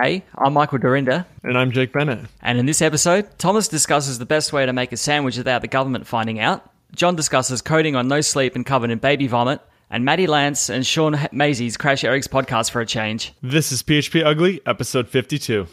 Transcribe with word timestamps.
Hey, 0.00 0.24
I'm 0.36 0.52
Michael 0.52 0.78
Dyrynda, 0.78 1.24
And 1.42 1.56
I'm 1.56 1.72
Jake 1.72 1.92
Bennett. 1.92 2.26
and 2.42 2.58
in 2.58 2.66
this 2.66 2.82
episode, 2.82 3.38
Thomas 3.38 3.66
discusses 3.66 4.18
the 4.18 4.26
best 4.26 4.52
way 4.52 4.66
to 4.66 4.72
make 4.72 4.92
a 4.92 4.96
sandwich 4.96 5.38
without 5.38 5.62
the 5.62 5.68
government 5.68 6.06
finding 6.06 6.38
out. 6.38 6.70
John 6.94 7.16
discusses 7.16 7.62
coding 7.62 7.96
on 7.96 8.06
no 8.06 8.20
sleep 8.20 8.54
and 8.56 8.66
covered 8.66 8.90
in 8.90 8.98
baby 8.98 9.26
vomit. 9.26 9.60
And 9.88 10.04
Maddie 10.04 10.26
Lantz 10.26 10.68
and 10.68 10.84
Shawn 10.84 11.14
H- 11.14 11.30
Mayzes 11.32 11.76
crash 11.76 12.02
Eric's 12.04 12.26
podcast 12.26 12.72
for 12.72 12.80
a 12.80 12.86
change. 12.86 13.32
This 13.42 13.70
is 13.72 13.82
PHP 13.84 14.24
Ugly, 14.24 14.60
episode 14.66 15.08
52. 15.08 15.66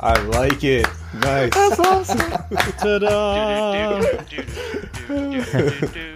I 0.00 0.18
like 0.28 0.62
it. 0.62 0.86
Nice. 1.14 1.50
That's 1.54 2.14
Ta-da! 2.80 3.98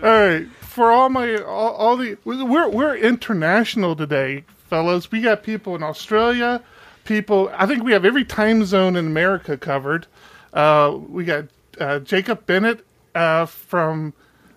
All 0.04 0.28
right, 0.28 0.46
for 0.60 0.92
all 0.92 1.08
my 1.08 1.36
all, 1.38 1.72
all 1.74 1.96
the 1.96 2.16
we're 2.24 2.68
we're 2.68 2.94
international 2.96 3.96
today, 3.96 4.44
fellas. 4.72 5.10
We 5.12 5.20
got 5.20 5.42
people 5.42 5.76
in 5.76 5.82
Australia, 5.82 6.62
people. 7.04 7.50
I 7.54 7.66
think 7.66 7.84
we 7.84 7.92
have 7.92 8.06
every 8.06 8.24
time 8.24 8.64
zone 8.64 8.96
in 8.96 9.06
America 9.06 9.58
covered. 9.58 10.06
Uh, 10.54 10.96
we 11.10 11.24
got 11.26 11.44
uh, 11.78 11.98
Jacob 11.98 12.46
Bennett 12.46 12.86
uh, 13.14 13.44
from 13.44 14.14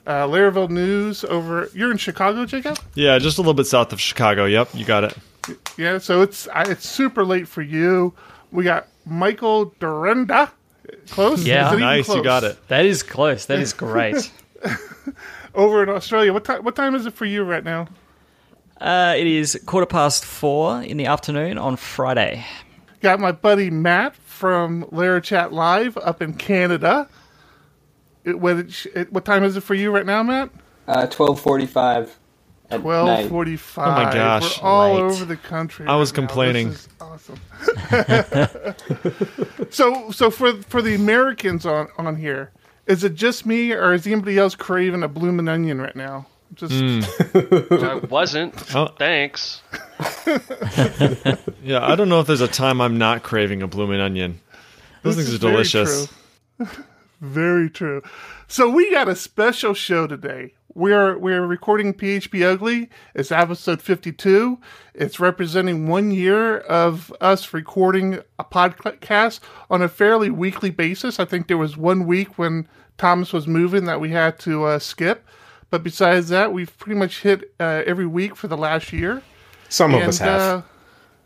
uh, 0.07 0.25
Laravel 0.25 0.69
News 0.69 1.25
over. 1.25 1.69
You're 1.73 1.91
in 1.91 1.97
Chicago, 1.97 2.45
Jacob. 2.45 2.79
yeah, 2.93 3.19
just 3.19 3.37
a 3.37 3.41
little 3.41 3.53
bit 3.53 3.65
south 3.67 3.91
of 3.91 3.99
Chicago. 3.99 4.45
Yep, 4.45 4.69
you 4.73 4.85
got 4.85 5.03
it. 5.03 5.17
Yeah, 5.77 5.97
so 5.97 6.21
it's 6.21 6.47
I- 6.47 6.63
it's 6.71 6.87
super 6.87 7.25
late 7.25 7.45
for 7.49 7.61
you. 7.61 8.13
We 8.51 8.63
got 8.63 8.87
Michael 9.05 9.71
Dyrynda. 9.81 10.49
Close. 11.09 11.45
Yeah. 11.45 11.67
Is 11.67 11.73
it 11.73 11.75
even 11.75 11.79
Nice, 11.87 12.07
you 12.07 12.23
got 12.23 12.45
it. 12.45 12.57
That 12.69 12.85
is 12.85 13.03
close. 13.03 13.47
That 13.47 13.59
is 13.59 13.73
great. 13.85 14.31
Over 15.53 15.83
in 15.83 15.89
Australia. 15.89 16.31
What 16.31 16.45
time? 16.45 16.63
What 16.63 16.75
time 16.77 16.95
is 16.95 17.05
it 17.05 17.13
for 17.13 17.25
you 17.25 17.43
right 17.43 17.63
now? 17.65 17.87
Uh, 18.81 19.15
it 19.17 19.27
is 19.27 19.59
quarter 19.65 19.85
past 19.85 20.25
four 20.25 20.81
in 20.81 20.97
the 20.97 21.05
afternoon 21.05 21.57
on 21.57 21.75
Friday. 21.77 22.45
Got 23.01 23.19
my 23.19 23.31
buddy 23.31 23.69
Matt 23.69 24.15
from 24.15 24.85
Lara 24.91 25.21
Chat 25.21 25.53
Live 25.53 25.97
up 25.97 26.21
in 26.21 26.33
Canada. 26.33 27.07
It, 28.23 28.39
what, 28.39 28.57
it, 28.57 28.85
it- 28.95 29.13
what 29.13 29.25
time 29.25 29.43
is 29.43 29.55
it 29.57 29.61
for 29.61 29.75
you 29.75 29.91
right 29.91 30.05
now, 30.05 30.23
Matt? 30.23 30.49
Uh, 30.87 31.07
twelve 31.07 31.39
forty-five. 31.39 32.15
At 32.71 32.81
Twelve 32.81 33.07
night. 33.07 33.29
forty-five. 33.29 33.87
Oh 33.87 34.03
my 34.05 34.11
gosh. 34.11 34.59
we're 34.61 34.67
all 34.67 34.93
Late. 34.95 35.01
over 35.03 35.25
the 35.25 35.37
country. 35.37 35.85
I 35.87 35.95
was 35.95 36.11
right 36.11 36.17
now. 36.21 36.27
complaining. 36.27 36.69
This 36.69 36.87
is 36.87 36.89
awesome. 36.99 37.39
so, 39.69 40.09
so 40.11 40.31
for 40.31 40.53
for 40.63 40.81
the 40.81 40.95
Americans 40.95 41.65
on 41.65 41.87
on 41.97 42.15
here, 42.15 42.51
is 42.87 43.03
it 43.03 43.13
just 43.15 43.45
me, 43.45 43.71
or 43.71 43.93
is 43.93 44.07
anybody 44.07 44.37
else 44.39 44.55
craving 44.55 45.03
a 45.03 45.07
bloomin' 45.07 45.47
onion 45.47 45.79
right 45.79 45.95
now? 45.95 46.25
Just 46.53 46.73
I 47.35 47.95
wasn't. 48.09 48.75
Oh. 48.75 48.87
Thanks. 48.97 49.61
Yeah, 51.63 51.83
I 51.83 51.95
don't 51.95 52.09
know 52.09 52.19
if 52.19 52.27
there's 52.27 52.41
a 52.41 52.47
time 52.47 52.79
I'm 52.79 52.97
not 52.99 53.23
craving 53.23 53.63
a 53.63 53.67
blooming 53.67 53.99
onion. 53.99 54.39
Those 55.01 55.15
This 55.15 55.25
things 55.25 55.29
is 55.29 55.35
are 55.35 55.39
very 55.39 55.53
delicious. 55.53 56.07
true. 56.57 56.67
Very 57.21 57.69
true. 57.69 58.03
So 58.47 58.69
we 58.69 58.91
got 58.91 59.07
a 59.07 59.15
special 59.15 59.73
show 59.73 60.05
today. 60.05 60.53
We're 60.75 61.17
we're 61.17 61.47
recording 61.47 61.93
PHP 61.93 62.45
Ugly. 62.45 62.89
It's 63.15 63.31
episode 63.31 63.81
52. 63.81 64.59
It's 64.93 65.19
representing 65.19 65.87
one 65.87 66.11
year 66.11 66.57
of 66.59 67.11
us 67.21 67.53
recording 67.53 68.19
a 68.37 68.43
podcast 68.43 69.39
on 69.71 69.81
a 69.81 69.87
fairly 69.87 70.29
weekly 70.29 70.69
basis. 70.69 71.19
I 71.19 71.25
think 71.25 71.47
there 71.47 71.57
was 71.57 71.77
one 71.77 72.05
week 72.05 72.37
when 72.37 72.67
Thomas 72.97 73.31
was 73.33 73.47
moving 73.47 73.85
that 73.85 74.01
we 74.01 74.09
had 74.09 74.37
to 74.39 74.65
uh, 74.65 74.77
skip, 74.79 75.25
but 75.75 75.83
besides 75.83 76.29
that, 76.29 76.53
we've 76.53 76.75
pretty 76.77 76.97
much 76.97 77.21
hit 77.21 77.51
uh, 77.59 77.83
every 77.85 78.05
week 78.05 78.33
for 78.37 78.47
the 78.47 78.55
last 78.55 78.93
year. 78.93 79.21
Some 79.67 79.93
of 79.93 80.03
us 80.03 80.19
have. 80.19 80.41
Uh, 80.41 80.61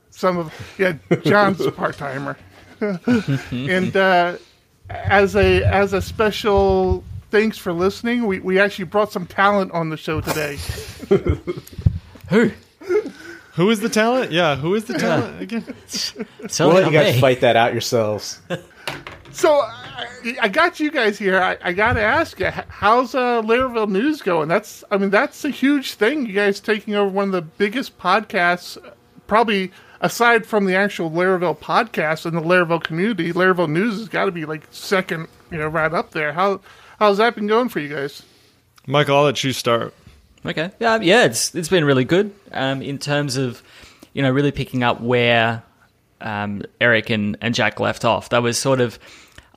some 0.09 0.39
of 0.39 0.51
yeah, 0.79 0.97
John's 1.23 1.61
a 1.61 1.71
part 1.71 1.95
timer, 1.95 2.35
and 3.51 3.95
uh, 3.95 4.37
as 4.89 5.35
a 5.35 5.63
as 5.65 5.93
a 5.93 6.01
special 6.01 7.03
thanks 7.29 7.59
for 7.59 7.71
listening, 7.71 8.25
we, 8.25 8.39
we 8.39 8.57
actually 8.59 8.85
brought 8.85 9.11
some 9.11 9.27
talent 9.27 9.71
on 9.71 9.91
the 9.91 9.97
show 9.97 10.19
today. 10.19 10.57
Who? 12.29 12.51
Who 13.53 13.69
is 13.69 13.81
the 13.81 13.89
talent? 13.89 14.31
Yeah, 14.31 14.55
who 14.55 14.73
is 14.73 14.85
the 14.85 14.97
talent 14.97 15.39
again? 15.43 15.63
Tell 16.47 16.69
We'll 16.69 16.81
let 16.81 16.91
you 16.91 16.91
guys 16.91 17.19
fight 17.19 17.41
that 17.41 17.55
out 17.55 17.71
yourselves. 17.71 18.41
So 19.31 19.63
I, 19.99 20.37
I 20.43 20.47
got 20.47 20.79
you 20.79 20.91
guys 20.91 21.17
here. 21.17 21.39
I, 21.41 21.57
I 21.61 21.73
got 21.73 21.93
to 21.93 22.01
ask 22.01 22.39
you, 22.39 22.49
how's 22.49 23.15
uh, 23.15 23.41
Laravel 23.41 23.89
News 23.89 24.21
going? 24.21 24.47
That's 24.47 24.83
I 24.91 24.97
mean 24.97 25.09
that's 25.09 25.43
a 25.45 25.49
huge 25.49 25.93
thing. 25.93 26.25
You 26.25 26.33
guys 26.33 26.59
taking 26.59 26.95
over 26.95 27.09
one 27.09 27.25
of 27.25 27.31
the 27.31 27.41
biggest 27.41 27.97
podcasts, 27.97 28.77
probably 29.27 29.71
aside 30.01 30.45
from 30.45 30.65
the 30.65 30.75
actual 30.75 31.11
Laravel 31.11 31.57
podcast 31.57 32.25
and 32.25 32.35
the 32.37 32.41
Laravel 32.41 32.83
community. 32.83 33.33
Laravel 33.33 33.69
News 33.69 33.99
has 33.99 34.09
got 34.09 34.25
to 34.25 34.31
be 34.31 34.45
like 34.45 34.63
second, 34.71 35.27
you 35.51 35.57
know, 35.57 35.67
right 35.67 35.93
up 35.93 36.11
there. 36.11 36.33
How 36.33 36.61
how's 36.99 37.17
that 37.17 37.35
been 37.35 37.47
going 37.47 37.69
for 37.69 37.79
you 37.79 37.89
guys? 37.89 38.23
Michael, 38.87 39.17
I'll 39.17 39.23
let 39.23 39.43
you 39.43 39.53
start. 39.53 39.93
Okay. 40.45 40.71
Yeah, 40.79 40.99
yeah, 41.01 41.25
it's 41.25 41.53
it's 41.53 41.69
been 41.69 41.83
really 41.83 42.05
good 42.05 42.33
um, 42.53 42.81
in 42.81 42.97
terms 42.97 43.35
of 43.35 43.61
you 44.13 44.21
know 44.21 44.31
really 44.31 44.51
picking 44.51 44.83
up 44.83 45.01
where 45.01 45.63
um, 46.21 46.63
Eric 46.79 47.09
and, 47.09 47.37
and 47.41 47.53
Jack 47.53 47.79
left 47.79 48.05
off. 48.05 48.29
That 48.29 48.43
was 48.43 48.57
sort 48.57 48.81
of 48.81 48.99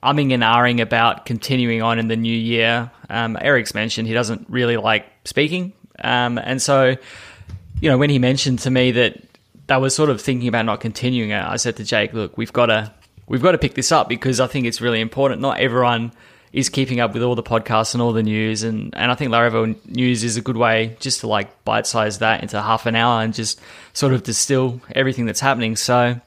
umming 0.03 0.33
and 0.33 0.43
ahhing 0.43 0.81
about 0.81 1.25
continuing 1.25 1.81
on 1.81 1.99
in 1.99 2.07
the 2.07 2.15
new 2.15 2.35
year. 2.35 2.91
Um, 3.09 3.37
Eric's 3.39 3.73
mentioned 3.73 4.07
he 4.07 4.13
doesn't 4.13 4.45
really 4.49 4.77
like 4.77 5.05
speaking, 5.25 5.73
um, 5.99 6.37
and 6.37 6.61
so 6.61 6.95
you 7.81 7.89
know 7.89 7.97
when 7.97 8.09
he 8.09 8.19
mentioned 8.19 8.59
to 8.59 8.69
me 8.69 8.91
that 8.91 9.21
they 9.67 9.77
was 9.77 9.95
sort 9.95 10.09
of 10.09 10.21
thinking 10.21 10.47
about 10.47 10.65
not 10.65 10.81
continuing 10.81 11.31
it, 11.31 11.43
I 11.43 11.55
said 11.55 11.77
to 11.77 11.83
Jake, 11.83 12.13
"Look, 12.13 12.37
we've 12.37 12.53
got 12.53 12.67
to 12.67 12.91
we've 13.27 13.41
got 13.41 13.53
to 13.53 13.57
pick 13.57 13.73
this 13.75 13.91
up 13.91 14.09
because 14.09 14.39
I 14.39 14.47
think 14.47 14.65
it's 14.65 14.81
really 14.81 15.01
important. 15.01 15.41
Not 15.41 15.59
everyone." 15.59 16.11
is 16.53 16.69
keeping 16.69 16.99
up 16.99 17.15
with 17.15 17.23
all 17.23 17.33
the 17.33 17.41
podcasts 17.41 17.95
and 17.95 18.01
all 18.01 18.13
the 18.13 18.21
news 18.21 18.61
and, 18.61 18.93
and 18.95 19.11
I 19.11 19.15
think 19.15 19.31
Laravel 19.31 19.75
news 19.87 20.23
is 20.23 20.37
a 20.37 20.41
good 20.41 20.55
way 20.55 20.95
just 20.99 21.21
to 21.21 21.27
like 21.27 21.63
bite 21.65 21.87
size 21.87 22.19
that 22.19 22.43
into 22.43 22.61
half 22.61 22.85
an 22.85 22.95
hour 22.95 23.23
and 23.23 23.33
just 23.33 23.59
sort 23.93 24.13
of 24.13 24.21
distill 24.21 24.79
everything 24.95 25.25
that's 25.25 25.39
happening. 25.39 25.75
So 25.75 26.21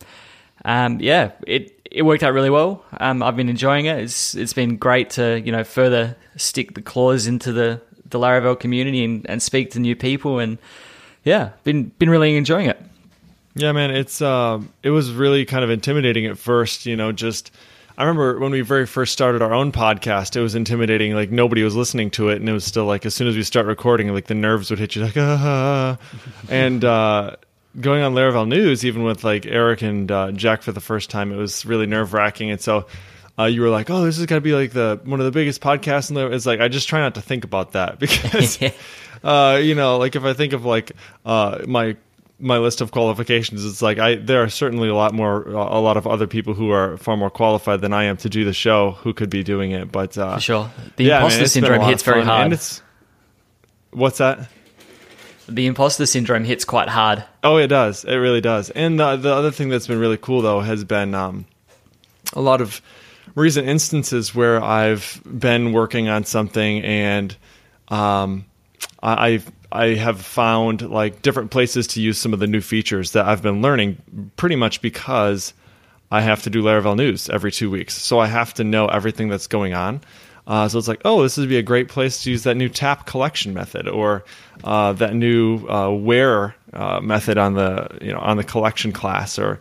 um, 0.66 1.00
yeah, 1.00 1.30
it 1.46 1.72
it 1.90 2.02
worked 2.02 2.24
out 2.24 2.34
really 2.34 2.50
well. 2.50 2.84
Um, 2.98 3.22
I've 3.22 3.36
been 3.36 3.48
enjoying 3.48 3.86
it. 3.86 4.00
It's 4.00 4.34
it's 4.34 4.52
been 4.52 4.76
great 4.76 5.10
to, 5.10 5.40
you 5.40 5.52
know, 5.52 5.64
further 5.64 6.16
stick 6.36 6.74
the 6.74 6.82
claws 6.82 7.26
into 7.26 7.52
the, 7.52 7.80
the 8.04 8.18
Laravel 8.18 8.58
community 8.58 9.04
and, 9.04 9.24
and 9.30 9.42
speak 9.42 9.70
to 9.70 9.80
new 9.80 9.96
people 9.96 10.40
and 10.40 10.58
yeah, 11.22 11.50
been 11.64 11.92
been 11.98 12.10
really 12.10 12.36
enjoying 12.36 12.66
it. 12.66 12.80
Yeah, 13.54 13.72
man, 13.72 13.90
it's 13.92 14.20
um, 14.20 14.72
it 14.82 14.90
was 14.90 15.12
really 15.12 15.44
kind 15.44 15.62
of 15.62 15.70
intimidating 15.70 16.26
at 16.26 16.36
first. 16.36 16.84
You 16.84 16.96
know, 16.96 17.12
just 17.12 17.52
I 17.96 18.02
remember 18.02 18.38
when 18.40 18.50
we 18.50 18.60
very 18.60 18.86
first 18.86 19.12
started 19.12 19.42
our 19.42 19.54
own 19.54 19.70
podcast, 19.70 20.34
it 20.34 20.40
was 20.40 20.56
intimidating. 20.56 21.14
Like 21.14 21.30
nobody 21.30 21.62
was 21.62 21.76
listening 21.76 22.10
to 22.12 22.28
it, 22.28 22.40
and 22.40 22.48
it 22.48 22.52
was 22.52 22.64
still 22.64 22.86
like 22.86 23.06
as 23.06 23.14
soon 23.14 23.28
as 23.28 23.36
we 23.36 23.44
start 23.44 23.66
recording, 23.66 24.12
like 24.12 24.26
the 24.26 24.34
nerves 24.34 24.70
would 24.70 24.80
hit 24.80 24.96
you, 24.96 25.02
like 25.02 25.14
ah. 25.16 25.96
and 26.50 26.84
uh, 26.84 27.36
going 27.80 28.02
on 28.02 28.14
Laravel 28.14 28.48
News, 28.48 28.84
even 28.84 29.02
with 29.02 29.24
like 29.24 29.46
Eric 29.46 29.82
and 29.82 30.10
uh, 30.10 30.32
Jack 30.32 30.62
for 30.62 30.72
the 30.72 30.80
first 30.80 31.10
time, 31.10 31.32
it 31.32 31.36
was 31.36 31.66
really 31.66 31.86
nerve 31.86 32.12
wracking. 32.12 32.50
And 32.50 32.60
so 32.60 32.86
uh, 33.38 33.44
you 33.44 33.60
were 33.60 33.68
like, 33.68 33.90
"Oh, 33.90 34.04
this 34.04 34.18
is 34.18 34.26
gonna 34.26 34.40
be 34.40 34.54
like 34.54 34.72
the 34.72 35.00
one 35.04 35.20
of 35.20 35.26
the 35.26 35.32
biggest 35.32 35.60
podcasts." 35.60 36.10
And 36.10 36.18
it's 36.32 36.46
like 36.46 36.60
I 36.60 36.68
just 36.68 36.88
try 36.88 37.00
not 37.00 37.14
to 37.16 37.22
think 37.22 37.44
about 37.44 37.72
that 37.72 37.98
because, 37.98 38.58
uh, 39.24 39.60
you 39.62 39.74
know, 39.74 39.98
like 39.98 40.16
if 40.16 40.24
I 40.24 40.32
think 40.32 40.52
of 40.52 40.64
like 40.64 40.92
uh, 41.24 41.64
my 41.66 41.96
my 42.38 42.58
list 42.58 42.80
of 42.80 42.92
qualifications, 42.92 43.64
it's 43.64 43.82
like 43.82 43.98
I 43.98 44.16
there 44.16 44.42
are 44.42 44.48
certainly 44.48 44.88
a 44.88 44.94
lot 44.94 45.14
more 45.14 45.42
a 45.48 45.78
lot 45.80 45.96
of 45.96 46.06
other 46.06 46.26
people 46.26 46.54
who 46.54 46.70
are 46.70 46.96
far 46.96 47.16
more 47.16 47.30
qualified 47.30 47.80
than 47.80 47.92
I 47.92 48.04
am 48.04 48.16
to 48.18 48.28
do 48.28 48.44
the 48.44 48.52
show 48.52 48.92
who 48.92 49.12
could 49.12 49.30
be 49.30 49.42
doing 49.42 49.70
it. 49.72 49.92
But 49.92 50.16
uh, 50.16 50.36
For 50.36 50.40
sure. 50.40 50.70
The 50.96 51.04
yeah, 51.04 51.18
imposter 51.18 51.44
it's 51.44 51.54
been 51.54 51.64
syndrome 51.64 51.88
hits 51.88 52.02
very 52.02 52.22
hard. 52.22 52.44
And 52.44 52.52
it's 52.52 52.82
what's 53.90 54.18
that? 54.18 54.48
The 55.48 55.66
imposter 55.66 56.06
syndrome 56.06 56.44
hits 56.44 56.64
quite 56.64 56.88
hard. 56.88 57.24
Oh, 57.42 57.56
it 57.56 57.68
does. 57.68 58.04
It 58.04 58.16
really 58.16 58.40
does. 58.40 58.70
And 58.70 58.98
the 58.98 59.16
the 59.16 59.32
other 59.32 59.50
thing 59.50 59.68
that's 59.68 59.86
been 59.86 59.98
really 59.98 60.16
cool 60.16 60.42
though 60.42 60.60
has 60.60 60.84
been 60.84 61.14
um, 61.14 61.46
a 62.32 62.40
lot 62.40 62.60
of 62.60 62.80
recent 63.34 63.68
instances 63.68 64.34
where 64.34 64.62
I've 64.62 65.20
been 65.24 65.72
working 65.72 66.08
on 66.08 66.24
something 66.24 66.82
and 66.82 67.36
um, 67.88 68.44
I, 69.02 69.28
I've 69.28 69.52
I 69.70 69.86
have 69.94 70.20
found 70.20 70.82
like 70.82 71.22
different 71.22 71.50
places 71.50 71.88
to 71.88 72.00
use 72.00 72.18
some 72.18 72.32
of 72.32 72.38
the 72.38 72.46
new 72.46 72.60
features 72.60 73.12
that 73.12 73.26
I've 73.26 73.42
been 73.42 73.62
learning 73.62 74.30
pretty 74.36 74.56
much 74.56 74.80
because 74.80 75.52
I 76.10 76.20
have 76.20 76.42
to 76.44 76.50
do 76.50 76.62
Laravel 76.62 76.96
news 76.96 77.28
every 77.28 77.50
two 77.50 77.70
weeks. 77.70 77.94
So 77.94 78.18
I 78.18 78.26
have 78.26 78.54
to 78.54 78.64
know 78.64 78.86
everything 78.86 79.28
that's 79.28 79.48
going 79.48 79.74
on. 79.74 80.00
Uh, 80.46 80.68
so 80.68 80.78
it's 80.78 80.88
like, 80.88 81.02
oh, 81.04 81.22
this 81.22 81.36
would 81.36 81.48
be 81.48 81.56
a 81.58 81.62
great 81.62 81.88
place 81.88 82.22
to 82.22 82.30
use 82.30 82.44
that 82.44 82.56
new 82.56 82.68
tap 82.68 83.06
collection 83.06 83.52
method 83.52 83.88
or 83.88 84.24
uh, 84.62 84.92
that 84.92 85.14
new 85.14 85.66
uh, 85.68 85.90
where 85.90 86.54
uh, 86.72 87.00
method 87.00 87.36
on 87.36 87.54
the 87.54 87.88
you 88.00 88.12
know 88.12 88.18
on 88.18 88.36
the 88.36 88.44
collection 88.44 88.92
class 88.92 89.38
or 89.38 89.58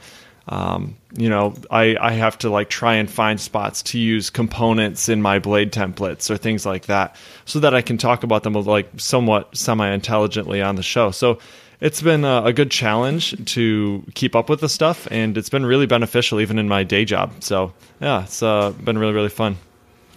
um, 0.48 0.96
you 1.18 1.28
know 1.28 1.56
I, 1.72 1.98
I 2.00 2.12
have 2.14 2.38
to 2.40 2.50
like 2.50 2.70
try 2.70 2.96
and 2.96 3.10
find 3.10 3.40
spots 3.40 3.82
to 3.84 4.00
use 4.00 4.30
components 4.30 5.10
in 5.10 5.22
my 5.22 5.40
blade 5.40 5.72
templates 5.72 6.30
or 6.30 6.38
things 6.38 6.66
like 6.66 6.86
that 6.86 7.16
so 7.46 7.60
that 7.62 7.74
I 7.74 7.82
can 7.82 7.98
talk 7.98 8.24
about 8.24 8.44
them 8.44 8.54
like 8.54 8.88
somewhat 8.98 9.58
semi 9.58 9.90
intelligently 9.92 10.62
on 10.62 10.76
the 10.76 10.84
show. 10.84 11.10
So 11.10 11.40
it's 11.82 12.02
been 12.02 12.24
a, 12.24 12.44
a 12.46 12.54
good 12.54 12.70
challenge 12.72 13.46
to 13.54 14.04
keep 14.14 14.36
up 14.36 14.50
with 14.50 14.62
the 14.62 14.70
stuff, 14.70 15.08
and 15.12 15.38
it's 15.38 15.50
been 15.50 15.66
really 15.66 15.88
beneficial 15.88 16.40
even 16.40 16.60
in 16.60 16.68
my 16.68 16.84
day 16.84 17.06
job. 17.06 17.34
So 17.44 17.74
yeah, 18.00 18.24
it's 18.24 18.44
uh, 18.44 18.70
been 18.72 19.00
really 19.00 19.14
really 19.14 19.30
fun. 19.30 19.58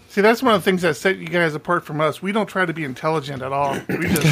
See, 0.08 0.22
that's 0.22 0.42
one 0.42 0.54
of 0.54 0.60
the 0.62 0.64
things 0.64 0.82
that 0.82 0.94
set 0.96 1.18
you 1.18 1.26
guys 1.26 1.54
apart 1.54 1.84
from 1.84 2.00
us. 2.00 2.22
We 2.22 2.32
don't 2.32 2.46
try 2.48 2.64
to 2.64 2.72
be 2.72 2.82
intelligent 2.84 3.42
at 3.42 3.52
all. 3.52 3.74
We 3.88 4.08
just, 4.08 4.22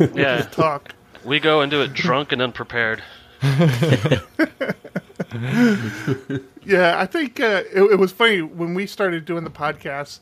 Yeah, 0.14 0.38
just 0.38 0.52
talk. 0.52 0.94
we 1.24 1.38
go 1.40 1.60
and 1.60 1.70
do 1.70 1.82
it 1.82 1.92
drunk 1.92 2.32
and 2.32 2.40
unprepared. 2.42 3.02
Yeah, 6.64 6.98
I 6.98 7.06
think 7.06 7.38
uh, 7.38 7.62
it, 7.72 7.82
it 7.92 7.98
was 7.98 8.10
funny 8.10 8.42
when 8.42 8.74
we 8.74 8.86
started 8.86 9.24
doing 9.24 9.44
the 9.44 9.50
podcast. 9.50 10.18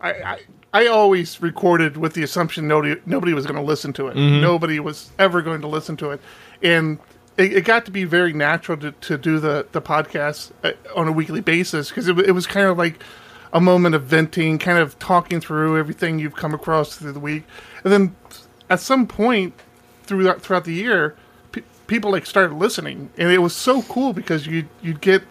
I, 0.00 0.10
I 0.10 0.38
I 0.72 0.86
always 0.86 1.40
recorded 1.40 1.96
with 1.96 2.14
the 2.14 2.22
assumption 2.24 2.66
nobody 2.66 3.00
nobody 3.06 3.34
was 3.34 3.46
going 3.46 3.56
to 3.56 3.62
listen 3.62 3.92
to 3.94 4.08
it. 4.08 4.16
Nobody 4.16 4.80
was 4.80 5.10
ever 5.18 5.42
going 5.42 5.60
to 5.60 5.68
listen 5.68 5.96
to 5.98 6.10
it, 6.10 6.20
and 6.62 6.98
it, 7.36 7.52
it 7.52 7.64
got 7.64 7.84
to 7.84 7.90
be 7.92 8.02
very 8.04 8.32
natural 8.32 8.78
to, 8.78 8.90
to 8.92 9.16
do 9.18 9.38
the 9.38 9.66
the 9.70 9.80
podcast 9.80 10.50
uh, 10.64 10.72
on 10.96 11.06
a 11.06 11.12
weekly 11.12 11.40
basis 11.40 11.90
because 11.90 12.08
it, 12.08 12.18
it 12.18 12.32
was 12.32 12.46
kind 12.48 12.66
of 12.66 12.76
like 12.76 13.00
a 13.52 13.60
moment 13.60 13.94
of 13.94 14.04
venting, 14.04 14.58
kind 14.58 14.78
of 14.78 14.98
talking 14.98 15.40
through 15.40 15.78
everything 15.78 16.18
you've 16.18 16.36
come 16.36 16.54
across 16.54 16.96
through 16.96 17.12
the 17.12 17.20
week, 17.20 17.44
and 17.84 17.92
then 17.92 18.16
at 18.68 18.80
some 18.80 19.06
point 19.06 19.54
throughout 20.04 20.40
throughout 20.42 20.64
the 20.64 20.74
year, 20.74 21.16
pe- 21.52 21.62
people 21.86 22.10
like 22.12 22.26
started 22.26 22.54
listening, 22.54 23.10
and 23.18 23.30
it 23.30 23.38
was 23.38 23.54
so 23.54 23.82
cool 23.82 24.12
because 24.12 24.46
you 24.46 24.68
you'd 24.82 25.00
get 25.00 25.22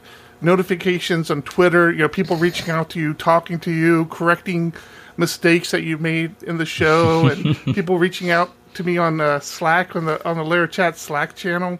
notifications 0.41 1.29
on 1.29 1.41
Twitter, 1.41 1.91
you 1.91 1.99
know, 1.99 2.07
people 2.09 2.35
reaching 2.37 2.69
out 2.69 2.89
to 2.91 2.99
you, 2.99 3.13
talking 3.13 3.59
to 3.59 3.71
you, 3.71 4.05
correcting 4.05 4.73
mistakes 5.17 5.71
that 5.71 5.83
you 5.83 5.97
made 5.97 6.33
in 6.43 6.57
the 6.57 6.65
show, 6.65 7.27
and 7.31 7.55
people 7.75 7.97
reaching 7.97 8.29
out 8.31 8.51
to 8.73 8.83
me 8.83 8.97
on 8.97 9.19
uh, 9.21 9.39
Slack 9.39 9.95
on 9.95 10.05
the 10.05 10.25
on 10.27 10.37
the 10.37 10.43
Lara 10.43 10.67
Chat 10.67 10.97
Slack 10.97 11.35
channel. 11.35 11.79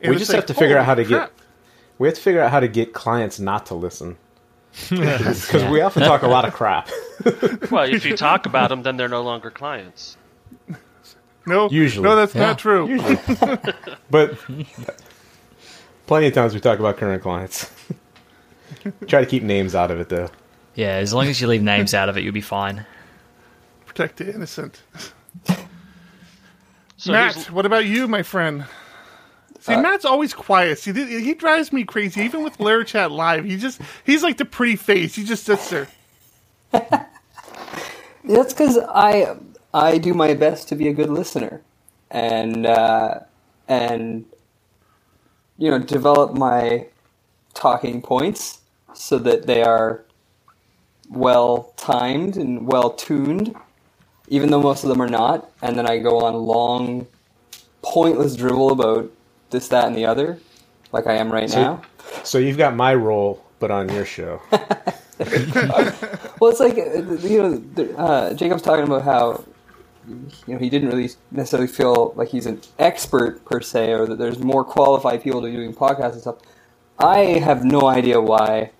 And 0.00 0.10
We 0.10 0.18
just 0.18 0.30
like, 0.30 0.36
have 0.36 0.46
to 0.46 0.54
figure 0.54 0.76
out 0.76 0.84
how 0.84 0.94
to 0.94 1.02
holy 1.04 1.14
get- 1.20 1.32
We 1.98 2.08
have 2.08 2.14
to 2.16 2.20
figure 2.20 2.40
out 2.40 2.50
how 2.50 2.60
to 2.60 2.68
get 2.68 2.92
clients 2.92 3.38
not 3.40 3.66
to 3.66 3.74
listen. 3.74 4.16
Because 4.90 5.64
we 5.70 5.80
often 5.80 6.02
talk 6.02 6.22
a 6.22 6.28
lot 6.28 6.44
of 6.44 6.52
crap. 6.54 6.88
Well, 7.70 7.84
if 7.88 8.04
you 8.04 8.16
talk 8.16 8.44
about 8.44 8.68
them, 8.68 8.82
then 8.82 8.96
they're 8.98 9.08
no 9.08 9.22
longer 9.22 9.50
clients. 9.50 10.16
No, 11.46 11.70
Usually. 11.70 12.02
no, 12.06 12.16
that's 12.16 12.34
Yeah. 12.34 12.40
not 12.48 12.58
true. 12.58 12.98
But 14.10 14.38
plenty 16.06 16.26
of 16.26 16.34
times 16.34 16.52
we 16.54 16.60
talk 16.60 16.78
about 16.80 16.96
current 16.98 17.22
clients. 17.22 17.70
Try 19.06 19.20
to 19.20 19.26
keep 19.26 19.42
names 19.42 19.74
out 19.74 19.90
of 19.90 20.00
it, 20.00 20.08
though. 20.10 20.28
Yeah, 20.74 20.96
as 20.96 21.14
long 21.14 21.28
as 21.28 21.40
you 21.40 21.46
leave 21.46 21.62
names 21.62 21.94
out 21.94 22.08
of 22.10 22.16
it, 22.18 22.24
you'll 22.24 22.32
be 22.34 22.40
fine. 22.42 22.84
Protect 23.86 24.16
the 24.18 24.34
innocent. 24.34 24.82
So 26.96 27.12
Matt, 27.12 27.36
what 27.50 27.64
about 27.64 27.86
you, 27.86 28.06
my 28.08 28.22
friend? 28.22 28.64
See, 29.64 29.76
Uh, 29.76 29.78
Matt's 29.78 30.04
always 30.06 30.34
quiet. 30.34 30.80
See, 30.80 30.92
th- 30.92 31.08
he 31.08 31.34
drives 31.34 31.72
me 31.72 31.84
crazy. 31.84 32.22
Even 32.22 32.44
with 32.44 32.60
Lara 32.60 32.84
Chat 32.84 33.12
Live, 33.12 33.46
he 33.46 33.56
just—he's 33.58 34.22
like 34.24 34.38
the 34.38 34.44
pretty 34.46 34.76
face. 34.76 35.14
He 35.16 35.24
just 35.24 35.44
sits 35.46 35.70
there. 35.70 35.88
That's 38.24 38.54
because 38.54 38.78
I 38.88 39.36
I 39.74 39.98
do 39.98 40.14
my 40.14 40.34
best 40.34 40.68
to 40.70 40.76
be 40.76 40.88
a 40.88 40.94
good 40.94 41.10
listener, 41.10 41.62
and 42.10 42.66
uh, 42.66 43.20
and 43.68 44.26
you 45.58 45.70
know 45.70 45.78
develop 45.80 46.34
my 46.34 46.88
talking 47.54 48.02
points 48.02 48.60
so 48.94 49.18
that 49.18 49.46
they 49.46 49.62
are 49.62 50.04
well 51.10 51.74
timed 51.76 52.36
and 52.36 52.66
well 52.66 52.90
tuned, 52.90 53.56
even 54.28 54.50
though 54.50 54.62
most 54.62 54.84
of 54.84 54.90
them 54.90 55.02
are 55.02 55.08
not. 55.10 55.50
And 55.62 55.78
then 55.78 55.86
I 55.88 55.98
go 55.98 56.20
on 56.20 56.34
long, 56.34 57.06
pointless 57.82 58.36
drivel 58.36 58.72
about 58.72 59.10
this, 59.54 59.68
that, 59.68 59.86
and 59.86 59.96
the 59.96 60.04
other, 60.04 60.38
like 60.92 61.06
I 61.06 61.14
am 61.14 61.32
right 61.32 61.48
So- 61.48 61.60
now. 61.62 61.82
So 62.22 62.38
you've 62.38 62.58
got 62.58 62.76
my 62.76 62.94
role, 62.94 63.42
but 63.58 63.70
on 63.70 63.88
your 63.88 64.04
show. 64.04 64.40
Well, 66.40 66.50
it's 66.50 66.58
like 66.60 66.76
you 66.76 67.40
know, 67.76 67.96
uh, 67.96 68.34
Jacob's 68.34 68.62
talking 68.62 68.84
about 68.84 69.02
how 69.02 69.44
you 70.08 70.54
know 70.54 70.58
he 70.58 70.68
didn't 70.68 70.88
really 70.88 71.08
necessarily 71.30 71.68
feel 71.68 72.12
like 72.16 72.28
he's 72.28 72.46
an 72.46 72.60
expert 72.80 73.44
per 73.44 73.60
se, 73.60 73.92
or 73.92 74.06
that 74.06 74.18
there's 74.18 74.40
more 74.40 74.64
qualified 74.64 75.22
people 75.22 75.40
to 75.40 75.46
be 75.46 75.52
doing 75.54 75.72
podcasts 75.72 76.12
and 76.14 76.20
stuff. 76.20 76.36
I 76.98 77.18
have 77.48 77.64
no 77.64 77.86
idea 77.86 78.20
why 78.20 78.70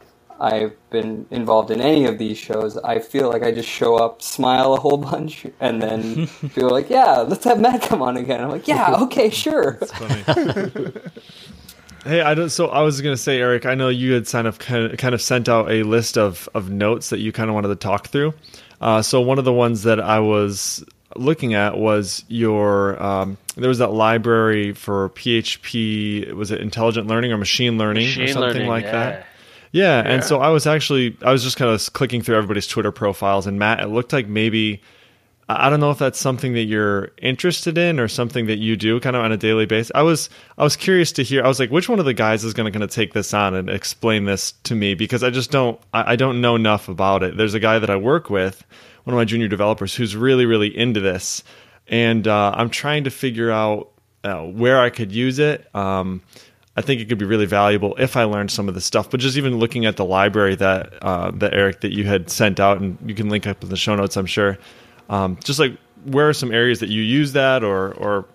I've 0.45 0.77
been 0.91 1.25
involved 1.31 1.71
in 1.71 1.81
any 1.81 2.05
of 2.05 2.19
these 2.19 2.37
shows. 2.37 2.77
I 2.77 2.99
feel 2.99 3.31
like 3.31 3.43
I 3.43 3.51
just 3.51 3.69
show 3.69 3.97
up, 3.97 4.21
smile 4.21 4.75
a 4.75 4.77
whole 4.77 4.97
bunch, 5.11 5.47
and 5.59 5.81
then 5.81 6.27
feel 6.27 6.69
like, 6.69 6.91
yeah, 6.91 7.21
let's 7.21 7.45
have 7.45 7.59
Matt 7.59 7.83
come 7.83 8.03
on 8.03 8.19
again. 8.19 8.43
I'm 8.43 8.51
like, 8.51 8.69
yeah, 8.69 8.95
okay, 9.05 9.31
sure. 9.31 9.79
Hey, 12.05 12.21
I 12.21 12.35
don't. 12.35 12.51
So 12.51 12.67
I 12.67 12.83
was 12.83 13.01
gonna 13.01 13.17
say, 13.17 13.41
Eric. 13.41 13.65
I 13.65 13.75
know 13.75 13.89
you 13.89 14.13
had 14.13 14.27
kind 14.27 14.47
of 14.47 14.59
kind 14.59 15.15
of, 15.15 15.23
sent 15.23 15.49
out 15.49 15.71
a 15.71 15.83
list 15.85 16.19
of 16.19 16.47
of 16.53 16.69
notes 16.69 17.09
that 17.09 17.21
you 17.21 17.33
kind 17.33 17.49
of 17.49 17.55
wanted 17.55 17.69
to 17.69 17.77
talk 17.77 18.09
through. 18.09 18.35
Uh, 18.83 19.01
so 19.01 19.23
one 19.23 19.39
of 19.39 19.47
the 19.47 19.53
ones 19.55 19.85
that 19.85 19.99
I 19.99 20.21
was 20.21 20.85
looking 21.17 21.55
at 21.55 21.79
was 21.79 22.23
your. 22.29 23.03
Um, 23.03 23.39
there 23.57 23.71
was 23.71 23.79
that 23.79 23.93
library 23.93 24.75
for 24.75 25.09
PHP. 25.11 26.35
Was 26.35 26.51
it 26.51 26.61
intelligent 26.61 27.07
learning 27.07 27.33
or 27.33 27.39
machine 27.39 27.79
learning 27.79 28.09
or 28.09 28.27
something 28.27 28.41
learning, 28.41 28.69
like 28.69 28.85
yeah. 28.85 28.93
that? 28.93 29.27
Yeah, 29.75 30.05
and 30.07 30.23
so 30.23 30.39
I 30.41 30.51
was 30.51 30.69
actually 30.69 31.17
I 31.23 31.33
was 31.33 31.43
just 31.43 31.57
kind 31.57 31.69
of 31.69 31.93
clicking 31.95 32.23
through 32.23 32.37
everybody's 32.37 32.69
Twitter 32.69 32.93
profiles, 32.93 33.45
and 33.45 33.59
Matt, 33.59 33.81
it 33.81 33.89
looked 33.89 34.13
like 34.13 34.29
maybe 34.29 34.81
I 35.49 35.69
don't 35.69 35.81
know 35.81 35.91
if 35.91 35.99
that's 35.99 36.21
something 36.21 36.53
that 36.53 36.63
you're 36.63 37.11
interested 37.21 37.77
in 37.77 37.99
or 37.99 38.07
something 38.07 38.47
that 38.47 38.59
you 38.59 38.77
do 38.77 39.01
kind 39.01 39.17
of 39.17 39.25
on 39.25 39.33
a 39.33 39.37
daily 39.37 39.67
basis. 39.67 39.91
I 39.93 40.03
was 40.03 40.31
I 40.59 40.63
was 40.63 40.77
curious 40.77 41.11
to 41.13 41.25
hear. 41.25 41.43
I 41.45 41.49
was 41.49 41.59
like, 41.59 41.73
which 41.73 41.89
one 41.89 41.99
of 41.99 42.05
the 42.05 42.15
guys 42.15 42.45
is 42.45 42.55
going 42.55 42.73
to 42.73 42.79
going 42.79 42.89
to 42.89 42.95
take 42.95 43.15
this 43.15 43.35
on 43.35 43.53
and 43.53 43.69
explain 43.69 44.27
this 44.27 44.53
to 44.63 44.77
me 44.77 44.95
because 44.95 45.25
I 45.25 45.31
just 45.31 45.51
don't 45.51 45.81
I, 45.93 46.13
I 46.13 46.17
don't 46.17 46.41
know 46.41 46.55
enough 46.55 46.89
about 46.89 47.25
it. 47.25 47.37
There's 47.37 47.55
a 47.55 47.61
guy 47.61 47.81
that 47.81 47.91
I 47.91 47.97
work 47.97 48.31
with, 48.31 48.65
one 49.03 49.15
of 49.15 49.19
my 49.19 49.25
junior 49.25 49.49
developers, 49.49 49.93
who's 49.93 50.15
really 50.15 50.47
really 50.47 50.69
into 50.69 51.01
this, 51.01 51.43
and 51.89 52.29
uh, 52.29 52.53
I'm 52.55 52.71
trying 52.71 53.03
to 53.03 53.11
figure 53.11 53.51
out 53.51 53.91
uh, 54.23 54.43
where 54.43 54.79
I 54.79 54.91
could 54.91 55.11
use 55.11 55.41
it. 55.41 55.69
Um, 55.75 56.23
I 56.77 56.81
think 56.81 57.01
it 57.01 57.09
could 57.09 57.19
be 57.19 57.25
really 57.25 57.47
valuable 57.47 57.95
if 57.99 58.17
I 58.17 58.25
learned 58.25 58.51
some 58.51 58.69
of 58.69 58.75
this 58.75 58.85
stuff. 58.85 59.11
But 59.11 59.21
just 59.21 59.37
even 59.37 59.59
looking 59.59 59.87
at 59.87 59.97
the 59.97 60.05
library 60.05 60.57
that 60.57 60.93
uh, 61.03 61.31
that 61.35 61.55
Eric 61.55 61.81
that 61.81 61.93
you 61.93 62.05
had 62.05 62.31
sent 62.31 62.59
out, 62.59 62.81
and 62.81 62.99
you 63.07 63.15
can 63.15 63.29
link 63.29 63.47
up 63.47 63.63
in 63.63 63.69
the 63.69 63.77
show 63.77 63.95
notes, 63.95 64.17
I'm 64.17 64.27
sure. 64.27 64.59
Um, 65.09 65.39
just 65.45 65.59
like 65.61 65.77
where 66.05 66.29
are 66.29 66.35
some 66.35 66.53
areas 66.53 66.81
that 66.81 66.89
you 66.89 67.03
use 67.03 67.33
that, 67.33 67.63
or 67.63 67.93
or 67.95 68.27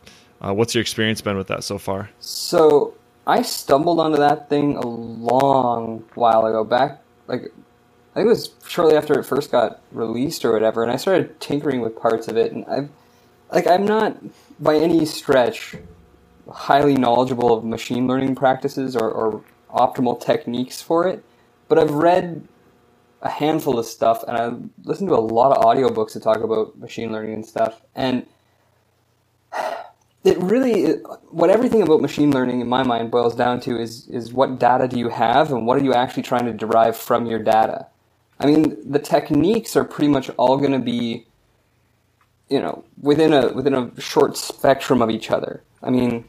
uh, 0.41 0.53
what's 0.53 0.73
your 0.73 0.81
experience 0.81 1.21
been 1.21 1.37
with 1.37 1.47
that 1.47 1.63
so 1.63 1.77
far? 1.77 2.09
So 2.19 2.93
I 3.27 3.41
stumbled 3.41 3.99
onto 3.99 4.17
that 4.17 4.49
thing 4.49 4.77
a 4.77 4.87
long 4.87 6.05
while 6.15 6.45
ago. 6.45 6.63
Back 6.63 7.01
like 7.27 7.41
I 7.41 8.15
think 8.15 8.25
it 8.25 8.29
was 8.29 8.51
shortly 8.67 8.95
after 8.95 9.19
it 9.19 9.25
first 9.25 9.51
got 9.51 9.81
released 9.91 10.45
or 10.45 10.53
whatever, 10.53 10.81
and 10.81 10.91
I 10.91 10.95
started 10.95 11.39
tinkering 11.41 11.81
with 11.81 11.99
parts 11.99 12.29
of 12.29 12.37
it. 12.37 12.53
And 12.53 12.65
I've 12.65 12.89
like 13.51 13.67
I'm 13.67 13.85
not 13.85 14.17
by 14.61 14.75
any 14.75 15.05
stretch 15.05 15.75
highly 16.51 16.95
knowledgeable 16.95 17.53
of 17.53 17.63
machine 17.63 18.07
learning 18.07 18.35
practices 18.35 18.95
or, 18.95 19.09
or 19.09 19.43
optimal 19.69 20.19
techniques 20.19 20.81
for 20.81 21.07
it, 21.07 21.23
but 21.67 21.77
I've 21.77 21.91
read 21.91 22.47
a 23.21 23.29
handful 23.29 23.77
of 23.77 23.85
stuff 23.85 24.23
and 24.27 24.37
I 24.37 24.53
listened 24.83 25.09
to 25.09 25.15
a 25.15 25.17
lot 25.19 25.55
of 25.55 25.63
audiobooks 25.63 26.13
that 26.13 26.23
talk 26.23 26.37
about 26.37 26.77
machine 26.77 27.11
learning 27.11 27.33
and 27.33 27.45
stuff. 27.45 27.81
And 27.95 28.25
it 30.23 30.37
really 30.39 30.93
what 31.29 31.49
everything 31.49 31.81
about 31.81 32.01
machine 32.01 32.31
learning 32.31 32.59
in 32.61 32.67
my 32.67 32.83
mind 32.83 33.11
boils 33.11 33.35
down 33.35 33.59
to 33.61 33.79
is 33.79 34.07
is 34.09 34.33
what 34.33 34.59
data 34.59 34.87
do 34.87 34.97
you 34.99 35.09
have 35.09 35.51
and 35.51 35.65
what 35.65 35.79
are 35.79 35.83
you 35.83 35.93
actually 35.93 36.23
trying 36.23 36.45
to 36.45 36.53
derive 36.53 36.95
from 36.95 37.25
your 37.25 37.39
data 37.39 37.87
i 38.39 38.45
mean 38.45 38.77
the 38.89 38.99
techniques 38.99 39.75
are 39.75 39.85
pretty 39.85 40.09
much 40.09 40.29
all 40.31 40.57
going 40.57 40.71
to 40.71 40.79
be 40.79 41.25
you 42.49 42.59
know 42.59 42.83
within 43.01 43.31
a 43.31 43.53
within 43.53 43.73
a 43.73 44.01
short 44.01 44.35
spectrum 44.35 45.01
of 45.01 45.09
each 45.09 45.31
other 45.31 45.63
i 45.83 45.89
mean 45.89 46.25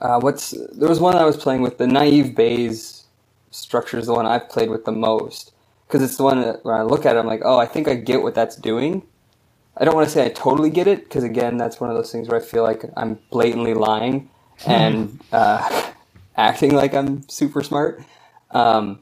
uh, 0.00 0.20
what's 0.20 0.52
there 0.72 0.88
was 0.88 1.00
one 1.00 1.16
i 1.16 1.24
was 1.24 1.36
playing 1.36 1.62
with 1.62 1.78
the 1.78 1.86
naive 1.86 2.34
bayes 2.34 3.04
structure 3.50 3.98
is 3.98 4.06
the 4.06 4.14
one 4.14 4.26
i've 4.26 4.48
played 4.48 4.70
with 4.70 4.84
the 4.84 4.92
most 4.92 5.52
because 5.86 6.02
it's 6.02 6.16
the 6.16 6.24
one 6.24 6.40
that 6.40 6.64
when 6.64 6.74
i 6.74 6.82
look 6.82 7.06
at 7.06 7.16
it 7.16 7.18
i'm 7.18 7.26
like 7.26 7.42
oh 7.44 7.58
i 7.58 7.66
think 7.66 7.88
i 7.88 7.94
get 7.94 8.22
what 8.22 8.34
that's 8.34 8.56
doing 8.56 9.02
I 9.76 9.84
don't 9.84 9.94
want 9.94 10.06
to 10.06 10.12
say 10.12 10.24
I 10.24 10.28
totally 10.28 10.70
get 10.70 10.86
it 10.86 11.04
because 11.04 11.24
again, 11.24 11.56
that's 11.56 11.80
one 11.80 11.90
of 11.90 11.96
those 11.96 12.12
things 12.12 12.28
where 12.28 12.40
I 12.40 12.44
feel 12.44 12.62
like 12.62 12.84
I'm 12.96 13.18
blatantly 13.30 13.74
lying 13.74 14.30
and 14.66 15.20
uh, 15.32 15.90
acting 16.36 16.74
like 16.74 16.94
I'm 16.94 17.28
super 17.28 17.62
smart. 17.62 18.02
Um, 18.50 19.00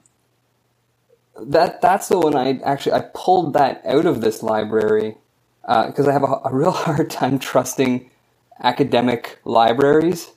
that 1.41 1.81
that's 1.83 2.09
the 2.09 2.19
one 2.19 2.37
I 2.37 2.59
actually 2.65 2.93
I 2.93 3.01
pulled 3.15 3.55
that 3.55 3.83
out 3.87 4.07
of 4.07 4.21
this 4.21 4.43
library 4.43 5.17
because 5.63 6.09
I 6.09 6.13
have 6.13 6.23
a, 6.23 6.41
a 6.45 6.55
real 6.55 6.71
hard 6.87 7.11
time 7.11 7.39
trusting 7.39 8.11
academic 8.63 9.41
libraries. 9.45 10.31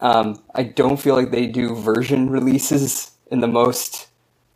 Um, 0.00 0.42
I 0.54 0.64
don't 0.64 0.98
feel 0.98 1.14
like 1.16 1.30
they 1.30 1.46
do 1.46 1.74
version 1.74 2.30
releases 2.30 3.12
in 3.30 3.40
the 3.40 3.48
most 3.48 4.08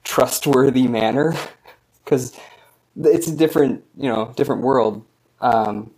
trustworthy 0.05 0.89
manner 0.89 1.35
because 2.05 2.39
it's 2.97 3.29
a 3.29 3.37
different 3.37 3.85
you 3.97 4.09
know 4.09 4.33
different 4.37 4.63
world 4.63 5.05
um, 5.41 5.93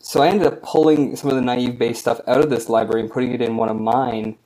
so 0.00 0.22
I 0.22 0.28
ended 0.28 0.46
up 0.46 0.62
pulling 0.62 1.16
some 1.16 1.30
of 1.30 1.36
the 1.36 1.42
naive 1.42 1.78
bayes 1.78 1.98
stuff 1.98 2.20
out 2.28 2.40
of 2.40 2.50
this 2.50 2.68
library 2.68 3.02
and 3.02 3.10
putting 3.10 3.32
it 3.32 3.42
in 3.42 3.56
one 3.56 3.68
of 3.68 3.78
mine, 3.78 4.36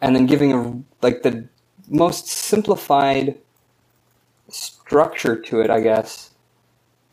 and 0.00 0.14
then 0.14 0.26
giving 0.26 0.52
a 0.52 0.82
like 1.02 1.22
the 1.22 1.48
most 1.88 2.28
simplified 2.28 3.38
structure 4.50 5.36
to 5.40 5.60
it, 5.60 5.70
I 5.70 5.80
guess. 5.80 6.30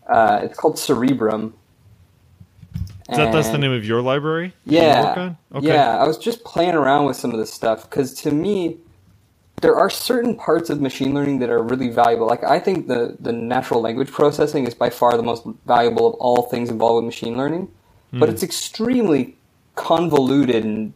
Uh, 0.07 0.41
it's 0.43 0.57
called 0.59 0.77
Cerebrum. 0.79 1.55
Is 3.09 3.17
that 3.17 3.31
that's 3.31 3.49
the 3.49 3.59
name 3.59 3.71
of 3.71 3.85
your 3.85 4.01
library? 4.01 4.53
yeah. 4.65 5.13
on? 5.17 5.37
Okay. 5.53 5.67
Yeah, 5.67 5.97
I 5.97 6.07
was 6.07 6.17
just 6.17 6.43
playing 6.43 6.73
around 6.73 7.05
with 7.05 7.15
some 7.15 7.31
of 7.31 7.37
this 7.37 7.53
stuff 7.53 7.87
because 7.87 8.13
to 8.21 8.31
me, 8.31 8.77
there 9.61 9.75
are 9.75 9.91
certain 9.91 10.35
parts 10.35 10.71
of 10.71 10.81
machine 10.81 11.13
learning 11.13 11.39
that 11.39 11.49
are 11.49 11.61
really 11.61 11.89
valuable. 11.89 12.25
Like 12.25 12.43
I 12.43 12.59
think 12.59 12.87
the 12.87 13.15
the 13.19 13.31
natural 13.31 13.79
language 13.79 14.11
processing 14.11 14.65
is 14.65 14.73
by 14.73 14.89
far 14.89 15.15
the 15.17 15.23
most 15.23 15.45
valuable 15.67 16.07
of 16.07 16.15
all 16.15 16.43
things 16.43 16.69
involved 16.71 16.95
with 16.95 17.05
machine 17.05 17.37
learning, 17.37 17.71
but 18.11 18.27
hmm. 18.27 18.33
it's 18.33 18.41
extremely 18.41 19.37
convoluted 19.75 20.65
and 20.65 20.93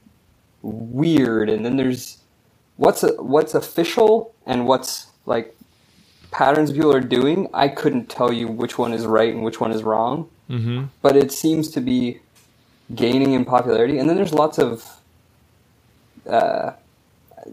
weird. 0.63 1.47
And 1.47 1.63
then 1.63 1.77
there's 1.77 2.17
what's 2.77 3.03
what's 3.19 3.53
official 3.53 4.33
and 4.47 4.65
what's 4.65 5.07
like 5.27 5.55
patterns 6.31 6.71
people 6.71 6.91
are 6.93 7.01
doing. 7.01 7.47
I 7.53 7.67
couldn't 7.67 8.09
tell 8.09 8.33
you 8.33 8.47
which 8.47 8.79
one 8.79 8.93
is 8.93 9.05
right 9.05 9.31
and 9.31 9.43
which 9.43 9.61
one 9.61 9.71
is 9.71 9.83
wrong 9.83 10.27
Mm-hmm. 10.49 10.85
but 11.01 11.15
it 11.17 11.31
seems 11.31 11.69
to 11.71 11.81
be 11.81 12.21
gaining 12.95 13.33
in 13.33 13.45
popularity. 13.45 13.99
And 13.99 14.09
then 14.09 14.15
there's 14.17 14.33
lots 14.33 14.57
of. 14.59 14.85
Uh, 16.27 16.73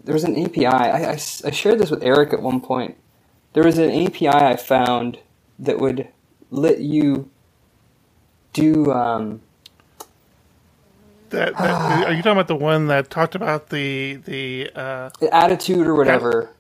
there 0.05 0.15
was 0.15 0.25
an 0.25 0.37
API. 0.43 0.67
I 0.67 1.17
shared 1.51 1.79
this 1.79 1.91
with 1.91 2.03
Eric 2.03 2.33
at 2.33 2.43
one 2.43 2.61
point. 2.61 2.97
There 3.55 3.65
was 3.65 3.79
an 3.79 3.91
API 3.91 4.29
I 4.29 4.57
found 4.57 5.19
that 5.59 5.79
would 5.79 6.09
let 6.51 6.81
you 6.81 7.31
do. 8.53 8.93
Um, 8.93 9.43
That, 11.31 11.57
that, 11.59 12.07
are 12.07 12.13
you 12.13 12.23
talking 12.23 12.33
about 12.33 12.49
the 12.49 12.57
one 12.57 12.87
that 12.89 13.11
talked 13.11 13.35
about 13.35 13.71
the 13.71 14.17
the 14.17 14.71
uh, 14.75 15.11
attitude 15.33 15.87
or 15.87 15.95
whatever. 15.95 16.51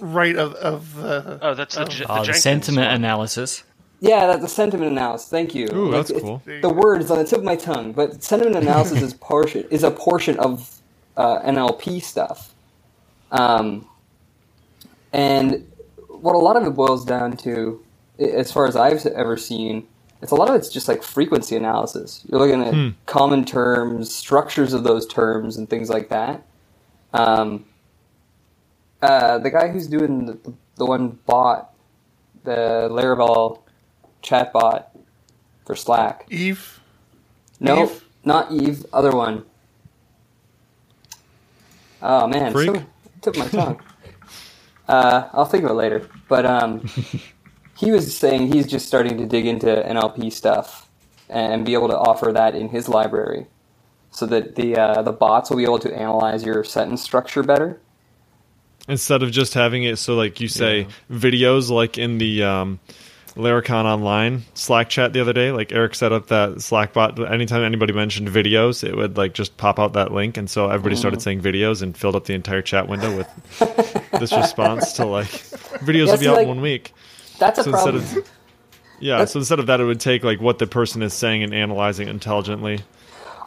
right 0.00 0.36
of 0.36 0.54
of 0.54 0.94
the? 0.96 1.38
Oh, 1.42 1.54
that's 1.54 1.76
the, 1.76 1.84
J- 1.86 2.04
the 2.04 2.12
Oh, 2.12 2.24
the 2.24 2.34
sentiment 2.34 2.88
one. 2.88 2.96
analysis. 2.96 3.64
Yeah, 4.00 4.26
that's 4.26 4.40
the 4.40 4.48
sentiment 4.48 4.90
analysis. 4.92 5.28
Thank 5.28 5.54
you. 5.54 5.68
Ooh, 5.74 5.90
that's 5.90 6.10
it's- 6.10 6.22
cool. 6.22 6.42
The 6.46 6.68
word 6.70 7.02
is 7.02 7.10
on 7.10 7.18
the 7.18 7.24
tip 7.24 7.38
of 7.38 7.44
my 7.44 7.56
tongue, 7.56 7.92
but 7.92 8.22
sentiment 8.22 8.56
analysis 8.56 9.02
is 9.02 9.14
portion 9.14 9.66
is 9.70 9.82
a 9.82 9.90
portion 9.90 10.38
of 10.38 10.80
uh, 11.16 11.40
NLP 11.42 12.02
stuff. 12.02 12.54
Um, 13.30 13.86
and 15.12 15.70
what 16.08 16.34
a 16.34 16.38
lot 16.38 16.56
of 16.56 16.66
it 16.66 16.70
boils 16.70 17.04
down 17.04 17.36
to, 17.38 17.84
as 18.18 18.50
far 18.50 18.66
as 18.66 18.74
I've 18.76 19.04
ever 19.06 19.36
seen, 19.36 19.86
it's 20.22 20.32
a 20.32 20.34
lot 20.34 20.48
of 20.48 20.54
it's 20.54 20.68
just 20.68 20.88
like 20.88 21.02
frequency 21.02 21.56
analysis. 21.56 22.24
You're 22.28 22.40
looking 22.40 22.62
at 22.62 23.06
common 23.06 23.44
terms, 23.44 24.14
structures 24.14 24.72
of 24.72 24.84
those 24.84 25.06
terms, 25.06 25.56
and 25.56 25.68
things 25.68 25.88
like 25.88 26.08
that. 26.10 26.42
Um, 27.12 27.64
uh, 29.02 29.38
the 29.38 29.50
guy 29.50 29.68
who's 29.68 29.86
doing 29.86 30.26
the, 30.26 30.38
the 30.76 30.84
one 30.84 31.18
bot, 31.26 31.72
the 32.44 32.88
Laravel 32.90 33.60
chatbot 34.22 34.86
for 35.66 35.76
Slack. 35.76 36.26
Eve. 36.30 36.80
No, 37.58 37.84
Eve? 37.84 38.04
not 38.24 38.52
Eve. 38.52 38.84
Other 38.92 39.12
one. 39.12 39.44
Oh 42.02 42.26
man, 42.26 42.52
Freak? 42.52 42.76
so 42.76 42.86
tip 43.20 43.36
of 43.36 43.38
my 43.38 43.48
tongue. 43.48 43.82
uh, 44.88 45.28
I'll 45.32 45.44
think 45.44 45.64
of 45.64 45.70
it 45.70 45.74
later. 45.74 46.08
But 46.28 46.46
um, 46.46 46.88
he 47.76 47.90
was 47.90 48.16
saying 48.16 48.52
he's 48.52 48.66
just 48.66 48.86
starting 48.86 49.18
to 49.18 49.26
dig 49.26 49.46
into 49.46 49.66
NLP 49.66 50.32
stuff 50.32 50.88
and 51.28 51.64
be 51.64 51.74
able 51.74 51.88
to 51.88 51.96
offer 51.96 52.32
that 52.32 52.54
in 52.54 52.68
his 52.68 52.88
library, 52.88 53.46
so 54.10 54.26
that 54.26 54.56
the 54.56 54.76
uh, 54.76 55.02
the 55.02 55.12
bots 55.12 55.50
will 55.50 55.58
be 55.58 55.64
able 55.64 55.78
to 55.78 55.94
analyze 55.94 56.44
your 56.44 56.64
sentence 56.64 57.02
structure 57.02 57.42
better. 57.42 57.80
Instead 58.88 59.22
of 59.22 59.30
just 59.30 59.54
having 59.54 59.84
it 59.84 59.96
so 59.96 60.16
like 60.16 60.40
you 60.40 60.48
say 60.48 60.88
videos 61.10 61.70
like 61.70 61.98
in 61.98 62.18
the 62.18 62.42
um 62.42 62.80
Laracon 63.40 63.84
online 63.84 64.42
Slack 64.54 64.88
chat 64.88 65.12
the 65.12 65.20
other 65.20 65.32
day, 65.32 65.52
like 65.52 65.72
Eric 65.72 65.94
set 65.94 66.12
up 66.12 66.28
that 66.28 66.60
Slack 66.62 66.92
bot. 66.92 67.18
Anytime 67.32 67.62
anybody 67.62 67.92
mentioned 67.92 68.28
videos, 68.28 68.84
it 68.84 68.96
would 68.96 69.16
like 69.16 69.34
just 69.34 69.56
pop 69.56 69.78
out 69.78 69.94
that 69.94 70.12
link, 70.12 70.36
and 70.36 70.48
so 70.48 70.66
everybody 70.70 70.94
Mm-hmm. 70.94 71.00
started 71.00 71.22
saying 71.22 71.40
videos 71.42 71.82
and 71.82 71.96
filled 71.96 72.16
up 72.16 72.24
the 72.26 72.34
entire 72.34 72.62
chat 72.62 72.88
window 72.88 73.16
with 73.16 73.28
this 74.20 74.32
response 74.32 74.92
to 74.94 75.04
like 75.06 75.26
videos 75.84 76.06
will 76.06 76.18
be 76.18 76.28
out 76.28 76.34
like- 76.36 76.42
in 76.44 76.48
one 76.48 76.60
week. 76.60 76.92
That's 77.38 77.58
a 77.58 77.64
So 77.64 77.70
instead 77.70 77.94
problem. 77.94 78.18
of 78.18 78.30
yeah, 79.00 79.24
so 79.24 79.38
instead 79.38 79.58
of 79.58 79.66
that, 79.66 79.80
it 79.80 79.84
would 79.84 80.00
take 80.00 80.22
like 80.24 80.40
what 80.40 80.58
the 80.58 80.66
person 80.66 81.02
is 81.02 81.14
saying 81.14 81.42
and 81.42 81.54
analyzing 81.54 82.08
intelligently. 82.08 82.80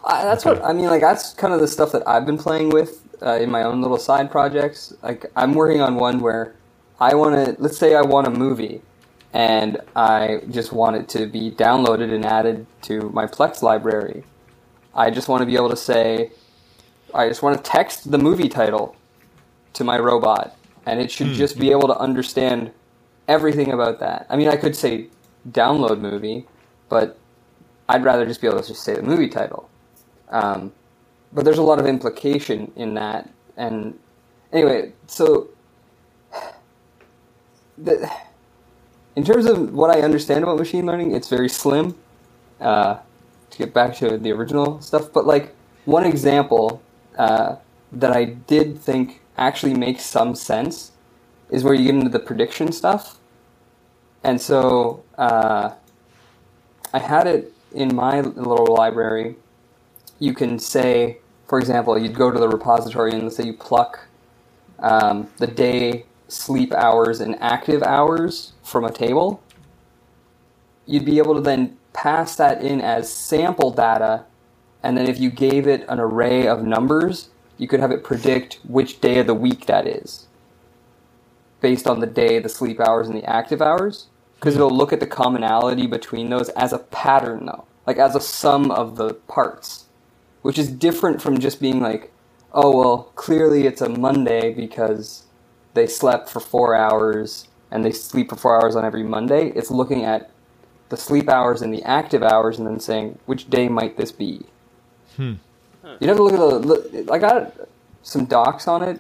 I, 0.05 0.23
that's 0.23 0.43
what 0.45 0.63
I 0.65 0.73
mean. 0.73 0.87
Like 0.87 1.01
that's 1.01 1.33
kind 1.33 1.53
of 1.53 1.59
the 1.59 1.67
stuff 1.67 1.91
that 1.93 2.07
I've 2.07 2.25
been 2.25 2.37
playing 2.37 2.69
with 2.71 3.01
uh, 3.21 3.33
in 3.39 3.49
my 3.51 3.63
own 3.63 3.81
little 3.81 3.97
side 3.97 4.31
projects. 4.31 4.93
Like 5.03 5.25
I'm 5.35 5.53
working 5.53 5.79
on 5.81 5.95
one 5.95 6.19
where 6.19 6.55
I 6.99 7.15
want 7.15 7.35
to. 7.35 7.55
Let's 7.61 7.77
say 7.77 7.95
I 7.95 8.01
want 8.01 8.27
a 8.27 8.31
movie, 8.31 8.81
and 9.33 9.77
I 9.95 10.41
just 10.51 10.71
want 10.71 10.95
it 10.95 11.09
to 11.09 11.25
be 11.25 11.51
downloaded 11.51 12.13
and 12.13 12.25
added 12.25 12.67
to 12.83 13.09
my 13.09 13.25
Plex 13.25 13.61
library. 13.63 14.23
I 14.93 15.09
just 15.09 15.27
want 15.27 15.41
to 15.41 15.47
be 15.47 15.55
able 15.55 15.69
to 15.69 15.75
say, 15.75 16.31
I 17.13 17.27
just 17.27 17.41
want 17.41 17.57
to 17.57 17.63
text 17.69 18.11
the 18.11 18.19
movie 18.19 18.47
title 18.47 18.95
to 19.73 19.83
my 19.83 19.97
robot, 19.97 20.55
and 20.85 20.99
it 20.99 21.09
should 21.09 21.29
just 21.29 21.59
be 21.59 21.71
able 21.71 21.87
to 21.87 21.97
understand 21.97 22.71
everything 23.27 23.71
about 23.71 23.99
that. 23.99 24.27
I 24.29 24.35
mean, 24.35 24.49
I 24.49 24.55
could 24.55 24.75
say 24.75 25.07
download 25.49 25.99
movie, 25.99 26.45
but 26.89 27.17
I'd 27.89 28.03
rather 28.03 28.25
just 28.25 28.39
be 28.39 28.47
able 28.47 28.61
to 28.61 28.67
just 28.67 28.83
say 28.83 28.93
the 28.93 29.01
movie 29.01 29.29
title. 29.29 29.67
Um, 30.29 30.71
but 31.31 31.43
there's 31.43 31.57
a 31.57 31.63
lot 31.63 31.79
of 31.79 31.87
implication 31.87 32.71
in 32.75 32.93
that. 32.93 33.29
And 33.57 33.97
anyway, 34.51 34.93
so 35.07 35.49
the, 37.79 38.09
in 39.15 39.23
terms 39.23 39.45
of 39.45 39.73
what 39.73 39.95
I 39.95 40.01
understand 40.01 40.43
about 40.43 40.57
machine 40.57 40.85
learning, 40.85 41.13
it's 41.13 41.29
very 41.29 41.49
slim. 41.49 41.95
Uh, 42.59 42.97
to 43.53 43.57
get 43.59 43.73
back 43.73 43.95
to 43.95 44.17
the 44.17 44.31
original 44.31 44.81
stuff, 44.81 45.13
but 45.13 45.25
like 45.25 45.53
one 45.85 46.05
example 46.05 46.81
uh, 47.17 47.55
that 47.91 48.11
I 48.11 48.25
did 48.25 48.79
think 48.79 49.21
actually 49.37 49.75
makes 49.75 50.03
some 50.03 50.35
sense 50.35 50.91
is 51.49 51.63
where 51.63 51.73
you 51.73 51.85
get 51.85 51.95
into 51.95 52.09
the 52.09 52.19
prediction 52.19 52.71
stuff. 52.71 53.17
And 54.23 54.41
so 54.41 55.03
uh, 55.17 55.71
I 56.93 56.99
had 56.99 57.27
it 57.27 57.53
in 57.73 57.95
my 57.95 58.21
little 58.21 58.73
library. 58.73 59.35
You 60.19 60.33
can 60.33 60.57
say, 60.57 61.19
for 61.47 61.59
example, 61.59 61.97
you'd 61.97 62.15
go 62.15 62.31
to 62.31 62.39
the 62.39 62.49
repository 62.49 63.11
and 63.11 63.23
let's 63.23 63.35
say 63.35 63.43
you 63.43 63.53
pluck 63.53 64.07
um, 64.79 65.29
the 65.37 65.47
day, 65.47 66.05
sleep 66.33 66.73
hours, 66.73 67.19
and 67.19 67.41
active 67.41 67.83
hours 67.83 68.53
from 68.63 68.83
a 68.83 68.91
table. 68.91 69.41
You'd 70.85 71.05
be 71.05 71.17
able 71.17 71.35
to 71.35 71.41
then 71.41 71.77
pass 71.93 72.35
that 72.35 72.61
in 72.61 72.81
as 72.81 73.11
sample 73.11 73.71
data, 73.71 74.25
and 74.81 74.97
then 74.97 75.07
if 75.07 75.19
you 75.19 75.29
gave 75.29 75.67
it 75.67 75.85
an 75.87 75.99
array 75.99 76.47
of 76.47 76.63
numbers, 76.63 77.29
you 77.57 77.67
could 77.67 77.79
have 77.79 77.91
it 77.91 78.03
predict 78.03 78.59
which 78.63 78.99
day 78.99 79.19
of 79.19 79.27
the 79.27 79.33
week 79.33 79.67
that 79.67 79.87
is 79.87 80.27
based 81.63 81.87
on 81.87 82.01
the 82.01 82.05
day, 82.05 82.37
the 82.39 82.49
sleep 82.49 82.79
hours, 82.79 83.07
and 83.07 83.17
the 83.17 83.23
active 83.23 83.61
hours. 83.61 84.07
Because 84.35 84.55
it'll 84.55 84.69
look 84.69 84.91
at 84.91 84.99
the 84.99 85.07
commonality 85.07 85.87
between 85.87 86.29
those 86.29 86.49
as 86.49 86.73
a 86.73 86.79
pattern, 86.79 87.45
though, 87.45 87.63
like 87.87 87.97
as 87.97 88.15
a 88.15 88.19
sum 88.19 88.69
of 88.69 88.97
the 88.97 89.13
parts, 89.13 89.85
which 90.41 90.59
is 90.59 90.69
different 90.69 91.21
from 91.21 91.39
just 91.39 91.61
being 91.61 91.79
like, 91.79 92.11
oh, 92.51 92.77
well, 92.77 92.97
clearly 93.15 93.65
it's 93.65 93.81
a 93.81 93.87
Monday 93.87 94.53
because 94.53 95.23
they 95.73 95.87
slept 95.87 96.29
for 96.29 96.39
four 96.39 96.75
hours 96.75 97.47
and 97.71 97.83
they 97.83 97.91
sleep 97.91 98.29
for 98.29 98.35
four 98.35 98.61
hours 98.61 98.75
on 98.75 98.85
every 98.85 99.03
Monday. 99.03 99.47
It's 99.49 99.71
looking 99.71 100.05
at 100.05 100.29
the 100.89 100.97
sleep 100.97 101.27
hours 101.29 101.61
and 101.61 101.73
the 101.73 101.81
active 101.83 102.21
hours 102.23 102.59
and 102.59 102.67
then 102.67 102.79
saying, 102.79 103.17
which 103.25 103.49
day 103.49 103.67
might 103.67 103.97
this 103.97 104.11
be? 104.11 104.45
Hmm. 105.15 105.33
You 105.99 106.07
have 106.07 106.17
to 106.17 106.23
look 106.23 106.33
at 106.33 106.39
the. 106.39 106.59
Look, 106.59 107.11
I 107.11 107.17
got 107.17 107.53
some 108.03 108.25
docs 108.25 108.67
on 108.67 108.83
it, 108.83 108.99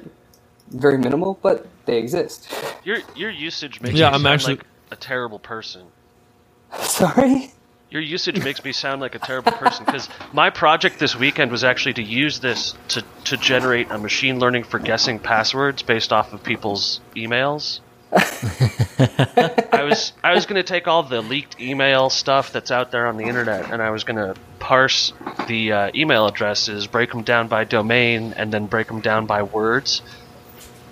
very 0.69 0.97
minimal, 0.97 1.39
but 1.41 1.65
they 1.85 1.97
exist. 1.97 2.51
Your 2.83 2.97
your 3.15 3.29
usage 3.29 3.79
makes 3.81 3.95
Yeah, 3.95 4.09
me 4.09 4.15
I'm 4.15 4.21
sound 4.21 4.27
actually- 4.27 4.55
like 4.57 4.65
a 4.91 4.95
terrible 4.97 5.39
person. 5.39 5.87
Sorry? 6.81 7.53
Your 7.93 8.01
usage 8.01 8.43
makes 8.43 8.63
me 8.63 8.71
sound 8.71 9.01
like 9.01 9.13
a 9.13 9.19
terrible 9.19 9.51
person 9.51 9.85
because 9.85 10.09
my 10.33 10.49
project 10.49 10.97
this 10.97 11.15
weekend 11.15 11.51
was 11.51 11.63
actually 11.63 11.93
to 11.93 12.01
use 12.01 12.39
this 12.39 12.73
to, 12.87 13.03
to 13.25 13.37
generate 13.37 13.91
a 13.91 13.99
machine 13.99 14.39
learning 14.39 14.63
for 14.63 14.79
guessing 14.79 15.19
passwords 15.19 15.83
based 15.83 16.11
off 16.11 16.33
of 16.33 16.41
people's 16.41 17.01
emails. 17.15 17.81
I 18.11 19.83
was 19.87 20.13
I 20.23 20.33
was 20.33 20.47
going 20.47 20.55
to 20.55 20.67
take 20.67 20.87
all 20.87 21.03
the 21.03 21.21
leaked 21.21 21.61
email 21.61 22.09
stuff 22.09 22.51
that's 22.51 22.71
out 22.71 22.89
there 22.89 23.05
on 23.05 23.17
the 23.17 23.25
internet 23.25 23.71
and 23.71 23.79
I 23.79 23.91
was 23.91 24.03
going 24.03 24.17
to 24.17 24.33
parse 24.57 25.13
the 25.47 25.71
uh, 25.71 25.91
email 25.93 26.25
addresses, 26.25 26.87
break 26.87 27.11
them 27.11 27.21
down 27.21 27.47
by 27.47 27.63
domain, 27.63 28.33
and 28.35 28.51
then 28.51 28.65
break 28.65 28.87
them 28.87 29.01
down 29.01 29.27
by 29.27 29.43
words, 29.43 30.01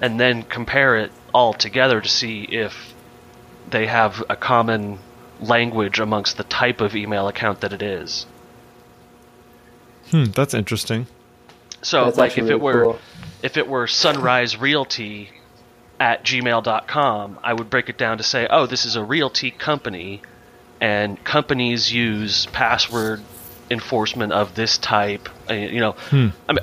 and 0.02 0.20
then 0.20 0.44
compare 0.44 0.98
it 0.98 1.12
all 1.34 1.54
together 1.56 2.00
to 2.00 2.08
see 2.08 2.44
if 2.44 2.94
they 3.68 3.88
have 3.88 4.24
a 4.30 4.36
common 4.36 5.00
language 5.42 6.00
amongst 6.00 6.38
the 6.38 6.44
type 6.44 6.82
of 6.82 6.96
email 6.96 7.28
account 7.28 7.62
that 7.62 7.74
it 7.74 7.82
is. 7.82 8.26
Hmm, 10.12 10.26
that's 10.26 10.54
interesting. 10.54 11.08
So, 11.82 12.06
That's 12.06 12.18
like, 12.18 12.32
if 12.34 12.38
it 12.40 12.44
really 12.44 12.56
were 12.62 12.84
cool. 12.84 13.00
if 13.42 13.58
it 13.58 13.68
were 13.68 13.88
Sunrise 13.88 14.56
Realty 14.58 15.30
at 16.00 16.24
gmail.com, 16.24 17.40
I 17.44 17.54
would 17.54 17.70
break 17.70 17.90
it 17.90 17.98
down 17.98 18.18
to 18.18 18.24
say, 18.24 18.46
oh, 18.50 18.66
this 18.68 18.86
is 18.86 18.96
a 18.96 19.04
realty 19.04 19.50
company, 19.52 20.22
and 20.80 21.24
companies 21.24 21.92
use 21.92 22.46
password 22.48 23.22
enforcement 23.72 24.32
of 24.34 24.54
this 24.56 24.78
type. 24.78 25.28
uh, 25.50 25.54
You 25.54 25.80
know, 25.80 25.96
I 26.12 26.54
mean, 26.54 26.60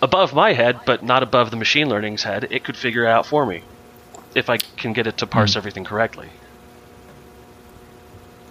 above 0.00 0.32
my 0.32 0.52
head, 0.52 0.80
but 0.86 1.02
not 1.02 1.22
above 1.24 1.50
the 1.50 1.56
machine 1.56 1.88
learning's 1.88 2.22
head, 2.22 2.46
it 2.50 2.62
could 2.62 2.76
figure 2.76 3.04
it 3.04 3.08
out 3.08 3.26
for 3.26 3.44
me 3.46 3.62
if 4.34 4.48
I 4.50 4.58
can 4.58 4.92
get 4.92 5.06
it 5.06 5.16
to 5.18 5.26
parse 5.26 5.56
everything 5.56 5.84
correctly. 5.84 6.28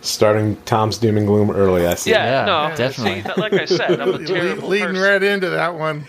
Starting 0.02 0.56
Tom's 0.66 0.98
doom 0.98 1.18
and 1.18 1.28
gloom 1.28 1.52
early. 1.52 1.86
I 1.86 1.94
see. 1.96 2.10
Yeah, 2.12 2.46
Yeah, 2.46 2.70
no, 2.70 2.76
definitely. 2.76 3.22
See, 3.22 3.40
like 3.42 3.54
I 3.54 3.66
said, 3.66 4.02
I'm 4.02 4.10
a 4.10 4.12
Le- 4.18 4.26
terrible 4.26 4.68
leading 4.70 4.88
person. 4.96 5.02
right 5.04 5.22
into 5.24 5.50
that 5.52 5.76
one. 5.76 6.06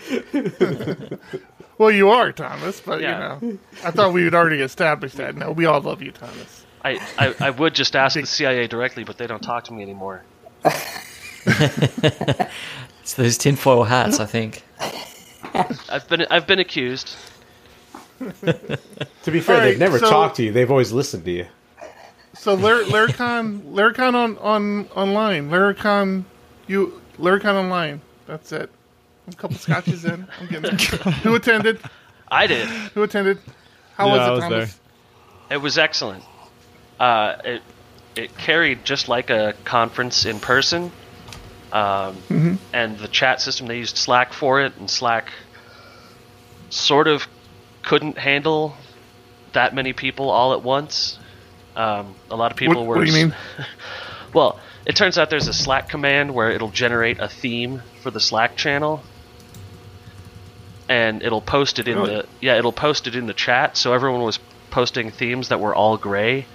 well, 1.77 1.91
you 1.91 2.09
are 2.09 2.31
Thomas, 2.31 2.81
but 2.81 3.01
Yeah. 3.01 3.37
you 3.41 3.51
know, 3.53 3.57
I 3.83 3.91
thought 3.91 4.11
we 4.13 4.23
had 4.23 4.33
already 4.33 4.61
established 4.61 5.17
that. 5.17 5.35
No, 5.35 5.51
we 5.51 5.65
all 5.67 5.79
love 5.81 6.01
you, 6.01 6.11
Thomas. 6.11 6.65
I, 6.83 6.99
I, 7.17 7.35
I 7.39 7.49
would 7.51 7.75
just 7.75 7.95
ask 7.95 8.19
the 8.19 8.25
CIA 8.25 8.67
directly, 8.67 9.03
but 9.03 9.17
they 9.17 9.27
don't 9.27 9.43
talk 9.43 9.63
to 9.65 9.73
me 9.73 9.81
anymore. 9.83 10.23
It's 13.01 13.15
those 13.15 13.37
tinfoil 13.37 13.83
hats, 13.83 14.19
I 14.21 14.25
think. 14.25 14.63
I've 15.89 16.07
been 16.07 16.25
I've 16.31 16.47
been 16.47 16.59
accused. 16.59 17.15
To 18.19 18.31
be 19.31 19.41
fair, 19.41 19.55
All 19.55 19.61
right, 19.61 19.69
they've 19.71 19.77
never 19.79 19.99
so- 19.99 20.09
talked 20.09 20.37
to 20.37 20.43
you. 20.43 20.51
They've 20.53 20.71
always 20.71 20.93
listened 20.93 21.25
to 21.25 21.31
you. 21.31 21.45
So 22.33 22.55
Lar- 22.55 22.83
Laracon, 22.83 23.61
Laracon 23.73 24.15
on 24.15 24.37
on 24.39 24.85
online, 24.95 25.49
Laracon, 25.49 26.23
you 26.67 26.99
Laracon 27.17 27.53
online. 27.55 28.01
That's 28.25 28.51
it. 28.51 28.69
A 29.27 29.35
couple 29.35 29.57
scotches 29.57 30.03
in. 30.05 30.27
I'm 30.39 30.47
getting. 30.47 30.77
Who 31.23 31.35
attended? 31.35 31.79
I 32.29 32.47
did. 32.47 32.67
Who 32.67 33.03
attended? 33.03 33.37
How 33.95 34.07
Yeah, 34.07 34.11
was 34.13 34.19
it, 34.19 34.23
I 34.23 34.31
was 34.31 34.41
Thomas? 34.41 34.79
It 35.51 35.57
was 35.57 35.77
excellent. 35.77 36.23
Uh, 36.99 37.35
it 37.45 37.61
it 38.15 38.37
carried 38.37 38.83
just 38.85 39.07
like 39.07 39.29
a 39.29 39.53
conference 39.63 40.25
in 40.25 40.39
person. 40.39 40.91
Um, 41.71 42.59
And 42.73 42.97
the 42.99 43.07
chat 43.07 43.41
system 43.41 43.67
they 43.67 43.77
used 43.79 43.97
Slack 43.97 44.33
for 44.33 44.61
it, 44.61 44.73
and 44.77 44.89
Slack 44.89 45.29
sort 46.69 47.07
of 47.07 47.27
couldn't 47.83 48.17
handle 48.17 48.75
that 49.53 49.73
many 49.75 49.93
people 49.93 50.29
all 50.29 50.53
at 50.53 50.61
once. 50.63 51.17
Um, 51.75 52.15
a 52.29 52.35
lot 52.35 52.51
of 52.51 52.57
people 52.57 52.75
What, 52.81 52.87
were. 52.87 52.95
what 52.97 53.05
do 53.05 53.11
you 53.11 53.25
mean? 53.27 53.35
Well, 54.33 54.59
it 54.87 54.95
turns 54.95 55.19
out 55.19 55.29
there's 55.29 55.47
a 55.47 55.53
Slack 55.53 55.89
command 55.89 56.33
where 56.33 56.49
it'll 56.49 56.71
generate 56.71 57.19
a 57.19 57.27
theme 57.27 57.83
for 58.01 58.09
the 58.09 58.19
Slack 58.19 58.55
channel, 58.57 59.03
and 60.89 61.21
it'll 61.21 61.39
post 61.41 61.77
it 61.77 61.87
in 61.87 61.97
Really? 61.99 62.09
the 62.15 62.25
yeah 62.41 62.57
it'll 62.57 62.71
post 62.73 63.05
it 63.05 63.15
in 63.15 63.27
the 63.27 63.33
chat. 63.35 63.77
So 63.77 63.93
everyone 63.93 64.21
was 64.23 64.39
posting 64.71 65.11
themes 65.11 65.49
that 65.49 65.59
were 65.59 65.75
all 65.75 65.97
gray, 65.97 66.47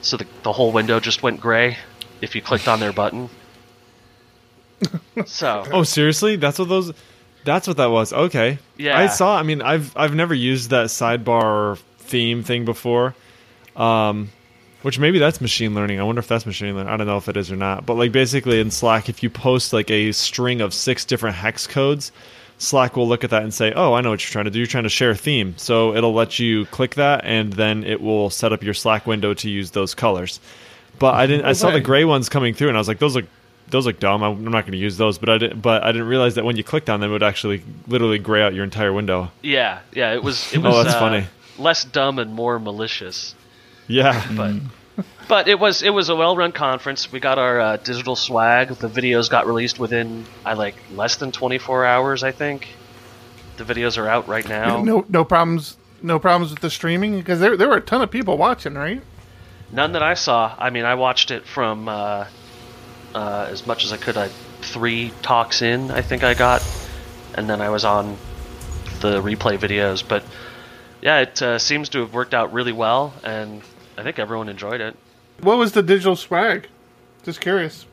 so 0.00 0.16
the 0.16 0.26
the 0.44 0.52
whole 0.52 0.72
window 0.72 0.98
just 0.98 1.22
went 1.22 1.40
gray 1.40 1.76
if 2.22 2.34
you 2.34 2.40
clicked 2.40 2.68
on 2.68 2.80
their 2.80 2.92
button. 3.02 3.28
So 5.26 5.64
Oh, 5.72 5.82
seriously? 5.82 6.36
That's 6.36 6.58
what 6.58 6.68
those. 6.68 6.92
That's 7.44 7.68
what 7.68 7.76
that 7.76 7.90
was. 7.90 8.12
Okay. 8.12 8.58
Yeah. 8.76 8.98
I 8.98 9.06
saw. 9.06 9.38
I 9.38 9.42
mean, 9.42 9.62
I've 9.62 9.96
I've 9.96 10.14
never 10.14 10.34
used 10.34 10.70
that 10.70 10.86
sidebar 10.86 11.78
theme 11.98 12.42
thing 12.42 12.64
before. 12.64 13.14
Um, 13.76 14.30
which 14.86 15.00
maybe 15.00 15.18
that's 15.18 15.40
machine 15.40 15.74
learning. 15.74 15.98
I 15.98 16.04
wonder 16.04 16.20
if 16.20 16.28
that's 16.28 16.46
machine 16.46 16.76
learning. 16.76 16.92
I 16.92 16.96
don't 16.96 17.08
know 17.08 17.16
if 17.16 17.28
it 17.28 17.36
is 17.36 17.50
or 17.50 17.56
not. 17.56 17.84
But 17.84 17.94
like 17.94 18.12
basically 18.12 18.60
in 18.60 18.70
Slack, 18.70 19.08
if 19.08 19.20
you 19.20 19.28
post 19.28 19.72
like 19.72 19.90
a 19.90 20.12
string 20.12 20.60
of 20.60 20.72
six 20.72 21.04
different 21.04 21.34
hex 21.34 21.66
codes, 21.66 22.12
Slack 22.58 22.94
will 22.94 23.08
look 23.08 23.24
at 23.24 23.30
that 23.30 23.42
and 23.42 23.52
say, 23.52 23.72
"Oh, 23.74 23.94
I 23.94 24.00
know 24.00 24.10
what 24.10 24.22
you're 24.24 24.30
trying 24.30 24.44
to 24.44 24.50
do. 24.52 24.60
You're 24.60 24.68
trying 24.68 24.84
to 24.84 24.88
share 24.88 25.10
a 25.10 25.16
theme." 25.16 25.54
So 25.56 25.92
it'll 25.96 26.14
let 26.14 26.38
you 26.38 26.66
click 26.66 26.94
that, 26.94 27.24
and 27.24 27.52
then 27.52 27.82
it 27.82 28.00
will 28.00 28.30
set 28.30 28.52
up 28.52 28.62
your 28.62 28.74
Slack 28.74 29.08
window 29.08 29.34
to 29.34 29.50
use 29.50 29.72
those 29.72 29.92
colors. 29.92 30.38
But 31.00 31.14
I 31.16 31.26
didn't. 31.26 31.46
I 31.46 31.52
saw 31.54 31.72
the 31.72 31.80
gray 31.80 32.04
ones 32.04 32.28
coming 32.28 32.54
through, 32.54 32.68
and 32.68 32.76
I 32.76 32.80
was 32.80 32.86
like, 32.86 33.00
"Those 33.00 33.16
look, 33.16 33.24
those 33.70 33.86
look 33.86 33.98
dumb. 33.98 34.22
I'm 34.22 34.44
not 34.44 34.62
going 34.62 34.70
to 34.72 34.78
use 34.78 34.96
those." 34.98 35.18
But 35.18 35.30
I 35.30 35.38
didn't. 35.38 35.62
But 35.62 35.82
I 35.82 35.90
didn't 35.90 36.06
realize 36.06 36.36
that 36.36 36.44
when 36.44 36.56
you 36.56 36.62
clicked 36.62 36.88
on 36.88 37.00
them, 37.00 37.10
it 37.10 37.12
would 37.12 37.24
actually 37.24 37.64
literally 37.88 38.20
gray 38.20 38.40
out 38.40 38.54
your 38.54 38.62
entire 38.62 38.92
window. 38.92 39.32
yeah, 39.42 39.80
yeah, 39.92 40.14
it 40.14 40.22
was 40.22 40.52
it 40.54 40.58
Oh, 40.64 40.70
was 40.70 40.84
that's 40.84 40.96
uh, 40.96 41.00
funny. 41.00 41.26
less 41.58 41.84
dumb 41.84 42.20
and 42.20 42.32
more 42.32 42.60
malicious. 42.60 43.34
Yeah. 43.88 44.26
but 44.36 44.54
but 45.28 45.48
it 45.48 45.58
was 45.58 45.82
it 45.82 45.90
was 45.90 46.08
a 46.08 46.16
well 46.16 46.36
run 46.36 46.52
conference. 46.52 47.10
We 47.10 47.20
got 47.20 47.38
our 47.38 47.60
uh, 47.60 47.76
digital 47.78 48.16
swag. 48.16 48.68
The 48.68 48.88
videos 48.88 49.30
got 49.30 49.46
released 49.46 49.78
within 49.78 50.24
I 50.44 50.54
like 50.54 50.76
less 50.92 51.16
than 51.16 51.32
24 51.32 51.84
hours. 51.84 52.22
I 52.22 52.32
think 52.32 52.68
the 53.56 53.64
videos 53.64 53.98
are 53.98 54.08
out 54.08 54.28
right 54.28 54.48
now. 54.48 54.82
No, 54.82 55.04
no 55.08 55.24
problems. 55.24 55.76
No 56.02 56.18
problems 56.18 56.50
with 56.50 56.60
the 56.60 56.70
streaming 56.70 57.18
because 57.18 57.40
there 57.40 57.56
there 57.56 57.68
were 57.68 57.78
a 57.78 57.80
ton 57.80 58.02
of 58.02 58.10
people 58.10 58.36
watching, 58.36 58.74
right? 58.74 59.00
None 59.72 59.92
that 59.92 60.02
I 60.02 60.14
saw. 60.14 60.54
I 60.58 60.70
mean, 60.70 60.84
I 60.84 60.94
watched 60.94 61.30
it 61.30 61.44
from 61.44 61.88
uh, 61.88 62.26
uh, 63.14 63.48
as 63.50 63.66
much 63.66 63.84
as 63.84 63.92
I 63.92 63.96
could. 63.96 64.16
I 64.16 64.28
three 64.60 65.12
talks 65.22 65.62
in. 65.62 65.90
I 65.90 66.02
think 66.02 66.22
I 66.22 66.34
got, 66.34 66.62
and 67.34 67.48
then 67.48 67.60
I 67.60 67.70
was 67.70 67.84
on 67.84 68.16
the 69.00 69.20
replay 69.22 69.58
videos. 69.58 70.06
But 70.06 70.22
yeah, 71.02 71.20
it 71.20 71.40
uh, 71.42 71.58
seems 71.58 71.88
to 71.90 72.00
have 72.00 72.12
worked 72.12 72.34
out 72.34 72.52
really 72.52 72.72
well, 72.72 73.14
and 73.24 73.62
I 73.96 74.02
think 74.02 74.18
everyone 74.18 74.48
enjoyed 74.48 74.80
it. 74.80 74.96
What 75.40 75.58
was 75.58 75.72
the 75.72 75.82
digital 75.82 76.16
swag? 76.16 76.68
Just 77.24 77.40
curious. 77.40 77.86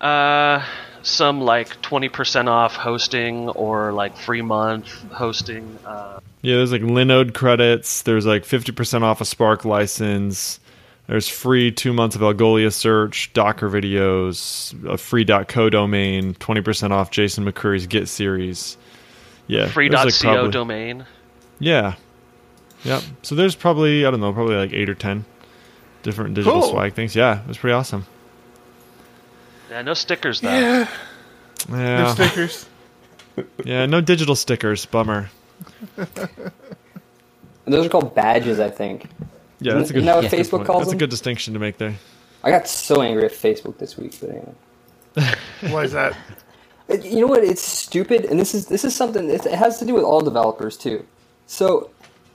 Uh, 0.00 0.64
some 1.02 1.40
like 1.40 1.80
20% 1.82 2.48
off 2.48 2.74
hosting 2.76 3.48
or 3.50 3.92
like 3.92 4.16
free 4.16 4.42
month 4.42 4.86
hosting. 5.12 5.78
Uh, 5.84 6.20
Yeah, 6.42 6.56
there's 6.56 6.72
like 6.72 6.82
Linode 6.82 7.34
credits. 7.34 8.02
There's 8.02 8.26
like 8.26 8.44
50% 8.44 9.02
off 9.02 9.20
a 9.20 9.24
Spark 9.24 9.64
license. 9.64 10.60
There's 11.06 11.28
free 11.28 11.70
two 11.70 11.92
months 11.92 12.16
of 12.16 12.22
Algolia 12.22 12.72
search, 12.72 13.30
Docker 13.34 13.68
videos, 13.68 14.72
a 14.88 14.96
free 14.96 15.24
.co 15.26 15.68
domain, 15.68 16.34
20% 16.34 16.90
off 16.92 17.10
Jason 17.10 17.44
McCreary's 17.44 17.86
Git 17.86 18.08
series. 18.08 18.78
Yeah, 19.46 19.68
free 19.68 19.90
there's, 19.90 20.20
.co 20.22 20.28
like, 20.28 20.34
probably- 20.36 20.50
domain. 20.52 21.06
Yeah, 21.58 21.94
yep. 22.84 23.02
So 23.22 23.34
there's 23.34 23.54
probably 23.54 24.06
I 24.06 24.10
don't 24.10 24.20
know, 24.20 24.32
probably 24.32 24.56
like 24.56 24.72
eight 24.72 24.88
or 24.88 24.94
ten 24.94 25.24
different 26.02 26.34
digital 26.34 26.60
Cool. 26.60 26.70
swag 26.70 26.94
things. 26.94 27.16
Yeah, 27.16 27.40
it 27.40 27.48
was 27.48 27.58
pretty 27.58 27.74
awesome. 27.74 28.06
Yeah, 29.70 29.82
no 29.82 29.94
stickers 29.94 30.40
though. 30.40 30.50
Yeah, 30.50 30.88
no 31.68 32.14
stickers. 32.14 32.68
yeah, 33.64 33.86
no 33.86 34.00
digital 34.00 34.36
stickers. 34.36 34.86
Bummer. 34.86 35.30
Those 37.66 37.86
are 37.86 37.88
called 37.88 38.14
badges, 38.14 38.60
I 38.60 38.68
think. 38.70 39.08
Yeah, 39.60 39.74
that's 39.74 39.90
a 39.90 39.94
good. 39.94 40.00
Isn't 40.00 40.06
that 40.06 40.14
what 40.16 40.22
that's 40.22 40.34
a 40.34 40.36
good 40.36 40.46
Facebook 40.46 40.66
calls 40.66 40.84
That's 40.84 40.92
a 40.92 40.96
good 40.96 41.10
distinction 41.10 41.54
to 41.54 41.60
make 41.60 41.78
there. 41.78 41.94
I 42.42 42.50
got 42.50 42.68
so 42.68 43.00
angry 43.00 43.24
at 43.24 43.32
Facebook 43.32 43.78
this 43.78 43.96
week, 43.96 44.16
but 44.20 44.30
anyway. 44.30 44.54
Why 45.72 45.84
is 45.84 45.92
that? 45.92 46.16
You 46.88 47.22
know 47.22 47.26
what? 47.26 47.42
It's 47.42 47.62
stupid, 47.62 48.26
and 48.26 48.38
this 48.38 48.54
is 48.54 48.66
this 48.66 48.84
is 48.84 48.94
something. 48.94 49.30
It 49.30 49.46
it 49.46 49.54
has 49.54 49.78
to 49.78 49.86
do 49.86 49.94
with 49.94 50.04
all 50.04 50.20
developers 50.20 50.76
too. 50.76 51.06
So, 51.46 51.90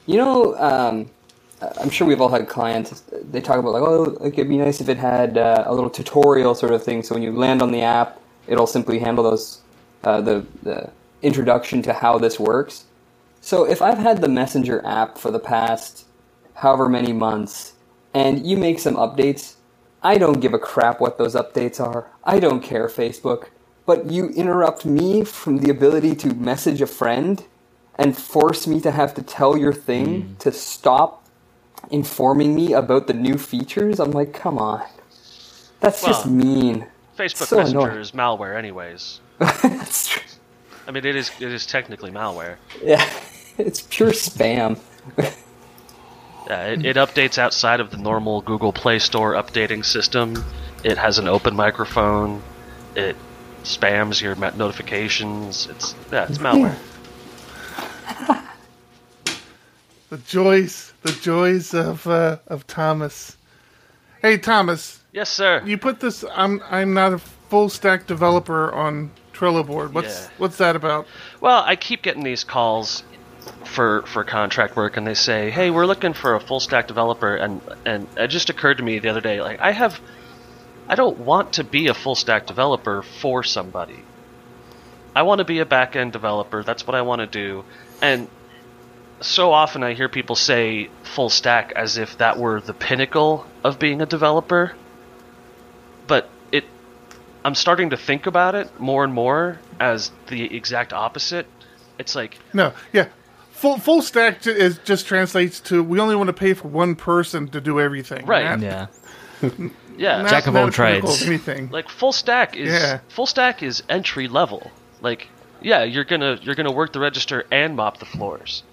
you 0.09 0.17
know, 0.17 0.57
um, 0.57 1.07
I'm 1.77 1.91
sure 1.91 2.07
we've 2.07 2.19
all 2.19 2.29
had 2.29 2.49
clients. 2.49 3.03
They 3.29 3.41
talk 3.41 3.59
about 3.59 3.73
like, 3.73 3.83
oh, 3.83 4.17
like 4.19 4.33
it'd 4.33 4.49
be 4.49 4.57
nice 4.57 4.81
if 4.81 4.89
it 4.89 4.97
had 4.97 5.37
uh, 5.37 5.65
a 5.67 5.73
little 5.73 5.89
tutorial 5.91 6.55
sort 6.55 6.73
of 6.73 6.83
thing. 6.83 7.03
So 7.03 7.13
when 7.13 7.21
you 7.21 7.31
land 7.31 7.61
on 7.61 7.71
the 7.71 7.83
app, 7.83 8.19
it'll 8.47 8.65
simply 8.65 8.97
handle 8.97 9.23
those 9.23 9.61
uh, 10.03 10.19
the 10.21 10.47
the 10.63 10.89
introduction 11.21 11.83
to 11.83 11.93
how 11.93 12.17
this 12.17 12.39
works. 12.39 12.85
So 13.41 13.65
if 13.65 13.83
I've 13.83 13.99
had 13.99 14.19
the 14.19 14.27
Messenger 14.27 14.83
app 14.83 15.19
for 15.19 15.29
the 15.29 15.39
past 15.39 16.05
however 16.55 16.89
many 16.89 17.13
months, 17.13 17.73
and 18.11 18.47
you 18.47 18.57
make 18.57 18.79
some 18.79 18.95
updates, 18.95 19.57
I 20.01 20.17
don't 20.17 20.39
give 20.39 20.55
a 20.55 20.59
crap 20.59 20.99
what 20.99 21.19
those 21.19 21.35
updates 21.35 21.79
are. 21.79 22.07
I 22.23 22.39
don't 22.39 22.63
care, 22.63 22.87
Facebook. 22.87 23.49
But 23.85 24.09
you 24.09 24.29
interrupt 24.29 24.85
me 24.85 25.23
from 25.23 25.59
the 25.59 25.69
ability 25.69 26.15
to 26.15 26.33
message 26.33 26.81
a 26.81 26.87
friend 26.87 27.43
and 27.99 28.17
force 28.17 28.65
me 28.65 28.79
to 28.79 28.91
have 28.91 29.13
to 29.13 29.21
tell 29.21 29.57
your 29.57 29.73
thing 29.73 30.23
mm. 30.23 30.37
to 30.39 30.51
stop 30.53 31.25
informing 31.91 32.55
me 32.55 32.71
about 32.71 33.07
the 33.07 33.13
new 33.13 33.37
features. 33.37 33.99
I'm 33.99 34.11
like, 34.11 34.33
come 34.33 34.57
on. 34.57 34.83
That's 35.81 36.03
just 36.03 36.25
mean. 36.25 36.87
Facebook 37.17 37.47
So 37.47 37.57
Messenger 37.57 37.79
annoying. 37.79 37.97
is 37.99 38.11
malware, 38.11 38.57
anyways. 38.57 39.19
That's 39.37 40.07
true. 40.07 40.23
I 40.87 40.91
mean, 40.91 41.05
it 41.05 41.15
is 41.15 41.29
it 41.39 41.51
is 41.51 41.65
technically 41.65 42.09
malware. 42.09 42.55
Yeah, 42.81 43.07
it's 43.57 43.81
pure 43.81 44.11
spam. 44.11 44.79
Yeah, 46.47 46.65
it, 46.65 46.83
it 46.83 46.95
updates 46.95 47.37
outside 47.37 47.79
of 47.79 47.91
the 47.91 47.97
normal 47.97 48.41
Google 48.41 48.73
Play 48.73 48.97
Store 48.97 49.33
updating 49.33 49.85
system. 49.85 50.43
It 50.83 50.97
has 50.97 51.19
an 51.19 51.27
open 51.27 51.55
microphone. 51.55 52.41
It 52.95 53.15
spams 53.61 54.19
your 54.19 54.35
notifications. 54.35 55.67
It's 55.67 55.93
yeah, 56.11 56.25
it's 56.27 56.39
malware. 56.39 56.75
The 60.09 60.17
joys, 60.17 60.91
the 61.03 61.11
joys 61.11 61.75
of 61.75 62.07
uh, 62.07 62.37
of 62.47 62.65
Thomas. 62.65 63.37
Hey, 64.23 64.37
Thomas, 64.39 65.03
yes, 65.11 65.29
sir. 65.29 65.61
you 65.63 65.77
put 65.77 65.99
this. 65.99 66.25
I'm 66.33 66.63
I'm 66.67 66.95
not 66.95 67.13
a 67.13 67.19
full 67.19 67.69
stack 67.69 68.07
developer 68.07 68.73
on 68.73 69.11
Trello 69.33 69.63
board. 69.65 69.93
What's 69.93 70.23
Yeah. 70.23 70.29
what's 70.39 70.57
that 70.57 70.75
about? 70.75 71.05
Well, 71.41 71.61
I 71.63 71.75
keep 71.75 72.01
getting 72.01 72.23
these 72.23 72.43
calls 72.43 73.03
for 73.65 74.01
for 74.07 74.23
contract 74.23 74.75
work, 74.75 74.97
and 74.97 75.05
they 75.05 75.13
say, 75.13 75.51
"Hey, 75.51 75.69
we're 75.69 75.85
looking 75.85 76.13
for 76.13 76.33
a 76.33 76.39
full 76.39 76.59
stack 76.59 76.87
developer," 76.87 77.35
and 77.35 77.61
and 77.85 78.07
it 78.17 78.29
just 78.29 78.49
occurred 78.49 78.77
to 78.77 78.83
me 78.83 78.97
the 78.97 79.09
other 79.09 79.21
day, 79.21 79.41
like 79.43 79.59
I 79.59 79.71
have, 79.73 80.01
I 80.87 80.95
don't 80.95 81.19
want 81.19 81.53
to 81.53 81.63
be 81.63 81.85
a 81.85 81.93
full 81.93 82.15
stack 82.15 82.47
developer 82.47 83.03
for 83.03 83.43
somebody. 83.43 83.99
I 85.15 85.21
want 85.21 85.37
to 85.37 85.45
be 85.45 85.59
a 85.59 85.65
back 85.67 85.95
end 85.95 86.13
developer. 86.13 86.63
That's 86.63 86.87
what 86.87 86.95
I 86.95 87.03
want 87.03 87.19
to 87.19 87.27
do, 87.27 87.63
and 88.01 88.27
so 89.21 89.51
often 89.51 89.83
I 89.83 89.93
hear 89.93 90.07
people 90.09 90.35
say 90.35 90.89
full 91.03 91.29
stack 91.29 91.73
as 91.75 91.97
if 91.97 92.17
that 92.19 92.37
were 92.37 92.61
the 92.61 92.73
pinnacle 92.73 93.45
of 93.63 93.77
being 93.79 94.01
a 94.01 94.05
developer. 94.05 94.73
But 96.07 96.29
it 96.51 96.63
I'm 97.43 97.55
starting 97.55 97.89
to 97.91 97.97
think 97.97 98.25
about 98.25 98.55
it 98.55 98.79
more 98.79 99.03
and 99.03 99.13
more 99.13 99.59
as 99.79 100.11
the 100.27 100.55
exact 100.55 100.93
opposite. 100.93 101.47
It's 101.97 102.15
like 102.15 102.37
No, 102.53 102.73
yeah. 102.93 103.07
Full 103.51 103.77
full 103.77 104.01
stack 104.01 104.41
ju- 104.41 104.51
is 104.51 104.77
just 104.85 105.05
translates 105.05 105.59
to 105.61 105.83
we 105.83 105.99
only 105.99 106.15
want 106.15 106.27
to 106.27 106.33
pay 106.33 106.53
for 106.53 106.69
one 106.69 106.95
person 106.95 107.49
to 107.49 107.59
do 107.59 107.79
everything. 107.79 108.25
Right. 108.25 108.57
Not- 108.57 108.61
Yeah. 108.61 108.87
yeah, 109.97 110.21
not- 110.21 110.29
Jack 110.29 110.47
of 110.47 110.55
all 110.55 110.63
a 110.63 110.67
of 110.67 110.73
trades. 110.73 111.23
Anything. 111.23 111.69
like 111.69 111.89
full 111.89 112.13
stack 112.13 112.55
is 112.55 112.69
Yeah. 112.71 112.99
full 113.09 113.25
stack 113.25 113.61
is 113.61 113.83
entry 113.89 114.27
level. 114.29 114.71
Like 115.01 115.27
yeah, 115.61 115.83
you're 115.83 116.03
gonna 116.03 116.39
you're 116.41 116.55
gonna 116.55 116.71
work 116.71 116.93
the 116.93 116.99
register 116.99 117.45
and 117.51 117.75
mop 117.75 117.97
the 117.97 118.05
floors. 118.05 118.63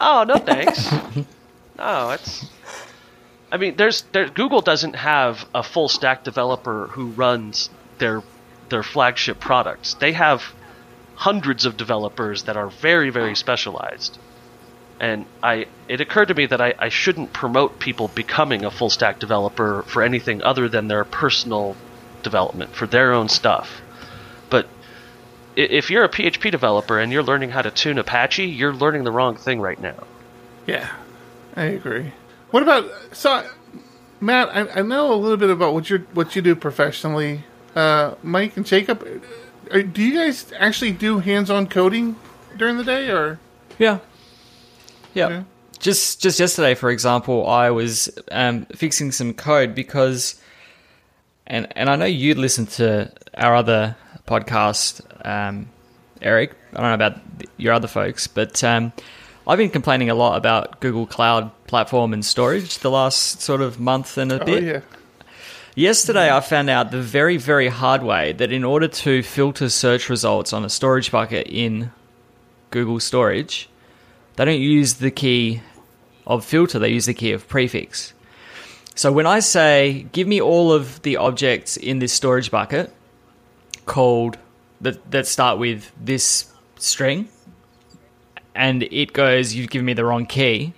Oh 0.00 0.24
no, 0.26 0.36
thanks. 0.36 0.90
no, 1.78 2.10
it's. 2.10 2.46
I 3.52 3.56
mean, 3.56 3.76
there's 3.76 4.02
there, 4.12 4.28
Google 4.28 4.60
doesn't 4.60 4.94
have 4.94 5.46
a 5.54 5.62
full 5.62 5.88
stack 5.88 6.24
developer 6.24 6.86
who 6.88 7.08
runs 7.08 7.70
their 7.98 8.22
their 8.68 8.82
flagship 8.82 9.40
products. 9.40 9.94
They 9.94 10.12
have 10.12 10.42
hundreds 11.16 11.66
of 11.66 11.76
developers 11.76 12.44
that 12.44 12.56
are 12.56 12.68
very 12.68 13.10
very 13.10 13.34
specialized. 13.34 14.18
And 15.00 15.24
I, 15.42 15.66
it 15.88 16.02
occurred 16.02 16.28
to 16.28 16.34
me 16.34 16.44
that 16.44 16.60
I, 16.60 16.74
I 16.78 16.90
shouldn't 16.90 17.32
promote 17.32 17.78
people 17.78 18.08
becoming 18.08 18.66
a 18.66 18.70
full 18.70 18.90
stack 18.90 19.18
developer 19.18 19.82
for 19.86 20.02
anything 20.02 20.42
other 20.42 20.68
than 20.68 20.88
their 20.88 21.04
personal 21.04 21.74
development 22.22 22.74
for 22.74 22.86
their 22.86 23.14
own 23.14 23.30
stuff. 23.30 23.80
But 25.54 25.62
i- 25.62 25.64
if 25.72 25.90
you're 25.90 26.04
a 26.04 26.08
PHP 26.08 26.50
developer 26.50 26.98
and 26.98 27.12
you're 27.12 27.22
learning 27.22 27.50
how 27.50 27.62
to 27.62 27.70
tune 27.70 27.98
Apache, 27.98 28.44
you're 28.46 28.72
learning 28.74 29.04
the 29.04 29.10
wrong 29.12 29.36
thing 29.36 29.60
right 29.60 29.80
now. 29.80 29.94
Yeah, 30.66 30.88
I 31.56 31.64
agree. 31.64 32.12
What 32.50 32.62
about 32.62 32.90
so, 33.12 33.44
Matt? 34.20 34.48
I, 34.54 34.80
I 34.80 34.82
know 34.82 35.12
a 35.12 35.16
little 35.16 35.36
bit 35.36 35.50
about 35.50 35.72
what 35.74 35.88
you 35.90 35.98
what 36.14 36.34
you 36.36 36.42
do 36.42 36.54
professionally. 36.54 37.44
Uh, 37.74 38.14
Mike 38.22 38.56
and 38.56 38.66
Jacob, 38.66 39.06
uh, 39.72 39.78
do 39.78 40.02
you 40.02 40.14
guys 40.14 40.52
actually 40.58 40.90
do 40.90 41.20
hands-on 41.20 41.68
coding 41.68 42.16
during 42.56 42.76
the 42.78 42.84
day, 42.84 43.08
or 43.10 43.38
Yeah. 43.78 43.98
Yeah. 45.14 45.28
Yeah. 45.28 45.42
Just 45.78 46.20
just 46.20 46.38
yesterday, 46.40 46.74
for 46.74 46.90
example, 46.90 47.46
I 47.48 47.70
was 47.70 48.10
um, 48.30 48.66
fixing 48.74 49.12
some 49.12 49.32
code 49.32 49.74
because, 49.74 50.34
and 51.46 51.66
and 51.76 51.88
I 51.88 51.96
know 51.96 52.04
you 52.04 52.34
listened 52.34 52.68
to 52.70 53.10
our 53.34 53.54
other 53.54 53.96
podcast, 54.30 55.02
um, 55.26 55.68
Eric. 56.22 56.54
I 56.72 56.76
don't 56.76 56.90
know 56.90 56.94
about 56.94 57.20
your 57.56 57.72
other 57.72 57.88
folks, 57.88 58.28
but 58.28 58.62
um, 58.62 58.92
I've 59.46 59.58
been 59.58 59.70
complaining 59.70 60.08
a 60.08 60.14
lot 60.14 60.36
about 60.36 60.80
Google 60.80 61.06
Cloud 61.06 61.50
Platform 61.66 62.12
and 62.12 62.24
storage 62.24 62.78
the 62.78 62.90
last 62.90 63.42
sort 63.42 63.60
of 63.60 63.80
month 63.80 64.16
and 64.16 64.30
a 64.30 64.40
oh 64.40 64.44
bit. 64.44 64.62
yeah, 64.62 64.80
Yesterday, 65.74 66.30
I 66.30 66.40
found 66.40 66.70
out 66.70 66.90
the 66.90 67.00
very, 67.00 67.36
very 67.36 67.68
hard 67.68 68.02
way 68.02 68.32
that 68.34 68.52
in 68.52 68.64
order 68.64 68.86
to 68.86 69.22
filter 69.22 69.68
search 69.68 70.08
results 70.08 70.52
on 70.52 70.64
a 70.64 70.68
storage 70.68 71.10
bucket 71.10 71.48
in 71.48 71.90
Google 72.70 73.00
Storage, 73.00 73.68
they 74.36 74.44
don't 74.44 74.60
use 74.60 74.94
the 74.94 75.10
key 75.10 75.60
of 76.26 76.44
filter, 76.44 76.78
they 76.78 76.90
use 76.90 77.06
the 77.06 77.14
key 77.14 77.32
of 77.32 77.48
prefix. 77.48 78.12
So 78.94 79.10
when 79.10 79.26
I 79.26 79.40
say, 79.40 80.06
give 80.12 80.28
me 80.28 80.40
all 80.40 80.72
of 80.72 81.02
the 81.02 81.16
objects 81.16 81.76
in 81.76 81.98
this 81.98 82.12
storage 82.12 82.50
bucket 82.50 82.92
called 83.90 84.38
that, 84.80 85.10
that 85.10 85.26
start 85.26 85.58
with 85.58 85.90
this 86.00 86.50
string, 86.76 87.28
and 88.54 88.82
it 88.84 89.12
goes, 89.12 89.54
you've 89.54 89.70
given 89.70 89.84
me 89.86 89.92
the 89.92 90.04
wrong 90.04 90.26
key, 90.26 90.72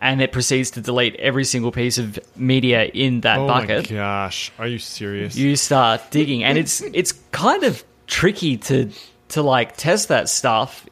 and 0.00 0.22
it 0.22 0.32
proceeds 0.32 0.70
to 0.72 0.80
delete 0.80 1.14
every 1.16 1.44
single 1.44 1.72
piece 1.72 1.98
of 1.98 2.18
media 2.36 2.84
in 2.84 3.20
that 3.22 3.38
Oh 3.38 3.46
bucket 3.46 3.90
my 3.90 3.96
gosh, 3.96 4.52
are 4.58 4.66
you 4.66 4.78
serious? 4.78 5.36
you 5.36 5.56
start 5.56 6.00
digging 6.10 6.44
and 6.44 6.56
it's 6.56 6.80
it's 6.94 7.12
kind 7.32 7.64
of 7.64 7.82
tricky 8.06 8.56
to 8.56 8.90
to 9.30 9.42
like 9.42 9.76
test 9.76 10.08
that 10.08 10.28
stuff 10.28 10.86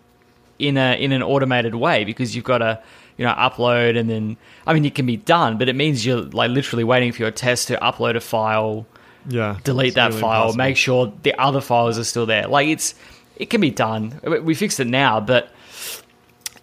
in 0.59 0.76
a 0.76 1.00
in 1.00 1.12
an 1.12 1.22
automated 1.22 1.74
way 1.74 2.04
because 2.04 2.35
you've 2.35 2.44
got 2.44 2.59
to 2.59 2.82
you 3.16 3.24
know 3.24 3.32
upload 3.32 3.96
and 3.96 4.11
then 4.11 4.37
I 4.66 4.74
mean 4.74 4.85
it 4.85 4.94
can 4.96 5.06
be 5.06 5.16
done 5.16 5.56
but 5.56 5.68
it 5.68 5.76
means 5.76 6.04
you're 6.04 6.22
like 6.22 6.50
literally 6.50 6.85
waiting 6.85 7.12
for 7.12 7.22
your 7.22 7.30
test 7.30 7.68
to 7.68 7.76
upload 7.76 8.16
a 8.16 8.20
file 8.20 8.87
yeah, 9.28 9.58
delete 9.64 9.94
that 9.94 10.08
really 10.10 10.20
file 10.20 10.40
impossible. 10.42 10.58
make 10.58 10.76
sure 10.76 11.12
the 11.22 11.34
other 11.38 11.60
files 11.60 11.98
are 11.98 12.04
still 12.04 12.26
there 12.26 12.46
like 12.46 12.68
it's 12.68 12.94
it 13.36 13.50
can 13.50 13.60
be 13.60 13.70
done 13.70 14.20
We- 14.24 14.40
we 14.40 14.54
fixed 14.54 14.78
it 14.80 14.86
now 14.86 15.20
but 15.20 15.50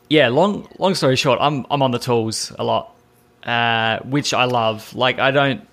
yeah 0.10 0.30
long 0.30 0.67
long 0.80 0.95
story 0.95 1.15
short 1.15 1.39
I'm 1.41 1.65
I'm 1.69 1.82
on 1.82 1.91
the 1.91 1.99
tools 1.99 2.52
a 2.58 2.63
lot 2.63 2.93
uh, 3.43 3.99
which 3.99 4.34
I 4.34 4.45
love 4.45 4.93
like 4.95 5.19
I 5.19 5.32
don't 5.32 5.67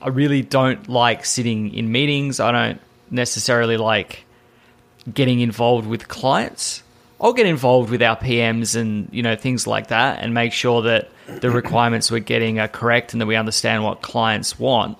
I 0.00 0.08
really 0.10 0.42
don't 0.42 0.88
like 0.88 1.24
sitting 1.24 1.74
in 1.74 1.90
meetings. 1.90 2.38
I 2.38 2.52
don't 2.52 2.80
necessarily 3.10 3.76
like 3.76 4.24
getting 5.12 5.40
involved 5.40 5.88
with 5.88 6.06
clients. 6.06 6.84
I'll 7.20 7.32
get 7.32 7.46
involved 7.46 7.90
with 7.90 8.00
our 8.02 8.16
PMs 8.16 8.76
and 8.76 9.08
you 9.10 9.24
know 9.24 9.34
things 9.34 9.66
like 9.66 9.88
that, 9.88 10.22
and 10.22 10.32
make 10.34 10.52
sure 10.52 10.82
that 10.82 11.10
the 11.40 11.50
requirements 11.50 12.12
we're 12.12 12.20
getting 12.20 12.60
are 12.60 12.68
correct 12.68 13.12
and 13.12 13.20
that 13.20 13.26
we 13.26 13.34
understand 13.34 13.82
what 13.82 14.02
clients 14.02 14.56
want. 14.56 14.96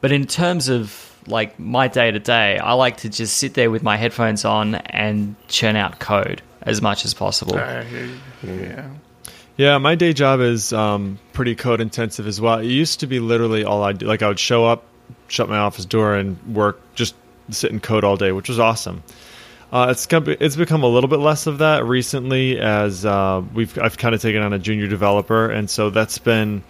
But 0.00 0.12
in 0.12 0.26
terms 0.26 0.68
of 0.68 1.06
like 1.26 1.58
my 1.58 1.88
day 1.88 2.10
to 2.10 2.18
day, 2.18 2.58
I 2.58 2.72
like 2.72 2.98
to 2.98 3.08
just 3.08 3.36
sit 3.36 3.54
there 3.54 3.70
with 3.70 3.82
my 3.82 3.96
headphones 3.96 4.44
on 4.44 4.76
and 4.76 5.36
churn 5.48 5.76
out 5.76 5.98
code 5.98 6.42
as 6.62 6.80
much 6.82 7.04
as 7.04 7.14
possible. 7.14 7.56
I 7.56 7.84
hear 7.84 8.06
you. 8.06 8.18
yeah. 8.42 8.90
Yeah, 9.56 9.76
my 9.76 9.94
day 9.94 10.14
job 10.14 10.40
is 10.40 10.72
um, 10.72 11.18
pretty 11.34 11.54
code 11.54 11.82
intensive 11.82 12.26
as 12.26 12.40
well. 12.40 12.60
It 12.60 12.66
used 12.66 13.00
to 13.00 13.06
be 13.06 13.20
literally 13.20 13.62
all 13.62 13.82
I 13.82 13.92
do. 13.92 14.06
Like 14.06 14.22
I 14.22 14.28
would 14.28 14.38
show 14.38 14.64
up, 14.64 14.84
shut 15.28 15.50
my 15.50 15.58
office 15.58 15.84
door, 15.84 16.14
and 16.14 16.38
work, 16.54 16.80
just 16.94 17.14
sit 17.50 17.70
and 17.70 17.82
code 17.82 18.02
all 18.02 18.16
day, 18.16 18.32
which 18.32 18.48
was 18.48 18.58
awesome. 18.58 19.02
Uh, 19.72 19.88
it's 19.90 20.08
it's 20.10 20.56
become 20.56 20.82
a 20.82 20.86
little 20.86 21.08
bit 21.08 21.18
less 21.18 21.46
of 21.46 21.58
that 21.58 21.84
recently, 21.84 22.58
as 22.58 23.04
uh, 23.04 23.42
we've 23.52 23.78
I've 23.78 23.98
kind 23.98 24.14
of 24.14 24.22
taken 24.22 24.40
on 24.40 24.52
a 24.52 24.58
junior 24.58 24.88
developer, 24.88 25.50
and 25.50 25.68
so 25.68 25.90
that's 25.90 26.18
been 26.18 26.64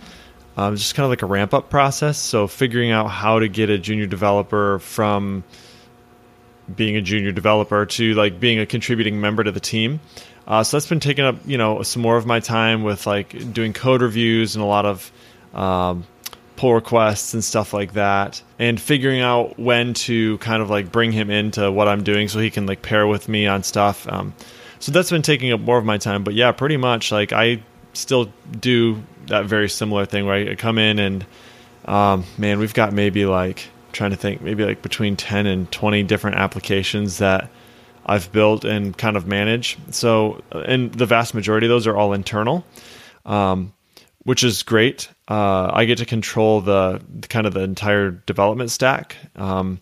um, 0.56 0.76
just 0.76 0.94
kind 0.94 1.04
of 1.04 1.10
like 1.10 1.22
a 1.22 1.26
ramp 1.26 1.54
up 1.54 1.70
process. 1.70 2.18
So 2.18 2.46
figuring 2.46 2.90
out 2.90 3.08
how 3.08 3.38
to 3.38 3.48
get 3.48 3.70
a 3.70 3.78
junior 3.78 4.06
developer 4.06 4.78
from 4.78 5.44
being 6.74 6.96
a 6.96 7.02
junior 7.02 7.32
developer 7.32 7.86
to 7.86 8.14
like 8.14 8.38
being 8.40 8.58
a 8.58 8.66
contributing 8.66 9.20
member 9.20 9.44
to 9.44 9.52
the 9.52 9.60
team. 9.60 10.00
Uh, 10.46 10.62
so 10.62 10.76
that's 10.76 10.86
been 10.86 11.00
taking 11.00 11.24
up 11.24 11.36
you 11.46 11.58
know 11.58 11.82
some 11.82 12.02
more 12.02 12.16
of 12.16 12.26
my 12.26 12.40
time 12.40 12.82
with 12.82 13.06
like 13.06 13.52
doing 13.52 13.72
code 13.72 14.02
reviews 14.02 14.56
and 14.56 14.62
a 14.62 14.66
lot 14.66 14.86
of 14.86 15.12
um, 15.54 16.06
pull 16.56 16.74
requests 16.74 17.34
and 17.34 17.42
stuff 17.44 17.72
like 17.72 17.92
that, 17.94 18.42
and 18.58 18.80
figuring 18.80 19.20
out 19.20 19.58
when 19.58 19.94
to 19.94 20.38
kind 20.38 20.62
of 20.62 20.70
like 20.70 20.90
bring 20.90 21.12
him 21.12 21.30
into 21.30 21.70
what 21.70 21.88
I'm 21.88 22.02
doing 22.02 22.28
so 22.28 22.38
he 22.38 22.50
can 22.50 22.66
like 22.66 22.82
pair 22.82 23.06
with 23.06 23.28
me 23.28 23.46
on 23.46 23.62
stuff. 23.62 24.08
Um, 24.08 24.34
so 24.78 24.92
that's 24.92 25.10
been 25.10 25.22
taking 25.22 25.52
up 25.52 25.60
more 25.60 25.78
of 25.78 25.84
my 25.84 25.98
time. 25.98 26.24
But 26.24 26.34
yeah, 26.34 26.52
pretty 26.52 26.76
much 26.76 27.12
like 27.12 27.32
I 27.32 27.62
still 27.92 28.32
do 28.58 29.02
that 29.30 29.46
very 29.46 29.68
similar 29.68 30.06
thing 30.06 30.26
where 30.26 30.50
I 30.50 30.54
come 30.54 30.78
in 30.78 30.98
and 30.98 31.26
um, 31.86 32.24
man, 32.38 32.58
we've 32.58 32.74
got 32.74 32.92
maybe 32.92 33.26
like 33.26 33.68
trying 33.92 34.10
to 34.10 34.16
think 34.16 34.40
maybe 34.40 34.64
like 34.64 34.82
between 34.82 35.16
10 35.16 35.46
and 35.46 35.70
20 35.70 36.02
different 36.04 36.36
applications 36.36 37.18
that 37.18 37.50
I've 38.06 38.30
built 38.32 38.64
and 38.64 38.96
kind 38.96 39.16
of 39.16 39.26
manage. 39.26 39.78
So, 39.90 40.42
and 40.52 40.92
the 40.92 41.06
vast 41.06 41.34
majority 41.34 41.66
of 41.66 41.70
those 41.70 41.86
are 41.86 41.96
all 41.96 42.12
internal, 42.12 42.64
um, 43.24 43.72
which 44.24 44.44
is 44.44 44.62
great. 44.62 45.08
Uh, 45.28 45.70
I 45.72 45.84
get 45.84 45.98
to 45.98 46.06
control 46.06 46.60
the, 46.60 47.00
the 47.20 47.28
kind 47.28 47.46
of 47.46 47.54
the 47.54 47.60
entire 47.60 48.10
development 48.10 48.70
stack. 48.70 49.16
Um, 49.36 49.80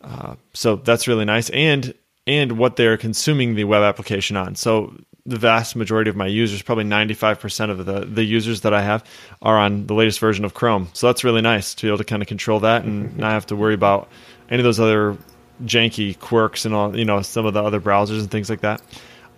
uh, 0.00 0.36
so 0.54 0.76
that's 0.76 1.08
really 1.08 1.24
nice. 1.24 1.50
And 1.50 1.94
and 2.26 2.58
what 2.58 2.76
they're 2.76 2.98
consuming 2.98 3.54
the 3.54 3.64
web 3.64 3.82
application 3.82 4.36
on. 4.36 4.54
So 4.54 4.94
the 5.28 5.36
vast 5.36 5.76
majority 5.76 6.08
of 6.08 6.16
my 6.16 6.26
users, 6.26 6.62
probably 6.62 6.84
95% 6.84 7.70
of 7.70 7.84
the, 7.84 8.00
the 8.00 8.24
users 8.24 8.62
that 8.62 8.72
I 8.72 8.82
have, 8.82 9.04
are 9.42 9.58
on 9.58 9.86
the 9.86 9.94
latest 9.94 10.18
version 10.20 10.44
of 10.44 10.54
Chrome. 10.54 10.88
So 10.94 11.06
that's 11.06 11.22
really 11.22 11.42
nice 11.42 11.74
to 11.74 11.82
be 11.82 11.88
able 11.88 11.98
to 11.98 12.04
kind 12.04 12.22
of 12.22 12.28
control 12.28 12.60
that 12.60 12.84
and 12.84 13.16
not 13.18 13.32
have 13.32 13.46
to 13.46 13.56
worry 13.56 13.74
about 13.74 14.08
any 14.50 14.60
of 14.60 14.64
those 14.64 14.80
other 14.80 15.18
janky 15.64 16.18
quirks 16.18 16.64
and 16.64 16.74
all, 16.74 16.96
you 16.96 17.04
know, 17.04 17.20
some 17.22 17.44
of 17.44 17.54
the 17.54 17.62
other 17.62 17.80
browsers 17.80 18.20
and 18.20 18.30
things 18.30 18.48
like 18.48 18.60
that. 18.60 18.80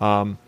Um, 0.00 0.38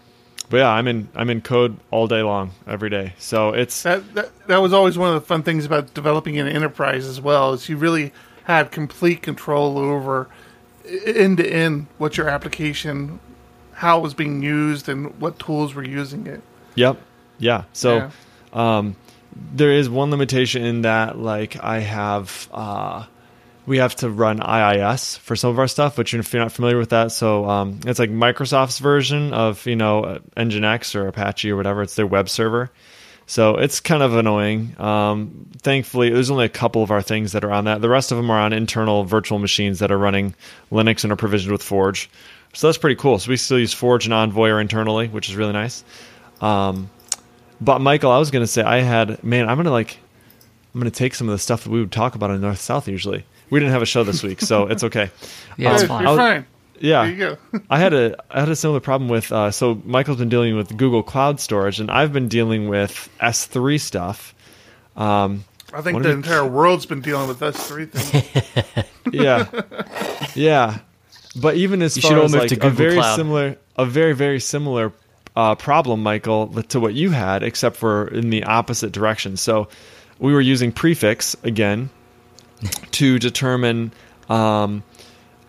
but 0.49 0.59
yeah, 0.59 0.69
I'm 0.69 0.87
in 0.87 1.09
I'm 1.15 1.31
in 1.31 1.41
code 1.41 1.79
all 1.91 2.07
day 2.07 2.23
long, 2.23 2.51
every 2.67 2.91
day. 2.91 3.15
So 3.19 3.51
it's 3.51 3.83
That, 3.85 4.15
that 4.15 4.47
that 4.49 4.59
was 4.59 4.73
always 4.73 4.99
one 4.99 5.09
of 5.09 5.15
the 5.15 5.27
fun 5.27 5.43
things 5.43 5.65
about 5.65 5.95
developing 5.95 6.39
an 6.39 6.47
enterprise 6.47 7.07
as 7.07 7.21
well. 7.21 7.55
Is 7.55 7.69
you 7.71 7.77
really 7.79 8.13
had 8.45 8.71
complete 8.71 9.23
control 9.23 9.79
over 9.79 10.29
end 11.07 11.39
to 11.39 11.49
end 11.49 11.87
what 11.99 12.17
your 12.17 12.29
application, 12.29 13.19
how 13.83 13.99
it 13.99 14.03
was 14.03 14.15
being 14.15 14.43
used, 14.43 14.89
and 14.89 15.13
what 15.21 15.41
tools 15.41 15.75
were 15.75 15.83
using 15.83 16.27
it. 16.29 16.41
Yep. 16.77 16.99
Yeah. 17.39 17.65
So 17.73 17.97
Yeah. 17.97 18.11
um, 18.53 18.95
there 19.55 19.73
is 19.73 19.91
one 19.91 20.11
limitation 20.13 20.65
in 20.65 20.83
that, 20.83 21.19
like, 21.19 21.57
I 21.63 21.81
have, 21.81 22.49
uh, 22.55 23.03
we 23.67 23.79
have 23.79 23.97
to 23.97 24.09
run 24.09 24.41
IIS 24.41 25.17
for 25.17 25.35
some 25.35 25.51
of 25.51 25.59
our 25.59 25.67
stuff, 25.67 25.99
which 25.99 26.15
if 26.15 26.33
you're 26.33 26.43
not 26.43 26.53
familiar 26.53 26.79
with 26.79 26.91
that, 26.91 27.11
so 27.11 27.49
um, 27.51 27.81
it's 27.85 27.99
like 27.99 28.11
Microsoft's 28.11 28.79
version 28.79 29.33
of, 29.35 29.67
you 29.67 29.75
know, 29.75 30.21
Nginx 30.37 30.95
or 30.95 31.09
Apache 31.09 31.51
or 31.51 31.57
whatever. 31.57 31.83
It's 31.83 31.97
their 31.97 32.07
web 32.07 32.29
server. 32.29 32.71
So 33.27 33.57
it's 33.57 33.81
kind 33.81 34.03
of 34.03 34.15
annoying. 34.15 34.75
Um, 34.79 35.47
thankfully, 35.63 36.11
there's 36.11 36.31
only 36.31 36.45
a 36.45 36.49
couple 36.51 36.83
of 36.83 36.91
our 36.91 37.03
things 37.03 37.33
that 37.33 37.45
are 37.45 37.53
on 37.53 37.65
that. 37.65 37.81
The 37.81 37.89
rest 37.89 38.13
of 38.13 38.17
them 38.19 38.31
are 38.31 38.39
on 38.41 38.53
internal 38.53 39.05
virtual 39.05 39.39
machines 39.39 39.79
that 39.79 39.91
are 39.91 39.99
running 39.99 40.35
Linux 40.71 41.03
and 41.05 41.13
are 41.13 41.17
provisioned 41.17 41.53
with 41.53 41.63
Forge. 41.63 42.11
So 42.53 42.69
that's 42.69 42.79
pretty 42.79 42.97
cool. 42.97 43.19
So 43.19 43.31
we 43.31 43.37
still 43.37 43.59
use 43.59 43.73
Forge 43.73 44.05
and 44.05 44.13
Envoy 44.15 44.55
internally, 44.59 45.09
which 45.09 45.29
is 45.29 45.37
really 45.37 45.53
nice. 45.53 45.85
Um, 46.41 46.91
but 47.61 47.81
Michael, 47.81 48.11
I 48.11 48.19
was 48.19 48.31
gonna 48.31 48.47
say 48.47 48.63
I 48.63 48.81
had 48.81 49.23
man, 49.25 49.49
I'm 49.49 49.57
gonna 49.57 49.71
like 49.71 49.99
I'm 50.75 50.81
gonna 50.81 50.91
take 50.91 51.15
some 51.15 51.29
of 51.29 51.33
the 51.33 51.39
stuff 51.39 51.65
that 51.65 51.71
we 51.71 51.81
would 51.81 51.93
talk 51.93 52.15
about 52.15 52.31
in 52.31 52.41
North 52.41 52.61
South 52.61 52.89
usually. 52.89 53.25
We 53.51 53.61
didn't 53.61 53.73
have 53.73 53.83
a 53.83 53.87
show 53.87 54.05
this 54.05 54.23
week, 54.23 54.41
so 54.41 54.67
it's 54.71 54.85
okay. 54.85 55.11
Yeah, 55.57 55.73
it's 55.73 55.83
Good, 55.83 55.89
fine. 55.89 56.01
You're 56.03 56.11
I'll- 56.11 56.17
fine. 56.17 56.47
Yeah, 56.81 57.03
There 57.05 57.13
you 57.13 57.17
go. 57.19 57.61
I 57.71 57.79
had 57.79 57.95
a 57.95 58.17
I 58.29 58.41
had 58.41 58.49
a 58.49 58.57
similar 58.57 58.81
problem 58.81 59.09
with 59.09 59.31
uh, 59.31 59.53
so 59.53 59.81
Michael's 59.85 60.19
been 60.19 60.29
dealing 60.31 60.57
with 60.57 60.77
Google 60.77 61.05
Cloud 61.05 61.39
Storage, 61.39 61.79
and 61.79 61.89
I've 61.93 62.13
been 62.13 62.27
dealing 62.27 62.69
with 62.69 63.09
S3 63.21 63.81
stuff. 63.81 64.35
Um, 64.97 65.45
I 65.73 65.81
think 65.81 65.95
the 65.95 65.99
of 65.99 66.03
the- 66.03 66.11
entire 66.11 66.45
world's 66.45 66.85
been 66.87 67.01
dealing 67.01 67.29
with 67.29 67.39
S3 67.39 67.89
things. 67.89 68.87
yeah, 69.13 69.47
yeah. 70.35 70.81
But 71.35 71.57
even 71.57 71.83
as 71.83 71.97
You 71.97 72.03
far 72.03 72.19
as 72.19 72.35
like 72.35 72.49
to 72.49 72.67
a 72.67 72.71
very 72.71 72.95
Cloud. 72.95 73.17
similar, 73.17 73.57
a 73.77 73.87
very 73.87 74.15
very 74.15 74.41
similar 74.41 74.93
uh, 75.35 75.55
problem, 75.55 76.03
Michael, 76.03 76.49
to 76.65 76.81
what 76.81 76.95
you 76.95 77.11
had, 77.11 77.43
except 77.43 77.77
for 77.77 78.09
in 78.09 78.31
the 78.31 78.45
opposite 78.45 78.93
direction. 78.93 79.37
So 79.37 79.69
we 80.19 80.33
were 80.33 80.41
using 80.41 80.73
prefix 80.73 81.37
again 81.43 81.91
to 82.93 83.19
determine. 83.19 83.93
Um, 84.29 84.83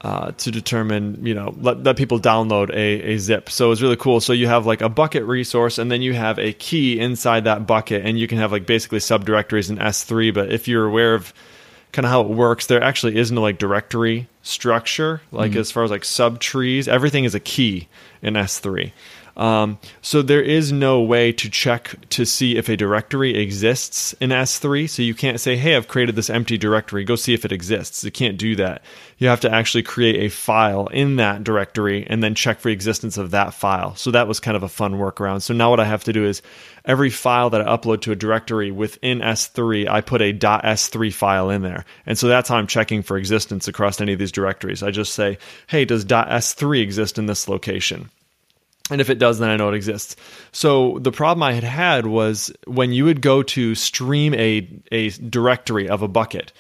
uh, 0.04 0.34
to 0.34 0.52
determine, 0.52 1.26
you 1.26 1.34
know, 1.34 1.56
let, 1.62 1.82
let 1.82 1.96
people 1.96 2.20
download 2.20 2.70
a, 2.72 3.14
a 3.14 3.18
zip. 3.18 3.50
So 3.50 3.72
it's 3.72 3.82
really 3.82 3.96
cool. 3.96 4.20
So 4.20 4.34
you 4.34 4.48
have 4.48 4.66
like 4.66 4.82
a 4.82 4.90
bucket 4.90 5.24
resource, 5.24 5.78
and 5.78 5.90
then 5.90 6.02
you 6.02 6.14
have 6.14 6.38
a 6.40 6.52
key 6.52 7.00
inside 7.00 7.46
that 7.46 7.66
bucket, 7.66 8.06
and 8.06 8.20
you 8.20 8.28
can 8.28 8.38
have 8.38 8.52
like 8.52 8.66
basically 8.66 9.00
subdirectories 9.00 9.70
in 9.70 9.78
S3. 9.78 10.34
But 10.34 10.52
if 10.52 10.68
you're 10.68 10.86
aware 10.86 11.16
of 11.16 11.34
kind 11.94 12.06
of 12.06 12.12
how 12.12 12.22
it 12.22 12.28
works, 12.28 12.66
there 12.66 12.84
actually 12.84 13.18
is 13.18 13.32
no 13.32 13.42
like 13.42 13.58
directory 13.58 14.28
structure, 14.42 15.22
like 15.32 15.52
mm-hmm. 15.52 15.60
as 15.62 15.72
far 15.72 15.84
as 15.84 15.92
like 15.92 16.02
subtrees. 16.02 16.88
Everything 16.88 17.24
is 17.24 17.34
a 17.34 17.40
key 17.40 17.88
in 18.22 18.34
S3. 18.34 18.92
Um, 19.36 19.80
so 20.02 20.22
there 20.22 20.42
is 20.42 20.72
no 20.72 21.02
way 21.02 21.32
to 21.34 21.50
check 21.50 21.96
to 22.10 22.26
see 22.26 22.56
if 22.56 22.70
a 22.70 22.78
directory 22.78 23.36
exists 23.36 24.14
in 24.20 24.30
S3. 24.32 24.88
So 24.88 25.02
you 25.02 25.16
can't 25.16 25.40
say, 25.40 25.56
"Hey, 25.56 25.76
I've 25.76 25.88
created 25.88 26.16
this 26.16 26.30
empty 26.30 26.58
directory. 26.58 27.04
Go 27.04 27.16
see 27.16 27.34
if 27.34 27.46
it 27.46 27.52
exists." 27.52 28.04
You 28.04 28.12
can't 28.12 28.38
do 28.38 28.56
that. 28.58 28.84
You 29.18 29.28
have 29.30 29.42
to 29.42 29.52
actually 29.52 29.84
create 29.84 30.18
a 30.18 30.30
file 30.30 30.88
in 30.88 31.16
that 31.16 31.44
directory 31.44 32.06
and 32.08 32.22
then 32.22 32.36
check 32.36 32.60
for 32.60 32.70
the 32.70 32.74
existence 32.74 33.18
of 33.18 33.32
that 33.32 33.54
file. 33.54 33.96
So 33.96 34.12
that 34.12 34.28
was 34.28 34.40
kind 34.40 34.58
of 34.58 34.64
a 34.64 34.70
fun 34.70 34.96
workaround. 34.96 35.42
So 35.42 35.54
now 35.54 35.70
what 35.70 35.80
I 35.80 35.86
have 35.86 36.04
to 36.06 36.14
do 36.14 36.26
is 36.26 36.42
every 36.86 37.10
file 37.10 37.50
that 37.52 37.68
I 37.68 37.76
upload 37.76 38.02
to 38.02 38.12
a 38.12 38.16
directory 38.16 38.70
within 38.72 39.22
S3, 39.22 39.88
I 39.88 40.02
put 40.02 40.22
a 40.22 40.34
.s3 40.34 41.12
file 41.12 41.50
in 41.50 41.62
there. 41.62 41.86
And 42.06 42.18
so 42.18 42.28
that's 42.28 42.50
how 42.50 42.58
I'm 42.58 42.68
checking 42.68 43.02
for 43.02 43.18
existence 43.18 43.68
across 43.68 44.02
any 44.02 44.14
of 44.14 44.20
these 44.20 44.32
directories. 44.32 44.84
I 44.84 44.92
just 44.92 45.14
say, 45.14 45.38
"Hey, 45.68 45.86
does 45.86 46.06
.s3 46.06 46.82
exist 46.82 47.18
in 47.18 47.26
this 47.26 47.48
location?" 47.48 48.10
And 48.90 49.00
if 49.00 49.10
it 49.10 49.18
does, 49.18 49.40
then 49.40 49.50
I 49.50 49.56
know 49.56 49.70
it 49.70 49.76
exists. 49.76 50.16
So 50.52 51.00
the 51.00 51.12
problem 51.12 51.42
I 51.42 51.54
had 51.54 51.64
had 51.64 52.06
was 52.06 52.52
when 52.68 52.92
you 52.92 53.06
would 53.06 53.22
go 53.22 53.42
to 53.44 53.76
stream 53.76 54.34
a, 54.34 54.68
a 54.92 55.10
directory 55.10 55.88
of 55.88 56.02
a 56.02 56.08
bucket 56.08 56.52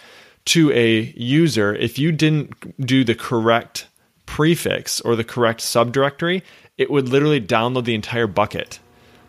to 0.45 0.71
a 0.71 1.13
user, 1.15 1.75
if 1.75 1.99
you 1.99 2.12
didn't 2.12 2.86
do 2.86 3.03
the 3.03 3.15
correct 3.15 3.88
prefix 4.25 5.01
or 5.01 5.15
the 5.15 5.23
correct 5.23 5.62
subdirectory, 5.62 6.43
it 6.77 6.89
would 6.89 7.09
literally 7.09 7.41
download 7.41 7.86
the 7.86 7.95
entire 7.95 8.27
bucket. 8.27 8.79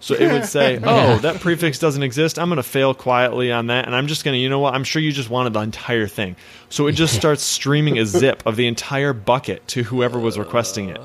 So 0.01 0.15
it 0.15 0.31
would 0.31 0.45
say, 0.45 0.79
"Oh, 0.85 1.17
that 1.19 1.41
prefix 1.41 1.79
doesn't 1.79 2.03
exist. 2.03 2.39
I'm 2.39 2.49
going 2.49 2.57
to 2.57 2.63
fail 2.63 2.95
quietly 2.95 3.51
on 3.51 3.69
that, 3.69 3.87
and 3.87 3.95
I'm 3.95 4.07
just 4.07 4.25
going 4.25 4.35
to, 4.35 4.39
you 4.39 4.51
know 4.51 4.59
what? 4.59 4.75
I'm 4.75 4.85
sure 4.85 5.01
you 5.01 5.13
just 5.13 5.31
wanted 5.31 5.53
the 5.55 5.61
entire 5.61 6.07
thing." 6.07 6.37
So 6.69 6.87
it 6.89 6.93
just 6.93 7.15
starts 7.17 7.43
streaming 7.43 7.99
a 7.99 8.05
zip 8.05 8.43
of 8.45 8.57
the 8.57 8.67
entire 8.67 9.13
bucket 9.13 9.67
to 9.69 9.83
whoever 9.83 10.19
was 10.19 10.39
requesting 10.39 10.91
it. 10.91 11.01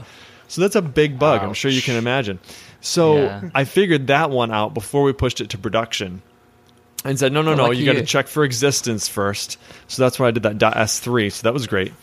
So 0.49 0.59
that's 0.62 0.75
a 0.75 0.81
big 0.81 1.17
bug. 1.17 1.41
I'm 1.41 1.53
sure 1.53 1.71
you 1.71 1.81
can 1.81 1.95
imagine. 1.95 2.39
So 2.81 3.17
Yeah. 3.17 3.49
I 3.55 3.63
figured 3.63 4.07
that 4.07 4.29
one 4.31 4.51
out 4.51 4.73
before 4.73 5.03
we 5.03 5.13
pushed 5.13 5.39
it 5.39 5.49
to 5.51 5.57
production, 5.57 6.21
and 7.05 7.17
said, 7.17 7.31
"No, 7.31 7.41
no, 7.41 7.53
no. 7.55 7.71
You 7.71 7.85
got 7.85 7.93
to 7.93 8.03
check 8.03 8.27
for 8.27 8.43
existence 8.43 9.07
first. 9.07 9.57
So 9.88 10.01
that's 10.03 10.19
why 10.19 10.27
I 10.27 10.31
did 10.31 10.43
that 10.43 10.57
.s3. 10.57 11.31
So 11.31 11.43
that 11.43 11.53
was 11.53 11.65
great. 11.67 11.93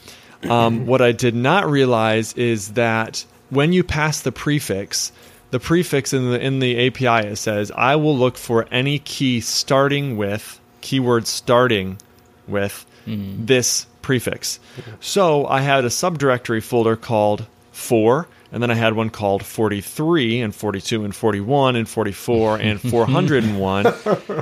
Um, 0.48 0.87
what 0.90 1.02
I 1.02 1.12
did 1.12 1.35
not 1.35 1.68
realize 1.68 2.32
is 2.35 2.72
that 2.72 3.24
when 3.50 3.72
you 3.72 3.85
pass 3.85 4.22
the 4.22 4.32
prefix, 4.32 5.12
the 5.50 5.61
prefix 5.61 6.12
in 6.12 6.30
the 6.30 6.40
in 6.40 6.61
the 6.61 6.87
API 6.87 7.28
it 7.28 7.37
says, 7.37 7.70
"I 7.74 7.96
will 7.96 8.16
look 8.16 8.37
for 8.38 8.66
any 8.70 8.98
key 9.00 9.40
starting 9.40 10.16
with 10.16 10.61
keyword 10.80 11.26
starting 11.26 11.98
with 12.46 12.87
this 13.06 13.87
prefix." 14.02 14.61
So 15.00 15.46
I 15.46 15.61
had 15.62 15.85
a 15.85 15.88
subdirectory 15.88 16.62
folder 16.62 16.96
called 16.96 17.46
for, 17.72 18.26
and 18.52 18.62
then 18.62 18.70
I 18.70 18.74
had 18.74 18.94
one 18.94 19.11
called 19.11 19.44
43 19.44 20.40
and 20.40 20.54
42 20.54 21.04
and 21.04 21.14
41 21.14 21.76
and 21.76 21.88
44 21.88 22.56
and 22.59 22.80
401. 22.90 23.94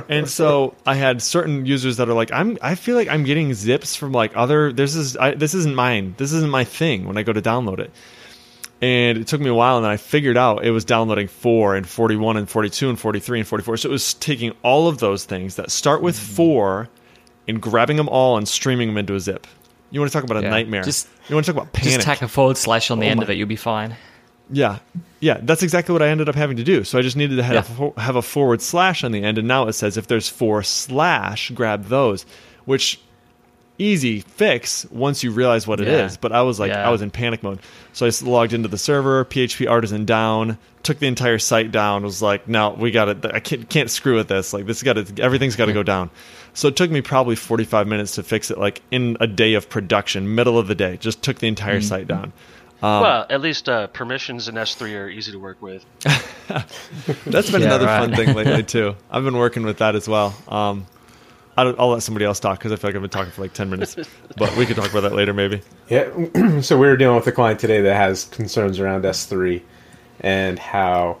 and 0.09 0.29
so 0.29 0.75
I 0.85 0.95
had 0.95 1.21
certain 1.21 1.65
users 1.65 1.97
that 1.97 2.09
are 2.09 2.13
like, 2.13 2.31
I'm, 2.31 2.57
I 2.61 2.75
feel 2.75 2.95
like 2.95 3.07
I'm 3.07 3.23
getting 3.23 3.53
zips 3.53 3.95
from 3.95 4.11
like 4.11 4.35
other, 4.35 4.71
this 4.71 4.95
is, 4.95 5.17
I, 5.17 5.31
this 5.33 5.53
isn't 5.53 5.75
mine. 5.75 6.15
This 6.17 6.33
isn't 6.33 6.51
my 6.51 6.63
thing 6.63 7.05
when 7.05 7.17
I 7.17 7.23
go 7.23 7.33
to 7.33 7.41
download 7.41 7.79
it. 7.79 7.91
And 8.81 9.17
it 9.17 9.27
took 9.27 9.39
me 9.39 9.49
a 9.49 9.53
while, 9.53 9.77
and 9.77 9.85
then 9.85 9.91
I 9.91 9.97
figured 9.97 10.37
out 10.37 10.65
it 10.65 10.71
was 10.71 10.83
downloading 10.83 11.27
4 11.27 11.75
and 11.77 11.87
41 11.87 12.37
and 12.37 12.47
42 12.47 12.89
and 12.89 12.99
43 12.99 13.39
and 13.39 13.47
44. 13.47 13.77
So 13.77 13.89
it 13.89 13.91
was 13.91 14.13
taking 14.15 14.53
all 14.63 14.87
of 14.87 14.97
those 14.99 15.23
things 15.23 15.55
that 15.55 15.71
start 15.71 16.01
with 16.01 16.15
mm-hmm. 16.17 16.35
4 16.35 16.89
and 17.47 17.61
grabbing 17.61 17.97
them 17.97 18.09
all 18.09 18.37
and 18.37 18.47
streaming 18.47 18.89
them 18.89 18.97
into 18.97 19.15
a 19.15 19.19
zip. 19.19 19.47
You 19.95 20.01
want 20.01 20.11
to 20.11 20.17
talk 20.19 20.25
about 20.29 20.43
a 20.43 20.49
nightmare. 20.49 20.83
Just- 20.83 21.07
you 21.29 21.35
want 21.35 21.45
to 21.45 21.53
talk 21.53 21.61
about 21.61 21.71
panic. 21.71 21.93
Just 21.93 22.05
tack 22.05 22.21
a 22.21 22.27
forward 22.27 22.57
slash 22.57 22.91
on 22.91 22.99
the 22.99 23.05
Oh 23.05 23.09
end 23.11 23.19
my- 23.19 23.23
of 23.23 23.29
it, 23.29 23.35
you'll 23.37 23.47
be 23.47 23.55
fine. 23.55 23.95
Yeah, 24.51 24.79
yeah, 25.21 25.39
that's 25.41 25.63
exactly 25.63 25.93
what 25.93 26.01
I 26.01 26.09
ended 26.09 26.27
up 26.27 26.35
having 26.35 26.57
to 26.57 26.65
do. 26.65 26.83
So 26.83 26.99
I 26.99 27.01
just 27.01 27.15
needed 27.15 27.37
to 27.37 27.43
have, 27.43 27.69
Yeah. 27.79 27.89
a, 27.95 28.01
have 28.01 28.15
a 28.17 28.21
forward 28.21 28.61
slash 28.61 29.05
on 29.05 29.13
the 29.13 29.23
end, 29.23 29.37
and 29.37 29.47
now 29.47 29.67
it 29.69 29.73
says 29.73 29.95
if 29.95 30.07
there's 30.07 30.27
four 30.27 30.61
slash, 30.63 31.49
grab 31.51 31.85
those, 31.85 32.25
which 32.65 32.99
easy 33.77 34.21
fix 34.21 34.85
once 34.91 35.23
you 35.23 35.31
realize 35.31 35.67
what 35.67 35.81
it 35.81 35.87
is. 35.87 36.13
Yeah. 36.13 36.17
But 36.21 36.31
I 36.31 36.41
was 36.43 36.59
like, 36.59 36.69
Yeah. 36.71 36.87
I 36.87 36.91
was 36.91 37.01
in 37.01 37.11
panic 37.11 37.43
mode, 37.43 37.59
so 37.93 38.05
I 38.05 38.11
logged 38.23 38.53
into 38.53 38.67
the 38.67 38.77
server, 38.77 39.25
PHP 39.25 39.69
artisan 39.69 40.05
down, 40.05 40.57
took 40.83 40.99
the 40.99 41.07
entire 41.07 41.39
site 41.39 41.71
down. 41.71 42.03
Was 42.03 42.21
like, 42.21 42.47
no, 42.47 42.69
we 42.71 42.91
got 42.91 43.09
it. 43.09 43.25
I 43.25 43.39
can't, 43.39 43.69
can't 43.69 43.89
screw 43.89 44.15
with 44.15 44.27
this. 44.27 44.53
Like 44.53 44.65
this 44.65 44.83
got 44.83 44.93
to, 44.93 45.21
everything's 45.21 45.55
got 45.55 45.65
to 45.65 45.73
go 45.73 45.83
down. 45.83 46.09
So 46.53 46.69
it 46.69 46.75
took 46.77 46.89
me 46.89 47.01
probably 47.01 47.35
45 47.35 47.85
minutes 47.87 48.15
to 48.15 48.23
fix 48.23 48.49
it, 48.49 48.57
like 48.57 48.81
in 48.91 49.17
a 49.19 49.27
day 49.27 49.55
of 49.55 49.69
production, 49.69 50.35
middle 50.35 50.57
of 50.57 50.67
the 50.67 50.75
day. 50.75 50.95
Just 50.97 51.21
took 51.21 51.39
the 51.39 51.47
entire 51.47 51.81
site 51.81 52.07
down. 52.07 52.31
Um, 52.81 53.01
well, 53.01 53.25
at 53.29 53.41
least 53.41 53.67
uh, 53.67 53.87
permissions 53.87 54.47
in 54.47 54.55
S3 54.55 54.95
are 54.99 55.09
easy 55.09 55.31
to 55.31 55.39
work 55.39 55.61
with. 55.61 55.83
That's 57.25 57.49
been 57.49 57.61
Yeah, 57.61 57.67
another 57.67 57.85
right. 57.87 57.99
fun 57.99 58.15
thing 58.15 58.35
lately 58.35 58.63
too. 58.75 58.95
I've 59.09 59.23
been 59.23 59.37
working 59.37 59.63
with 59.63 59.79
that 59.79 59.95
as 59.95 60.07
well. 60.07 60.35
Um, 60.47 60.85
I'll, 61.57 61.75
I'll 61.79 61.89
let 61.89 62.03
somebody 62.03 62.25
else 62.25 62.39
talk 62.39 62.59
because 62.59 62.71
I 62.71 62.75
feel 62.75 62.89
like 62.89 62.95
I've 62.95 63.01
been 63.01 63.09
talking 63.09 63.31
for 63.31 63.41
like 63.41 63.53
ten 63.53 63.69
minutes, 63.69 63.95
but 64.37 64.55
we 64.57 64.65
could 64.65 64.75
talk 64.75 64.91
about 64.91 65.01
that 65.01 65.13
later 65.13 65.33
maybe. 65.33 65.61
Yeah, 65.89 66.09
so 66.61 66.77
we 66.77 66.87
were 66.87 66.97
dealing 66.97 67.15
with 67.15 67.27
a 67.27 67.31
client 67.31 67.59
today 67.59 67.81
that 67.81 67.95
has 67.95 68.25
concerns 68.25 68.79
around 68.79 69.03
S3 69.03 69.61
and 70.21 70.59
how 70.59 71.17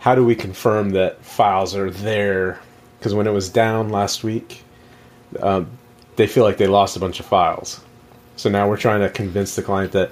how 0.00 0.14
do 0.14 0.24
we 0.24 0.34
confirm 0.34 0.90
that 0.90 1.24
files 1.24 1.74
are 1.74 1.90
there? 1.90 2.60
Because 2.98 3.14
when 3.14 3.26
it 3.26 3.32
was 3.32 3.48
down 3.48 3.88
last 3.88 4.22
week, 4.22 4.62
um, 5.40 5.66
they 6.16 6.26
feel 6.26 6.44
like 6.44 6.58
they 6.58 6.66
lost 6.66 6.96
a 6.96 7.00
bunch 7.00 7.20
of 7.20 7.26
files. 7.26 7.80
So 8.36 8.50
now 8.50 8.68
we're 8.68 8.76
trying 8.76 9.00
to 9.00 9.08
convince 9.08 9.56
the 9.56 9.62
client 9.62 9.92
that 9.92 10.10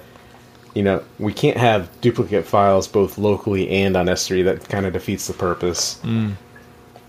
you 0.73 0.81
know 0.81 1.03
we 1.19 1.31
can't 1.31 1.57
have 1.57 1.89
duplicate 2.01 2.45
files 2.45 2.87
both 2.87 3.19
locally 3.19 3.69
and 3.69 3.95
on 3.95 4.07
S3. 4.07 4.43
That 4.45 4.67
kind 4.67 4.85
of 4.87 4.93
defeats 4.93 5.27
the 5.27 5.33
purpose. 5.33 5.99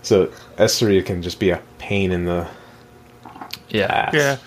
So 0.05 0.27
S3 0.57 1.03
can 1.05 1.21
just 1.21 1.39
be 1.39 1.49
a 1.49 1.61
pain 1.79 2.11
in 2.11 2.25
the 2.25 2.47
Yeah. 3.69 3.85
ass. 3.85 4.13
Yeah. 4.13 4.37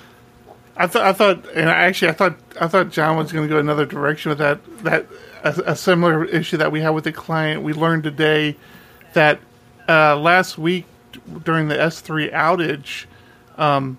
I 0.77 0.87
thought, 0.87 1.03
I 1.03 1.12
thought, 1.12 1.44
and 1.55 1.68
actually, 1.68 2.11
I 2.11 2.12
thought, 2.12 2.37
I 2.61 2.68
thought 2.68 2.90
John 2.90 3.16
was 3.16 3.33
going 3.33 3.49
to 3.49 3.53
go 3.53 3.59
another 3.59 3.85
direction 3.85 4.29
with 4.29 4.38
that. 4.38 4.61
That 4.85 5.07
a, 5.42 5.73
a 5.73 5.77
similar 5.77 6.25
issue 6.25 6.57
that 6.59 6.71
we 6.71 6.81
had 6.81 6.90
with 6.90 7.03
the 7.05 7.12
client. 7.12 7.62
We 7.62 7.73
learned 7.73 8.05
today 8.05 8.57
that 9.14 9.40
uh, 9.88 10.16
last 10.16 10.57
week 10.57 10.85
during 11.42 11.66
the 11.66 11.75
S3 11.75 12.33
outage, 12.33 13.07
um, 13.61 13.99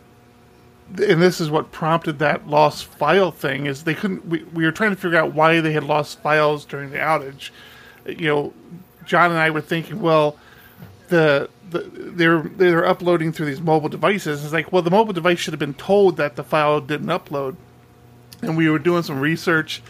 and 0.96 1.22
this 1.22 1.42
is 1.42 1.52
what 1.52 1.74
prompted 1.74 2.20
that 2.20 2.48
lost 2.48 2.86
file 2.86 3.32
thing 3.32 3.66
is 3.66 3.84
they 3.84 3.94
couldn't 3.94 4.26
we, 4.26 4.44
we 4.46 4.64
were 4.64 4.72
trying 4.72 4.90
to 4.92 4.96
figure 4.96 5.18
out 5.20 5.34
why 5.34 5.60
they 5.60 5.74
had 5.74 5.84
lost 5.84 6.20
files 6.22 6.66
during 6.66 6.90
the 6.90 6.98
outage 6.98 7.52
you 8.08 8.26
know 8.28 8.54
john 9.06 9.30
and 9.30 9.40
i 9.40 9.52
were 9.52 9.62
thinking 9.62 10.02
well 10.02 10.36
the, 11.10 11.50
the 11.70 11.80
they're 11.94 12.42
they're 12.42 12.86
uploading 12.86 13.32
through 13.32 13.48
these 13.48 13.62
mobile 13.62 13.90
devices. 13.90 14.44
It's 14.44 14.54
like 14.54 14.72
well 14.72 14.82
the 14.82 14.92
mobile 14.92 15.14
device 15.14 15.40
should 15.40 15.54
have 15.54 15.60
been 15.60 15.74
told 15.74 16.18
that 16.18 16.36
the 16.36 16.44
file 16.44 16.82
didn't 16.82 17.08
upload. 17.08 17.56
And 18.42 18.56
we 18.56 18.70
were 18.70 18.80
doing 18.80 19.04
some 19.04 19.20
research. 19.20 19.82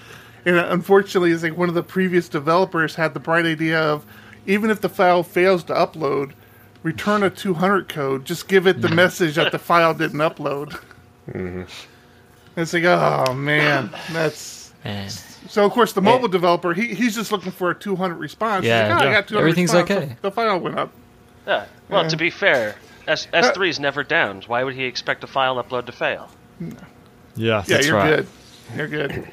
And 0.45 0.55
unfortunately 0.57 1.31
it's 1.31 1.43
like 1.43 1.57
one 1.57 1.69
of 1.69 1.75
the 1.75 1.83
previous 1.83 2.27
developers 2.29 2.95
had 2.95 3.13
the 3.13 3.19
bright 3.19 3.45
idea 3.45 3.79
of 3.79 4.05
even 4.47 4.69
if 4.69 4.81
the 4.81 4.89
file 4.89 5.21
fails 5.23 5.63
to 5.65 5.73
upload 5.73 6.31
return 6.81 7.23
a 7.23 7.29
200 7.29 7.89
code. 7.89 8.25
Just 8.25 8.47
give 8.47 8.65
it 8.65 8.81
the 8.81 8.89
message 8.89 9.35
that 9.35 9.51
the 9.51 9.59
file 9.59 9.93
didn't 9.93 10.19
upload. 10.19 10.81
Mm-hmm. 11.29 11.63
It's 12.57 12.73
like 12.73 12.83
oh 12.85 13.33
man 13.33 13.89
that's 14.11 14.73
Man. 14.83 15.09
so 15.09 15.65
of 15.65 15.71
course 15.73 15.91
the 15.93 16.01
mobile 16.01 16.29
developer 16.29 16.73
he, 16.73 16.93
he's 16.93 17.13
just 17.15 17.31
looking 17.33 17.51
for 17.51 17.69
a 17.71 17.75
200 17.75 18.15
response. 18.15 18.65
Yeah, 18.65 18.87
like, 18.87 19.01
"Oh, 19.01 19.05
I 19.05 19.07
yeah. 19.09 19.13
got 19.13 19.27
200 19.27 19.39
Everything's 19.41 19.73
response. 19.73 19.91
okay. 19.91 20.05
The, 20.21 20.29
the 20.29 20.31
file 20.31 20.59
went 20.59 20.77
up 20.79 20.91
Yeah. 21.49 21.65
Well, 21.89 22.03
Yeah. 22.03 22.09
to 22.09 22.17
be 22.17 22.29
fair, 22.29 22.75
S 23.07 23.27
S 23.33 23.51
three 23.51 23.69
is 23.69 23.79
never 23.79 24.03
down. 24.03 24.43
Why 24.47 24.63
would 24.63 24.75
he 24.75 24.85
expect 24.85 25.23
a 25.23 25.27
file 25.27 25.61
upload 25.61 25.87
to 25.87 25.91
fail? 25.91 26.29
Yeah, 26.59 26.71
yeah 27.39 27.63
that's 27.65 27.87
you're 27.87 27.97
right. 27.97 28.17
good 28.17 28.27
you're 28.75 28.87
good 28.87 29.27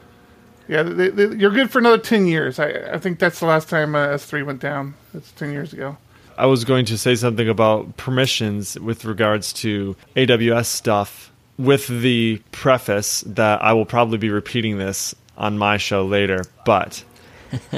yeah 0.68 0.82
they, 0.82 1.08
they, 1.08 1.36
you're 1.36 1.50
good 1.50 1.70
for 1.70 1.78
another 1.78 1.98
10 1.98 2.26
years 2.26 2.58
I, 2.58 2.70
I 2.92 2.98
think 2.98 3.18
that's 3.18 3.40
the 3.40 3.46
last 3.46 3.68
time 3.68 3.94
uh, 3.94 4.08
s3 4.08 4.44
went 4.44 4.60
down 4.60 4.94
that's 5.12 5.30
10 5.32 5.52
years 5.52 5.72
ago 5.72 5.98
I 6.38 6.46
was 6.46 6.64
going 6.64 6.84
to 6.86 6.98
say 6.98 7.14
something 7.14 7.48
about 7.48 7.96
permissions 7.96 8.78
with 8.78 9.06
regards 9.06 9.54
to 9.54 9.96
AWS 10.16 10.66
stuff 10.66 11.32
with 11.56 11.86
the 11.86 12.42
preface 12.52 13.22
that 13.22 13.62
I 13.62 13.72
will 13.72 13.86
probably 13.86 14.18
be 14.18 14.28
repeating 14.28 14.76
this 14.76 15.14
on 15.38 15.56
my 15.56 15.78
show 15.78 16.04
later, 16.04 16.42
but 16.66 17.02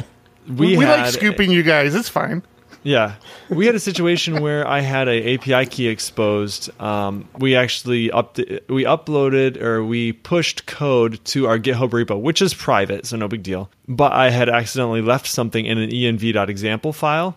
we, 0.49 0.77
we, 0.77 0.85
had 0.85 1.03
like 1.03 1.13
scooping 1.13 1.53
you 1.53 1.63
guys 1.63 1.95
it's 1.95 2.09
fine 2.09 2.43
yeah, 2.83 3.17
we 3.49 3.67
had 3.67 3.75
a 3.75 3.81
situation 3.81 4.41
where 4.43 4.67
I 4.67 4.81
had 4.81 5.09
a 5.09 5.35
API 5.35 5.67
key 5.67 5.89
exposed. 5.89 6.71
Um, 6.81 7.29
we 7.39 7.57
actually 7.57 8.11
up 8.11 8.37
we 8.69 8.85
uploaded 8.85 9.61
or 9.61 9.85
we 9.85 10.13
pushed 10.13 10.67
code 10.67 11.25
to 11.27 11.47
our 11.47 11.59
GitHub 11.59 11.91
repo, 11.91 12.21
which 12.21 12.43
is 12.43 12.55
private, 12.55 13.07
so 13.07 13.17
no 13.17 13.29
big 13.29 13.43
deal. 13.43 13.71
But 13.87 14.13
I 14.13 14.31
had 14.31 14.49
accidentally 14.49 15.03
left 15.03 15.27
something 15.27 15.65
in 15.65 15.79
an 15.79 15.91
env.example 15.91 16.93
file 16.93 17.37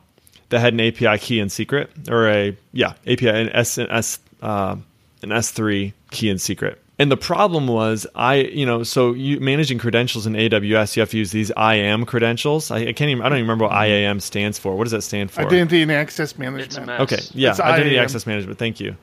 that 0.49 0.59
had 0.59 0.73
an 0.73 0.81
API 0.81 1.17
key 1.17 1.39
in 1.39 1.49
secret, 1.49 1.89
or 2.09 2.27
a 2.27 2.57
yeah 2.73 2.93
API 3.07 3.29
an 3.29 3.49
S 3.49 3.77
an 3.77 3.87
S 3.89 4.19
uh, 4.41 4.75
an 5.23 5.29
S3 5.29 5.93
key 6.11 6.29
in 6.29 6.37
secret. 6.37 6.80
And 7.01 7.11
the 7.11 7.17
problem 7.17 7.65
was, 7.65 8.05
I 8.13 8.35
you 8.35 8.63
know, 8.63 8.83
so 8.83 9.13
you 9.13 9.39
managing 9.39 9.79
credentials 9.79 10.27
in 10.27 10.33
AWS, 10.33 10.95
you 10.95 10.99
have 10.99 11.09
to 11.09 11.17
use 11.17 11.31
these 11.31 11.51
IAM 11.57 12.05
credentials. 12.05 12.69
I, 12.69 12.89
I 12.89 12.93
can't 12.93 13.09
even 13.09 13.23
I 13.23 13.29
don't 13.29 13.39
even 13.39 13.45
remember 13.49 13.65
what 13.65 13.73
IAM 13.87 14.19
stands 14.19 14.59
for. 14.59 14.75
What 14.75 14.83
does 14.83 14.91
that 14.91 15.01
stand 15.01 15.31
for? 15.31 15.41
identity 15.41 15.81
and 15.81 15.91
access 15.91 16.37
management 16.37 16.67
It's 16.67 16.77
a 16.77 16.85
mess. 16.85 17.01
Okay, 17.01 17.19
yeah, 17.33 17.49
It's 17.49 17.59
identity 17.59 17.95
IAM. 17.95 18.03
access 18.03 18.27
management. 18.27 18.59
Thank 18.59 18.79
you. 18.79 18.97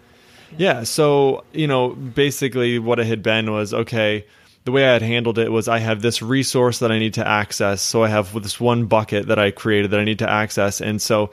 Yeah, 0.56 0.84
so 0.84 1.42
you 1.52 1.66
know, 1.66 1.88
basically, 1.88 2.78
what 2.78 3.00
it 3.00 3.06
had 3.08 3.20
been 3.20 3.50
was 3.50 3.74
okay. 3.74 4.24
The 4.64 4.70
way 4.70 4.86
I 4.88 4.92
had 4.92 5.02
handled 5.02 5.36
it 5.40 5.50
was 5.50 5.66
I 5.66 5.80
have 5.80 6.00
this 6.00 6.22
resource 6.22 6.78
that 6.78 6.92
I 6.92 7.00
need 7.00 7.14
to 7.14 7.26
access. 7.26 7.82
So 7.82 8.04
I 8.04 8.08
have 8.10 8.32
this 8.40 8.60
one 8.60 8.86
bucket 8.86 9.26
that 9.26 9.40
I 9.40 9.50
created 9.50 9.90
that 9.90 9.98
I 9.98 10.04
need 10.04 10.20
to 10.20 10.30
access, 10.30 10.80
and 10.80 11.02
so 11.02 11.32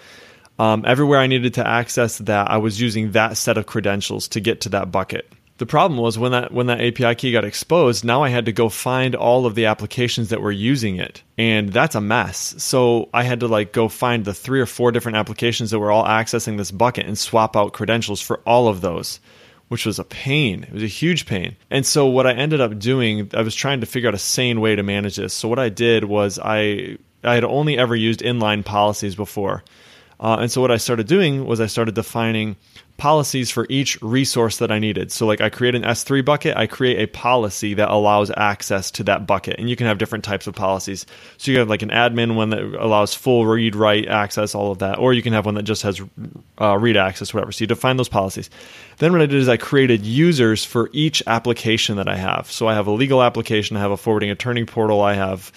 um, 0.57 0.83
everywhere 0.87 1.19
I 1.19 1.27
needed 1.27 1.53
to 1.55 1.67
access 1.67 2.17
that, 2.17 2.49
I 2.49 2.57
was 2.57 2.81
using 2.81 3.11
that 3.11 3.37
set 3.37 3.59
of 3.59 3.67
credentials 3.67 4.29
to 4.29 4.39
get 4.39 4.61
to 4.61 4.69
that 4.69 4.91
bucket. 4.91 5.31
The 5.57 5.65
problem 5.65 5.97
was 5.99 6.19
when 6.19 6.33
that 6.33 6.51
when 6.51 6.67
that 6.67 6.81
API 6.81 7.15
key 7.15 7.31
got 7.31 7.45
exposed, 7.45 8.03
now 8.03 8.23
I 8.23 8.29
had 8.29 8.45
to 8.45 8.51
go 8.51 8.67
find 8.67 9.15
all 9.15 9.45
of 9.45 9.55
the 9.55 9.67
applications 9.67 10.29
that 10.29 10.41
were 10.41 10.51
using 10.51 10.97
it. 10.97 11.23
And 11.37 11.71
that's 11.71 11.95
a 11.95 12.01
mess. 12.01 12.55
So 12.57 13.07
I 13.13 13.23
had 13.23 13.39
to 13.39 13.47
like 13.47 13.71
go 13.71 13.87
find 13.87 14.25
the 14.25 14.33
three 14.33 14.59
or 14.59 14.65
four 14.65 14.91
different 14.91 15.17
applications 15.17 15.71
that 15.71 15.79
were 15.79 15.91
all 15.91 16.03
accessing 16.03 16.57
this 16.57 16.71
bucket 16.71 17.05
and 17.05 17.17
swap 17.17 17.55
out 17.55 17.71
credentials 17.71 18.19
for 18.19 18.39
all 18.39 18.67
of 18.67 18.81
those, 18.81 19.21
which 19.69 19.85
was 19.85 19.97
a 19.97 20.03
pain. 20.03 20.63
It 20.63 20.73
was 20.73 20.83
a 20.83 20.87
huge 20.87 21.25
pain. 21.25 21.55
And 21.71 21.85
so 21.85 22.05
what 22.07 22.27
I 22.27 22.33
ended 22.33 22.59
up 22.59 22.77
doing, 22.77 23.29
I 23.33 23.41
was 23.41 23.55
trying 23.55 23.79
to 23.79 23.87
figure 23.87 24.09
out 24.09 24.15
a 24.15 24.19
sane 24.19 24.59
way 24.59 24.75
to 24.75 24.83
manage 24.83 25.15
this. 25.15 25.33
So 25.33 25.47
what 25.47 25.59
I 25.59 25.69
did 25.69 26.03
was 26.03 26.37
I 26.37 26.97
I 27.23 27.33
had 27.33 27.45
only 27.45 27.77
ever 27.77 27.95
used 27.95 28.19
inline 28.19 28.65
policies 28.65 29.15
before. 29.15 29.63
Uh, 30.19 30.37
and 30.39 30.51
so 30.51 30.61
what 30.61 30.71
I 30.71 30.77
started 30.77 31.07
doing 31.07 31.45
was 31.45 31.59
I 31.59 31.67
started 31.67 31.95
defining 31.95 32.55
policies 32.97 33.51
for 33.51 33.65
each 33.69 34.01
resource 34.01 34.57
that 34.57 34.71
I 34.71 34.79
needed. 34.79 35.11
So 35.11 35.25
like 35.25 35.41
I 35.41 35.49
create 35.49 35.75
an 35.75 35.81
S3 35.81 36.23
bucket, 36.23 36.55
I 36.55 36.65
create 36.65 36.97
a 36.99 37.07
policy 37.07 37.73
that 37.73 37.89
allows 37.89 38.31
access 38.35 38.89
to 38.91 39.03
that 39.03 39.27
bucket. 39.27 39.59
And 39.59 39.69
you 39.69 39.75
can 39.75 39.87
have 39.87 39.97
different 39.97 40.23
types 40.23 40.47
of 40.47 40.55
policies. 40.55 41.05
So 41.37 41.51
you 41.51 41.59
have 41.59 41.69
like 41.69 41.81
an 41.81 41.89
admin 41.89 42.35
one 42.35 42.51
that 42.51 42.61
allows 42.61 43.13
full 43.13 43.45
read, 43.45 43.75
write 43.75 44.07
access, 44.07 44.55
all 44.55 44.71
of 44.71 44.79
that. 44.79 44.97
Or 44.97 45.13
you 45.13 45.21
can 45.21 45.33
have 45.33 45.45
one 45.45 45.55
that 45.55 45.63
just 45.63 45.81
has 45.83 46.01
uh, 46.61 46.77
read 46.77 46.95
access, 46.95 47.33
whatever. 47.33 47.51
So 47.51 47.63
you 47.63 47.67
define 47.67 47.97
those 47.97 48.09
policies. 48.09 48.49
Then 48.97 49.11
what 49.11 49.21
I 49.21 49.25
did 49.25 49.41
is 49.41 49.49
I 49.49 49.57
created 49.57 50.05
users 50.05 50.63
for 50.63 50.89
each 50.93 51.21
application 51.27 51.97
that 51.97 52.07
I 52.07 52.15
have. 52.15 52.49
So 52.49 52.67
I 52.67 52.75
have 52.75 52.87
a 52.87 52.91
legal 52.91 53.21
application, 53.21 53.75
I 53.75 53.81
have 53.81 53.91
a 53.91 53.97
forwarding 53.97 54.29
attorney 54.29 54.63
portal, 54.63 55.01
I 55.01 55.15
have 55.15 55.51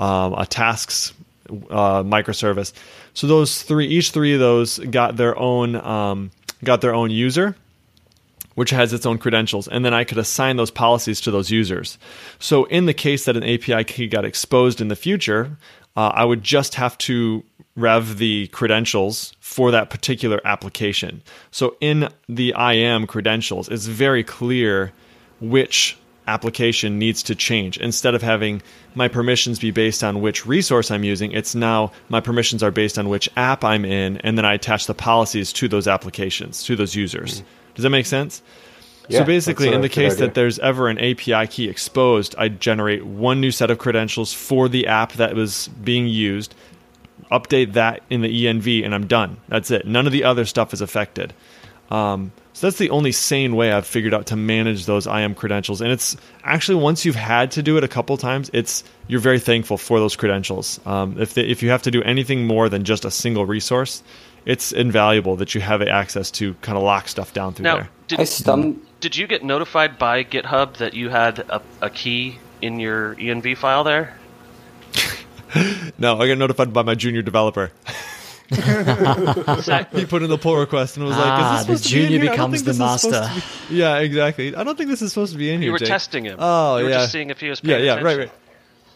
um, 0.00 0.34
a 0.34 0.44
tasks 0.44 1.12
uh, 1.48 2.02
microservice. 2.02 2.72
So 3.14 3.26
those 3.26 3.62
three, 3.62 3.86
each 3.86 4.10
three 4.10 4.34
of 4.34 4.40
those 4.40 4.78
got 4.78 5.16
their 5.16 5.38
own 5.38 5.76
um, 5.76 6.30
got 6.64 6.80
their 6.80 6.94
own 6.94 7.10
user, 7.10 7.56
which 8.54 8.70
has 8.70 8.92
its 8.92 9.06
own 9.06 9.18
credentials, 9.18 9.68
and 9.68 9.84
then 9.84 9.94
I 9.94 10.04
could 10.04 10.18
assign 10.18 10.56
those 10.56 10.70
policies 10.70 11.20
to 11.22 11.30
those 11.30 11.50
users. 11.50 11.98
So 12.38 12.64
in 12.64 12.86
the 12.86 12.94
case 12.94 13.24
that 13.24 13.36
an 13.36 13.44
API 13.44 13.84
key 13.84 14.06
got 14.06 14.24
exposed 14.24 14.80
in 14.80 14.88
the 14.88 14.96
future, 14.96 15.56
uh, 15.96 16.08
I 16.08 16.24
would 16.24 16.42
just 16.42 16.74
have 16.74 16.96
to 16.98 17.44
rev 17.76 18.18
the 18.18 18.48
credentials 18.48 19.34
for 19.40 19.70
that 19.70 19.90
particular 19.90 20.40
application. 20.44 21.22
So 21.50 21.76
in 21.80 22.08
the 22.28 22.54
IAM 22.56 23.06
credentials, 23.06 23.68
it's 23.68 23.86
very 23.86 24.24
clear 24.24 24.92
which 25.40 25.96
application 26.30 26.98
needs 26.98 27.22
to 27.24 27.34
change. 27.34 27.76
Instead 27.78 28.14
of 28.14 28.22
having 28.22 28.62
my 28.94 29.08
permissions 29.08 29.58
be 29.58 29.70
based 29.70 30.04
on 30.04 30.20
which 30.20 30.46
resource 30.46 30.90
I'm 30.90 31.04
using, 31.04 31.32
it's 31.32 31.54
now 31.54 31.92
my 32.08 32.20
permissions 32.20 32.62
are 32.62 32.70
based 32.70 32.98
on 32.98 33.08
which 33.08 33.28
app 33.36 33.64
I'm 33.64 33.84
in, 33.84 34.18
and 34.18 34.38
then 34.38 34.44
I 34.44 34.54
attach 34.54 34.86
the 34.86 34.94
policies 34.94 35.52
to 35.54 35.68
those 35.68 35.88
applications, 35.88 36.62
to 36.64 36.76
those 36.76 36.94
users. 36.94 37.42
Does 37.74 37.82
that 37.82 37.90
make 37.90 38.06
sense? 38.06 38.42
Yeah, 39.08 39.20
so 39.20 39.24
basically, 39.24 39.72
in 39.72 39.80
the 39.80 39.88
case 39.88 40.12
idea. 40.12 40.26
that 40.26 40.34
there's 40.34 40.60
ever 40.60 40.88
an 40.88 40.98
API 40.98 41.48
key 41.48 41.68
exposed, 41.68 42.36
I 42.38 42.48
generate 42.48 43.04
one 43.04 43.40
new 43.40 43.50
set 43.50 43.70
of 43.70 43.78
credentials 43.78 44.32
for 44.32 44.68
the 44.68 44.86
app 44.86 45.14
that 45.14 45.34
was 45.34 45.68
being 45.82 46.06
used, 46.06 46.54
update 47.32 47.72
that 47.72 48.02
in 48.08 48.20
the 48.20 48.46
env, 48.46 48.84
and 48.84 48.94
I'm 48.94 49.08
done. 49.08 49.38
That's 49.48 49.70
it. 49.72 49.84
None 49.84 50.06
of 50.06 50.12
the 50.12 50.22
other 50.22 50.44
stuff 50.44 50.72
is 50.72 50.80
affected. 50.80 51.34
Um, 51.90 52.32
so 52.52 52.66
that's 52.66 52.78
the 52.78 52.90
only 52.90 53.12
sane 53.12 53.56
way 53.56 53.72
I've 53.72 53.86
figured 53.86 54.12
out 54.12 54.26
to 54.26 54.36
manage 54.36 54.86
those 54.86 55.06
IAM 55.06 55.34
credentials. 55.34 55.80
And 55.80 55.90
it's 55.90 56.16
actually 56.44 56.76
once 56.76 57.04
you've 57.04 57.16
had 57.16 57.50
to 57.52 57.62
do 57.62 57.76
it 57.78 57.84
a 57.84 57.88
couple 57.88 58.16
times, 58.16 58.50
it's 58.52 58.84
you're 59.08 59.20
very 59.20 59.38
thankful 59.38 59.78
for 59.78 59.98
those 59.98 60.14
credentials. 60.14 60.78
Um, 60.86 61.18
if 61.20 61.34
the, 61.34 61.50
if 61.50 61.62
you 61.62 61.70
have 61.70 61.82
to 61.82 61.90
do 61.90 62.02
anything 62.02 62.46
more 62.46 62.68
than 62.68 62.84
just 62.84 63.04
a 63.04 63.10
single 63.10 63.46
resource, 63.46 64.02
it's 64.44 64.72
invaluable 64.72 65.36
that 65.36 65.54
you 65.54 65.60
have 65.60 65.82
access 65.82 66.30
to 66.32 66.54
kind 66.54 66.76
of 66.76 66.84
lock 66.84 67.08
stuff 67.08 67.32
down 67.32 67.54
through 67.54 67.64
Now, 67.64 67.76
there. 67.76 67.84
I 67.84 68.06
did, 68.08 68.18
stum- 68.20 68.78
did 69.00 69.16
you 69.16 69.26
get 69.26 69.42
notified 69.42 69.98
by 69.98 70.24
GitHub 70.24 70.76
that 70.78 70.94
you 70.94 71.08
had 71.08 71.38
a, 71.38 71.62
a 71.80 71.90
key 71.90 72.38
in 72.60 72.78
your 72.78 73.14
env 73.16 73.56
file 73.56 73.84
there? 73.84 74.16
No, 75.98 76.16
I 76.16 76.28
got 76.28 76.38
notified 76.38 76.72
by 76.72 76.82
my 76.82 76.94
junior 76.94 77.22
developer. 77.22 77.72
he 79.92 80.06
put 80.06 80.22
in 80.22 80.30
the 80.30 80.38
pull 80.40 80.56
request 80.56 80.96
and 80.96 81.06
was 81.06 81.16
like, 81.16 81.24
Ah, 81.26 81.60
"Is 81.60 81.66
the 81.66 81.72
this 81.72 81.82
supposed 81.82 81.84
to 81.84 81.94
be 81.94 82.02
in 82.02 82.08
junior 82.10 82.22
here? 82.22 82.30
Becomes 82.32 82.62
the 82.62 82.72
this 82.72 82.80
is 82.80 83.00
supposed 83.00 83.10
master. 83.12 83.42
be-" 83.70 83.76
Yeah, 83.76 83.98
exactly. 83.98 84.54
I 84.56 84.64
don't 84.64 84.76
think 84.76 84.90
this 84.90 85.02
is 85.02 85.12
supposed 85.12 85.32
to 85.32 85.38
be 85.38 85.50
in 85.50 85.60
here. 85.60 85.66
You 85.66 85.72
were 85.72 85.78
Jake. 85.78 85.88
testing 85.88 86.24
him. 86.24 86.36
Oh, 86.38 86.76
you 86.78 86.84
were 86.84 86.90
yeah. 86.90 86.96
just 86.98 87.12
seeing 87.12 87.30
if 87.30 87.40
he 87.40 87.48
was 87.48 87.60
Yeah, 87.62 87.74
paying 87.76 87.86
yeah, 87.86 87.94
right, 87.94 88.00
attention. 88.00 88.30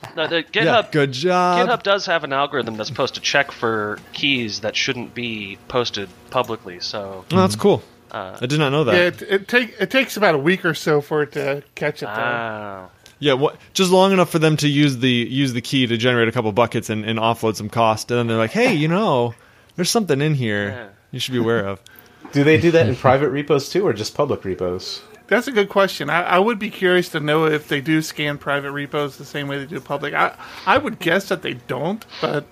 right. 0.04 0.16
No, 0.16 0.26
the 0.26 0.42
GitHub, 0.42 0.64
Yeah, 0.84 0.88
good 0.90 1.12
job. 1.12 1.66
GitHub 1.68 1.82
does 1.82 2.04
have 2.06 2.24
an 2.24 2.32
algorithm 2.34 2.76
that's 2.76 2.88
supposed 2.90 3.14
to 3.14 3.20
check 3.22 3.50
for 3.52 3.98
keys 4.12 4.60
that 4.60 4.76
shouldn't 4.76 5.14
be 5.14 5.56
posted 5.68 6.10
publicly. 6.30 6.80
So 6.80 7.24
Oh, 7.32 7.36
that's 7.36 7.56
cool. 7.56 7.82
Uh, 8.10 8.36
I 8.40 8.46
did 8.46 8.58
not 8.58 8.70
know 8.70 8.84
that. 8.84 8.94
Yeah, 8.94 9.00
it, 9.06 9.22
it 9.22 9.48
take 9.48 9.74
it 9.80 9.90
takes 9.90 10.16
about 10.16 10.34
a 10.34 10.38
week 10.38 10.64
or 10.64 10.74
so 10.74 11.00
for 11.00 11.22
it 11.22 11.32
to 11.32 11.62
catch 11.74 12.02
it. 12.02 12.06
There. 12.06 12.14
ah, 12.16 12.88
Yeah, 13.18 13.32
what? 13.32 13.56
Just 13.72 13.90
long 13.90 14.12
enough 14.12 14.28
for 14.30 14.38
them 14.38 14.56
to 14.58 14.68
use 14.68 14.98
the 14.98 15.08
use 15.10 15.52
the 15.54 15.62
key 15.62 15.86
to 15.86 15.96
generate 15.96 16.28
a 16.28 16.32
couple 16.32 16.52
buckets 16.52 16.90
and, 16.90 17.04
and 17.04 17.18
offload 17.18 17.56
some 17.56 17.68
cost, 17.70 18.10
and 18.10 18.18
then 18.18 18.26
they're 18.28 18.36
like, 18.36 18.52
"Hey, 18.52 18.74
you 18.74 18.86
know, 18.88 19.34
there's 19.76 19.90
something 19.90 20.20
in 20.20 20.34
here 20.34 20.68
Yeah. 20.68 20.88
you 21.10 21.18
should 21.20 21.32
be 21.32 21.38
aware 21.38 21.66
of." 21.66 21.80
Do 22.32 22.42
they 22.44 22.58
do 22.60 22.70
that 22.72 22.88
in 22.88 22.96
private 22.96 23.28
repos 23.30 23.68
too, 23.68 23.86
or 23.86 23.92
just 23.92 24.14
public 24.14 24.44
repos? 24.44 25.02
That's 25.26 25.46
a 25.46 25.52
good 25.52 25.68
question. 25.68 26.10
I, 26.10 26.22
I 26.22 26.38
would 26.38 26.58
be 26.58 26.68
curious 26.70 27.08
to 27.10 27.20
know 27.20 27.46
if 27.46 27.68
they 27.68 27.80
do 27.80 28.02
scan 28.02 28.36
private 28.38 28.72
repos 28.72 29.16
the 29.16 29.24
same 29.24 29.46
way 29.48 29.58
they 29.58 29.66
do 29.66 29.80
public. 29.80 30.12
I 30.14 30.34
I 30.66 30.76
would 30.78 30.98
guess 30.98 31.28
that 31.28 31.42
they 31.42 31.54
don't, 31.54 32.04
but 32.20 32.44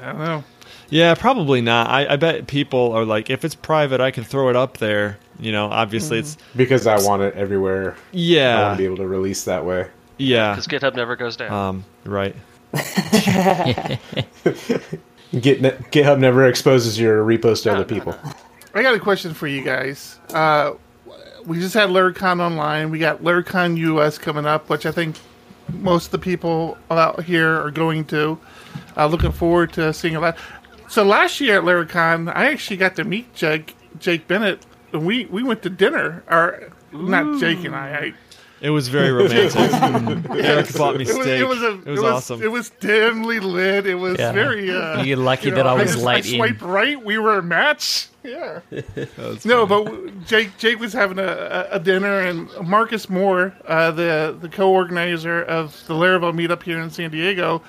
I 0.00 0.06
don't 0.12 0.18
know. 0.18 0.44
Yeah, 0.88 1.14
probably 1.14 1.60
not. 1.60 1.90
I, 1.90 2.06
I 2.12 2.16
bet 2.16 2.46
people 2.46 2.92
are 2.92 3.04
like, 3.04 3.28
if 3.28 3.44
it's 3.44 3.54
private, 3.56 4.00
I 4.00 4.12
can 4.12 4.22
throw 4.24 4.48
it 4.50 4.56
up 4.56 4.76
there 4.78 5.18
You 5.40 5.50
know, 5.50 5.66
obviously 5.66 6.20
it's 6.20 6.36
because 6.54 6.86
I 6.86 7.00
want 7.04 7.22
it 7.22 7.34
everywhere. 7.34 7.96
Yeah, 8.12 8.56
I 8.58 8.62
want 8.68 8.76
to 8.76 8.82
be 8.82 8.84
able 8.86 8.96
to 8.98 9.06
release 9.08 9.44
that 9.44 9.64
way. 9.64 9.88
yeah, 10.16 10.52
Because 10.54 10.68
GitHub 10.68 10.94
never 10.94 11.16
goes 11.16 11.36
down. 11.36 11.52
um, 11.52 11.84
right. 12.04 12.36
Git, 15.32 15.60
GitHub 15.90 16.18
never 16.18 16.46
exposes 16.46 16.98
your 16.98 17.22
repos 17.22 17.62
to 17.62 17.74
other 17.74 17.84
people. 17.84 18.14
I 18.74 18.82
got 18.82 18.94
a 18.94 19.00
question 19.00 19.34
for 19.34 19.46
you 19.46 19.62
guys. 19.62 20.18
Uh, 20.32 20.74
we 21.44 21.60
just 21.60 21.74
had 21.74 21.90
Laracon 21.90 22.40
online. 22.40 22.90
We 22.90 22.98
got 22.98 23.22
Laracon 23.22 23.76
US 23.78 24.18
coming 24.18 24.46
up, 24.46 24.68
which 24.68 24.86
I 24.86 24.92
think 24.92 25.16
most 25.72 26.06
of 26.06 26.10
the 26.12 26.18
people 26.18 26.76
out 26.90 27.24
here 27.24 27.60
are 27.60 27.70
going 27.70 28.04
to. 28.06 28.38
Uh, 28.96 29.06
looking 29.06 29.32
forward 29.32 29.72
to 29.74 29.92
seeing 29.92 30.16
a 30.16 30.20
lot. 30.20 30.38
So 30.88 31.04
last 31.04 31.40
year 31.40 31.58
at 31.58 31.64
Laracon, 31.64 32.34
I 32.34 32.46
actually 32.52 32.76
got 32.76 32.96
to 32.96 33.04
meet 33.04 33.34
Jake 33.34 33.74
Jake 33.98 34.28
Bennett, 34.28 34.64
and 34.92 35.06
we, 35.06 35.26
we 35.26 35.42
went 35.42 35.62
to 35.62 35.70
dinner. 35.70 36.22
Or 36.28 36.70
not 36.92 37.40
Jake 37.40 37.64
and 37.64 37.74
I. 37.74 37.88
I 37.88 38.14
It 38.60 38.70
was 38.70 38.88
very 38.88 39.12
romantic. 39.12 39.54
Eric 39.54 40.72
bought 40.74 40.96
me 40.96 41.04
it 41.04 41.14
was, 41.16 41.26
it 41.26 41.46
was, 41.46 41.62
a, 41.62 41.72
it 41.82 41.86
was 41.86 42.02
awesome. 42.02 42.42
It 42.42 42.50
was 42.50 42.70
dimly 42.80 43.38
lit. 43.38 43.86
It 43.86 43.96
was 43.96 44.18
Yeah. 44.18 44.32
very. 44.32 44.70
Uh, 44.70 45.02
You're 45.02 45.18
lucky 45.18 45.46
you 45.46 45.50
know, 45.50 45.56
that 45.58 45.66
I 45.66 45.74
was 45.74 45.92
just- 45.92 46.02
late 46.04 46.24
I 46.24 46.28
in. 46.30 46.36
swiped 46.36 46.62
right. 46.62 47.04
We 47.04 47.18
were 47.18 47.38
a 47.38 47.42
match. 47.42 48.08
Yeah. 48.22 48.60
No, 49.44 49.66
funny. 49.66 49.84
but 50.00 50.26
Jake 50.26 50.56
Jake 50.58 50.80
was 50.80 50.92
having 50.92 51.18
a, 51.18 51.22
a 51.70 51.76
a 51.76 51.78
dinner, 51.78 52.20
and 52.20 52.48
Marcus 52.66 53.08
Moore, 53.10 53.52
uh, 53.66 53.90
the 53.90 54.36
the 54.40 54.48
co-organizer 54.48 55.42
of 55.42 55.86
the 55.86 55.94
Laravel 55.94 56.32
meetup 56.34 56.62
here 56.62 56.80
in 56.80 56.90
San 56.90 57.10
Diego, 57.10 57.62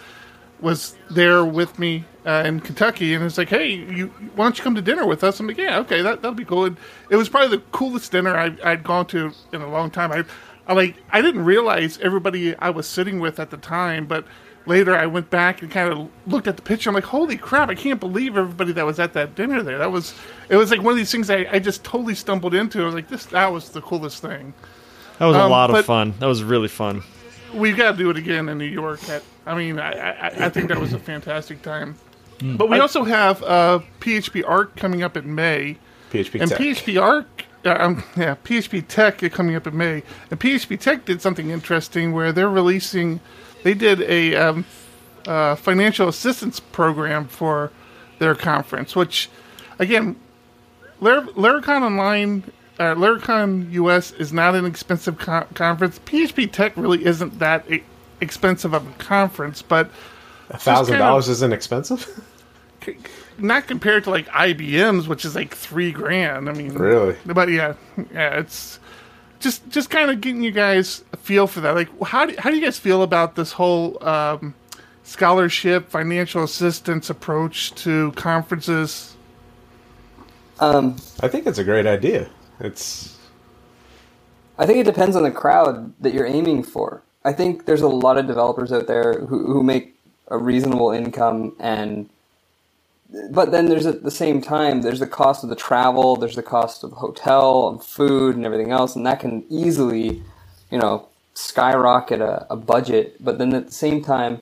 was 0.61 0.95
there 1.11 1.45
with 1.45 1.77
me 1.77 2.05
uh, 2.25 2.43
in 2.45 2.59
Kentucky, 2.61 3.13
and 3.13 3.23
it's 3.23 3.37
like, 3.37 3.49
hey, 3.49 3.67
you 3.67 4.07
why 4.35 4.45
don't 4.45 4.57
you 4.57 4.63
come 4.63 4.73
to 4.75 4.81
dinner 4.81 5.05
with 5.05 5.23
us? 5.23 5.39
I'm 5.39 5.47
like, 5.47 5.57
yeah, 5.57 5.77
okay, 5.79 6.01
that 6.01 6.21
that'll 6.23 6.33
be 6.33 6.45
cool. 6.45 6.65
And 6.65 6.77
it 7.11 7.17
was 7.17 7.29
probably 7.29 7.55
the 7.57 7.63
coolest 7.71 8.11
dinner 8.11 8.35
I, 8.35 8.55
I'd 8.63 8.83
gone 8.83 9.05
to 9.07 9.31
in 9.53 9.61
a 9.61 9.69
long 9.69 9.91
time. 9.91 10.11
I, 10.11 10.23
I 10.67 10.73
like 10.73 10.95
I 11.11 11.21
didn't 11.21 11.45
realize 11.45 11.97
everybody 11.99 12.55
I 12.57 12.69
was 12.69 12.87
sitting 12.87 13.19
with 13.19 13.39
at 13.39 13.49
the 13.49 13.57
time, 13.57 14.05
but 14.05 14.25
later 14.65 14.95
I 14.95 15.05
went 15.05 15.29
back 15.29 15.61
and 15.61 15.71
kind 15.71 15.91
of 15.91 16.09
looked 16.27 16.47
at 16.47 16.57
the 16.57 16.61
picture. 16.61 16.89
I'm 16.89 16.93
like, 16.93 17.05
holy 17.05 17.37
crap! 17.37 17.69
I 17.69 17.75
can't 17.75 17.99
believe 17.99 18.37
everybody 18.37 18.73
that 18.73 18.85
was 18.85 18.99
at 18.99 19.13
that 19.13 19.33
dinner 19.33 19.63
there. 19.63 19.77
That 19.77 19.91
was 19.91 20.13
it 20.49 20.57
was 20.57 20.69
like 20.69 20.81
one 20.81 20.91
of 20.91 20.97
these 20.97 21.11
things 21.11 21.29
I, 21.29 21.47
I 21.51 21.59
just 21.59 21.83
totally 21.83 22.15
stumbled 22.15 22.53
into. 22.53 22.81
I 22.81 22.85
was 22.85 22.95
like, 22.95 23.07
this 23.07 23.25
that 23.27 23.51
was 23.51 23.69
the 23.69 23.81
coolest 23.81 24.21
thing. 24.21 24.53
that 25.19 25.25
was 25.25 25.37
a 25.37 25.41
um, 25.41 25.51
lot 25.51 25.73
of 25.73 25.85
fun. 25.85 26.13
That 26.19 26.27
was 26.27 26.43
really 26.43 26.67
fun. 26.67 27.01
We've 27.53 27.77
got 27.77 27.93
to 27.93 27.97
do 27.97 28.09
it 28.09 28.17
again 28.17 28.49
in 28.49 28.57
New 28.57 28.65
York. 28.65 29.07
At, 29.09 29.23
I 29.45 29.55
mean, 29.55 29.79
I, 29.79 29.91
I, 29.91 30.27
I 30.27 30.49
think 30.49 30.67
that 30.67 30.77
was 30.77 30.91
a 30.91 30.99
fantastic 30.99 31.61
time. 31.61 31.95
Hmm. 32.41 32.57
But 32.57 32.69
we 32.69 32.79
also 32.79 33.05
have 33.05 33.41
uh, 33.41 33.79
PHP 34.01 34.43
Arc 34.45 34.75
coming 34.75 35.01
up 35.01 35.15
in 35.15 35.33
May, 35.33 35.77
PHP 36.11 36.41
and 36.41 36.51
Tech. 36.51 36.59
PHP 36.59 37.01
Arc, 37.01 37.45
um, 37.67 38.03
yeah, 38.15 38.35
php[tek] 38.43 39.23
is 39.23 39.33
coming 39.33 39.55
up 39.55 39.67
in 39.67 39.77
May, 39.77 40.03
and 40.31 40.39
php[tek] 40.39 41.05
did 41.05 41.21
something 41.21 41.49
interesting 41.49 42.11
where 42.11 42.31
they're 42.31 42.49
releasing, 42.49 43.19
they 43.63 43.73
did 43.73 44.01
a 44.01 44.35
um, 44.35 44.65
uh, 45.27 45.55
financial 45.55 46.07
assistance 46.07 46.59
program 46.59 47.27
for 47.27 47.71
their 48.19 48.35
conference, 48.35 48.95
which, 48.95 49.29
again, 49.79 50.15
Lar- 50.99 51.21
Laracon 51.21 51.81
Online, 51.81 52.43
uh, 52.79 52.95
Laracon 52.95 53.71
US 53.73 54.11
is 54.13 54.31
not 54.33 54.55
an 54.55 54.65
expensive 54.65 55.17
con- 55.17 55.47
conference. 55.53 55.99
php[tek] 56.05 56.73
really 56.75 57.05
isn't 57.05 57.39
that 57.39 57.69
e- 57.71 57.83
expensive 58.21 58.73
of 58.73 58.87
a 58.87 58.91
conference, 59.03 59.61
but 59.61 59.91
A 60.49 60.57
thousand 60.57 60.97
dollars 60.99 61.27
isn't 61.29 61.53
expensive. 61.53 62.07
c- 62.87 62.97
not 63.37 63.67
compared 63.67 64.05
to 64.05 64.09
like 64.09 64.27
IBM's, 64.29 65.07
which 65.07 65.25
is 65.25 65.35
like 65.35 65.53
three 65.55 65.91
grand. 65.91 66.49
I 66.49 66.53
mean, 66.53 66.73
Really? 66.73 67.15
But 67.25 67.49
yeah, 67.49 67.75
yeah, 68.13 68.39
it's 68.39 68.79
just 69.39 69.69
just 69.69 69.89
kind 69.89 70.09
of 70.09 70.21
getting 70.21 70.43
you 70.43 70.51
guys 70.51 71.03
a 71.13 71.17
feel 71.17 71.47
for 71.47 71.61
that. 71.61 71.75
Like, 71.75 71.89
how 72.03 72.25
do 72.25 72.35
how 72.39 72.49
do 72.49 72.55
you 72.55 72.63
guys 72.63 72.79
feel 72.79 73.03
about 73.03 73.35
this 73.35 73.53
whole 73.53 74.03
um, 74.07 74.55
scholarship, 75.03 75.89
financial 75.89 76.43
assistance 76.43 77.09
approach 77.09 77.73
to 77.75 78.11
conferences? 78.13 79.15
Um, 80.59 80.97
I 81.21 81.27
think 81.27 81.45
it's 81.45 81.59
a 81.59 81.63
great 81.63 81.85
idea. 81.85 82.29
It's 82.59 83.17
I 84.57 84.65
think 84.65 84.79
it 84.79 84.85
depends 84.85 85.15
on 85.15 85.23
the 85.23 85.31
crowd 85.31 85.93
that 86.01 86.13
you're 86.13 86.25
aiming 86.25 86.63
for. 86.63 87.03
I 87.23 87.33
think 87.33 87.65
there's 87.65 87.81
a 87.81 87.87
lot 87.87 88.17
of 88.17 88.25
developers 88.27 88.71
out 88.71 88.87
there 88.87 89.19
who, 89.25 89.45
who 89.45 89.63
make 89.63 89.95
a 90.29 90.37
reasonable 90.37 90.91
income 90.91 91.55
and 91.59 92.09
but 93.31 93.51
then 93.51 93.67
there's 93.67 93.85
at 93.85 94.03
the 94.03 94.11
same 94.11 94.41
time 94.41 94.81
there's 94.81 94.99
the 94.99 95.07
cost 95.07 95.43
of 95.43 95.49
the 95.49 95.55
travel, 95.55 96.15
there's 96.15 96.35
the 96.35 96.43
cost 96.43 96.83
of 96.83 96.91
hotel 96.93 97.69
and 97.69 97.83
food 97.83 98.35
and 98.35 98.45
everything 98.45 98.71
else, 98.71 98.95
and 98.95 99.05
that 99.05 99.19
can 99.19 99.45
easily, 99.49 100.23
you 100.71 100.77
know, 100.77 101.07
skyrocket 101.33 102.21
a, 102.21 102.47
a 102.51 102.55
budget. 102.55 103.23
But 103.23 103.37
then 103.37 103.53
at 103.53 103.67
the 103.67 103.73
same 103.73 104.03
time, 104.03 104.41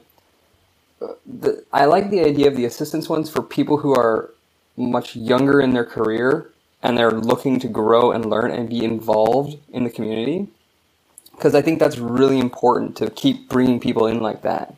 the, 1.25 1.63
I 1.73 1.85
like 1.85 2.09
the 2.09 2.21
idea 2.21 2.47
of 2.47 2.55
the 2.55 2.65
assistance 2.65 3.09
ones 3.09 3.29
for 3.29 3.41
people 3.41 3.77
who 3.77 3.93
are 3.95 4.31
much 4.77 5.15
younger 5.15 5.61
in 5.61 5.73
their 5.73 5.85
career 5.85 6.51
and 6.83 6.97
they're 6.97 7.11
looking 7.11 7.59
to 7.59 7.67
grow 7.67 8.11
and 8.11 8.25
learn 8.25 8.51
and 8.51 8.69
be 8.69 8.83
involved 8.83 9.57
in 9.71 9.83
the 9.83 9.89
community 9.89 10.47
because 11.35 11.55
I 11.55 11.61
think 11.61 11.79
that's 11.79 11.97
really 11.97 12.39
important 12.39 12.95
to 12.97 13.09
keep 13.09 13.49
bringing 13.49 13.79
people 13.79 14.07
in 14.07 14.19
like 14.21 14.41
that. 14.43 14.75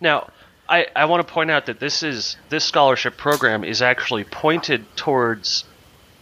Now, 0.00 0.28
I, 0.68 0.86
I 0.96 1.04
want 1.04 1.26
to 1.26 1.32
point 1.32 1.50
out 1.50 1.66
that 1.66 1.80
this 1.80 2.02
is 2.02 2.36
this 2.48 2.64
scholarship 2.64 3.16
program 3.16 3.64
is 3.64 3.82
actually 3.82 4.24
pointed 4.24 4.84
towards 4.96 5.64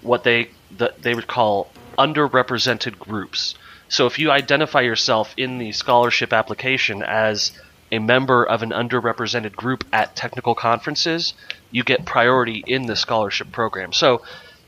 what 0.00 0.24
they 0.24 0.50
the, 0.76 0.94
they 1.00 1.14
would 1.14 1.26
call 1.26 1.70
underrepresented 1.98 2.98
groups. 2.98 3.54
So 3.88 4.06
if 4.06 4.18
you 4.18 4.30
identify 4.30 4.80
yourself 4.80 5.34
in 5.36 5.58
the 5.58 5.72
scholarship 5.72 6.32
application 6.32 7.02
as 7.02 7.52
a 7.92 7.98
member 7.98 8.42
of 8.42 8.62
an 8.62 8.70
underrepresented 8.70 9.54
group 9.54 9.84
at 9.92 10.16
technical 10.16 10.54
conferences, 10.54 11.34
you 11.70 11.84
get 11.84 12.06
priority 12.06 12.64
in 12.66 12.86
the 12.86 12.96
scholarship 12.96 13.52
program. 13.52 13.92
So 13.92 14.22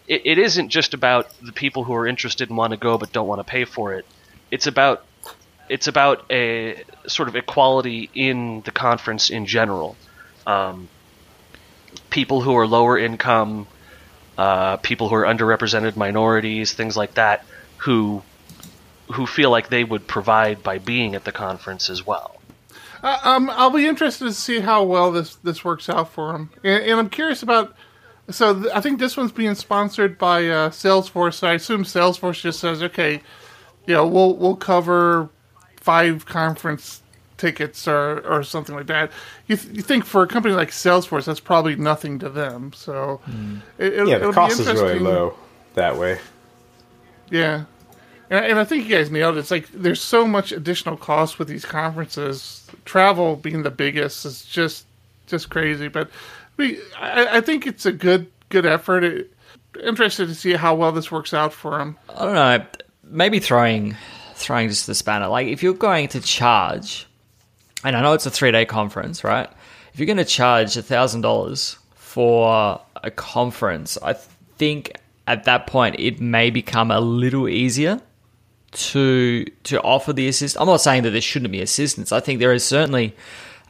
it, 0.07 0.23
it 0.25 0.39
isn't 0.39 0.69
just 0.69 0.93
about 0.93 1.29
the 1.41 1.53
people 1.53 1.85
who 1.85 1.95
are 1.95 2.07
interested 2.07 2.51
and 2.51 2.59
want 2.59 2.73
to 2.73 2.77
go 2.77 2.99
but 2.99 3.13
don't 3.13 3.27
want 3.27 3.41
to 3.41 3.51
pay 3.51 3.65
for 3.65 3.95
it. 3.95 4.05
It's 4.51 4.67
about 4.67 5.05
it's 5.69 5.87
about 5.87 6.31
a 6.31 6.83
sort 7.07 7.29
of 7.29 7.37
equality 7.37 8.11
in 8.15 8.63
the 8.63 8.71
conference 8.71 9.31
in 9.31 9.47
general. 9.47 9.97
Um, 10.47 10.89
people 12.11 12.41
who 12.41 12.57
are 12.57 12.67
lower 12.67 12.99
income, 12.99 13.67
uh, 14.37 14.77
people 14.79 15.09
who 15.09 15.15
are 15.15 15.25
underrepresented 15.25 15.97
minorities, 15.97 16.73
things 16.73 16.97
like 16.97 17.15
that, 17.15 17.45
who 17.79 18.23
who 19.13 19.27
feel 19.27 19.51
like 19.51 19.69
they 19.69 19.85
would 19.85 20.07
provide 20.07 20.63
by 20.63 20.79
being 20.79 21.15
at 21.15 21.25
the 21.25 21.33
conference 21.33 21.91
as 21.91 22.07
well. 22.07 22.41
Uh, 23.03 23.19
um, 23.23 23.51
I'll 23.51 23.71
be 23.71 23.87
interested 23.87 24.25
to 24.25 24.33
see 24.33 24.61
how 24.61 24.83
well 24.85 25.13
this 25.13 25.37
this 25.37 25.65
works 25.65 25.89
out 25.89 26.11
for 26.13 26.33
them, 26.33 26.51
and, 26.63 26.83
and 26.85 27.01
I'm 27.01 27.11
curious 27.11 27.43
about. 27.43 27.75
So 28.31 28.55
th- 28.55 28.75
I 28.75 28.81
think 28.81 28.99
this 28.99 29.19
one's 29.19 29.33
being 29.33 29.55
sponsored 29.55 30.17
by 30.17 30.49
uh, 30.49 30.71
Salesforce. 30.71 31.47
I 31.47 31.53
assume 31.55 31.85
Salesforce 31.85 32.41
just 32.41 32.59
says, 32.59 32.83
okay, 32.83 33.21
you 33.87 33.95
know, 33.95 34.07
we'll 34.07 34.35
we'll 34.37 34.57
cover 34.57 35.29
five 35.85 36.25
conference 36.25 37.03
tickets 37.37 37.87
or 37.87 38.21
or 38.21 38.43
something 38.43 38.75
like 38.75 38.87
that. 38.87 39.13
You, 39.47 39.57
th- 39.57 39.77
you 39.77 39.83
think 39.83 40.07
for 40.07 40.23
a 40.23 40.27
company 40.27 40.55
like 40.55 40.71
Salesforce, 40.71 41.27
that's 41.27 41.41
probably 41.41 41.77
nothing 41.77 42.19
to 42.21 42.31
them. 42.31 42.73
So 42.73 43.21
hmm. 43.25 43.57
it, 43.79 43.93
it'll, 43.93 44.09
yeah, 44.09 44.17
it'll 44.17 44.33
the 44.33 44.33
be 44.33 44.35
cost 44.35 44.61
is 44.61 44.67
really 44.67 44.99
low 44.99 45.37
that 45.75 45.97
way. 45.97 46.19
Yeah. 47.31 47.65
And, 48.31 48.47
and 48.47 48.59
I 48.59 48.65
think 48.65 48.89
you 48.89 48.97
guys 48.97 49.11
nailed 49.11 49.37
it. 49.37 49.41
It's 49.41 49.51
like 49.51 49.69
there's 49.73 50.01
so 50.01 50.27
much 50.27 50.53
additional 50.53 50.97
cost 50.97 51.39
with 51.39 51.49
these 51.49 51.67
conferences. 51.67 52.67
Travel 52.87 53.37
being 53.37 53.63
the 53.63 53.71
biggest 53.71 54.25
is 54.25 54.45
just 54.47 54.87
just 55.27 55.51
crazy. 55.51 55.89
But 55.89 56.09
we, 56.57 56.79
I, 56.99 57.39
I 57.39 57.41
think 57.43 57.67
it's 57.67 57.85
a 57.85 57.93
good 57.93 58.31
good 58.49 58.65
effort. 58.65 59.05
It, 59.05 59.31
interested 59.83 60.29
to 60.29 60.35
see 60.35 60.53
how 60.53 60.75
well 60.75 60.93
this 60.93 61.11
works 61.11 61.35
out 61.35 61.53
for 61.53 61.77
them. 61.77 61.99
I 62.09 62.25
don't 62.25 62.35
know. 62.35 62.67
Maybe 63.03 63.39
throwing 63.39 63.97
throwing 64.35 64.69
just 64.69 64.87
the 64.87 64.95
spanner. 64.95 65.29
Like 65.29 65.49
if 65.49 65.63
you're 65.63 65.75
going 65.75 66.09
to 66.09 66.21
charge, 66.21 67.07
and 67.85 67.97
I 67.97 68.03
know 68.03 68.13
it's 68.13 68.27
a 68.27 68.31
three 68.31 68.51
day 68.51 68.65
conference, 68.65 69.25
right? 69.25 69.49
If 69.93 70.01
you're 70.01 70.07
going 70.07 70.17
to 70.17 70.25
charge 70.25 70.77
a 70.77 70.83
thousand 70.83 71.21
dollars 71.21 71.79
for 71.95 72.81
a 72.97 73.11
conference, 73.11 73.97
I 74.03 74.15
think 74.15 74.93
at 75.27 75.45
that 75.45 75.67
point 75.67 75.97
it 75.99 76.21
may 76.21 76.51
become 76.51 76.91
a 76.91 77.01
little 77.01 77.49
easier 77.49 78.01
to 78.73 79.45
to 79.65 79.81
offer 79.83 80.13
the 80.13 80.29
assist. 80.29 80.57
I'm 80.61 80.67
not 80.67 80.81
saying 80.81 81.05
that 81.05 81.11
there 81.11 81.21
shouldn't 81.21 81.53
be 81.53 81.61
assistance. 81.61 82.13
I 82.13 82.21
think 82.21 82.41
there 82.41 82.53
is 82.53 82.65
certainly 82.65 83.15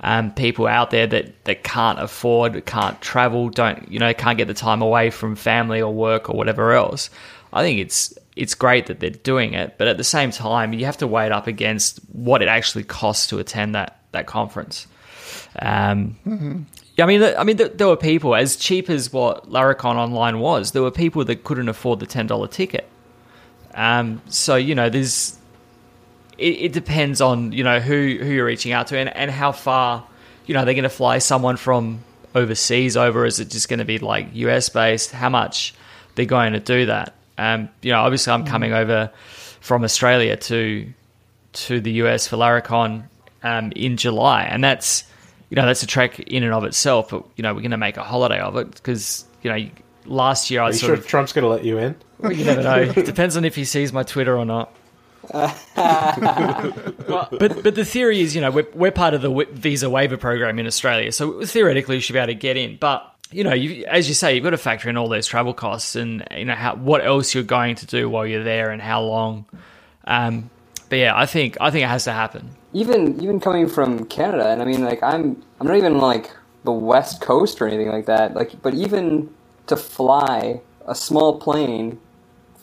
um, 0.01 0.33
people 0.33 0.67
out 0.67 0.91
there 0.91 1.07
that, 1.07 1.45
that 1.45 1.62
can't 1.62 2.01
afford, 2.01 2.65
can't 2.67 3.01
travel, 3.01 3.49
don't 3.49 3.91
you 3.91 3.99
know, 3.99 4.12
can't 4.15 4.39
get 4.39 4.49
the 4.49 4.55
time 4.55 4.83
away 4.83 5.11
from 5.11 5.37
family 5.37 5.81
or 5.81 5.93
work 5.93 6.29
or 6.29 6.37
whatever 6.37 6.73
else. 6.73 7.11
I 7.53 7.62
think 7.62 7.79
it's 7.79 8.12
it's 8.37 8.55
great 8.55 8.87
that 8.87 9.01
they're 9.01 9.11
doing 9.11 9.55
it, 9.55 9.76
but 9.78 9.87
at 9.87 9.97
the 9.97 10.05
same 10.05 10.30
time, 10.30 10.72
you 10.72 10.87
have 10.87 10.97
to 10.99 11.07
weigh 11.07 11.26
it 11.26 11.32
up 11.32 11.47
against 11.47 11.99
what 12.12 12.43
it 12.43 12.49
actually 12.49 12.85
costs 12.85 13.28
to 13.28 13.39
attend 13.39 13.74
that 13.74 13.99
that 14.12 14.26
conference. 14.26 14.87
Um, 15.59 16.16
yeah, 16.97 17.05
I 17.05 17.07
mean, 17.07 17.22
I 17.22 17.45
mean, 17.45 17.57
there, 17.57 17.89
were 17.89 17.97
people 17.97 18.35
as 18.35 18.57
cheap 18.57 18.91
as 18.91 19.12
what 19.12 19.51
Laracon 19.51 19.97
Online 19.97 20.39
was. 20.39 20.72
There 20.72 20.82
were 20.82 20.91
people 20.91 21.24
that 21.24 21.45
couldn't 21.45 21.68
afford 21.68 22.01
the 22.01 22.07
ten 22.07 22.26
dollar 22.26 22.49
ticket. 22.49 22.89
Um, 23.74 24.20
so 24.28 24.57
you 24.57 24.74
know, 24.74 24.89
there's 24.89 25.39
it, 26.39 26.57
it 26.59 26.72
depends 26.72 27.20
on 27.20 27.53
you 27.53 27.62
know 27.62 27.80
who 27.80 28.18
who 28.20 28.30
you're 28.30 28.47
reaching 28.47 28.72
out 28.72 28.89
to 28.89 28.99
and, 28.99 29.14
and 29.16 29.30
how 29.30 29.53
far 29.53 30.05
you 30.47 30.55
know 30.55 30.64
they're 30.64 30.74
going 30.74 30.85
to 30.85 30.89
fly 30.89 31.18
someone 31.18 31.57
from 31.57 32.01
overseas 32.35 32.97
over. 32.97 33.24
Is 33.26 33.39
it 33.39 33.51
just 33.51 33.68
going 33.68 33.78
to 33.78 33.85
be 33.85 33.99
like 33.99 34.28
US 34.32 34.68
based? 34.68 35.12
How 35.12 35.28
much 35.28 35.74
they're 36.16 36.26
going 36.26 36.53
to 36.55 36.61
do 36.61 36.87
that? 36.87 37.14
Um, 37.39 37.68
you 37.82 37.93
know, 37.93 38.01
obviously, 38.01 38.32
I'm 38.32 38.45
coming 38.45 38.72
over 38.72 39.11
from 39.61 39.85
Australia 39.85 40.37
to 40.37 40.93
to 41.53 41.80
the 41.80 41.93
US 41.93 42.26
for 42.26 42.37
Laracon 42.37 43.05
um, 43.43 43.72
in 43.76 43.97
July, 43.97 44.45
and 44.45 44.62
that's 44.62 45.05
you 45.51 45.57
know 45.57 45.66
that's 45.66 45.82
a 45.82 45.87
track 45.87 46.18
in 46.20 46.43
and 46.43 46.53
of 46.53 46.64
itself. 46.64 47.11
But 47.11 47.24
you 47.37 47.43
know, 47.43 47.55
we're 47.55 47.61
going 47.61 47.70
to 47.70 47.76
make 47.76 47.97
a 47.97 48.03
holiday 48.03 48.41
of 48.41 48.57
it 48.57 48.72
because 48.72 49.24
you 49.43 49.51
know 49.51 49.68
last 50.07 50.51
year 50.51 50.61
I 50.61 50.64
Are 50.64 50.68
you 50.68 50.74
sort 50.74 50.89
sure 50.89 50.95
of 50.95 51.07
Trump's 51.07 51.32
going 51.32 51.45
to 51.45 51.49
let 51.49 51.64
you 51.64 51.78
in? 51.78 51.97
well, 52.18 52.32
you 52.32 52.45
never 52.45 52.62
know. 52.62 52.93
It 52.97 53.07
depends 53.07 53.37
on 53.37 53.45
if 53.45 53.55
he 53.55 53.64
sees 53.64 53.93
my 53.93 54.03
Twitter 54.03 54.37
or 54.37 54.45
not. 54.45 54.72
but 55.30 55.55
but 57.39 57.74
the 57.74 57.85
theory 57.85 58.20
is, 58.20 58.35
you 58.35 58.43
know, 58.43 58.51
we're, 58.51 58.66
we're 58.74 58.93
part 58.93 59.14
of 59.14 59.22
the 59.22 59.47
visa 59.53 59.89
waiver 59.89 60.18
program 60.18 60.59
in 60.59 60.66
Australia, 60.66 61.11
so 61.12 61.45
theoretically, 61.47 61.95
you 61.95 62.01
should 62.03 62.12
be 62.12 62.18
able 62.18 62.26
to 62.26 62.35
get 62.35 62.59
in. 62.59 62.76
But 62.76 63.14
you 63.35 63.43
know, 63.43 63.53
you, 63.53 63.85
as 63.87 64.09
you 64.09 64.14
say, 64.14 64.35
you've 64.35 64.45
got 64.45 64.51
to 64.51 64.59
factor 64.59 64.89
in 64.89 64.97
all 64.97 65.09
those 65.09 65.26
travel 65.26 65.53
costs 65.55 65.97
and 65.97 66.24
you 66.37 66.45
know 66.45 66.55
how 66.55 66.76
what 66.76 67.05
else 67.05 67.35
you're 67.35 67.43
going 67.43 67.74
to 67.76 67.87
do 67.87 68.09
while 68.09 68.26
you're 68.26 68.45
there 68.45 68.70
and 68.70 68.80
how 68.80 69.03
long. 69.03 69.47
Um, 70.07 70.51
but 70.89 70.97
yeah, 70.99 71.18
I 71.18 71.26
think 71.26 71.57
I 71.61 71.70
think 71.70 71.85
it 71.85 71.89
has 71.89 72.05
to 72.05 72.12
happen. 72.12 72.51
even 72.72 73.20
even 73.20 73.41
coming 73.41 73.68
from 73.68 74.05
Canada, 74.07 74.49
and 74.51 74.62
I 74.62 74.64
mean, 74.64 74.85
like 74.85 75.03
I'm 75.03 75.43
I'm 75.61 75.66
not 75.66 75.76
even 75.76 75.99
like 75.99 76.30
the 76.64 76.72
West 76.72 77.20
Coast 77.20 77.61
or 77.61 77.66
anything 77.66 77.89
like 77.89 78.07
that. 78.07 78.35
Like, 78.35 78.62
but 78.62 78.74
even 78.74 79.30
to 79.66 79.76
fly 79.76 80.61
a 80.87 80.95
small 80.95 81.39
plane 81.41 81.99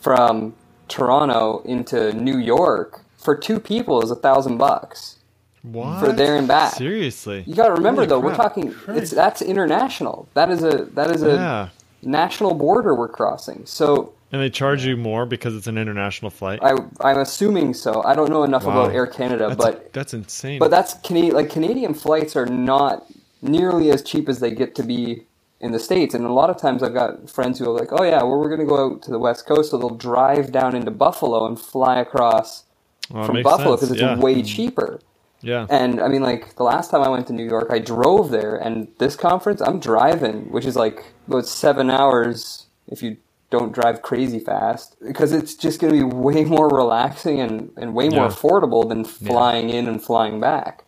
from 0.00 0.54
Toronto 0.88 1.62
into 1.64 2.12
New 2.14 2.38
York 2.38 3.04
for 3.16 3.36
two 3.36 3.60
people 3.60 4.02
is 4.02 4.10
a 4.10 4.16
thousand 4.16 4.56
bucks 4.56 5.18
What? 5.62 6.00
for 6.04 6.12
there 6.12 6.36
and 6.36 6.48
back. 6.48 6.74
Seriously? 6.74 7.44
You 7.46 7.54
got 7.54 7.68
to 7.68 7.74
remember 7.74 8.02
Holy 8.02 8.08
though, 8.08 8.20
we're 8.20 8.34
crap. 8.34 8.54
talking 8.54 8.74
it's 8.88 9.10
that's 9.12 9.42
international. 9.42 10.28
That 10.34 10.50
is 10.50 10.62
a 10.64 10.86
that 10.94 11.10
is 11.10 11.22
a 11.22 11.34
Yeah. 11.34 11.68
national 12.02 12.54
border 12.54 12.94
we're 12.94 13.08
crossing. 13.08 13.62
So 13.64 14.12
And 14.32 14.42
they 14.42 14.50
charge 14.50 14.84
you 14.84 14.96
more 14.96 15.24
because 15.24 15.54
it's 15.54 15.68
an 15.68 15.78
international 15.78 16.30
flight. 16.30 16.58
I 16.62 16.74
I'm 17.00 17.18
assuming 17.18 17.74
so. 17.74 18.02
I 18.04 18.14
don't 18.16 18.28
know 18.30 18.42
enough 18.42 18.64
Wow. 18.64 18.82
about 18.82 18.94
Air 18.94 19.06
Canada, 19.06 19.48
that's, 19.48 19.56
but 19.64 19.92
that's 19.92 20.14
insane. 20.14 20.58
But 20.58 20.70
that's 20.72 20.94
Canadian. 21.04 21.34
Like 21.36 21.50
Canadian 21.50 21.94
flights 21.94 22.34
are 22.34 22.46
not 22.46 23.06
nearly 23.40 23.90
as 23.90 24.02
cheap 24.02 24.28
as 24.28 24.40
they 24.40 24.50
get 24.50 24.74
to 24.76 24.82
be 24.82 25.26
in 25.60 25.70
the 25.70 25.78
states. 25.78 26.12
And 26.12 26.24
a 26.26 26.32
lot 26.32 26.50
of 26.50 26.56
times, 26.56 26.82
I've 26.82 26.94
got 26.94 27.30
friends 27.30 27.60
who 27.60 27.66
are 27.70 27.78
like, 27.78 27.92
"Oh 27.92 28.02
yeah, 28.02 28.20
well 28.24 28.36
we're 28.38 28.48
going 28.48 28.60
to 28.60 28.66
go 28.66 28.84
out 28.94 29.02
to 29.02 29.12
the 29.12 29.18
west 29.20 29.46
coast, 29.46 29.70
so 29.70 29.78
they'll 29.78 29.90
drive 29.90 30.50
down 30.50 30.74
into 30.74 30.90
Buffalo 30.90 31.46
and 31.46 31.56
fly 31.60 32.00
across 32.00 32.64
Well, 33.12 33.24
from 33.26 33.42
Buffalo 33.44 33.76
because 33.76 33.92
it's 33.92 34.00
yeah. 34.00 34.18
way 34.18 34.42
cheaper." 34.42 34.98
Yeah. 35.42 35.66
And 35.70 36.00
I 36.00 36.08
mean, 36.08 36.22
like 36.22 36.54
the 36.56 36.62
last 36.62 36.90
time 36.90 37.02
I 37.02 37.08
went 37.08 37.26
to 37.28 37.32
New 37.32 37.44
York, 37.44 37.68
I 37.70 37.78
drove 37.78 38.30
there, 38.30 38.56
and 38.56 38.88
this 38.98 39.16
conference, 39.16 39.60
I'm 39.60 39.80
driving, 39.80 40.50
which 40.50 40.64
is 40.64 40.76
like 40.76 41.12
about 41.28 41.46
seven 41.46 41.90
hours 41.90 42.66
if 42.88 43.02
you 43.02 43.16
don't 43.50 43.72
drive 43.72 44.00
crazy 44.02 44.38
fast, 44.38 44.96
because 45.06 45.32
it's 45.32 45.54
just 45.54 45.78
going 45.80 45.92
to 45.92 45.98
be 45.98 46.04
way 46.04 46.44
more 46.56 46.68
relaxing 46.68 47.40
and, 47.40 47.70
and 47.76 47.94
way 47.94 48.08
more 48.08 48.24
Yeah. 48.24 48.30
affordable 48.30 48.88
than 48.88 49.04
flying 49.04 49.68
in 49.70 49.86
and 49.88 50.02
flying 50.02 50.40
back. 50.40 50.84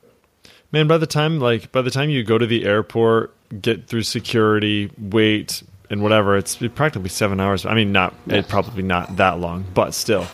Man, 0.72 0.88
by 0.88 0.98
the 0.98 1.06
time 1.06 1.38
like 1.38 1.70
by 1.70 1.82
the 1.82 1.90
time 1.90 2.10
you 2.10 2.24
go 2.24 2.38
to 2.38 2.46
the 2.46 2.64
airport, 2.64 3.34
get 3.60 3.86
through 3.86 4.02
security, 4.02 4.90
wait, 4.98 5.62
and 5.90 6.02
whatever, 6.02 6.36
it's 6.36 6.56
practically 6.74 7.10
seven 7.10 7.38
hours. 7.38 7.64
I 7.64 7.74
mean, 7.74 7.92
not 7.92 8.14
it 8.26 8.48
probably 8.48 8.82
not 8.82 9.16
that 9.16 9.38
long, 9.38 9.64
but 9.74 9.94
still. 9.94 10.26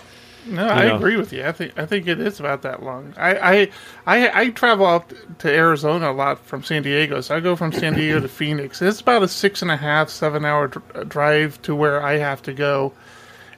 No, 0.46 0.66
I 0.66 0.88
know. 0.88 0.96
agree 0.96 1.16
with 1.16 1.32
you. 1.32 1.44
I 1.44 1.52
think 1.52 1.78
I 1.78 1.86
think 1.86 2.06
it 2.08 2.20
is 2.20 2.40
about 2.40 2.62
that 2.62 2.82
long. 2.82 3.14
I 3.16 3.36
I 3.36 3.70
I, 4.06 4.40
I 4.42 4.50
travel 4.50 4.86
out 4.86 5.12
to 5.40 5.50
Arizona 5.52 6.10
a 6.10 6.12
lot 6.12 6.44
from 6.44 6.62
San 6.64 6.82
Diego, 6.82 7.20
so 7.20 7.36
I 7.36 7.40
go 7.40 7.56
from 7.56 7.72
San 7.72 7.94
Diego 7.94 8.20
to 8.20 8.28
Phoenix. 8.28 8.80
It's 8.80 9.00
about 9.00 9.22
a 9.22 9.28
six 9.28 9.62
and 9.62 9.70
a 9.70 9.76
half, 9.76 10.08
seven 10.08 10.44
hour 10.44 10.68
dr- 10.68 10.96
uh, 10.96 11.04
drive 11.04 11.60
to 11.62 11.74
where 11.74 12.02
I 12.02 12.16
have 12.18 12.42
to 12.42 12.52
go, 12.52 12.92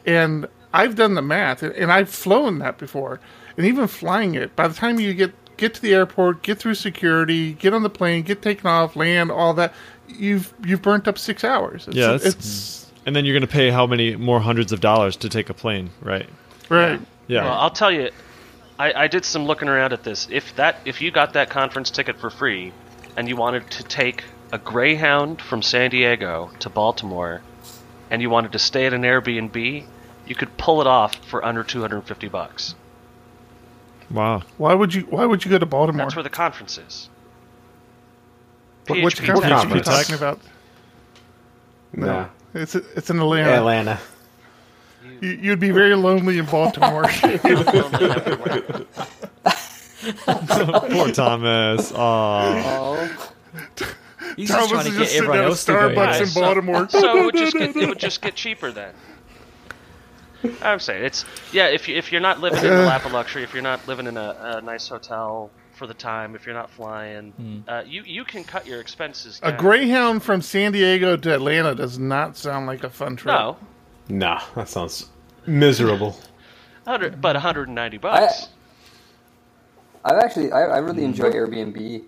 and 0.06 0.46
I've 0.74 0.96
done 0.96 1.14
the 1.14 1.22
math, 1.22 1.62
and- 1.62 1.92
I've 1.92 2.08
flown 2.08 2.58
that 2.58 2.78
before, 2.78 3.20
and 3.56 3.66
even 3.66 3.86
flying 3.86 4.34
it. 4.34 4.56
By 4.56 4.68
the 4.68 4.74
time 4.74 4.98
you 4.98 5.14
get 5.14 5.32
get 5.56 5.74
to 5.74 5.82
the 5.82 5.94
airport, 5.94 6.42
get 6.42 6.58
through 6.58 6.74
security, 6.74 7.52
get 7.52 7.72
on 7.74 7.82
the 7.82 7.90
plane, 7.90 8.22
get 8.22 8.42
taken 8.42 8.66
off, 8.66 8.96
land, 8.96 9.30
all 9.30 9.54
that, 9.54 9.72
you've 10.08 10.52
you've 10.64 10.82
burnt 10.82 11.06
up 11.06 11.18
six 11.18 11.44
hours. 11.44 11.86
It's, 11.86 11.96
Yeah, 11.96 12.14
it's 12.20 12.90
And 13.06 13.14
then 13.14 13.24
you're 13.24 13.34
going 13.34 13.46
to 13.46 13.52
pay 13.52 13.70
how 13.70 13.86
many 13.86 14.16
more 14.16 14.40
hundreds 14.40 14.72
of 14.72 14.80
dollars 14.80 15.16
to 15.18 15.28
take 15.28 15.50
a 15.50 15.54
plane, 15.54 15.90
right? 16.00 16.28
Right. 16.72 17.00
Yeah. 17.28 17.44
Well, 17.44 17.52
I'll 17.54 17.70
tell 17.70 17.90
you, 17.92 18.10
I, 18.78 18.92
I 19.04 19.08
did 19.08 19.24
some 19.24 19.46
looking 19.46 19.68
around 19.68 19.92
at 19.92 20.02
this. 20.02 20.28
If 20.30 20.54
that 20.56 20.76
if 20.84 21.00
you 21.00 21.10
got 21.10 21.34
that 21.34 21.50
conference 21.50 21.90
ticket 21.90 22.18
for 22.18 22.30
free, 22.30 22.72
and 23.16 23.28
you 23.28 23.36
wanted 23.36 23.70
to 23.72 23.82
take 23.84 24.24
a 24.50 24.58
Greyhound 24.58 25.40
from 25.40 25.62
San 25.62 25.90
Diego 25.90 26.50
to 26.60 26.68
Baltimore, 26.68 27.40
and 28.10 28.20
you 28.20 28.28
wanted 28.30 28.52
to 28.52 28.58
stay 28.58 28.86
at 28.86 28.92
an 28.92 29.02
Airbnb, 29.02 29.84
you 30.26 30.34
could 30.34 30.56
pull 30.58 30.80
it 30.80 30.86
off 30.86 31.14
for 31.26 31.44
under 31.44 31.62
250 31.62 32.28
bucks. 32.28 32.74
wow. 34.10 34.42
Why 34.58 34.74
would 34.74 34.94
you 34.94 35.02
Why 35.02 35.24
would 35.26 35.44
you 35.44 35.50
go 35.50 35.58
to 35.58 35.66
Baltimore? 35.66 36.04
That's 36.06 36.16
where 36.16 36.22
the 36.22 36.30
conference 36.30 36.78
is. 36.78 37.08
What- 38.88 39.02
Which 39.02 39.16
PHP 39.20 39.26
conference 39.26 39.62
Tech. 39.62 39.72
are 39.72 39.76
you 39.76 39.82
talking 39.82 40.14
about? 40.16 40.40
No. 41.94 42.28
It's 42.54 42.74
it's 42.74 43.10
in 43.10 43.18
Atlanta. 43.18 43.50
Atlanta. 43.50 44.00
You, 45.22 45.38
you'd 45.40 45.60
be 45.60 45.70
very 45.70 45.94
lonely 45.94 46.38
in 46.38 46.46
Baltimore. 46.46 47.04
Poor 50.90 51.12
Thomas. 51.12 51.92
Aw. 51.92 52.62
Oh. 52.66 53.32
He's 54.34 54.48
just 54.48 54.58
Thomas 54.58 54.70
trying 54.70 54.84
to 54.84 54.88
is 54.88 54.94
get 54.94 54.98
just 54.98 55.12
sitting 55.12 55.28
everyone 55.28 55.38
at 55.38 55.44
else 55.44 55.64
to 55.64 55.72
go. 55.72 55.78
Starbucks 55.78 55.94
yeah. 55.94 56.18
in 56.18 56.26
so- 56.26 56.40
Baltimore. 56.40 56.88
So 56.88 57.18
it 57.18 57.24
would 57.24 57.36
just 57.36 57.56
get 57.56 57.76
it 57.76 57.88
would 57.88 58.00
just 58.00 58.20
get 58.20 58.34
cheaper 58.34 58.72
then. 58.72 58.94
I'm 60.60 60.80
saying 60.80 61.04
it's 61.04 61.24
yeah. 61.52 61.68
If 61.68 61.86
you 61.86 61.96
if 61.96 62.10
you're 62.10 62.20
not 62.20 62.40
living 62.40 62.58
in 62.58 62.70
the 62.70 62.82
lap 62.82 63.06
of 63.06 63.12
luxury, 63.12 63.44
if 63.44 63.54
you're 63.54 63.62
not 63.62 63.86
living 63.86 64.08
in 64.08 64.16
a, 64.16 64.56
a 64.58 64.60
nice 64.60 64.88
hotel 64.88 65.52
for 65.74 65.86
the 65.86 65.94
time, 65.94 66.34
if 66.34 66.46
you're 66.46 66.54
not 66.56 66.68
flying, 66.68 67.64
uh, 67.68 67.84
you 67.86 68.02
you 68.04 68.24
can 68.24 68.42
cut 68.42 68.66
your 68.66 68.80
expenses. 68.80 69.38
A 69.44 69.52
Greyhound 69.52 70.24
from 70.24 70.42
San 70.42 70.72
Diego 70.72 71.16
to 71.16 71.32
Atlanta 71.32 71.76
does 71.76 71.96
not 71.96 72.36
sound 72.36 72.66
like 72.66 72.82
a 72.82 72.90
fun 72.90 73.14
trip. 73.14 73.32
no, 73.32 73.56
Nah, 74.08 74.42
that 74.54 74.68
sounds 74.68 75.08
miserable. 75.46 76.16
100, 76.84 77.20
but 77.20 77.36
190 77.36 77.98
bucks. 77.98 78.48
I've 80.04 80.18
actually, 80.18 80.50
I, 80.50 80.62
I 80.62 80.78
really 80.78 81.04
enjoy 81.04 81.30
Airbnb. 81.30 82.02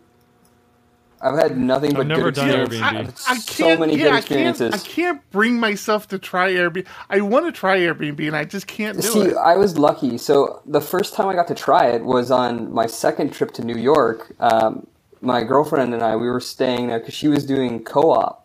I've 1.21 1.39
had 1.39 1.57
nothing 1.57 1.95
but 1.95 2.07
never 2.07 2.25
good 2.25 2.35
done 2.35 2.61
experiences. 2.61 2.81
Airbnb. 2.81 3.29
I've 3.29 3.29
I 3.29 3.35
had 3.35 3.47
can't. 3.47 3.51
so 3.51 3.77
many 3.79 3.97
yeah, 3.97 4.05
good 4.05 4.13
I 4.13 4.21
can't, 4.21 4.21
experiences. 4.21 4.75
I 4.75 4.79
can't 4.79 5.31
bring 5.31 5.61
myself 5.61 6.09
to 6.09 6.19
try 6.19 6.53
Airbnb. 6.53 6.87
I 7.09 7.21
want 7.21 7.47
to 7.47 7.53
try 7.53 7.79
Airbnb, 7.79 8.27
and 8.27 8.37
I 8.37 8.45
just 8.45 8.67
can't 8.67 9.01
do 9.01 9.03
See, 9.03 9.21
it. 9.21 9.37
I 9.37 9.57
was 9.57 9.79
lucky. 9.79 10.19
So 10.19 10.61
the 10.67 10.81
first 10.81 11.15
time 11.15 11.29
I 11.29 11.35
got 11.35 11.49
to 11.49 11.55
try 11.55 11.87
it 11.87 12.05
was 12.05 12.31
on 12.31 12.73
my 12.73 12.87
second 12.87 13.33
trip 13.33 13.53
to 13.53 13.65
New 13.65 13.77
York. 13.77 14.35
Um, 14.41 14.87
my 15.21 15.43
girlfriend 15.43 15.95
and 15.95 16.03
I, 16.03 16.17
we 16.17 16.29
were 16.29 16.41
staying 16.41 16.89
there 16.89 16.99
because 16.99 17.15
she 17.15 17.29
was 17.29 17.47
doing 17.47 17.83
co-op 17.83 18.44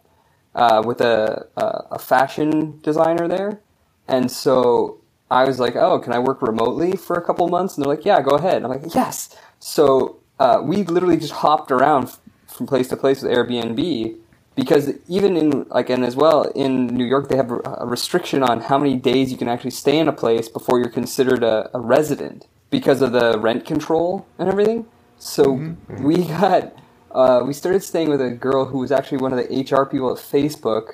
uh, 0.56 0.84
with 0.86 1.02
a, 1.02 1.48
a 1.58 1.66
a 1.92 2.00
fashion 2.00 2.80
designer 2.82 3.28
there, 3.28 3.62
and 4.08 4.32
so 4.32 5.00
I 5.32 5.46
was 5.46 5.60
like, 5.60 5.76
"Oh, 5.76 6.00
can 6.00 6.14
I 6.14 6.20
work 6.20 6.42
remotely 6.42 6.94
for 6.96 7.16
a 7.16 7.22
couple 7.22 7.48
months?" 7.48 7.76
And 7.78 7.86
they're 7.86 7.94
like, 7.94 8.06
"Yeah, 8.06 8.22
go 8.22 8.36
ahead." 8.36 8.58
And 8.58 8.66
I'm 8.66 8.72
like, 8.72 8.94
"Yes." 8.96 9.36
So 9.60 10.18
uh, 10.40 10.62
we 10.64 10.84
literally 10.84 11.18
just 11.18 11.34
hopped 11.34 11.72
around 11.72 12.06
f- 12.06 12.20
from 12.48 12.68
place 12.68 12.88
to 12.90 12.98
place 12.98 13.22
with 13.22 13.32
Airbnb 13.32 14.16
because 14.56 14.94
even 15.08 15.38
in 15.38 15.66
like 15.70 15.90
and 15.90 16.04
as 16.04 16.16
well 16.16 16.44
in 16.56 16.88
New 16.88 17.06
York 17.06 17.30
they 17.30 17.38
have 17.38 17.52
a 17.52 17.86
restriction 17.86 18.44
on 18.44 18.62
how 18.62 18.78
many 18.78 18.96
days 18.96 19.32
you 19.32 19.38
can 19.38 19.48
actually 19.48 19.72
stay 19.72 19.98
in 19.98 20.08
a 20.08 20.14
place 20.14 20.50
before 20.50 20.80
you're 20.80 20.90
considered 20.90 21.44
a, 21.44 21.70
a 21.74 21.80
resident 21.80 22.48
because 22.70 23.02
of 23.02 23.12
the 23.14 23.40
rent 23.40 23.66
control 23.66 24.28
and 24.38 24.50
everything. 24.50 24.86
So 25.18 25.66
we 25.88 26.26
got 26.26 26.74
uh, 27.12 27.44
we 27.46 27.54
started 27.54 27.84
staying 27.84 28.10
with 28.10 28.22
a 28.22 28.32
girl 28.32 28.66
who 28.66 28.80
was 28.80 28.92
actually 28.92 29.20
one 29.20 29.34
of 29.34 29.40
the 29.40 29.62
HR 29.62 29.86
people 29.86 30.12
at 30.12 30.18
Facebook, 30.18 30.94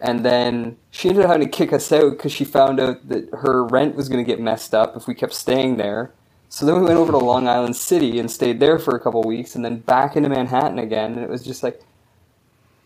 and 0.00 0.24
then 0.24 0.76
she 0.90 1.08
ended 1.08 1.24
up 1.24 1.30
having 1.30 1.46
to 1.46 1.56
kick 1.56 1.72
us 1.72 1.92
out 1.92 2.12
because 2.12 2.32
she 2.32 2.44
found 2.44 2.80
out 2.80 3.08
that 3.08 3.28
her 3.40 3.64
rent 3.64 3.96
was 3.96 4.08
going 4.08 4.24
to 4.24 4.28
get 4.28 4.40
messed 4.40 4.74
up 4.74 4.96
if 4.96 5.06
we 5.06 5.14
kept 5.14 5.34
staying 5.34 5.76
there. 5.76 6.12
So 6.48 6.66
then 6.66 6.76
we 6.76 6.82
went 6.82 6.96
over 6.98 7.12
to 7.12 7.18
Long 7.18 7.48
Island 7.48 7.76
City 7.76 8.18
and 8.18 8.30
stayed 8.30 8.60
there 8.60 8.78
for 8.78 8.96
a 8.96 9.00
couple 9.00 9.22
weeks, 9.22 9.54
and 9.54 9.64
then 9.64 9.78
back 9.78 10.16
into 10.16 10.28
Manhattan 10.28 10.78
again. 10.78 11.12
And 11.12 11.22
it 11.22 11.30
was 11.30 11.44
just 11.44 11.62
like 11.62 11.82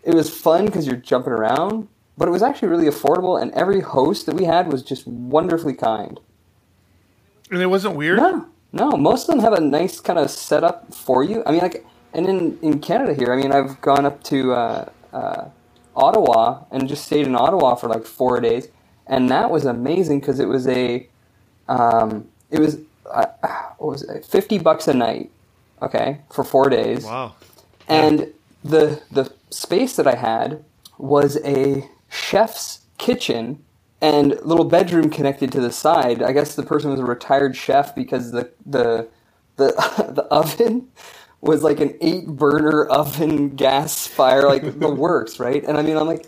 it 0.03 0.14
was 0.14 0.31
fun 0.31 0.66
because 0.66 0.87
you're 0.87 0.97
jumping 0.97 1.33
around, 1.33 1.89
but 2.18 2.29
it 2.29 2.33
was 2.33 2.43
actually 2.43 2.68
really 2.68 2.87
affordable. 2.87 3.41
And 3.41 3.53
every 3.53 3.81
host 3.81 4.27
that 4.27 4.37
we 4.37 4.45
had 4.45 4.72
was 4.72 4.83
just 4.83 5.07
wonderfully 5.07 5.75
kind. 5.75 6.20
and 7.51 7.62
it 7.62 7.66
wasn't 7.66 7.97
weird. 7.97 8.18
No, 8.18 8.49
no, 8.72 8.93
most 8.93 9.29
of 9.29 9.35
them 9.35 9.45
have 9.45 9.53
a 9.55 9.61
nice 9.61 10.01
kind 10.01 10.18
of 10.18 10.31
setup 10.31 10.93
for 10.95 11.25
you. 11.25 11.43
I 11.47 11.53
mean, 11.53 11.61
like, 11.61 11.87
and 12.14 12.26
in 12.28 12.58
in 12.62 12.80
Canada 12.80 13.14
here, 13.14 13.32
I 13.32 13.36
mean, 13.36 13.52
I've 13.52 13.80
gone 13.82 14.06
up 14.06 14.24
to 14.26 14.54
uh, 14.54 14.90
uh, 15.12 15.48
Ottawa 15.96 16.64
and 16.72 16.88
just 16.88 17.06
stayed 17.06 17.26
in 17.26 17.36
Ottawa 17.36 17.76
for 17.76 17.88
like 17.88 18.06
four 18.06 18.40
days, 18.40 18.68
and 19.06 19.30
that 19.30 19.50
was 19.50 19.66
amazing 19.66 20.20
because 20.20 20.40
it 20.40 20.48
was 20.48 20.68
a 20.68 21.08
Um, 21.68 22.28
it 22.50 22.60
was 22.60 22.78
uh, 23.10 23.26
what 23.78 23.90
was 23.92 24.02
it? 24.04 24.24
Fifty 24.26 24.58
bucks 24.58 24.88
a 24.88 24.94
night. 24.94 25.30
Okay, 25.82 26.20
for 26.32 26.44
four 26.44 26.70
days. 26.70 27.04
Wow. 27.04 27.34
And 27.88 28.32
the 28.64 29.02
the 29.12 29.32
space 29.50 29.96
that 29.96 30.06
I 30.06 30.16
had 30.16 30.64
was 30.98 31.38
a 31.44 31.88
chef's 32.10 32.80
kitchen 32.98 33.64
and 34.00 34.38
little 34.44 34.64
bedroom 34.66 35.10
connected 35.10 35.52
to 35.52 35.60
the 35.60 35.72
side. 35.72 36.22
I 36.22 36.32
guess 36.32 36.54
the 36.56 36.64
person 36.64 36.90
was 36.90 37.00
a 37.00 37.04
retired 37.04 37.56
chef 37.56 37.94
because 37.94 38.32
the 38.32 38.50
the 38.66 39.08
the 39.56 39.72
the 40.14 40.24
oven 40.24 40.88
was 41.45 41.62
like 41.62 41.80
an 41.80 41.97
eight 42.01 42.26
burner 42.26 42.84
oven 42.90 43.51
gas 43.51 44.07
fire, 44.07 44.49
like 44.49 44.78
the 44.80 44.90
works, 45.07 45.38
right? 45.40 45.64
And 45.64 45.78
I 45.78 45.82
mean, 45.82 45.97
I'm 45.97 46.07
like, 46.07 46.26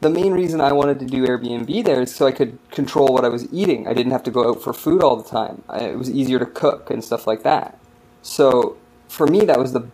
the 0.00 0.10
main 0.10 0.32
reason 0.32 0.60
I 0.60 0.72
wanted 0.72 1.00
to 1.00 1.06
do 1.06 1.26
Airbnb 1.26 1.84
there 1.84 2.02
is 2.02 2.14
so 2.14 2.26
I 2.26 2.32
could 2.32 2.58
control 2.70 3.08
what 3.12 3.24
I 3.24 3.28
was 3.28 3.52
eating. 3.52 3.88
I 3.88 3.94
didn't 3.94 4.12
have 4.12 4.22
to 4.24 4.30
go 4.30 4.48
out 4.48 4.62
for 4.62 4.72
food 4.72 5.02
all 5.02 5.16
the 5.16 5.28
time. 5.28 5.62
I, 5.68 5.80
it 5.80 5.98
was 5.98 6.10
easier 6.10 6.38
to 6.38 6.46
cook 6.46 6.90
and 6.90 7.02
stuff 7.02 7.26
like 7.26 7.42
that. 7.42 7.78
So 8.22 8.76
for 9.08 9.26
me, 9.26 9.44
that 9.46 9.58
was 9.58 9.72
the 9.72 9.88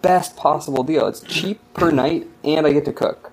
best 0.00 0.36
possible 0.36 0.82
deal. 0.82 1.06
It's 1.06 1.20
cheap 1.20 1.60
per 1.74 1.90
night, 1.90 2.28
and 2.44 2.66
I 2.66 2.72
get 2.72 2.84
to 2.86 2.92
cook. 2.92 3.32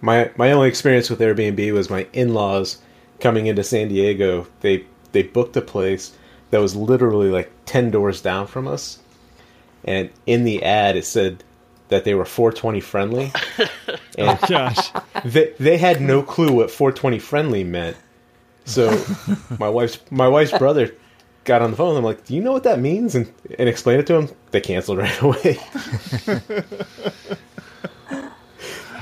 My 0.00 0.30
my 0.36 0.52
only 0.52 0.68
experience 0.68 1.08
with 1.08 1.20
Airbnb 1.20 1.72
was 1.72 1.88
my 1.90 2.06
in 2.12 2.34
laws 2.34 2.78
coming 3.20 3.46
into 3.46 3.64
San 3.64 3.88
Diego. 3.88 4.46
They 4.60 4.84
they 5.12 5.22
booked 5.22 5.56
a 5.56 5.62
place 5.62 6.12
that 6.50 6.60
was 6.60 6.76
literally 6.76 7.30
like 7.30 7.50
ten 7.64 7.90
doors 7.90 8.20
down 8.20 8.46
from 8.46 8.68
us, 8.68 8.98
and 9.84 10.10
in 10.26 10.44
the 10.44 10.62
ad 10.62 10.96
it 10.96 11.04
said 11.04 11.42
that 11.88 12.04
they 12.04 12.14
were 12.14 12.24
420 12.24 12.80
friendly, 12.80 13.32
and 14.18 14.38
Gosh. 14.48 14.90
they 15.24 15.52
they 15.58 15.76
had 15.76 16.00
no 16.00 16.22
clue 16.22 16.52
what 16.52 16.70
420 16.70 17.18
friendly 17.18 17.64
meant. 17.64 17.96
So 18.64 19.04
my 19.58 19.68
wife's 19.68 19.98
my 20.10 20.28
wife's 20.28 20.56
brother 20.56 20.94
got 21.44 21.60
on 21.62 21.70
the 21.70 21.76
phone. 21.76 21.90
And 21.90 21.98
I'm 21.98 22.04
like, 22.04 22.24
"Do 22.24 22.34
you 22.34 22.40
know 22.42 22.52
what 22.52 22.62
that 22.64 22.80
means?" 22.80 23.14
and 23.14 23.30
and 23.58 23.68
explain 23.68 24.00
it 24.00 24.06
to 24.08 24.14
him. 24.14 24.28
They 24.50 24.60
canceled 24.60 24.98
right 24.98 25.20
away. 25.22 25.58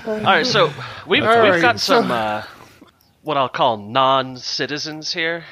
All 0.04 0.18
right, 0.24 0.44
so 0.44 0.66
we've 1.06 1.22
All 1.22 1.42
we've 1.42 1.52
right, 1.52 1.62
got 1.62 1.78
some 1.78 2.10
uh, 2.10 2.42
what 3.22 3.36
I'll 3.36 3.48
call 3.48 3.76
non-citizens 3.76 5.12
here. 5.12 5.44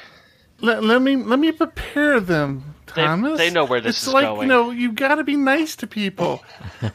Let, 0.61 0.83
let 0.83 1.01
me 1.01 1.17
let 1.17 1.39
me 1.39 1.53
prepare 1.53 2.19
them, 2.21 2.75
They- 2.80 2.80
Thomas. 2.95 3.39
they 3.39 3.51
know 3.51 3.65
where 3.65 3.81
this 3.81 4.03
is. 4.03 4.05
Going. 4.13 4.25
It's 4.25 4.25
is 4.25 4.29
like, 4.29 4.37
going. 4.37 4.43
You 4.43 4.47
know, 4.49 4.71
you've 4.71 4.95
got 4.95 5.17
to 5.17 5.25
be 5.25 5.37
nice 5.37 5.77
to 5.77 5.87
people. 5.87 6.43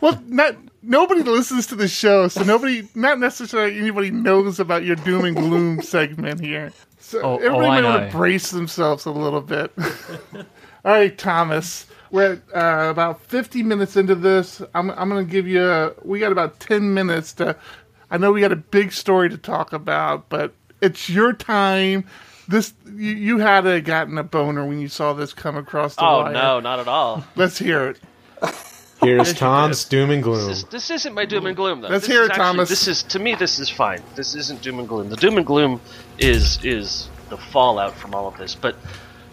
well, 0.02 0.22
not 0.28 0.56
nobody 0.86 1.24
listens 1.24 1.68
to 1.68 1.76
the 1.76 1.88
show, 1.88 2.28
so 2.28 2.44
nobody, 2.44 2.88
not 2.96 3.20
necessarily 3.20 3.78
anybody 3.78 4.12
knows 4.12 4.60
about 4.60 4.84
your 4.84 4.96
doom 4.98 5.26
and 5.26 5.36
gloom 5.36 5.82
segment 5.82 6.40
here. 6.40 6.72
So 7.00 7.22
Oh, 7.22 7.34
oh, 7.34 7.38
everybody 7.38 7.68
I 7.68 7.82
might 7.82 7.90
want 7.90 8.12
to 8.12 8.18
brace 8.18 8.52
themselves 8.52 9.06
a 9.06 9.12
little 9.12 9.42
bit. 9.42 9.72
All 10.36 10.92
right, 10.92 11.18
Thomas. 11.18 11.88
We're 12.12 12.42
at, 12.54 12.88
uh, 12.88 12.90
about 12.90 13.22
50 13.22 13.64
minutes 13.64 13.98
into 13.98 14.16
this. 14.16 14.62
I'm, 14.74 14.92
I'm 14.92 15.10
going 15.10 15.26
to 15.26 15.32
give 15.32 15.48
you. 15.48 15.64
A, 15.64 15.94
we 16.04 16.20
got 16.20 16.32
about 16.32 16.60
10 16.60 16.94
minutes 16.94 17.34
to. 17.34 17.56
I 18.12 18.18
know 18.18 18.32
we 18.32 18.42
got 18.42 18.52
a 18.52 18.58
big 18.58 18.92
story 18.92 19.30
to 19.30 19.38
talk 19.38 19.74
about, 19.74 20.30
but 20.30 20.54
it's 20.82 21.10
your 21.10 21.34
time. 21.34 22.06
This 22.48 22.74
you, 22.86 23.14
you 23.14 23.38
had 23.40 23.62
to 23.62 23.70
have 23.72 23.84
gotten 23.84 24.18
a 24.18 24.24
boner 24.24 24.66
when 24.66 24.80
you 24.80 24.88
saw 24.88 25.14
this 25.14 25.34
come 25.34 25.58
across 25.58 25.96
the 25.96 26.04
Oh 26.04 26.24
wire. 26.24 26.34
no, 26.34 26.60
not 26.60 26.80
at 26.80 26.88
all. 26.88 27.24
Let's 27.36 27.58
hear 27.58 27.88
it. 27.90 28.00
Here's 29.02 29.34
Tom's 29.34 29.84
doom 29.86 30.10
and 30.10 30.24
gloom. 30.24 30.48
This, 30.48 30.64
this 30.64 30.90
isn't 30.90 31.14
my 31.14 31.26
doom 31.26 31.46
and 31.48 31.56
gloom 31.56 31.82
though. 31.82 31.90
Let's 31.90 32.08
This 32.08 32.14
hear 32.16 32.24
it, 32.24 32.32
actually- 32.32 32.44
Thomas. 32.44 32.70
This 32.70 32.88
is 32.88 33.04
to 33.04 33.20
me. 33.20 33.36
This 33.36 33.60
is 33.60 33.70
fine. 33.70 34.02
This 34.16 34.36
isn't 34.36 34.62
doom 34.62 34.80
and 34.80 34.88
gloom. 34.88 35.10
The 35.10 35.16
doom 35.18 35.38
and 35.38 35.46
gloom 35.46 35.82
is 36.18 36.64
is 36.64 37.10
the 37.30 37.38
fallout 37.38 37.94
from 37.96 38.14
all 38.16 38.28
of 38.28 38.38
this. 38.38 38.56
But 38.56 38.76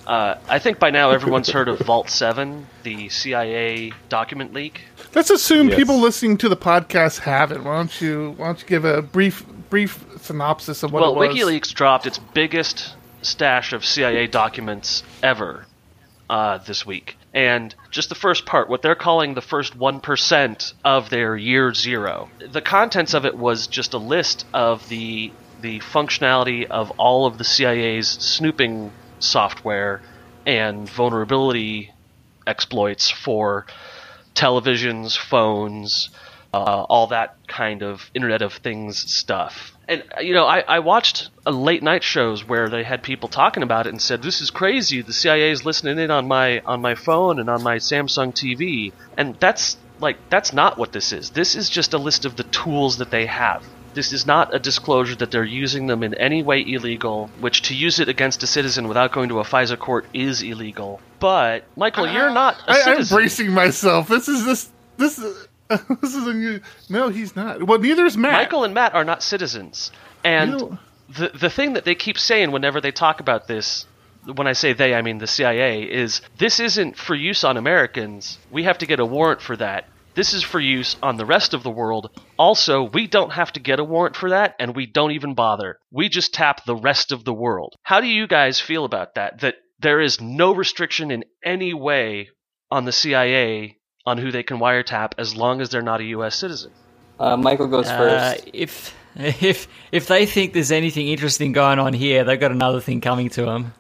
uh, 0.07 0.35
I 0.49 0.59
think 0.59 0.79
by 0.81 0.91
now 0.91 1.11
everyone's 1.11 1.49
heard 1.49 1.69
of 1.69 1.79
Vault 1.81 2.11
Seven, 2.11 2.67
the 2.83 3.09
CIA 3.09 3.93
document 4.09 4.53
leak. 4.53 4.81
Let's 5.15 5.31
assume 5.31 5.69
Yes. 5.69 5.79
people 5.79 5.99
listening 6.01 6.39
to 6.39 6.49
the 6.49 6.57
podcast 6.57 7.21
haven't. 7.21 7.63
Why 7.65 7.77
don't 7.77 8.01
you 8.01 8.35
Why 8.39 8.47
don't 8.47 8.61
you 8.61 8.67
give 8.67 8.85
a 8.85 9.01
brief 9.01 9.45
brief 9.71 10.05
synopsis 10.21 10.83
of 10.83 10.93
what 10.93 11.03
well, 11.03 11.13
it 11.23 11.29
was? 11.29 11.37
WikiLeaks 11.37 11.73
dropped 11.73 12.07
its 12.07 12.19
biggest 12.19 12.95
stash 13.23 13.73
of 13.73 13.85
CIA 13.85 14.27
documents 14.27 15.03
ever 15.23 15.67
uh, 16.29 16.59
this 16.59 16.87
week. 16.87 17.17
And 17.35 17.75
just 17.91 18.09
the 18.09 18.15
first 18.15 18.47
part, 18.47 18.69
what 18.69 18.83
they're 18.83 18.95
calling 18.95 19.35
the 19.35 19.41
first 19.41 19.79
1% 19.79 20.73
of 20.85 21.11
their 21.11 21.37
year 21.37 21.73
zero. 21.73 22.29
The 22.51 22.61
contents 22.61 23.15
of 23.15 23.25
it 23.25 23.37
was 23.37 23.67
just 23.67 23.95
a 23.95 23.99
list 23.99 24.47
of 24.53 24.89
the 24.89 25.33
the 25.61 25.79
functionality 25.79 26.67
of 26.67 26.91
all 26.99 27.25
of 27.25 27.39
the 27.39 27.45
CIA's 27.45 28.09
snooping 28.09 28.91
software 29.21 30.03
and 30.45 30.91
vulnerability 30.91 31.93
exploits 32.49 33.09
for 33.09 33.67
televisions, 34.35 35.17
phones, 35.17 36.11
uh, 36.53 36.57
all 36.89 37.07
that 37.09 37.37
kind 37.47 37.83
of 37.83 38.11
Internet 38.15 38.43
of 38.43 38.55
Things 38.55 38.99
stuff. 38.99 39.72
And 39.89 40.05
uh, 40.17 40.21
you 40.21 40.35
know, 40.35 40.47
I, 40.47 40.61
I 40.61 40.79
watched 40.79 41.31
a 41.45 41.53
late 41.53 41.83
night 41.83 42.03
shows 42.03 42.47
where 42.47 42.69
they 42.69 42.83
had 42.83 43.03
people 43.03 43.29
talking 43.29 43.63
about 43.63 43.87
it 43.87 43.91
and 43.91 44.01
said, 44.01 44.23
"This 44.23 44.41
is 44.41 44.51
crazy. 44.51 45.03
The 45.03 45.13
CIA 45.13 45.51
is 45.51 45.65
listening 45.65 45.99
in 45.99 46.11
on 46.11 46.29
my 46.29 46.61
on 46.61 46.81
my 46.81 46.95
phone 46.95 47.41
and 47.41 47.51
on 47.51 47.63
my 47.63 47.77
Samsung 47.77 48.33
TV." 48.33 48.93
And 49.17 49.37
that's 49.41 49.77
like 50.01 50.17
that's 50.29 50.53
not 50.53 50.79
what 50.79 50.93
this 50.93 51.13
is. 51.13 51.31
This 51.31 51.57
is 51.57 51.69
just 51.69 51.95
a 51.95 51.99
list 51.99 52.25
of 52.25 52.37
the 52.37 52.45
tools 52.45 52.99
that 52.99 53.11
they 53.11 53.27
have. 53.27 53.65
This 53.95 54.13
is 54.13 54.27
not 54.27 54.55
a 54.55 54.59
disclosure 54.59 55.15
that 55.17 55.31
they're 55.31 55.45
using 55.45 55.87
them 55.87 56.03
in 56.03 56.15
any 56.15 56.43
way 56.43 56.65
illegal, 56.67 57.29
which 57.41 57.63
to 57.63 57.75
use 57.75 58.01
it 58.01 58.09
against 58.09 58.43
a 58.43 58.47
citizen 58.47 58.89
without 58.89 59.13
going 59.13 59.29
to 59.29 59.41
a 59.41 59.45
FISA 59.45 59.79
court 59.79 60.07
is 60.15 60.43
illegal. 60.43 61.01
But 61.21 61.65
Michael, 61.77 62.09
you're 62.09 62.31
not 62.31 62.57
a 62.67 62.73
I, 62.73 62.95
I'm 62.95 63.05
bracing 63.07 63.51
myself. 63.51 64.09
This 64.09 64.29
is 64.29 64.45
this 64.45 64.71
this 64.97 65.19
is 65.19 65.49
this 66.01 66.15
is. 66.15 66.61
No, 66.89 67.09
he's 67.09 67.37
not. 67.37 67.63
Well, 67.63 67.79
neither 67.79 68.05
is 68.05 68.17
Matt. 68.17 68.33
Michael 68.33 68.65
and 68.65 68.75
Matt 68.75 68.95
are 68.95 69.05
not 69.05 69.23
citizens. 69.23 69.93
And 70.25 70.79
the 71.09 71.29
the 71.29 71.51
thing 71.51 71.75
that 71.75 71.85
they 71.85 71.95
keep 71.95 72.19
saying 72.19 72.51
whenever 72.51 72.81
they 72.81 72.93
talk 72.93 73.21
about 73.21 73.47
this, 73.47 73.87
when 74.25 74.47
I 74.47 74.53
say 74.53 74.73
they, 74.73 74.95
I 74.95 75.03
mean 75.03 75.19
the 75.19 75.27
CIA, 75.27 75.83
is 75.83 76.21
this 76.39 76.61
isn't 76.61 76.97
for 76.97 77.15
use 77.15 77.45
on 77.45 77.57
Americans. 77.57 78.39
We 78.51 78.65
have 78.65 78.79
to 78.79 78.87
get 78.87 79.01
a 79.01 79.07
warrant 79.07 79.41
for 79.41 79.57
that. 79.57 79.89
This 80.15 80.35
is 80.35 80.43
for 80.43 80.61
use 80.61 80.97
on 81.03 81.17
the 81.17 81.25
rest 81.25 81.55
of 81.55 81.63
the 81.63 81.71
world. 81.71 82.11
Also, 82.39 82.83
we 82.83 83.07
don't 83.07 83.33
have 83.33 83.51
to 83.53 83.61
get 83.61 83.81
a 83.81 83.85
warrant 83.85 84.15
for 84.15 84.31
that, 84.31 84.55
and 84.59 84.77
we 84.77 84.85
don't 84.85 85.13
even 85.13 85.35
bother. 85.35 85.79
We 85.91 86.11
just 86.11 86.35
tap 86.35 86.65
the 86.65 86.77
rest 86.77 87.13
of 87.13 87.25
the 87.25 87.33
world. 87.33 87.75
How 87.83 88.01
do 88.03 88.07
you 88.07 88.27
guys 88.27 88.61
feel 88.61 88.85
about 88.85 89.15
that? 89.15 89.41
That 89.41 89.55
there 89.79 90.01
is 90.01 90.21
no 90.21 90.55
restriction 90.55 91.11
in 91.11 91.25
any 91.43 91.73
way 91.73 92.29
on 92.71 92.85
the 92.85 92.93
CIA 92.93 93.79
on 94.05 94.19
who 94.19 94.31
they 94.33 94.43
can 94.43 94.59
wiretap 94.59 95.13
as 95.19 95.37
long 95.37 95.61
as 95.61 95.71
they're 95.71 95.83
not 95.83 96.01
a 96.01 96.05
U.S. 96.05 96.35
citizen. 96.37 96.73
Uh, 97.21 97.37
Michael 97.37 97.69
goes 97.69 97.89
Uh, 97.89 97.97
first. 97.99 98.51
if 98.53 98.95
if 99.17 99.69
if 99.93 100.07
they 100.09 100.27
think 100.27 100.53
there's 100.55 100.73
anything 100.73 101.09
interesting 101.09 101.53
going 101.53 101.79
on 101.79 101.93
here, 101.93 102.25
they've 102.25 102.41
got 102.41 102.51
another 102.51 102.81
thing 102.81 103.01
coming 103.01 103.29
to 103.31 103.45
them. 103.45 103.75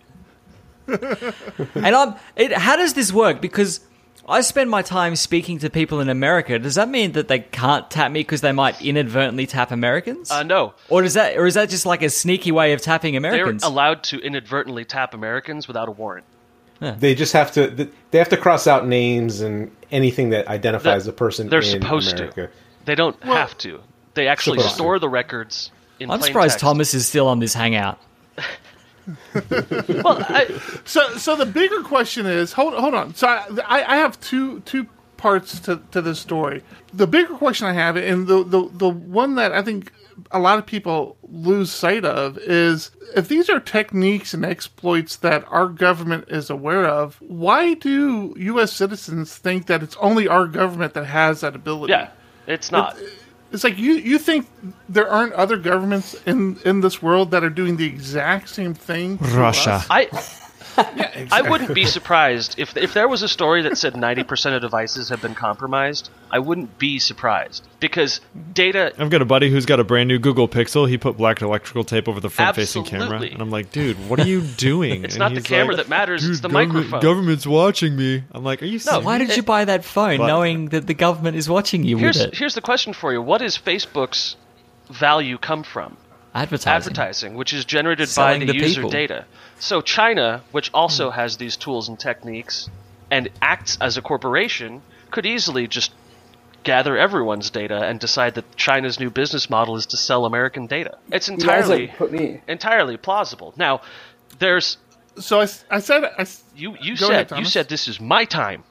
and 0.87 1.97
I'm. 1.97 2.14
It, 2.37 2.53
how 2.53 2.77
does 2.77 2.95
this 2.95 3.12
work? 3.12 3.41
Because 3.41 3.81
I 4.29 4.41
spend 4.43 4.68
my 4.70 4.83
time 4.83 5.16
speaking 5.16 5.59
to 5.61 5.70
people 5.70 6.01
in 6.01 6.09
America. 6.09 6.59
Does 6.59 6.75
that 6.75 6.89
mean 6.89 7.12
that 7.12 7.29
they 7.29 7.41
can't 7.41 7.91
tap 7.91 8.11
me 8.12 8.20
because 8.20 8.41
they 8.43 8.53
might 8.53 8.81
inadvertently 8.83 9.47
tap 9.47 9.70
Americans? 9.70 10.31
Uh, 10.31 10.43
no, 10.43 10.75
or 10.89 11.03
does 11.03 11.14
that, 11.14 11.37
or 11.37 11.47
is 11.47 11.55
that 11.55 11.70
just 11.70 11.87
like 11.87 12.03
a 12.03 12.11
sneaky 12.11 12.53
way 12.53 12.73
of 12.73 12.81
tapping 12.83 13.16
Americans? 13.16 13.39
they're 13.39 13.45
Americans? 13.45 13.62
allowed 13.64 14.03
to 14.05 14.18
inadvertently 14.20 14.85
tap 14.85 15.14
Americans 15.14 15.66
without 15.66 15.89
a 15.89 15.93
warrant. 15.93 16.27
They 16.99 17.14
just 17.14 17.33
have 17.33 17.53
to. 17.53 17.89
They 18.11 18.18
have 18.18 18.28
to 18.30 18.37
cross 18.37 18.66
out 18.66 18.87
names 18.87 19.41
and 19.41 19.70
anything 19.91 20.30
that 20.30 20.49
identifies 20.49 21.05
the 21.05 21.12
person. 21.12 21.49
They're 21.49 21.61
in 21.61 21.64
supposed 21.83 22.14
America. 22.18 22.47
to. 22.49 22.53
They 22.85 22.95
don't 22.97 23.20
have 23.22 23.57
to. 23.59 23.80
They 24.14 24.26
actually 24.28 24.59
Supposed 24.59 24.74
to. 24.74 24.83
store 24.83 24.99
the 24.99 25.09
records 25.09 25.70
in 26.01 26.11
I'm 26.11 26.18
plain 26.18 26.28
surprised 26.28 26.53
text. 26.55 26.61
Thomas 26.61 26.93
is 26.95 27.07
still 27.07 27.28
on 27.28 27.39
this 27.39 27.55
hangout. 27.55 27.99
Well, 29.35 30.18
I, 30.28 30.47
So, 30.85 31.16
so 31.16 31.37
the 31.37 31.47
bigger 31.47 31.83
question 31.83 32.26
is, 32.26 32.53
hold, 32.53 32.74
hold 32.74 32.95
on. 32.95 33.14
So, 33.14 33.26
I, 33.28 33.47
I 33.68 33.97
have 33.97 34.20
two 34.20 34.61
two 34.61 34.87
parts 35.16 35.61
to, 35.61 35.80
to 35.93 36.03
this 36.03 36.18
story. 36.18 36.62
The 36.93 37.07
bigger 37.07 37.35
question 37.35 37.66
I 37.66 37.72
have, 37.72 37.97
and 37.97 38.26
the, 38.26 38.45
the 38.45 38.68
the 38.72 38.89
one 38.89 39.37
that 39.37 39.53
I 39.53 39.62
think 39.62 39.93
a 40.31 40.39
lot 40.39 40.59
of 40.59 40.67
people 40.67 41.17
lose 41.23 41.71
sight 41.71 42.05
of, 42.05 42.39
is 42.39 42.91
if 43.17 43.29
these 43.29 43.49
are 43.51 43.61
techniques 43.61 44.35
and 44.35 44.45
exploits 44.45 45.17
that 45.17 45.45
our 45.49 45.69
government 45.69 46.27
is 46.29 46.51
aware 46.51 46.87
of, 46.87 47.17
why 47.21 47.75
do 47.75 48.35
U.S. 48.37 48.73
citizens 48.73 49.37
think 49.37 49.67
that 49.67 49.83
it's 49.83 49.97
only 49.97 50.29
our 50.29 50.47
government 50.47 50.95
that 50.95 51.07
has 51.07 51.41
that 51.41 51.55
ability? 51.55 51.93
yeah, 51.93 52.11
it's 52.47 52.73
not. 52.73 52.97
It's 53.53 53.65
like 53.65 53.77
you 53.79 53.93
you 53.95 54.19
think 54.19 54.49
there 54.89 55.09
aren't 55.09 55.35
other 55.35 55.59
governments 55.59 56.15
in 56.27 56.59
in 56.65 56.81
this 56.81 57.03
world 57.03 57.31
that 57.33 57.45
are 57.45 57.51
doing 57.51 57.77
the 57.77 57.87
exact 57.87 58.49
same 58.49 58.73
thing. 58.73 59.19
Russia. 59.19 59.85
us? 59.91 60.41
I 60.77 61.27
I 61.31 61.43
wouldn't 61.43 61.75
be 61.75 61.85
surprised 61.85 62.59
if 62.59 62.77
if 62.77 62.95
there 62.95 63.07
was 63.09 63.23
a 63.23 63.29
story 63.29 63.62
that 63.62 63.77
said 63.79 63.95
90% 63.95 64.55
of 64.55 64.62
devices 64.62 65.09
have 65.11 65.20
been 65.20 65.35
compromised. 65.35 66.11
I 66.31 66.39
wouldn't 66.39 66.79
be 66.79 66.99
surprised 66.99 67.66
because 67.81 68.20
data 68.55 68.93
I've 68.99 69.11
got 69.11 69.20
a 69.23 69.27
buddy 69.27 69.51
who's 69.51 69.66
got 69.66 69.81
a 69.81 69.85
brand 69.85 70.09
new 70.09 70.18
Google 70.18 70.49
Pixel. 70.49 70.89
He 70.89 70.97
put 70.99 71.16
black 71.16 71.43
electrical 71.43 71.85
tape 71.85 72.09
over 72.09 72.20
the 72.20 72.31
front 72.31 72.57
facing 72.57 72.85
camera. 72.85 73.20
And 73.20 73.41
I'm 73.43 73.51
like, 73.51 73.70
dude, 73.73 73.97
what 74.09 74.18
are 74.20 74.27
you 74.27 74.41
doing? 74.57 75.05
It's 75.05 75.14
And 75.14 75.20
not 75.20 75.35
the 75.35 75.43
camera 75.43 75.75
like, 75.77 75.85
that 75.87 75.89
matters, 75.91 76.25
it's 76.27 76.41
the 76.41 76.49
government- 76.49 76.73
microphone." 76.75 77.01
Government's 77.01 77.47
watching 77.47 77.97
me. 77.97 78.25
I'm 78.33 78.45
like, 78.45 78.62
are 78.62 78.66
you 78.66 78.79
serious? 78.79 79.05
Why 79.05 79.18
did 79.18 79.37
you 79.37 79.43
buy 79.43 79.64
that 79.66 79.85
phone 79.85 80.18
But- 80.18 80.27
knowing 80.27 80.70
that 80.70 80.87
the 80.87 80.95
government 80.95 81.37
is 81.37 81.49
watching 81.49 81.85
you 81.85 81.99
here's 81.99 82.18
with 82.18 82.29
it? 82.29 82.39
here's 82.39 82.55
the 82.55 82.61
question 82.62 82.93
for 82.95 83.12
you: 83.12 83.20
What 83.20 83.43
is 83.43 83.59
Facebook's 83.59 84.37
value 84.91 85.39
come 85.39 85.62
from? 85.62 85.97
Advertising. 86.35 86.73
advertising, 86.73 87.35
which 87.35 87.53
is 87.53 87.66
generated 87.66 88.09
Selling 88.09 88.41
by 88.41 88.47
the, 88.47 88.53
the 88.53 88.59
user 88.59 88.77
people. 88.77 88.91
data. 88.91 89.27
So 89.63 89.81
China, 89.81 90.43
which 90.51 90.73
also 90.75 91.09
hmm. 91.09 91.15
has 91.15 91.37
these 91.37 91.57
tools 91.57 91.89
and 91.89 91.99
techniques 91.99 92.69
and 93.13 93.29
acts 93.41 93.79
as 93.81 93.97
a 93.97 94.03
corporation, 94.03 94.83
could 95.13 95.25
easily 95.25 95.69
just 95.69 95.93
gather 96.65 96.99
everyone's 96.99 97.49
data 97.51 97.77
and 97.77 98.01
decide 98.01 98.35
that 98.35 98.57
China's 98.57 98.99
new 98.99 99.09
business 99.09 99.49
model 99.49 99.77
is 99.77 99.87
to 99.87 99.97
sell 99.97 100.25
American 100.25 100.67
data. 100.67 100.99
It's 101.13 101.29
entirely 101.29 101.87
like 101.87 101.97
put 101.97 102.11
me. 102.11 102.41
entirely 102.49 102.97
plausible. 102.97 103.55
Now, 103.57 103.83
there's 104.41 104.79
So 105.21 105.41
I, 105.41 105.49
I 105.71 105.79
said 105.79 106.07
I, 106.19 106.27
you 106.57 106.77
you 106.81 106.97
said 106.97 107.31
ahead, 107.31 107.39
you 107.39 107.45
said 107.45 107.69
this 107.69 107.87
is 107.87 108.01
my 108.01 108.25
time. 108.25 108.65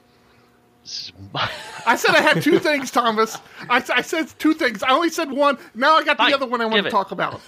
Is 0.84 1.10
my 1.32 1.50
I 1.86 1.96
said 1.96 2.14
I 2.14 2.20
had 2.20 2.42
two 2.42 2.58
things, 2.58 2.90
Thomas. 2.90 3.38
I, 3.70 3.82
I, 3.94 4.02
said 4.02 4.28
two 4.38 4.52
things. 4.52 4.82
I 4.82 4.90
only 4.90 5.08
said 5.08 5.32
one. 5.32 5.56
Now 5.74 5.96
I 5.96 6.04
got 6.04 6.18
the 6.18 6.24
Fine, 6.24 6.34
other 6.34 6.46
one 6.46 6.60
I 6.60 6.66
want 6.66 6.76
give 6.76 6.84
to 6.84 6.88
it. 6.88 6.90
talk 6.90 7.12
about. 7.12 7.40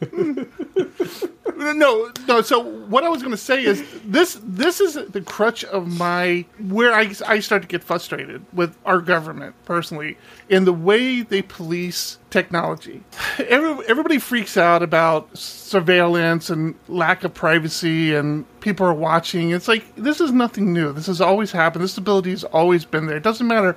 no, 1.56 2.12
no. 2.28 2.40
So 2.42 2.60
what 2.60 3.02
I 3.02 3.08
was 3.08 3.20
going 3.20 3.32
to 3.32 3.36
say 3.36 3.64
is 3.64 3.82
this: 4.04 4.38
this 4.44 4.80
is 4.80 4.94
the 4.94 5.20
crutch 5.20 5.64
of 5.64 5.88
my 5.98 6.44
where 6.68 6.94
I, 6.94 7.12
I 7.26 7.40
start 7.40 7.62
to 7.62 7.68
get 7.68 7.82
frustrated 7.82 8.44
with 8.52 8.76
our 8.84 9.00
government 9.00 9.56
personally 9.64 10.16
in 10.48 10.64
the 10.66 10.72
way 10.72 11.22
they 11.22 11.42
police 11.42 12.18
technology. 12.30 13.02
Every, 13.38 13.84
everybody 13.88 14.18
freaks 14.18 14.56
out 14.56 14.84
about 14.84 15.36
surveillance 15.36 16.48
and 16.48 16.76
lack 16.86 17.24
of 17.24 17.34
privacy, 17.34 18.14
and 18.14 18.46
people 18.60 18.86
are 18.86 18.94
watching. 18.94 19.50
It's 19.50 19.66
like 19.66 19.96
this 19.96 20.20
is 20.20 20.30
nothing 20.30 20.72
new. 20.72 20.92
This 20.92 21.06
has 21.06 21.20
always 21.20 21.50
happened. 21.50 21.82
This 21.82 21.98
ability 21.98 22.30
has 22.30 22.44
always 22.44 22.84
been 22.84 23.06
there. 23.06 23.16
It 23.16 23.24
doesn't 23.24 23.46
matter 23.46 23.76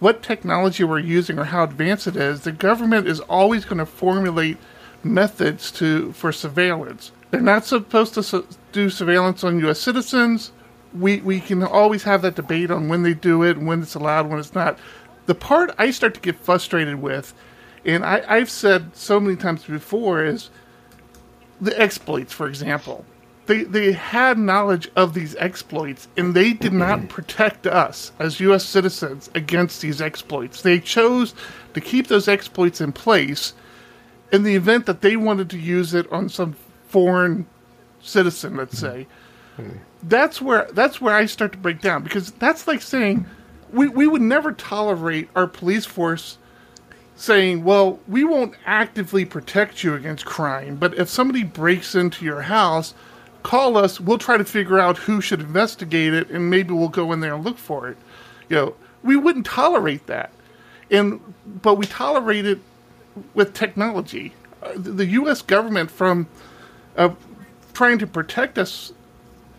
what 0.00 0.22
technology 0.22 0.82
we're 0.82 0.98
using 0.98 1.38
or 1.38 1.44
how 1.44 1.62
advanced 1.62 2.06
it 2.06 2.16
is. 2.16 2.40
The 2.40 2.52
government 2.52 3.06
is 3.06 3.20
always 3.20 3.64
going 3.64 3.78
to 3.78 3.86
formulate 3.86 4.56
methods 5.02 5.70
to 5.72 6.12
for 6.12 6.32
surveillance. 6.32 7.12
They're 7.30 7.40
not 7.40 7.64
supposed 7.64 8.14
to 8.14 8.22
su- 8.22 8.46
do 8.72 8.90
surveillance 8.90 9.44
on 9.44 9.60
U.S. 9.60 9.80
citizens. 9.80 10.52
We 10.92 11.20
we 11.20 11.40
can 11.40 11.62
always 11.62 12.02
have 12.04 12.22
that 12.22 12.34
debate 12.34 12.70
on 12.70 12.88
when 12.88 13.02
they 13.02 13.14
do 13.14 13.42
it, 13.42 13.58
when 13.58 13.82
it's 13.82 13.94
allowed, 13.94 14.28
when 14.28 14.38
it's 14.38 14.54
not. 14.54 14.78
The 15.26 15.34
part 15.34 15.70
I 15.78 15.90
start 15.90 16.14
to 16.14 16.20
get 16.20 16.36
frustrated 16.36 17.00
with, 17.00 17.34
and 17.84 18.04
I, 18.04 18.22
I've 18.26 18.50
said 18.50 18.96
so 18.96 19.20
many 19.20 19.36
times 19.36 19.64
before, 19.64 20.24
is 20.24 20.50
the 21.60 21.78
exploits. 21.80 22.32
For 22.32 22.48
example, 22.48 23.04
they 23.46 23.62
they 23.62 23.92
had 23.92 24.38
knowledge 24.38 24.90
of 24.96 25.14
these 25.14 25.36
exploits, 25.36 26.08
and 26.16 26.34
they 26.34 26.52
did 26.52 26.72
not 26.72 26.98
mm-hmm. 26.98 27.08
protect 27.08 27.66
us 27.66 28.10
as 28.18 28.40
U.S. 28.40 28.64
citizens 28.64 29.30
against 29.34 29.80
these 29.80 30.00
exploits. 30.00 30.62
They 30.62 30.80
chose 30.80 31.34
to 31.74 31.80
keep 31.80 32.08
those 32.08 32.26
exploits 32.26 32.80
in 32.80 32.90
place 32.90 33.54
in 34.32 34.42
the 34.42 34.54
event 34.54 34.86
that 34.86 35.00
they 35.00 35.16
wanted 35.16 35.50
to 35.50 35.58
use 35.58 35.94
it 35.94 36.10
on 36.12 36.28
some 36.28 36.54
foreign 36.86 37.46
citizen, 38.00 38.56
let's 38.56 38.80
mm-hmm. 38.80 39.02
say, 39.02 39.76
that's 40.02 40.40
where 40.40 40.68
that's 40.72 41.00
where 41.00 41.14
I 41.14 41.26
start 41.26 41.52
to 41.52 41.58
break 41.58 41.80
down 41.80 42.02
because 42.02 42.32
that's 42.32 42.66
like 42.66 42.80
saying 42.80 43.26
we, 43.72 43.88
we 43.88 44.06
would 44.06 44.22
never 44.22 44.52
tolerate 44.52 45.28
our 45.36 45.46
police 45.46 45.84
force 45.84 46.38
saying, 47.16 47.64
well, 47.64 48.00
we 48.08 48.24
won't 48.24 48.54
actively 48.64 49.26
protect 49.26 49.84
you 49.84 49.94
against 49.94 50.24
crime, 50.24 50.76
but 50.76 50.94
if 50.94 51.08
somebody 51.08 51.44
breaks 51.44 51.94
into 51.94 52.24
your 52.24 52.40
house, 52.40 52.94
call 53.42 53.76
us, 53.76 54.00
we'll 54.00 54.16
try 54.16 54.38
to 54.38 54.44
figure 54.44 54.78
out 54.78 54.96
who 54.96 55.20
should 55.20 55.40
investigate 55.40 56.14
it 56.14 56.30
and 56.30 56.48
maybe 56.48 56.72
we'll 56.72 56.88
go 56.88 57.12
in 57.12 57.20
there 57.20 57.34
and 57.34 57.44
look 57.44 57.58
for 57.58 57.88
it. 57.88 57.98
You 58.48 58.56
know, 58.56 58.74
we 59.02 59.16
wouldn't 59.16 59.44
tolerate 59.44 60.06
that. 60.06 60.32
And 60.90 61.20
but 61.62 61.74
we 61.74 61.86
tolerate 61.86 62.46
it 62.46 62.58
with 63.34 63.54
technology. 63.54 64.32
Uh, 64.62 64.72
the 64.74 64.90
the 64.92 65.06
U.S. 65.06 65.42
government, 65.42 65.90
from 65.90 66.26
uh, 66.96 67.10
trying 67.72 67.98
to 67.98 68.06
protect 68.06 68.58
us 68.58 68.92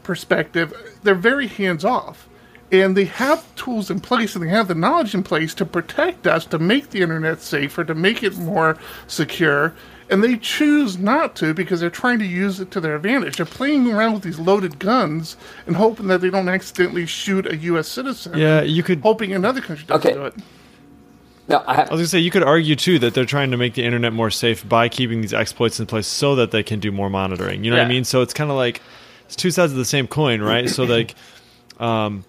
perspective, 0.04 0.74
they're 1.04 1.16
very 1.16 1.48
hands 1.48 1.86
off. 1.86 2.28
And 2.72 2.96
they 2.96 3.04
have 3.06 3.54
tools 3.56 3.92
in 3.92 4.00
place 4.00 4.34
and 4.34 4.46
they 4.46 4.50
have 4.50 4.70
the 4.70 4.76
knowledge 4.76 5.14
in 5.14 5.24
place 5.24 5.54
to 5.56 5.66
protect 5.66 6.26
us, 6.26 6.46
to 6.46 6.58
make 6.60 6.92
the 6.92 7.02
internet 7.02 7.42
safer, 7.42 7.84
to 7.84 7.94
make 7.94 8.24
it 8.24 8.38
more 8.38 8.78
secure. 9.08 9.74
And 10.10 10.24
they 10.24 10.38
choose 10.38 10.98
not 10.98 11.36
to 11.38 11.54
because 11.54 11.82
they're 11.82 11.90
trying 11.90 12.20
to 12.20 12.26
use 12.26 12.62
it 12.62 12.72
to 12.72 12.80
their 12.80 12.96
advantage. 12.96 13.38
They're 13.38 13.46
playing 13.46 13.92
around 13.92 14.14
with 14.14 14.24
these 14.24 14.40
loaded 14.40 14.80
guns 14.80 15.36
and 15.68 15.76
hoping 15.76 16.08
that 16.08 16.22
they 16.22 16.30
don't 16.30 16.48
accidentally 16.48 17.06
shoot 17.06 17.46
a 17.46 17.58
U.S. 17.58 17.90
citizen. 17.90 18.38
Yeah, 18.38 18.62
you 18.62 18.84
could. 18.84 19.02
Hoping 19.02 19.34
another 19.34 19.60
country 19.62 19.86
doesn't 19.86 20.08
Okay. 20.10 20.18
do 20.18 20.26
it. 20.26 20.36
No, 21.52 21.64
I 21.68 21.76
have, 21.76 21.90
I 21.90 21.92
was 21.94 22.00
gonna 22.02 22.08
say 22.08 22.20
you 22.20 22.32
could 22.32 22.44
argue 22.44 22.76
too 22.76 22.98
that 23.00 23.14
they're 23.14 23.26
trying 23.26 23.52
to 23.52 23.58
make 23.58 23.74
the 23.76 23.84
internet 23.84 24.14
more 24.14 24.32
safe 24.32 24.68
by 24.68 24.90
keeping 24.90 25.22
these 25.22 25.34
exploits 25.34 25.80
in 25.80 25.86
place 25.86 26.08
so 26.08 26.36
that 26.36 26.52
they 26.52 26.64
can 26.64 26.80
do 26.80 26.92
more 26.92 27.10
monitoring. 27.10 27.64
You 27.64 27.72
know 27.72 27.78
what 27.78 27.86
I 27.86 27.90
mean? 27.90 28.04
So 28.06 28.22
it's 28.22 28.34
kind 28.34 28.50
of 28.50 28.58
like 28.58 28.82
it's 29.26 29.36
two 29.36 29.52
sides 29.52 29.72
of 29.72 29.78
the 29.78 29.86
same 29.86 30.08
coin, 30.08 30.42
right? 30.42 30.70
so 30.70 30.84
like, 30.84 31.16
um, 31.80 32.24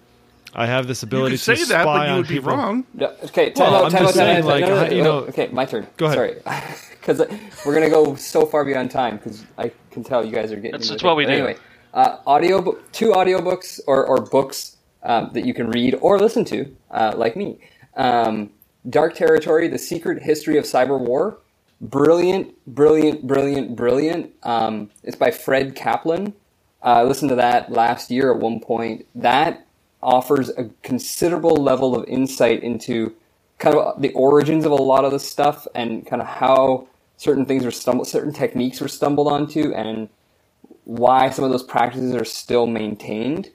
I 0.55 0.67
have 0.67 0.87
this 0.87 1.03
You 1.03 1.07
ability 1.07 1.37
to 1.39 1.43
say 1.43 1.55
to 1.57 1.65
that, 1.67 1.85
but 1.85 2.07
you 2.07 2.13
on 2.13 2.17
would 2.19 2.29
be 2.29 2.35
people. 2.35 2.51
wrong. 2.57 2.85
No, 2.95 3.07
okay, 3.25 3.51
time 3.51 3.73
Well, 3.73 3.77
out, 3.77 3.85
I'm 3.87 3.91
time 3.93 4.03
just 4.03 4.19
out, 4.19 4.23
saying, 4.25 4.45
like, 4.45 4.61
no, 4.63 4.69
no, 4.69 4.87
no, 4.87 4.95
you 4.95 5.03
know- 5.03 5.19
okay, 5.21 5.49
my 5.53 5.65
turn. 5.65 5.87
Go 5.97 6.07
ahead. 6.07 6.17
Sorry, 6.17 6.35
because 7.01 7.21
we're 7.65 7.75
gonna 7.75 7.89
go 7.91 8.15
so 8.17 8.45
far 8.47 8.65
beyond 8.65 8.91
time 8.91 9.17
because 9.17 9.45
I 9.57 9.71
can 9.91 10.05
tell 10.05 10.25
you 10.25 10.33
guys 10.33 10.53
are 10.53 10.57
getting. 10.57 10.73
That's- 10.73 10.89
that's 10.91 11.03
it. 11.03 11.07
what 11.07 11.17
we 11.17 11.25
But 11.25 11.31
do. 11.31 11.35
Anyway, 11.37 11.57
uh, 11.95 12.19
audio, 12.27 12.61
bo- 12.61 12.79
two 12.93 13.11
audiobooks 13.13 13.81
or 13.87 14.05
or 14.07 14.21
books 14.21 14.77
um, 15.05 15.31
that 15.33 15.45
you 15.47 15.55
can 15.55 15.69
read 15.71 15.95
or 16.01 16.19
listen 16.19 16.45
to, 16.47 16.77
uh, 16.91 17.13
like 17.17 17.35
me. 17.37 17.59
Um, 17.97 18.51
Dark 18.89 19.15
Territory: 19.15 19.69
The 19.69 19.79
Secret 19.79 20.23
History 20.23 20.59
of 20.59 20.65
Cyber 20.65 20.99
War. 20.99 21.39
Brilliant, 21.81 22.55
brilliant, 22.67 23.27
brilliant, 23.27 23.75
brilliant. 23.75 24.33
Um, 24.43 24.91
it's 25.03 25.17
by 25.17 25.31
Fred 25.31 25.75
Kaplan. 25.75 26.35
Uh, 26.83 26.87
I 26.87 27.03
listened 27.03 27.31
to 27.31 27.37
that 27.37 27.73
last 27.73 28.11
year 28.11 28.33
at 28.33 28.41
one 28.41 28.61
point. 28.61 29.07
That 29.15 29.67
offers 30.03 30.49
a 30.51 30.71
considerable 30.83 31.57
level 31.57 31.97
of 31.97 32.09
insight 32.09 32.63
into 32.63 33.15
kind 33.59 33.77
of 33.77 34.01
the 34.01 34.13
origins 34.13 34.65
of 34.65 34.73
a 34.73 34.77
lot 34.77 35.05
of 35.05 35.13
the 35.13 35.21
stuff 35.21 35.67
and 35.75 36.05
kind 36.07 36.21
of 36.21 36.29
how 36.29 36.89
certain 37.17 37.47
things 37.47 37.65
were 37.65 37.71
stumbled, 37.71 38.09
certain 38.09 38.33
techniques 38.33 38.81
were 38.81 38.89
stumbled 38.89 39.29
onto, 39.29 39.73
and 39.73 40.09
why 40.85 41.31
some 41.31 41.45
of 41.45 41.53
those 41.53 41.63
practices 41.63 42.15
are 42.15 42.25
still 42.25 42.67
maintained. 42.67 43.51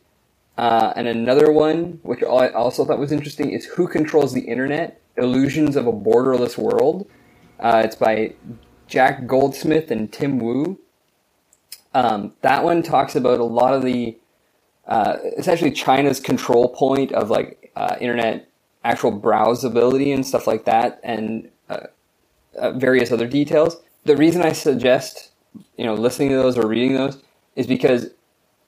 Uh, 0.57 0.93
and 0.95 1.07
another 1.07 1.51
one, 1.51 1.99
which 2.03 2.23
I 2.23 2.49
also 2.49 2.83
thought 2.83 2.99
was 2.99 3.11
interesting, 3.11 3.51
is 3.51 3.65
Who 3.65 3.87
Controls 3.87 4.33
the 4.33 4.41
Internet? 4.41 5.01
Illusions 5.17 5.75
of 5.75 5.87
a 5.87 5.93
Borderless 5.93 6.57
World. 6.57 7.07
Uh, 7.59 7.81
it's 7.85 7.95
by 7.95 8.33
Jack 8.87 9.27
Goldsmith 9.27 9.91
and 9.91 10.11
Tim 10.11 10.39
Wu. 10.39 10.79
Um, 11.93 12.33
that 12.41 12.63
one 12.63 12.83
talks 12.83 13.15
about 13.15 13.39
a 13.39 13.43
lot 13.43 13.73
of 13.73 13.83
the 13.83 14.17
uh, 14.87 15.17
essentially 15.37 15.71
China's 15.71 16.19
control 16.19 16.69
point 16.69 17.11
of 17.11 17.29
like 17.29 17.71
uh, 17.75 17.95
internet 17.99 18.47
actual 18.83 19.19
browsability 19.19 20.13
and 20.13 20.25
stuff 20.25 20.47
like 20.47 20.65
that, 20.65 20.99
and 21.03 21.49
uh, 21.69 21.87
uh, 22.57 22.71
various 22.73 23.11
other 23.11 23.27
details. 23.27 23.77
The 24.05 24.15
reason 24.15 24.41
I 24.41 24.53
suggest 24.53 25.31
you 25.77 25.85
know 25.85 25.95
listening 25.95 26.29
to 26.29 26.35
those 26.35 26.57
or 26.57 26.67
reading 26.67 26.95
those 26.95 27.21
is 27.55 27.67
because 27.67 28.11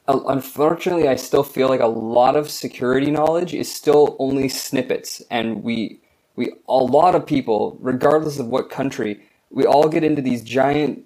unfortunately 0.10 1.07
I 1.07 1.16
still 1.16 1.43
feel 1.43 1.70
like 1.70 1.82
a 1.82 1.88
lot 1.88 2.36
of 2.36 2.49
security 2.49 3.12
knowledge 3.12 3.53
is 3.53 3.74
still 3.74 4.16
only 4.20 4.49
snippets, 4.49 5.22
and 5.30 5.64
we 5.64 5.99
we 6.36 6.53
a 6.68 6.78
lot 6.78 7.16
of 7.16 7.26
people, 7.26 7.78
regardless 7.82 8.39
of 8.39 8.47
what 8.47 8.70
country, 8.70 9.22
we 9.51 9.66
all 9.66 9.89
get 9.89 10.03
into 10.03 10.22
these 10.22 10.43
giant 10.43 11.03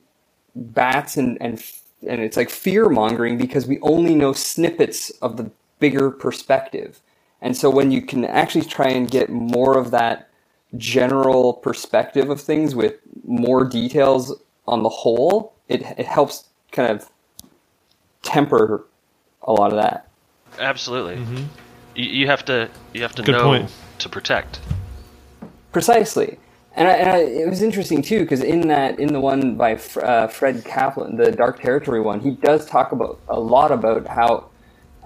bats 0.55 1.17
and 1.17 1.37
and 1.41 1.63
and 2.07 2.21
it's 2.21 2.37
like 2.37 2.49
fear 2.49 2.89
mongering 2.89 3.37
because 3.37 3.67
we 3.67 3.79
only 3.81 4.15
know 4.15 4.33
snippets 4.33 5.09
of 5.21 5.37
the 5.37 5.51
bigger 5.79 6.11
perspective. 6.11 7.01
And 7.41 7.57
so 7.57 7.69
when 7.69 7.91
you 7.91 8.01
can 8.01 8.25
actually 8.25 8.65
try 8.65 8.87
and 8.89 9.09
get 9.09 9.29
more 9.29 9.77
of 9.77 9.91
that 9.91 10.29
general 10.77 11.53
perspective 11.53 12.29
of 12.29 12.41
things 12.41 12.75
with 12.75 12.95
more 13.25 13.65
details 13.65 14.33
on 14.67 14.83
the 14.83 14.89
whole, 14.89 15.53
it 15.67 15.81
it 15.97 16.05
helps 16.05 16.49
kind 16.71 16.91
of 16.91 17.09
temper 18.23 18.85
a 19.43 19.51
lot 19.51 19.71
of 19.71 19.77
that. 19.77 20.09
Absolutely. 20.59 21.23
You, 21.95 22.05
you 22.05 22.27
have 22.27 22.45
to 22.45 22.69
you 22.93 23.01
have 23.01 23.15
to 23.15 23.23
Good 23.23 23.33
know 23.33 23.43
point. 23.43 23.71
to 23.99 24.09
protect. 24.09 24.59
Precisely. 25.71 26.37
And, 26.75 26.87
I, 26.87 26.91
and 26.91 27.09
I, 27.09 27.17
it 27.19 27.49
was 27.49 27.61
interesting 27.61 28.01
too 28.01 28.21
because 28.21 28.41
in 28.41 28.67
that 28.67 28.99
in 28.99 29.13
the 29.13 29.19
one 29.19 29.55
by 29.55 29.75
uh, 29.75 30.27
Fred 30.27 30.65
Kaplan, 30.65 31.17
the 31.17 31.31
Dark 31.31 31.61
Territory 31.61 32.01
one, 32.01 32.19
he 32.19 32.31
does 32.31 32.65
talk 32.65 32.91
about 32.91 33.19
a 33.27 33.39
lot 33.39 33.71
about 33.71 34.07
how, 34.07 34.49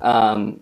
um, 0.02 0.62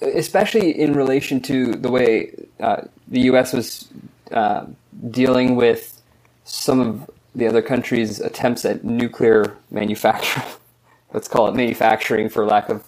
especially 0.00 0.78
in 0.78 0.94
relation 0.94 1.40
to 1.42 1.72
the 1.72 1.90
way 1.90 2.32
uh, 2.60 2.82
the 3.08 3.20
U.S. 3.20 3.52
was 3.52 3.88
uh, 4.30 4.66
dealing 5.10 5.56
with 5.56 6.00
some 6.44 6.80
of 6.80 7.10
the 7.34 7.46
other 7.46 7.60
countries' 7.62 8.20
attempts 8.20 8.64
at 8.64 8.84
nuclear 8.84 9.56
manufacturing. 9.70 10.46
Let's 11.14 11.28
call 11.28 11.48
it 11.48 11.54
manufacturing 11.54 12.28
for 12.28 12.44
lack 12.44 12.68
of 12.68 12.84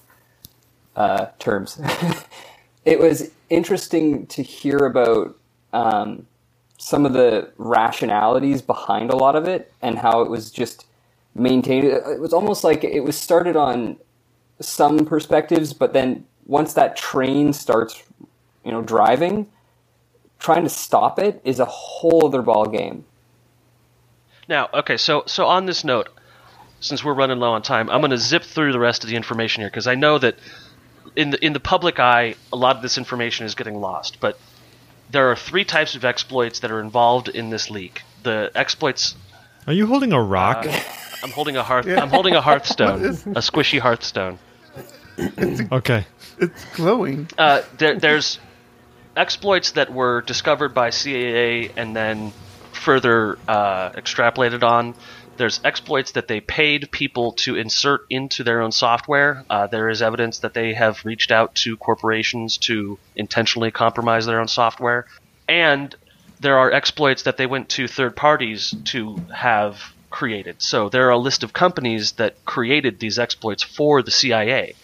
uh, 0.97 1.27
terms. 1.39 1.81
it 2.85 2.99
was 2.99 3.31
interesting 3.51 4.27
to 4.27 4.43
hear 4.43 4.79
about 4.79 5.39
um, 5.73 6.27
some 6.77 7.07
of 7.07 7.13
the 7.13 7.53
rationalities 7.57 8.63
behind 8.63 9.11
a 9.11 9.17
lot 9.17 9.37
of 9.37 9.47
it 9.47 9.73
and 9.81 9.97
how 9.97 10.23
it 10.23 10.29
was 10.29 10.51
just 10.51 10.87
maintained. 11.37 11.85
It 11.85 12.21
was 12.21 12.33
almost 12.33 12.65
like 12.65 12.83
it 12.83 13.01
was 13.05 13.17
started 13.17 13.55
on 13.55 13.97
some 14.61 15.07
perspectives, 15.07 15.73
but 15.73 15.93
then 15.93 16.25
once 16.47 16.73
that 16.75 16.97
train 16.97 17.53
starts, 17.53 18.03
you 18.65 18.73
know, 18.73 18.83
driving, 18.83 19.47
trying 20.41 20.65
to 20.65 20.71
stop 20.71 21.21
it 21.21 21.41
is 21.45 21.61
a 21.61 21.65
whole 21.65 22.27
other 22.27 22.43
ball 22.43 22.67
game. 22.67 23.05
Now, 24.49 24.69
okay, 24.73 24.97
so 24.97 25.25
so 25.27 25.47
on 25.47 25.67
this 25.67 25.85
note, 25.85 26.09
since 26.87 27.05
we're 27.05 27.15
running 27.15 27.39
low 27.39 27.53
on 27.53 27.63
time, 27.63 27.91
I'm 27.91 28.01
going 28.01 28.11
to 28.11 28.19
zip 28.19 28.43
through 28.43 28.73
the 28.73 28.79
rest 28.79 29.05
of 29.05 29.11
the 29.11 29.17
information 29.17 29.63
here 29.63 29.71
because 29.71 29.87
I 29.87 29.95
know 29.95 30.19
that 30.19 30.37
in 31.15 31.31
the 31.31 31.45
in 31.45 31.53
the 31.53 31.61
public 31.61 31.99
eye, 31.99 32.37
a 32.53 32.57
lot 32.57 32.77
of 32.77 32.83
this 32.83 32.99
information 32.99 33.47
is 33.47 33.55
getting 33.55 33.81
lost. 33.81 34.19
But 34.21 34.39
there 35.11 35.31
are 35.31 35.37
three 35.37 35.65
types 35.65 35.95
of 35.95 36.05
exploits 36.05 36.61
that 36.61 36.71
are 36.71 36.81
involved 36.81 37.29
in 37.29 37.51
this 37.51 37.71
leak. 37.71 38.03
The 38.23 38.51
exploits. 38.55 39.15
Are 39.67 39.73
you 39.73 39.87
holding 39.87 40.13
a 40.13 40.23
rock? 40.23 40.67
Uh, 40.67 40.81
I'm 41.23 41.31
holding 41.31 41.57
a 41.57 41.63
hearth. 41.63 41.87
I'm 41.87 42.09
holding 42.09 42.35
a 42.35 42.41
hearthstone, 42.41 43.05
a 43.05 43.41
squishy 43.41 43.81
hearthstone. 43.81 44.39
okay. 45.73 46.07
It's 46.39 46.65
glowing. 46.77 47.29
Uh, 47.39 47.63
there, 47.79 47.99
there's 47.99 48.39
exploits 49.17 49.73
that 49.73 49.93
were 49.93 50.21
discovered 50.21 50.75
by 50.75 50.91
CIA 50.91 51.71
and 51.77 51.97
then 51.97 52.33
further 52.73 53.39
uh, 53.49 53.91
extrapolated 53.93 54.63
on. 54.63 54.95
There's 55.37 55.61
exploits 55.65 56.13
that 56.13 56.29
they 56.29 56.41
paid 56.41 56.91
people 56.91 57.33
to 57.33 57.57
insert 57.57 58.07
into 58.11 58.45
their 58.45 58.61
own 58.61 58.73
software. 58.73 59.45
Uh, 59.49 59.67
there 59.67 59.89
is 59.89 60.03
evidence 60.03 60.39
that 60.41 60.55
they 60.55 60.75
have 60.75 61.05
reached 61.05 61.31
out 61.31 61.55
to 61.57 61.77
corporations 61.77 62.57
to 62.59 62.99
intentionally 63.15 63.71
compromise 63.71 64.27
their 64.27 64.41
own 64.41 64.49
software. 64.49 65.07
And 65.49 65.95
there 66.41 66.59
are 66.59 66.73
exploits 66.73 67.23
that 67.23 67.37
they 67.37 67.47
went 67.47 67.69
to 67.71 67.89
third 67.89 68.17
parties 68.17 68.75
to 68.87 69.17
have 69.35 69.81
created. 70.11 70.63
So 70.63 70.89
there 70.89 71.07
are 71.07 71.11
a 71.11 71.19
list 71.19 71.43
of 71.43 71.53
companies 71.53 72.13
that 72.13 72.45
created 72.45 72.99
these 72.99 73.19
exploits 73.19 73.63
for 73.63 74.03
the 74.03 74.11
CIA. 74.11 74.75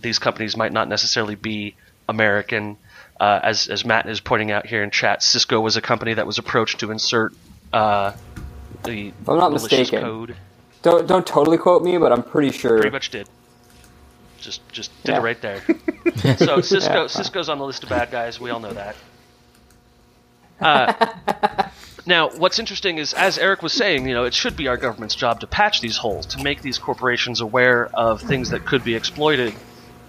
These 0.00 0.18
companies 0.18 0.56
might 0.56 0.72
not 0.72 0.88
necessarily 0.88 1.34
be 1.34 1.76
American. 2.08 2.76
Uh, 3.18 3.40
as, 3.42 3.68
as 3.68 3.84
Matt 3.84 4.08
is 4.08 4.20
pointing 4.20 4.50
out 4.50 4.66
here 4.66 4.82
in 4.82 4.90
chat, 4.90 5.22
Cisco 5.22 5.60
was 5.60 5.76
a 5.76 5.80
company 5.80 6.14
that 6.14 6.26
was 6.26 6.38
approached 6.38 6.80
to 6.80 6.90
insert 6.90 7.32
uh, 7.72 8.12
the 8.86 9.08
if 9.08 9.28
I'm 9.28 9.38
not 9.38 9.52
mistaken. 9.52 10.00
Code. 10.00 10.36
Don't 10.82 11.06
don't 11.06 11.26
totally 11.26 11.58
quote 11.58 11.82
me, 11.82 11.98
but 11.98 12.12
I'm 12.12 12.22
pretty 12.22 12.52
sure. 12.52 12.78
Pretty 12.78 12.90
much 12.90 13.10
did. 13.10 13.28
Just 14.38 14.66
just 14.70 14.90
did 15.02 15.12
yeah. 15.12 15.18
it 15.18 15.22
right 15.22 15.40
there. 15.40 15.62
so 16.36 16.60
Cisco 16.60 17.02
yeah. 17.02 17.06
Cisco's 17.06 17.48
on 17.48 17.58
the 17.58 17.64
list 17.64 17.82
of 17.82 17.88
bad 17.88 18.10
guys. 18.10 18.40
We 18.40 18.50
all 18.50 18.60
know 18.60 18.72
that. 18.72 18.96
Uh, 20.60 21.68
now, 22.06 22.30
what's 22.30 22.58
interesting 22.58 22.98
is, 22.98 23.12
as 23.14 23.38
Eric 23.38 23.62
was 23.62 23.72
saying, 23.72 24.06
you 24.06 24.14
know, 24.14 24.24
it 24.24 24.34
should 24.34 24.56
be 24.56 24.68
our 24.68 24.76
government's 24.76 25.14
job 25.14 25.40
to 25.40 25.46
patch 25.46 25.80
these 25.80 25.96
holes, 25.96 26.26
to 26.26 26.42
make 26.42 26.62
these 26.62 26.78
corporations 26.78 27.40
aware 27.40 27.86
of 27.94 28.20
things 28.22 28.50
that 28.50 28.64
could 28.64 28.84
be 28.84 28.94
exploited, 28.94 29.54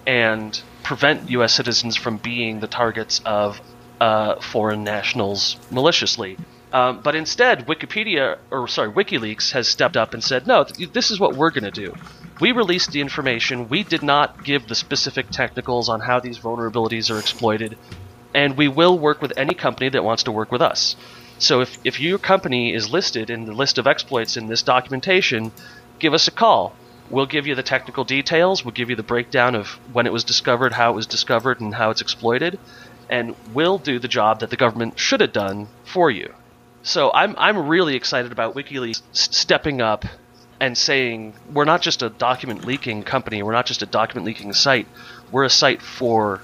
and 0.05 0.61
prevent 0.83 1.29
U.S. 1.31 1.53
citizens 1.53 1.95
from 1.95 2.17
being 2.17 2.59
the 2.59 2.67
targets 2.67 3.19
of 3.25 3.59
uh, 3.99 4.39
foreign 4.39 4.83
nationals 4.83 5.57
maliciously. 5.71 6.37
Um, 6.73 6.99
but 7.01 7.15
instead, 7.15 7.65
Wikipedia, 7.65 8.37
or 8.51 8.67
sorry, 8.67 8.91
WikiLeaks 8.91 9.51
has 9.51 9.67
stepped 9.67 9.95
up 9.95 10.13
and 10.13 10.23
said, 10.23 10.47
no, 10.47 10.65
th- 10.65 10.91
this 10.91 11.11
is 11.11 11.19
what 11.19 11.35
we're 11.35 11.51
going 11.51 11.63
to 11.63 11.71
do. 11.71 11.93
We 12.41 12.51
released 12.51 12.91
the 12.91 13.01
information. 13.01 13.69
We 13.69 13.83
did 13.83 14.03
not 14.03 14.43
give 14.43 14.67
the 14.67 14.75
specific 14.75 15.29
technicals 15.29 15.87
on 15.87 16.01
how 16.01 16.19
these 16.19 16.37
vulnerabilities 16.37 17.09
are 17.09 17.19
exploited, 17.19 17.77
and 18.35 18.57
we 18.57 18.67
will 18.67 18.99
work 18.99 19.21
with 19.21 19.33
any 19.37 19.53
company 19.53 19.89
that 19.89 20.03
wants 20.03 20.23
to 20.23 20.31
work 20.31 20.51
with 20.51 20.61
us. 20.61 20.95
So 21.39 21.61
if, 21.61 21.77
if 21.83 21.99
your 21.99 22.17
company 22.17 22.73
is 22.73 22.91
listed 22.91 23.29
in 23.29 23.45
the 23.45 23.53
list 23.53 23.77
of 23.77 23.87
exploits 23.87 24.37
in 24.37 24.47
this 24.47 24.61
documentation, 24.61 25.51
give 25.99 26.13
us 26.13 26.27
a 26.27 26.31
call. 26.31 26.75
We'll 27.09 27.27
give 27.27 27.47
you 27.47 27.55
the 27.55 27.63
technical 27.63 28.03
details. 28.03 28.65
We'll 28.65 28.73
give 28.73 28.89
you 28.89 28.95
the 28.97 29.03
breakdown 29.03 29.55
of 29.55 29.79
when 29.93 30.05
it 30.05 30.13
was 30.13 30.25
discovered, 30.25 30.73
how 30.73 30.91
it 30.91 30.95
was 30.95 31.07
discovered, 31.07 31.61
and 31.61 31.73
how 31.73 31.91
it's 31.91 32.01
exploited. 32.01 32.59
And 33.09 33.35
we'll 33.53 33.77
do 33.77 33.99
the 33.99 34.09
job 34.09 34.41
that 34.41 34.49
the 34.49 34.57
government 34.57 34.99
should 34.99 35.21
have 35.21 35.31
done 35.31 35.69
for 35.85 36.11
you. 36.11 36.33
So 36.87 37.11
I'm 37.13 37.35
I'm 37.37 37.67
really 37.67 37.97
excited 37.97 38.31
about 38.31 38.55
WikiLeaks 38.55 39.01
stepping 39.11 39.81
up 39.81 40.05
and 40.61 40.77
saying 40.77 41.33
we're 41.51 41.65
not 41.65 41.81
just 41.81 42.01
a 42.01 42.09
document 42.09 42.63
leaking 42.63 43.03
company, 43.03 43.43
we're 43.43 43.51
not 43.51 43.65
just 43.65 43.81
a 43.81 43.85
document 43.85 44.25
leaking 44.25 44.53
site, 44.53 44.87
we're 45.29 45.43
a 45.43 45.49
site 45.49 45.81
for 45.81 46.41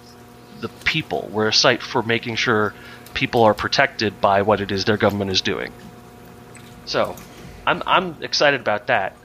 the 0.59 0.67
people. 0.67 1.29
We're 1.31 1.47
a 1.47 1.53
site 1.53 1.81
for 1.81 2.03
making 2.03 2.35
sure 2.35 2.73
people 3.13 3.43
are 3.43 3.53
protected 3.53 4.19
by 4.19 4.41
what 4.41 4.59
it 4.59 4.69
is 4.69 4.83
their 4.83 4.97
government 4.97 5.31
is 5.31 5.39
doing. 5.39 5.71
So, 6.83 7.15
I'm 7.65 7.81
I'm 7.87 8.21
excited 8.21 8.59
about 8.59 8.87
that. 8.87 9.15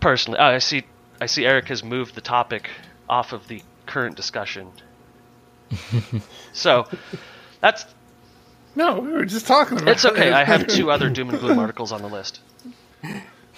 Personally, 0.00 0.40
oh, 0.40 0.46
I 0.46 0.58
see 0.58 0.82
I 1.20 1.26
see 1.26 1.46
Eric 1.46 1.68
has 1.68 1.84
moved 1.84 2.16
the 2.16 2.20
topic 2.20 2.68
off 3.08 3.32
of 3.32 3.46
the 3.46 3.62
current 3.86 4.16
discussion. 4.16 4.72
so, 6.52 6.88
that's 7.60 7.86
no, 8.76 9.00
we 9.00 9.12
were 9.12 9.24
just 9.24 9.46
talking 9.46 9.78
about. 9.78 9.88
It's 9.88 10.04
okay. 10.04 10.32
I 10.32 10.44
have 10.44 10.66
two 10.68 10.90
other 10.90 11.10
doom 11.10 11.30
and 11.30 11.38
gloom 11.38 11.58
articles 11.58 11.92
on 11.92 12.02
the 12.02 12.08
list. 12.08 12.40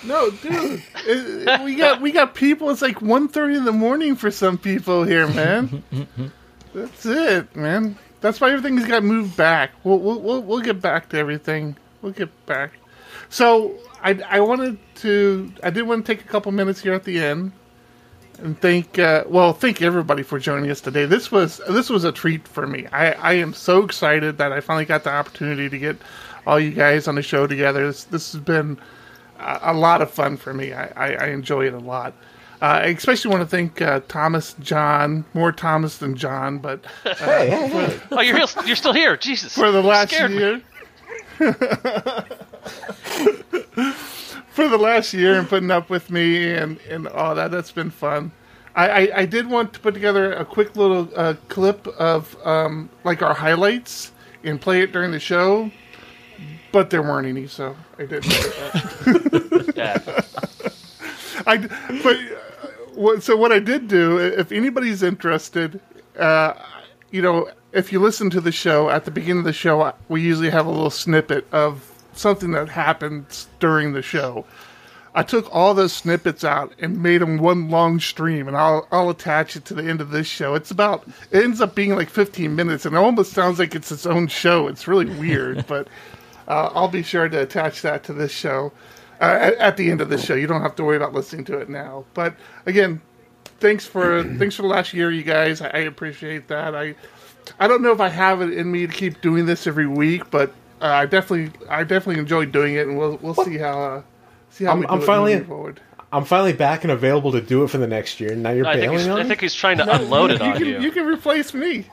No, 0.05 0.31
dude, 0.31 0.83
it, 1.07 1.65
we 1.65 1.75
got 1.75 2.01
we 2.01 2.13
got 2.13 2.35
people. 2.35 2.71
It's 2.71 2.83
like 2.83 2.99
1.30 2.99 3.57
in 3.59 3.65
the 3.65 3.73
morning 3.73 4.15
for 4.15 4.31
some 4.31 4.59
people 4.59 5.05
here, 5.05 5.27
man. 5.27 5.83
That's 6.75 7.07
it, 7.07 7.57
man. 7.57 7.97
That's 8.21 8.41
why 8.41 8.51
everything's 8.51 8.87
got 8.87 9.03
moved 9.03 9.37
back. 9.37 9.71
We'll, 9.85 9.99
we'll 9.99 10.21
we'll 10.21 10.43
we'll 10.43 10.61
get 10.61 10.81
back 10.81 11.09
to 11.11 11.19
everything. 11.19 11.77
We'll 12.03 12.13
get 12.13 12.47
back. 12.47 12.73
So 13.31 13.75
I 14.03 14.21
I 14.29 14.41
wanted 14.41 14.79
to 14.97 15.53
I 15.63 15.71
did 15.71 15.83
want 15.83 16.05
to 16.05 16.15
take 16.15 16.25
a 16.25 16.29
couple 16.29 16.53
minutes 16.53 16.81
here 16.83 16.93
at 16.93 17.05
the 17.05 17.19
end 17.23 17.53
and 18.39 18.61
thank 18.61 18.99
uh, 18.99 19.25
well 19.27 19.53
thank 19.53 19.83
everybody 19.83 20.23
for 20.23 20.39
joining 20.39 20.71
us 20.71 20.81
today. 20.81 21.07
This 21.07 21.31
was 21.31 21.61
this 21.69 21.91
was 21.91 22.05
a 22.05 22.13
treat 22.13 22.47
for 22.47 22.67
me. 22.67 22.87
I, 22.93 23.13
I 23.13 23.33
am 23.35 23.55
so 23.55 23.83
excited 23.83 24.39
that 24.39 24.53
I 24.53 24.61
finally 24.61 24.85
got 24.85 25.05
the 25.05 25.11
opportunity 25.11 25.69
to 25.69 25.79
get 25.79 25.97
all 26.47 26.61
you 26.61 26.71
guys 26.71 27.09
on 27.09 27.17
the 27.17 27.23
show 27.23 27.47
together. 27.47 27.87
This 27.87 28.05
this 28.05 28.33
has 28.33 28.41
been 28.41 28.79
a, 29.39 29.59
a 29.63 29.75
lot 29.75 30.03
of 30.03 30.11
fun 30.11 30.37
for 30.37 30.55
me. 30.55 30.73
I, 30.73 30.87
I, 30.97 31.15
I 31.15 31.27
enjoy 31.29 31.67
it 31.67 31.75
a 31.75 31.79
lot. 31.79 32.15
Uh, 32.63 32.65
I 32.65 32.87
especially 32.87 33.31
want 33.31 33.43
to 33.43 33.47
thank 33.47 33.83
uh, 33.83 34.01
Thomas, 34.09 34.55
John, 34.61 35.27
more 35.35 35.53
Thomas 35.53 35.99
than 35.99 36.17
John, 36.17 36.59
but 36.59 36.83
uh, 37.05 37.15
hey, 37.17 37.51
hey, 37.51 37.69
hey. 37.69 38.01
oh, 38.11 38.21
you're 38.23 38.39
you're 38.65 38.77
still 38.77 38.95
here, 38.95 39.17
Jesus! 39.17 39.55
For 39.55 39.71
the 39.71 39.83
last 39.83 40.13
year. 40.13 40.63
for 44.57 44.69
the 44.69 44.79
last 44.79 45.13
year 45.13 45.39
and 45.39 45.47
putting 45.47 45.71
up 45.71 45.91
with 45.91 46.11
me 46.11 46.55
and, 46.55 46.79
and 46.89 47.07
all 47.09 47.35
that. 47.35 47.51
That's 47.51 47.71
been 47.71 47.91
fun. 47.91 48.33
I, 48.75 48.89
I, 48.89 49.19
I 49.19 49.27
did 49.27 49.51
want 49.51 49.75
to 49.75 49.81
put 49.81 49.93
together 49.93 50.33
a 50.33 50.47
quick 50.47 50.77
little 50.77 51.11
uh, 51.15 51.35
clip 51.49 51.87
of 51.87 52.35
um, 52.43 52.89
like 53.05 53.21
our 53.21 53.35
highlights 53.35 54.13
and 54.45 54.59
play 54.59 54.81
it 54.81 54.93
during 54.93 55.11
the 55.11 55.21
show, 55.21 55.71
but 56.73 56.89
there 56.89 57.03
weren't 57.03 57.27
any, 57.27 57.47
so 57.47 57.77
I 57.99 58.07
didn't. 58.07 58.31
that. 59.75 60.27
I 61.47 61.59
but 62.03 62.17
uh, 62.17 62.67
what, 62.95 63.23
so 63.23 63.37
what 63.37 63.53
I 63.53 63.59
did 63.59 63.89
do, 63.89 64.19
if 64.19 64.53
anybody's 64.53 65.03
interested, 65.03 65.81
uh, 66.19 66.55
you 67.11 67.21
know, 67.21 67.51
if 67.73 67.93
you 67.93 68.01
listen 68.01 68.31
to 68.31 68.41
the 68.41 68.53
show 68.53 68.89
at 68.89 69.05
the 69.05 69.11
beginning 69.11 69.41
of 69.41 69.45
the 69.45 69.53
show, 69.53 69.93
we 70.09 70.23
usually 70.23 70.49
have 70.49 70.65
a 70.65 70.71
little 70.71 70.89
snippet 70.89 71.47
of 71.53 71.93
something 72.19 72.53
that 72.53 72.69
happens 72.69 73.49
during 73.61 73.93
the 73.93 74.03
show. 74.03 74.45
I 75.15 75.23
took 75.23 75.49
all 75.51 75.73
those 75.73 75.95
snippets 75.95 76.45
out 76.45 76.75
and 76.79 77.03
made 77.03 77.23
them 77.23 77.39
one 77.39 77.71
long 77.71 78.01
stream, 78.01 78.49
and 78.49 78.57
I'll 78.57 78.87
I'll 78.93 79.09
attach 79.09 79.57
it 79.57 79.65
to 79.67 79.75
the 79.75 79.83
end 79.83 80.03
of 80.03 80.11
this 80.11 80.27
show. 80.27 80.55
It's 80.55 80.71
about 80.71 81.09
it 81.31 81.43
ends 81.43 81.63
up 81.63 81.75
being 81.75 81.97
like 81.97 82.11
15 82.11 82.55
minutes, 82.55 82.85
and 82.85 82.95
it 82.95 82.99
almost 82.99 83.33
sounds 83.33 83.59
like 83.59 83.75
it's 83.75 83.91
its 83.91 84.05
own 84.05 84.29
show. 84.29 84.69
It's 84.69 84.87
really 84.87 85.07
weird, 85.07 85.67
but 85.69 85.89
uh, 86.47 86.71
I'll 86.75 86.89
be 86.89 87.03
sure 87.03 87.31
to 87.31 87.41
attach 87.41 87.81
that 87.81 88.05
to 88.05 88.13
this 88.13 88.31
show 88.31 88.73
uh, 89.21 89.25
at, 89.25 89.55
at, 89.55 89.77
the 89.79 89.91
end 89.91 90.03
of 90.03 90.11
the 90.11 90.19
show. 90.19 90.35
You 90.35 90.47
don't 90.47 90.61
have 90.61 90.77
to 90.77 90.85
worry 90.85 90.99
about 90.99 91.15
listening 91.15 91.47
to 91.47 91.59
it 91.59 91.71
now. 91.71 92.05
But 92.13 92.35
again, 92.67 93.01
thanks 93.59 93.87
for 93.87 94.23
thanks 94.23 94.55
for 94.55 94.63
the 94.63 94.69
last 94.69 94.93
year, 94.93 95.11
you 95.11 95.23
guys. 95.23 95.63
I, 95.63 95.69
I 95.69 95.79
appreciate 95.79 96.49
that. 96.49 96.75
I 96.75 96.95
I 97.59 97.69
don't 97.69 97.81
know 97.81 97.93
if 97.93 98.01
I 98.01 98.09
have 98.09 98.43
it 98.43 98.53
in 98.53 98.71
me 98.71 98.87
to 98.87 98.93
keep 98.93 99.23
doing 99.23 99.47
this 99.47 99.67
every 99.67 99.87
week, 99.87 100.31
but 100.31 100.53
uh, 100.81 100.87
I 100.87 101.07
definitely 101.07 101.53
I 101.69 101.83
definitely 101.85 102.21
enjoyed 102.21 102.53
doing 102.53 102.75
it, 102.75 102.87
and 102.87 102.97
we'll 102.99 103.17
we'll 103.23 103.35
see 103.35 103.57
how 103.59 103.81
uh, 103.83 104.03
see 104.51 104.65
how 104.65 104.71
I'm- 104.71 104.81
we 104.81 104.87
do 104.87 104.93
I'm 104.93 105.01
it 105.03 105.07
finally- 105.07 105.33
moving 105.35 105.49
forward. 105.49 105.81
I'm 106.13 106.25
finally 106.25 106.53
back 106.53 106.85
and 106.85 106.93
available 106.93 107.33
to 107.33 107.41
do 107.41 107.65
it 107.65 107.69
for 107.69 107.79
the 107.79 107.87
next 107.87 108.21
year. 108.21 108.33
and 108.33 108.43
Now 108.43 108.51
you're 108.51 108.65
I 108.65 108.75
think, 108.79 108.93
he's, 108.93 109.03
bailing 109.03 109.19
on 109.21 109.27
I 109.27 109.29
think 109.29 109.41
he's 109.41 109.55
trying 109.55 109.77
to 109.79 109.97
unload 109.97 110.31
it 110.31 110.39
you 110.41 110.47
on 110.47 110.57
can, 110.57 110.67
you. 110.67 110.79
You 110.81 110.91
can 110.93 111.05
replace 111.05 111.53
me. 111.53 111.85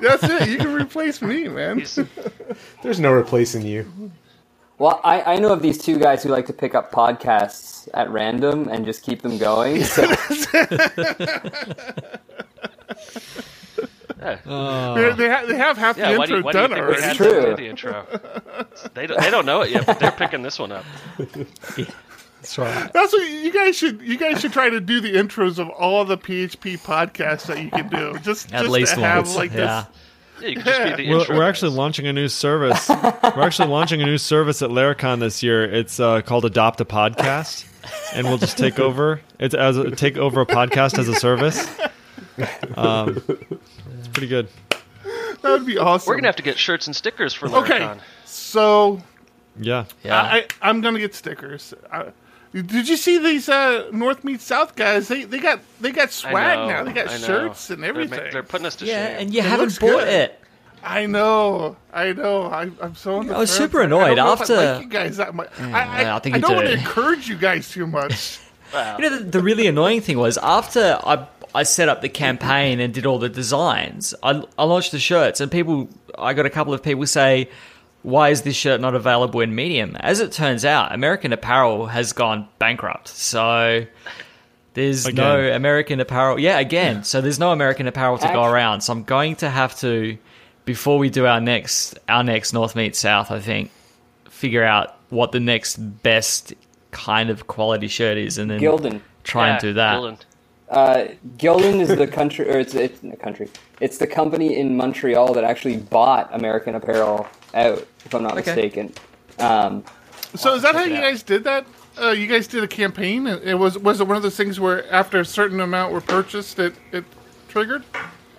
That's 0.00 0.24
it. 0.24 0.48
You 0.48 0.58
can 0.58 0.74
replace 0.82 1.22
me, 1.22 1.46
man. 1.48 1.84
There's 2.82 2.98
no 2.98 3.12
replacing 3.12 3.62
you. 3.62 4.10
Well, 4.78 5.00
I, 5.04 5.34
I 5.34 5.36
know 5.36 5.52
of 5.52 5.62
these 5.62 5.78
two 5.78 6.00
guys 6.00 6.24
who 6.24 6.30
like 6.30 6.46
to 6.46 6.52
pick 6.52 6.74
up 6.74 6.90
podcasts 6.90 7.88
at 7.94 8.10
random 8.10 8.66
and 8.68 8.84
just 8.84 9.04
keep 9.04 9.22
them 9.22 9.38
going. 9.38 9.84
So 9.84 10.02
They, 14.24 15.12
they, 15.16 15.28
ha- 15.28 15.44
they 15.46 15.56
have 15.56 15.76
half 15.76 15.96
yeah, 15.98 16.12
the 16.12 16.22
intro 16.22 16.40
do 16.40 16.46
you 16.46 16.52
done 16.52 16.70
think 16.70 16.80
already. 16.82 17.02
had 17.02 17.10
It's 17.10 17.16
true. 17.16 17.54
the 17.56 17.66
intro? 17.66 18.06
They 18.94 19.06
don't, 19.06 19.20
they 19.20 19.30
don't 19.30 19.46
know 19.46 19.60
it 19.62 19.70
yet, 19.70 19.86
but 19.86 19.98
they're 20.00 20.10
picking 20.12 20.42
this 20.42 20.58
one 20.58 20.72
up. 20.72 20.84
That's 21.18 22.58
right. 22.58 22.92
That's 22.92 23.12
what 23.12 23.26
you 23.30 23.52
guys 23.52 23.74
should. 23.76 24.02
You 24.02 24.18
guys 24.18 24.40
should 24.40 24.52
try 24.52 24.68
to 24.68 24.78
do 24.80 25.00
the 25.00 25.14
intros 25.14 25.58
of 25.58 25.70
all 25.70 26.04
the 26.04 26.18
PHP 26.18 26.78
podcasts 26.78 27.46
that 27.46 27.62
you 27.62 27.70
can 27.70 27.88
do. 27.88 28.18
Just 28.22 28.52
At 28.52 28.60
just 28.62 28.70
least 28.70 28.94
to 28.94 29.00
have 29.00 29.24
once. 29.24 29.36
like 29.36 29.52
yeah. 29.52 29.86
Yeah, 30.40 30.48
you 30.48 30.56
can 30.56 30.64
just 30.64 30.96
be 30.96 31.04
the 31.04 31.10
We're, 31.30 31.38
we're 31.38 31.48
actually 31.48 31.70
launching 31.70 32.06
a 32.06 32.12
new 32.12 32.28
service. 32.28 32.88
we're 32.88 33.40
actually 33.42 33.68
launching 33.68 34.02
a 34.02 34.04
new 34.04 34.18
service 34.18 34.60
at 34.62 34.68
Laracon 34.70 35.20
this 35.20 35.42
year. 35.42 35.64
It's 35.64 35.98
uh, 36.00 36.20
called 36.22 36.44
Adopt 36.44 36.80
a 36.80 36.84
Podcast, 36.84 37.64
and 38.14 38.26
we'll 38.26 38.36
just 38.38 38.58
take 38.58 38.78
over. 38.78 39.20
It's 39.38 39.54
as 39.54 39.76
a, 39.78 39.90
take 39.92 40.16
over 40.18 40.40
a 40.42 40.46
podcast 40.46 40.98
as 40.98 41.08
a 41.08 41.14
service. 41.14 41.66
Um, 42.76 43.22
it's 43.28 43.73
pretty 44.14 44.28
good. 44.28 44.48
That 45.42 45.50
would 45.50 45.66
be 45.66 45.76
awesome. 45.76 46.08
We're 46.08 46.16
gonna 46.16 46.28
have 46.28 46.36
to 46.36 46.42
get 46.42 46.58
shirts 46.58 46.86
and 46.86 46.96
stickers 46.96 47.34
for 47.34 47.48
Okay, 47.54 47.90
so 48.24 49.02
Yeah. 49.60 49.84
Yeah. 50.02 50.20
I, 50.22 50.36
I 50.38 50.46
I'm 50.62 50.80
gonna 50.80 50.98
get 50.98 51.14
stickers. 51.14 51.74
I, 51.92 52.12
did 52.54 52.88
you 52.88 52.96
see 52.96 53.18
these 53.18 53.48
uh, 53.48 53.88
North 53.92 54.22
meets 54.24 54.44
South 54.44 54.76
guys? 54.76 55.08
They 55.08 55.24
they 55.24 55.38
got 55.40 55.60
they 55.80 55.90
got 55.90 56.10
swag 56.12 56.58
know, 56.60 56.68
now. 56.68 56.84
They 56.84 56.92
got 56.92 57.10
shirts 57.10 57.68
and 57.70 57.82
They're 57.82 57.92
ma- 57.92 58.00
everything. 58.00 58.32
They're, 58.32 58.42
putting 58.42 58.66
us 58.66 58.76
to 58.76 58.86
yeah, 58.86 59.08
shame. 59.08 59.16
and 59.20 59.34
you 59.34 59.40
It 59.40 59.44
haven't 59.46 59.78
bought 59.80 59.88
good. 60.00 60.08
it. 60.08 60.40
I 60.82 61.06
know, 61.06 61.76
I 61.92 62.12
know. 62.12 62.42
I, 62.44 62.70
I'm 62.80 62.94
so. 62.94 63.16
On 63.16 63.26
the 63.26 63.34
I 63.34 63.38
was 63.38 63.50
fence. 63.50 63.58
super 63.58 63.82
I 63.82 63.86
don't 63.86 64.02
annoyed 64.02 64.16
know 64.16 64.32
if 64.34 64.40
I 64.40 64.42
after- 64.42 64.56
like 64.56 64.82
you 64.82 64.88
guys 64.88 65.16
that 65.16 65.34
much. 65.34 65.50
I, 65.58 66.04
I, 66.04 66.16
I 66.16 66.18
think 66.20 66.34
I 66.34 66.38
you 66.38 66.42
don't 66.42 66.56
want 66.56 66.68
to 66.68 66.74
encourage 66.74 67.28
you 67.28 67.36
guys 67.36 67.68
too 67.70 67.86
much. 67.86 68.38
Wow. 68.72 68.96
You 68.98 69.08
know, 69.10 69.18
the, 69.18 69.24
the 69.24 69.40
really 69.42 69.66
annoying 69.66 70.00
thing 70.00 70.18
was 70.18 70.36
after 70.38 70.98
I 71.04 71.26
I 71.54 71.62
set 71.62 71.88
up 71.88 72.00
the 72.00 72.08
campaign 72.08 72.80
and 72.80 72.92
did 72.92 73.06
all 73.06 73.18
the 73.18 73.28
designs, 73.28 74.14
I, 74.22 74.42
I 74.58 74.64
launched 74.64 74.92
the 74.92 74.98
shirts, 74.98 75.40
and 75.40 75.50
people, 75.50 75.88
I 76.18 76.34
got 76.34 76.46
a 76.46 76.50
couple 76.50 76.74
of 76.74 76.82
people 76.82 77.06
say, 77.06 77.48
"Why 78.02 78.30
is 78.30 78.42
this 78.42 78.56
shirt 78.56 78.80
not 78.80 78.94
available 78.94 79.40
in 79.40 79.54
medium?" 79.54 79.96
As 80.00 80.20
it 80.20 80.32
turns 80.32 80.64
out, 80.64 80.92
American 80.92 81.32
Apparel 81.32 81.86
has 81.86 82.12
gone 82.12 82.48
bankrupt, 82.58 83.08
so 83.08 83.86
there's 84.74 85.12
no 85.14 85.38
American 85.52 86.00
Apparel. 86.00 86.38
Yeah, 86.40 86.58
again, 86.58 87.04
so 87.04 87.20
there's 87.20 87.38
no 87.38 87.52
American 87.52 87.86
Apparel 87.86 88.18
to 88.18 88.28
go 88.28 88.42
around. 88.44 88.80
So 88.80 88.92
I'm 88.92 89.04
going 89.04 89.36
to 89.36 89.48
have 89.48 89.78
to, 89.78 90.18
before 90.64 90.98
we 90.98 91.10
do 91.10 91.26
our 91.26 91.40
next 91.40 91.98
our 92.08 92.24
next 92.24 92.52
North 92.52 92.74
Meet 92.74 92.96
South, 92.96 93.30
I 93.30 93.38
think, 93.38 93.70
figure 94.28 94.64
out 94.64 94.96
what 95.10 95.30
the 95.30 95.40
next 95.40 95.76
best 95.76 96.54
kind 96.90 97.30
of 97.30 97.46
quality 97.46 97.88
shirt 97.88 98.18
is, 98.18 98.38
and 98.38 98.50
then 98.50 98.60
Gildan. 98.60 99.00
try 99.22 99.46
Yeah, 99.46 99.52
and 99.52 99.60
do 99.60 99.72
that. 99.74 99.98
Dylan. 99.98 100.18
Uh, 100.74 101.06
Gildan 101.38 101.78
is 101.80 101.88
the 101.88 102.06
country, 102.08 102.50
or 102.50 102.58
it's 102.58 102.74
it's 102.74 102.98
the 102.98 103.16
country. 103.16 103.48
It's 103.80 103.98
the 103.98 104.08
company 104.08 104.56
in 104.56 104.76
Montreal 104.76 105.32
that 105.34 105.44
actually 105.44 105.76
bought 105.76 106.28
American 106.34 106.74
Apparel 106.74 107.28
out, 107.54 107.86
if 108.04 108.12
I'm 108.12 108.24
not 108.24 108.36
Okay. 108.38 108.54
mistaken. 108.56 108.92
Um, 109.38 109.84
So 110.34 110.54
is 110.56 110.62
that 110.62 110.74
how 110.74 110.82
you 110.82 110.96
out. 110.96 111.02
guys 111.02 111.22
did 111.22 111.44
that? 111.44 111.64
Uh, 111.96 112.10
you 112.10 112.26
guys 112.26 112.48
did 112.48 112.64
a 112.64 112.66
campaign. 112.66 113.28
It 113.28 113.54
was 113.56 113.78
was 113.78 114.00
it 114.00 114.08
one 114.08 114.16
of 114.16 114.24
those 114.24 114.36
things 114.36 114.58
where 114.58 114.92
after 114.92 115.20
a 115.20 115.24
certain 115.24 115.60
amount 115.60 115.92
were 115.92 116.00
purchased, 116.00 116.58
it 116.58 116.74
it 116.90 117.04
triggered? 117.48 117.84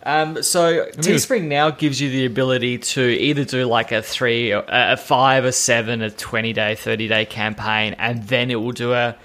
Um, 0.03 0.43
so 0.43 0.85
Teespring 0.97 1.43
now 1.45 1.69
gives 1.71 1.99
you 2.01 2.09
the 2.11 2.25
ability 2.25 2.79
to 2.79 3.01
either 3.01 3.45
do 3.45 3.63
like 3.65 3.93
a 3.93 4.01
three, 4.01 4.51
a 4.51 4.61
a 4.67 4.97
five, 4.97 5.45
a 5.45 5.53
seven, 5.53 6.01
a 6.01 6.11
twenty 6.11 6.51
day, 6.51 6.75
thirty 6.75 7.07
day 7.07 7.23
campaign, 7.25 7.95
and 7.97 8.27
then 8.27 8.51
it 8.51 8.55
will 8.55 8.73
do 8.73 8.91
a 8.91 9.15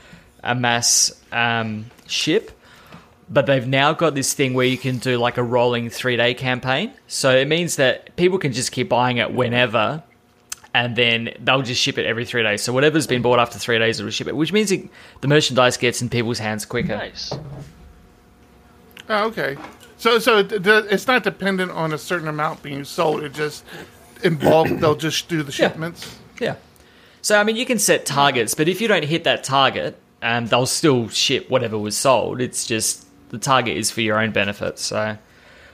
a 0.44 0.54
mass 0.54 1.10
um, 1.32 1.86
ship. 2.06 2.52
But 3.32 3.46
they've 3.46 3.66
now 3.66 3.92
got 3.92 4.14
this 4.16 4.34
thing 4.34 4.54
where 4.54 4.66
you 4.66 4.76
can 4.76 4.98
do 4.98 5.16
like 5.16 5.38
a 5.38 5.42
rolling 5.42 5.88
three 5.88 6.16
day 6.16 6.34
campaign. 6.34 6.92
So 7.06 7.30
it 7.30 7.46
means 7.46 7.76
that 7.76 8.16
people 8.16 8.38
can 8.38 8.52
just 8.52 8.72
keep 8.72 8.88
buying 8.88 9.18
it 9.18 9.32
whenever, 9.32 10.02
and 10.74 10.96
then 10.96 11.30
they'll 11.38 11.62
just 11.62 11.80
ship 11.80 11.96
it 11.96 12.06
every 12.06 12.24
three 12.24 12.42
days. 12.42 12.62
So 12.62 12.72
whatever's 12.72 13.06
been 13.06 13.22
bought 13.22 13.38
after 13.38 13.58
three 13.58 13.78
days, 13.78 14.00
it'll 14.00 14.10
ship 14.10 14.26
it, 14.26 14.34
which 14.34 14.52
means 14.52 14.72
it, 14.72 14.88
the 15.20 15.28
merchandise 15.28 15.76
gets 15.76 16.02
in 16.02 16.08
people's 16.08 16.40
hands 16.40 16.64
quicker. 16.64 16.96
Nice. 16.96 17.32
Oh, 19.08 19.26
okay. 19.28 19.56
So 19.96 20.18
so 20.18 20.38
it's 20.50 21.06
not 21.06 21.22
dependent 21.24 21.70
on 21.72 21.92
a 21.92 21.98
certain 21.98 22.28
amount 22.28 22.62
being 22.62 22.84
sold. 22.84 23.22
It 23.22 23.32
just 23.34 23.64
in 24.24 24.36
bulk 24.36 24.68
they'll 24.80 24.96
just 24.96 25.28
do 25.28 25.42
the 25.42 25.50
Yeah. 25.52 25.68
shipments. 25.68 26.18
Yeah. 26.40 26.56
So 27.22 27.38
I 27.38 27.44
mean, 27.44 27.56
you 27.56 27.66
can 27.66 27.78
set 27.78 28.06
targets, 28.06 28.54
but 28.54 28.66
if 28.68 28.80
you 28.80 28.88
don't 28.88 29.04
hit 29.04 29.24
that 29.24 29.44
target, 29.44 29.98
um, 30.22 30.46
they'll 30.46 30.66
still 30.66 31.08
ship 31.10 31.50
whatever 31.50 31.78
was 31.78 31.96
sold. 31.96 32.40
It's 32.40 32.66
just 32.66 33.06
the 33.30 33.38
target 33.38 33.76
is 33.76 33.90
for 33.90 34.00
your 34.02 34.20
own 34.20 34.30
benefit. 34.30 34.78
So, 34.78 35.16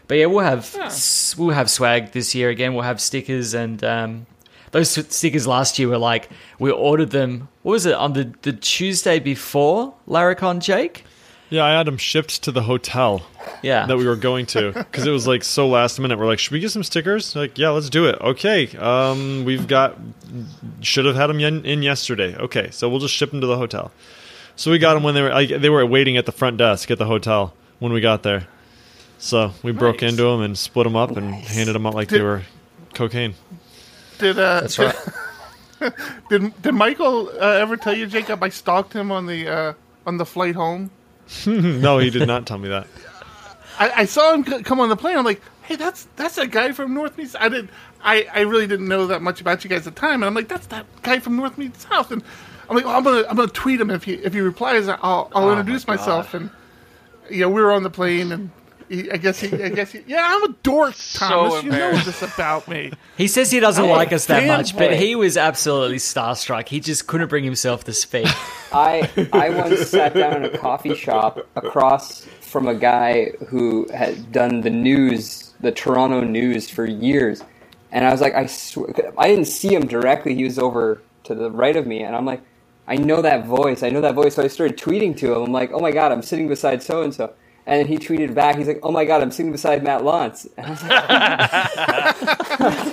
but 0.09 0.15
yeah, 0.19 0.27
we'll 0.27 0.45
have 0.45 0.75
s- 0.77 1.35
we'll 1.37 1.55
have 1.55 1.69
swag 1.69 2.13
this 2.13 2.35
year 2.35 2.49
again. 2.49 2.75
We'll 2.75 2.85
have 2.85 3.01
stickers 3.01 3.53
and 3.55 3.83
um, 3.85 4.27
those 4.73 4.91
stickers 5.15 5.47
last 5.47 5.79
year 5.79 5.89
were 5.89 5.99
like 5.99 6.29
we 6.59 6.71
ordered 6.71 7.11
them. 7.11 7.49
What 7.63 7.73
was 7.73 7.87
it 7.87 7.95
on 7.95 8.13
the 8.13 8.33
the 8.43 8.53
Tuesday 8.53 9.19
before 9.19 9.95
Laracon, 10.09 10.61
Jake? 10.61 11.05
Yeah, 11.49 11.65
I 11.65 11.71
had 11.79 11.87
them 11.87 11.97
shipped 11.97 12.43
to 12.43 12.51
the 12.51 12.63
hotel 12.63 13.25
Yeah. 13.63 13.87
that 13.87 13.97
we 13.97 14.05
were 14.05 14.17
going 14.17 14.47
to 14.47 14.73
because 14.73 15.07
it 15.07 15.13
was 15.13 15.29
like 15.29 15.45
so 15.45 15.69
last 15.69 16.01
minute. 16.01 16.19
We're 16.19 16.27
like, 16.27 16.41
should 16.41 16.51
we 16.51 16.59
get 16.59 16.73
some 16.73 16.83
stickers? 16.83 17.37
Like, 17.37 17.57
yeah, 17.57 17.69
let's 17.69 17.89
do 17.89 18.07
it. 18.07 18.21
Okay, 18.21 18.77
um, 18.79 19.45
we've 19.45 19.69
got 19.69 19.97
should 20.81 21.05
have 21.05 21.15
had 21.15 21.29
them 21.29 21.39
in 21.39 21.83
yesterday. 21.83 22.35
Okay, 22.37 22.71
so 22.73 22.89
we'll 22.89 22.99
just 22.99 23.15
ship 23.15 23.31
them 23.31 23.41
to 23.43 23.47
the 23.47 23.57
hotel. 23.57 23.93
So 24.57 24.71
we 24.71 24.79
got 24.79 24.95
them 24.95 25.03
when 25.03 25.15
they 25.15 25.23
were 25.23 25.31
like, 25.31 25.49
they 25.49 25.71
were 25.71 25.85
waiting 25.85 26.17
at 26.17 26.27
the 26.27 26.33
front 26.33 26.57
desk 26.57 26.91
at 26.91 26.99
the 26.99 27.07
hotel 27.07 27.55
when 27.79 27.93
we 27.93 28.01
got 28.01 28.23
there. 28.23 28.49
So 29.19 29.53
we 29.63 29.73
broke 29.73 30.03
into 30.03 30.23
them 30.23 30.43
and 30.43 30.57
split 30.57 30.85
them 30.85 30.97
up 30.97 31.17
and 31.17 31.35
handed 31.35 31.75
them 31.75 31.87
out 31.87 31.95
like 31.95 32.09
they 32.09 32.23
were 32.23 32.43
cocaine. 32.95 33.35
Did 34.19 34.39
uh 34.39 34.61
That's 34.61 34.79
right. 34.79 34.97
did 36.31 36.63
did 36.63 36.73
Michael 36.73 37.29
uh, 37.29 37.53
ever 37.61 37.77
tell 37.77 37.97
you, 37.97 38.07
Jacob? 38.07 38.43
I 38.43 38.49
stalked 38.49 38.93
him 38.93 39.13
on 39.13 39.27
the 39.27 39.49
uh, 39.49 39.73
on 40.07 40.17
the 40.17 40.27
flight 40.27 40.55
home. 40.55 40.91
no, 41.47 41.99
he 41.99 42.11
did 42.11 42.27
not 42.27 42.47
tell 42.47 42.59
me 42.59 42.69
that. 42.69 42.87
I, 43.79 43.91
I 43.91 44.05
saw 44.07 44.33
him 44.33 44.45
c- 44.45 44.63
come 44.63 44.81
on 44.81 44.89
the 44.89 44.97
plane. 44.97 45.19
I'm 45.19 45.25
like, 45.25 45.43
hey, 45.63 45.77
that's 45.77 46.09
that's 46.17 46.39
a 46.39 46.47
guy 46.47 46.73
from 46.73 46.95
North 46.95 47.19
Meets. 47.19 47.37
I 47.39 47.49
didn't, 47.49 47.71
I, 48.03 48.27
I 48.33 48.41
really 48.41 48.67
didn't 48.67 48.89
know 48.89 49.09
that 49.09 49.21
much 49.21 49.41
about 49.41 49.65
you 49.65 49.71
guys 49.71 49.87
at 49.87 49.95
the 49.95 50.01
time, 50.01 50.23
and 50.23 50.25
I'm 50.25 50.35
like, 50.35 50.49
that's 50.49 50.67
that 50.69 50.87
guy 51.03 51.19
from 51.19 51.37
North 51.37 51.59
Meets 51.59 51.87
South. 51.87 52.11
And 52.11 52.23
I'm 52.69 52.77
like, 52.77 52.85
well, 52.85 52.97
I'm 52.97 53.05
gonna 53.05 53.25
I'm 53.29 53.37
gonna 53.37 53.49
tweet 53.49 53.81
him 53.81 53.91
if 53.91 54.05
he 54.05 54.15
if 54.15 54.35
he 54.35 54.41
replies. 54.41 54.89
I'll 54.89 54.99
I'll 55.03 55.31
oh 55.35 55.51
introduce 55.51 55.87
myself. 55.87 56.35
And 56.35 56.51
you 57.31 57.43
know, 57.43 57.51
we 57.51 57.61
were 57.61 57.73
on 57.73 57.83
the 57.83 57.91
plane, 57.91 58.33
and 58.33 58.51
he, 58.89 59.11
I 59.11 59.17
guess 59.17 59.41
he 59.41 59.63
I 59.63 59.69
guess 59.69 59.93
he, 59.93 60.03
yeah, 60.07 60.27
I'm 60.29 60.51
a 60.51 60.55
dork, 60.63 60.95
Thomas. 61.15 61.63
you 61.63 61.71
know 61.71 61.93
this 61.99 62.23
about 62.23 62.69
me. 62.69 62.93
He 63.17 63.29
says 63.29 63.51
he 63.51 63.61
doesn't 63.61 63.83
I'm 63.83 63.91
like 63.91 64.13
us 64.13 64.27
that 64.27 64.47
much, 64.47 64.77
but 64.77 64.93
he 64.93 65.15
was 65.15 65.39
absolutely 65.39 65.97
starstruck. 65.97 66.69
He 66.69 66.81
just 66.81 67.07
couldn't 67.07 67.29
bring 67.29 67.45
himself 67.45 67.85
to 67.85 67.95
speak. 67.95 68.27
I 68.73 69.09
I 69.33 69.49
once 69.51 69.89
sat 69.89 70.13
down 70.13 70.37
in 70.37 70.45
a 70.45 70.59
coffee 70.59 70.95
shop 70.95 71.39
across 71.57 72.27
from 72.41 72.69
a 72.69 72.75
guy 72.75 73.33
who 73.49 73.89
had 73.91 74.33
done 74.33 74.61
the 74.61 74.71
news, 74.71 75.55
the 75.61 75.73
Toronto 75.73 76.21
news 76.21 76.69
for 76.69 76.85
years, 76.85 77.43
and 77.91 78.05
I 78.05 78.11
was 78.11 78.21
like, 78.21 78.35
I 78.35 78.47
swear, 78.47 78.89
I 79.17 79.29
didn't 79.29 79.47
see 79.47 79.75
him 79.75 79.87
directly. 79.87 80.35
He 80.35 80.45
was 80.45 80.59
over 80.59 81.01
to 81.25 81.35
the 81.35 81.51
right 81.51 81.77
of 81.77 81.87
me, 81.87 82.03
and 82.03 82.15
I'm 82.15 82.27
like, 82.27 82.43
I 82.89 82.97
know 82.97 83.21
that 83.23 83.45
voice. 83.47 83.83
I 83.83 83.91
know 83.91 84.01
that 84.01 84.15
voice. 84.15 84.35
So 84.37 84.43
I 84.43 84.49
started 84.49 84.77
tweeting 84.79 85.17
to 85.19 85.35
him. 85.35 85.43
I'm 85.43 85.53
like, 85.53 85.73
Oh 85.73 85.81
my 85.81 85.91
god, 85.91 86.13
I'm 86.13 86.23
sitting 86.23 86.49
beside 86.49 86.83
so 86.83 87.03
and 87.03 87.13
so. 87.15 87.33
And 87.69 87.81
then 87.81 87.89
he 87.89 87.99
tweeted 87.99 88.33
back. 88.33 88.55
He's 88.57 88.69
like, 88.69 88.79
"Oh 88.85 88.93
my 88.93 89.05
god, 89.05 89.23
I'm 89.23 89.33
sitting 89.33 89.51
beside 89.51 89.83
Matt 89.83 90.03
Lantz." 90.03 90.47
And 90.57 90.67
I 90.67 90.71
was 90.71 90.83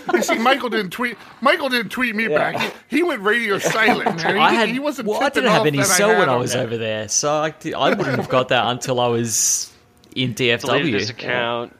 like, 0.07 0.15
You 0.15 0.21
see, 0.23 0.37
Michael 0.39 0.69
didn't 0.69 0.89
tweet. 0.89 1.15
Michael 1.41 1.69
didn't 1.69 1.89
tweet 1.91 2.15
me 2.15 2.27
back. 2.27 2.59
He, 2.89 2.97
he 2.97 3.03
went 3.03 3.21
radio 3.21 3.59
silent. 3.59 4.15
Man. 4.17 4.35
He, 4.35 4.41
I 4.41 4.53
had 4.53 4.69
he 4.69 4.79
wasn't. 4.79 5.09
well, 5.09 5.21
I 5.21 5.29
didn't 5.29 5.51
have 5.51 5.61
off 5.61 5.67
any 5.67 5.83
cell 5.83 6.09
had 6.09 6.17
when 6.19 6.29
I 6.29 6.35
was 6.37 6.55
over 6.55 6.75
there, 6.77 7.07
so 7.07 7.31
I, 7.31 7.53
I 7.77 7.89
wouldn't 7.89 8.17
have 8.17 8.29
got 8.29 8.49
that 8.49 8.65
until 8.65 8.99
I 8.99 9.07
was 9.09 9.71
in 10.15 10.33
DFW. 10.33 10.61
Deleted 10.61 10.93
his 10.95 11.11
DFW. 11.11 11.13
account, 11.13 11.77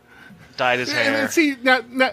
dyed 0.58 0.78
his 0.80 0.92
hair. 0.92 1.12
then 1.14 1.30
see 1.30 1.56
now, 1.64 1.80
now, 1.90 2.12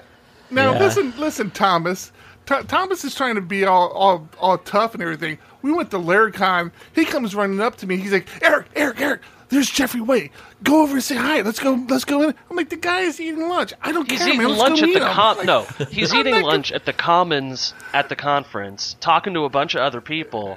now 0.50 0.72
Yeah. 0.72 0.78
listen, 0.78 1.12
listen, 1.18 1.50
Thomas. 1.50 2.10
Th- 2.46 2.66
Thomas 2.66 3.04
is 3.04 3.14
trying 3.14 3.34
to 3.34 3.40
be 3.42 3.64
all, 3.66 3.90
all, 3.90 4.28
all 4.40 4.56
tough 4.58 4.94
and 4.94 5.02
everything. 5.02 5.38
We 5.62 5.72
went 5.72 5.90
to 5.90 5.98
Laracon. 5.98 6.72
He 6.94 7.04
comes 7.04 7.34
running 7.34 7.60
up 7.60 7.76
to 7.76 7.86
me. 7.86 7.96
He's 7.98 8.12
like, 8.12 8.28
Eric, 8.42 8.66
Eric, 8.74 9.00
Eric, 9.00 9.20
there's 9.48 9.70
Jeffrey 9.70 10.00
Way. 10.00 10.30
Go 10.62 10.82
over 10.82 10.94
and 10.94 11.02
say 11.02 11.16
hi. 11.16 11.40
Let's 11.42 11.58
go. 11.58 11.72
Let's 11.88 12.04
go 12.04 12.22
in. 12.22 12.34
I'm 12.50 12.56
like, 12.56 12.68
the 12.70 12.76
guy 12.76 13.00
is 13.00 13.20
eating 13.20 13.48
lunch. 13.48 13.72
I 13.82 13.92
don't 13.92 14.08
He's 14.10 14.18
care, 14.20 14.28
eating 14.28 14.40
man. 14.42 14.48
Let's 14.50 14.60
lunch 14.60 14.78
go 14.80 14.84
at 14.84 14.88
meet 14.88 14.98
the 15.00 15.06
him. 15.08 15.12
con. 15.14 15.46
No, 15.46 15.62
he's 15.90 16.12
I'm 16.12 16.20
eating 16.20 16.34
not 16.34 16.44
lunch 16.44 16.72
at 16.72 16.86
the 16.86 16.92
Commons 16.92 17.74
at 17.92 18.08
the 18.08 18.16
conference, 18.16 18.96
talking 19.00 19.34
to 19.34 19.44
a 19.44 19.48
bunch 19.48 19.74
of 19.74 19.80
other 19.80 20.00
people. 20.00 20.56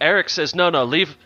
Eric 0.00 0.28
says, 0.28 0.54
"No, 0.54 0.70
no, 0.70 0.84
leave." 0.84 1.16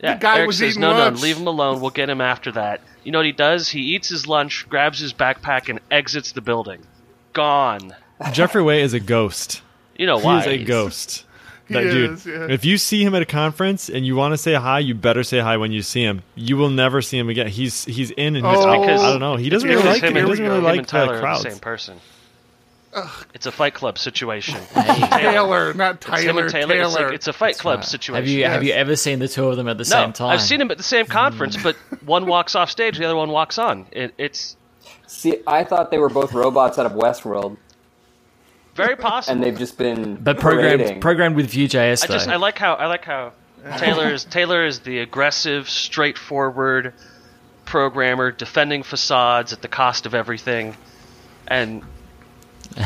Yeah, 0.00 0.16
guy 0.16 0.36
Eric 0.38 0.46
was 0.48 0.58
says, 0.58 0.70
eating 0.72 0.82
"No, 0.82 0.90
lunch." 0.92 1.16
no, 1.16 1.22
leave 1.22 1.36
him 1.38 1.46
alone. 1.48 1.80
We'll 1.80 1.90
get 1.90 2.08
him 2.08 2.20
after 2.20 2.52
that." 2.52 2.80
You 3.04 3.12
know 3.12 3.18
what 3.18 3.26
he 3.26 3.32
does? 3.32 3.68
He 3.68 3.80
eats 3.80 4.08
his 4.08 4.26
lunch, 4.26 4.68
grabs 4.68 4.98
his 5.00 5.12
backpack, 5.12 5.68
and 5.68 5.80
exits 5.90 6.32
the 6.32 6.40
building. 6.40 6.86
Gone. 7.32 7.94
Jeffrey 8.32 8.62
Way 8.62 8.82
is 8.82 8.94
a 8.94 9.00
ghost. 9.00 9.62
You 9.96 10.06
know 10.06 10.18
He 10.18 10.24
why? 10.24 10.40
is 10.40 10.46
a 10.46 10.64
ghost. 10.64 11.24
He 11.82 11.90
dude. 11.90 12.10
is, 12.12 12.26
yeah. 12.26 12.46
If 12.48 12.64
you 12.64 12.78
see 12.78 13.04
him 13.04 13.14
at 13.14 13.22
a 13.22 13.26
conference 13.26 13.88
and 13.90 14.06
you 14.06 14.16
want 14.16 14.32
to 14.32 14.38
say 14.38 14.54
hi, 14.54 14.78
you 14.78 14.94
better 14.94 15.22
say 15.22 15.38
hi 15.40 15.56
when 15.58 15.70
you 15.72 15.82
see 15.82 16.02
him. 16.02 16.22
You 16.34 16.56
will 16.56 16.70
never 16.70 17.02
see 17.02 17.18
him 17.18 17.28
again. 17.28 17.48
He's 17.48 17.84
he's 17.84 18.10
in 18.12 18.36
and 18.36 18.46
he's 18.46 18.56
Oh. 18.56 18.68
out. 18.68 18.80
because- 18.80 19.02
I 19.02 19.10
don't 19.10 19.20
know. 19.20 19.36
He 19.36 19.50
doesn't 19.50 19.68
really 19.68 19.82
like 19.82 20.02
him 20.02 20.10
it. 20.10 20.14
He 20.14 20.18
and, 20.20 20.28
doesn't 20.28 20.44
really 20.44 20.60
like 20.60 20.80
uh, 20.80 20.84
Tyler 20.84 21.14
the 21.16 21.20
crowds. 21.20 21.44
the 21.44 21.50
same 21.50 21.58
person. 21.60 21.98
It's 23.34 23.46
a 23.46 23.52
Fight 23.52 23.74
Club 23.74 23.98
situation. 23.98 24.56
Taylor, 24.74 25.72
not 25.74 25.96
It's 25.96 26.06
Tyler. 26.06 26.42
and 26.44 26.50
Taylor. 26.50 26.74
It's, 26.80 26.94
like, 26.94 27.12
it's 27.12 27.28
a 27.28 27.32
Fight 27.32 27.58
Club 27.58 27.84
situation. 27.84 28.14
Have 28.24 28.26
you 28.26 28.44
have 28.46 28.64
you 28.64 28.72
ever 28.72 28.96
seen 28.96 29.18
the 29.18 29.28
two 29.28 29.46
of 29.46 29.56
them 29.56 29.68
at 29.68 29.76
the 29.78 29.84
no, 29.84 29.88
same 29.90 30.12
time? 30.12 30.30
I've 30.30 30.40
seen 30.42 30.58
them 30.58 30.70
at 30.70 30.78
the 30.78 30.82
same 30.82 31.06
conference, 31.06 31.56
but 31.62 31.76
one 32.04 32.26
walks 32.26 32.56
off 32.56 32.70
stage, 32.70 32.98
the 32.98 33.04
other 33.04 33.14
one 33.14 33.30
walks 33.30 33.58
on. 33.58 33.86
It, 33.92 34.14
it's 34.18 34.56
See, 35.06 35.36
I 35.46 35.64
thought 35.64 35.90
they 35.90 35.98
were 35.98 36.08
both 36.08 36.32
robots 36.32 36.78
out 36.78 36.86
of 36.86 36.92
Westworld, 36.92 37.56
very 38.78 38.96
possible. 39.10 39.34
and 39.34 39.44
they've 39.44 39.58
just 39.58 39.76
been 39.76 40.14
but 40.16 40.38
programmed 40.40 40.80
parading. 40.80 41.00
programmed 41.02 41.36
with 41.36 41.50
Vue.js 41.50 42.02
I 42.04 42.06
though. 42.06 42.14
just 42.14 42.28
I 42.28 42.36
like 42.36 42.56
how 42.56 42.74
I 42.74 42.86
like 42.86 43.04
how 43.04 43.32
Taylor 43.76 44.08
is 44.10 44.24
Taylor 44.24 44.64
is 44.64 44.80
the 44.80 45.00
aggressive, 45.00 45.68
straightforward 45.68 46.94
programmer 47.66 48.30
defending 48.32 48.82
facades 48.82 49.52
at 49.52 49.60
the 49.60 49.68
cost 49.68 50.06
of 50.06 50.14
everything, 50.14 50.74
and 51.48 51.82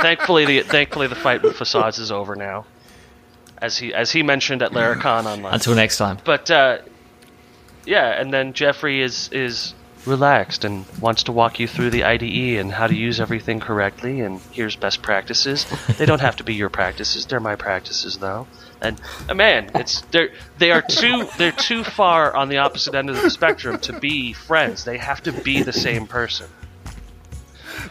thankfully 0.00 0.44
the 0.46 0.62
thankfully 0.62 1.06
the 1.06 1.14
fight 1.14 1.42
with 1.42 1.56
facades 1.56 1.98
is 1.98 2.10
over 2.10 2.34
now, 2.36 2.64
as 3.58 3.78
he 3.78 3.92
as 3.94 4.10
he 4.10 4.22
mentioned 4.22 4.62
at 4.62 4.72
Laracon 4.72 5.24
online. 5.26 5.54
Until 5.54 5.74
next 5.74 5.98
time. 5.98 6.18
But 6.24 6.50
uh, 6.50 6.78
yeah, 7.84 8.20
and 8.20 8.32
then 8.32 8.52
Jeffrey 8.52 9.00
is 9.02 9.28
is 9.32 9.74
relaxed 10.08 10.64
and 10.64 10.84
wants 11.00 11.22
to 11.24 11.32
walk 11.32 11.60
you 11.60 11.68
through 11.68 11.90
the 11.90 12.04
IDE 12.04 12.58
and 12.58 12.72
how 12.72 12.86
to 12.86 12.94
use 12.94 13.20
everything 13.20 13.60
correctly. 13.60 14.20
And 14.20 14.40
here's 14.50 14.74
best 14.74 15.02
practices. 15.02 15.66
They 15.98 16.06
don't 16.06 16.20
have 16.20 16.36
to 16.36 16.44
be 16.44 16.54
your 16.54 16.70
practices; 16.70 17.26
they're 17.26 17.40
my 17.40 17.54
practices, 17.56 18.18
though. 18.18 18.46
And 18.80 19.00
uh, 19.28 19.34
man, 19.34 19.70
it's 19.74 20.00
they're 20.10 20.30
they 20.58 20.70
are 20.70 20.82
too 20.82 21.28
they're 21.36 21.52
too 21.52 21.84
far 21.84 22.34
on 22.34 22.48
the 22.48 22.58
opposite 22.58 22.94
end 22.94 23.10
of 23.10 23.20
the 23.20 23.30
spectrum 23.30 23.78
to 23.80 23.98
be 23.98 24.32
friends. 24.32 24.84
They 24.84 24.98
have 24.98 25.22
to 25.24 25.32
be 25.32 25.62
the 25.62 25.72
same 25.72 26.06
person. 26.06 26.48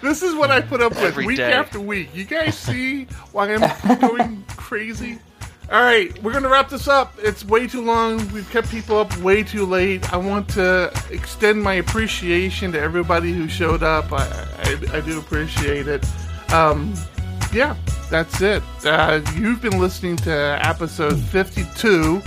This 0.02 0.22
is 0.22 0.36
what 0.36 0.52
I 0.52 0.62
put 0.62 0.82
up 0.82 0.92
with 0.92 1.04
Every 1.04 1.26
week 1.26 1.38
day. 1.38 1.52
after 1.54 1.80
week. 1.80 2.10
You 2.14 2.26
guys 2.26 2.58
see 2.58 3.06
why 3.32 3.54
I'm 3.54 4.00
going 4.00 4.44
crazy? 4.58 5.20
All 5.70 5.82
right, 5.82 6.24
we're 6.24 6.32
going 6.32 6.44
to 6.44 6.50
wrap 6.50 6.70
this 6.70 6.88
up. 6.88 7.14
It's 7.18 7.44
way 7.44 7.68
too 7.68 7.82
long. 7.84 8.20
We've 8.32 8.50
kept 8.50 8.70
people 8.70 9.00
up 9.00 9.16
way 9.18 9.44
too 9.44 9.66
late. 9.66 10.14
I 10.14 10.18
want 10.18 10.48
to 10.52 10.94
extend 11.12 11.62
my 11.62 11.74
appreciation 11.74 12.72
to 12.72 12.80
everybody 12.80 13.34
who 13.34 13.50
showed 13.50 13.84
up. 13.84 14.14
I, 14.14 14.26
I, 14.60 14.98
I 14.98 15.02
do 15.02 15.20
appreciate 15.20 15.90
it. 15.90 16.06
Um, 16.54 16.94
yeah, 17.52 17.76
that's 18.10 18.40
it. 18.42 18.64
Uh, 18.86 19.20
you've 19.36 19.62
been 19.62 19.78
listening 19.78 20.16
to 20.18 20.32
episode 20.66 21.20
52, 21.20 22.20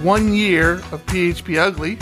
one 0.00 0.32
year 0.32 0.74
of 0.90 1.04
PHP 1.06 1.58
Ugly. 1.58 1.98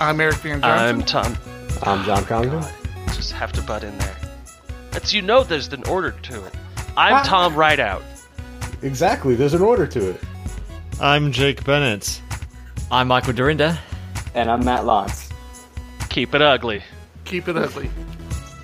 I'm 0.00 0.20
Eric 0.20 0.38
Van 0.38 0.64
I'm 0.64 1.02
Tom. 1.02 1.36
I'm 1.84 2.04
John 2.04 2.24
Congdon. 2.24 2.64
Just 3.08 3.30
have 3.30 3.52
to 3.52 3.62
butt 3.62 3.84
in 3.84 3.96
there. 3.98 4.16
That's 4.90 5.14
you 5.14 5.22
know. 5.22 5.44
There's 5.44 5.72
an 5.72 5.84
order 5.84 6.10
to 6.10 6.44
it. 6.46 6.54
I'm 6.96 7.24
Tom 7.24 7.54
Rideout. 7.54 8.02
Exactly. 8.82 9.34
There's 9.34 9.54
an 9.54 9.62
order 9.62 9.86
to 9.86 10.10
it. 10.10 10.20
I'm 11.00 11.32
Jake 11.32 11.64
Bennett. 11.64 12.20
I'm 12.90 13.08
Michael 13.08 13.32
Dyrynda. 13.32 13.78
and 14.34 14.50
I'm 14.50 14.64
Matt 14.64 14.84
Lantz. 14.84 15.32
Keep 16.10 16.34
it 16.34 16.42
ugly. 16.42 16.82
Keep 17.24 17.48
it 17.48 17.56
ugly. 17.56 17.90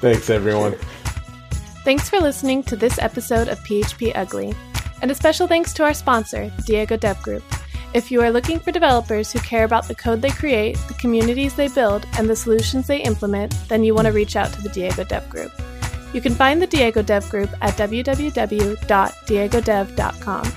Thanks, 0.00 0.30
everyone. 0.30 0.74
Thanks 1.84 2.08
for 2.08 2.20
listening 2.20 2.62
to 2.64 2.76
this 2.76 2.98
episode 2.98 3.48
of 3.48 3.58
PHP 3.60 4.12
Ugly. 4.14 4.54
And 5.00 5.10
a 5.10 5.14
special 5.14 5.48
thanks 5.48 5.72
to 5.74 5.82
our 5.84 5.94
sponsor, 5.94 6.52
Diego 6.64 6.96
Dev 6.96 7.20
Group. 7.22 7.42
If 7.92 8.10
you 8.10 8.22
are 8.22 8.30
looking 8.30 8.58
for 8.60 8.70
developers 8.70 9.32
who 9.32 9.40
care 9.40 9.64
about 9.64 9.88
the 9.88 9.94
code 9.94 10.22
they 10.22 10.30
create, 10.30 10.76
the 10.88 10.94
communities 10.94 11.54
they 11.56 11.68
build, 11.68 12.06
and 12.16 12.28
the 12.30 12.36
solutions 12.36 12.86
they 12.86 13.02
implement, 13.02 13.54
then 13.68 13.82
you 13.84 13.94
want 13.94 14.06
to 14.06 14.12
reach 14.12 14.36
out 14.36 14.52
to 14.52 14.62
the 14.62 14.68
Diego 14.68 15.04
Dev 15.04 15.28
Group. 15.28 15.52
You 16.12 16.20
can 16.20 16.34
find 16.34 16.60
the 16.60 16.66
Diego 16.66 17.00
Dev 17.02 17.30
Group 17.30 17.50
at 17.60 17.74
www.diegodev.com. 17.74 20.52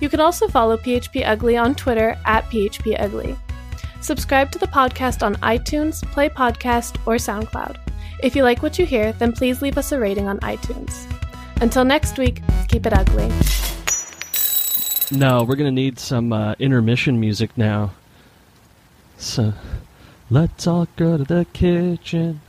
You 0.00 0.08
can 0.10 0.20
also 0.20 0.46
follow 0.48 0.76
PHP 0.76 1.26
Ugly 1.26 1.56
on 1.56 1.74
Twitter 1.74 2.18
at 2.26 2.44
PHP 2.44 3.00
Ugly. 3.00 3.34
Subscribe 4.02 4.52
to 4.52 4.58
the 4.58 4.66
podcast 4.66 5.24
on 5.24 5.36
iTunes, 5.36 6.02
Play 6.12 6.28
Podcast, 6.28 6.96
or 7.06 7.16
SoundCloud. 7.16 7.78
If 8.22 8.36
you 8.36 8.42
like 8.42 8.62
what 8.62 8.78
you 8.78 8.84
hear, 8.84 9.12
then 9.12 9.32
please 9.32 9.62
leave 9.62 9.78
us 9.78 9.92
a 9.92 9.98
rating 9.98 10.28
on 10.28 10.38
iTunes. 10.40 11.10
Until 11.62 11.84
next 11.84 12.18
week, 12.18 12.42
keep 12.68 12.84
it 12.84 12.92
ugly. 12.92 13.32
No, 15.10 15.44
we're 15.44 15.56
gonna 15.56 15.70
need 15.70 15.98
some 15.98 16.32
uh, 16.32 16.54
intermission 16.58 17.20
music 17.20 17.56
now. 17.56 17.92
So, 19.18 19.52
let's 20.30 20.66
all 20.66 20.88
go 20.96 21.16
to 21.16 21.24
the 21.24 21.46
kitchen. 21.52 22.40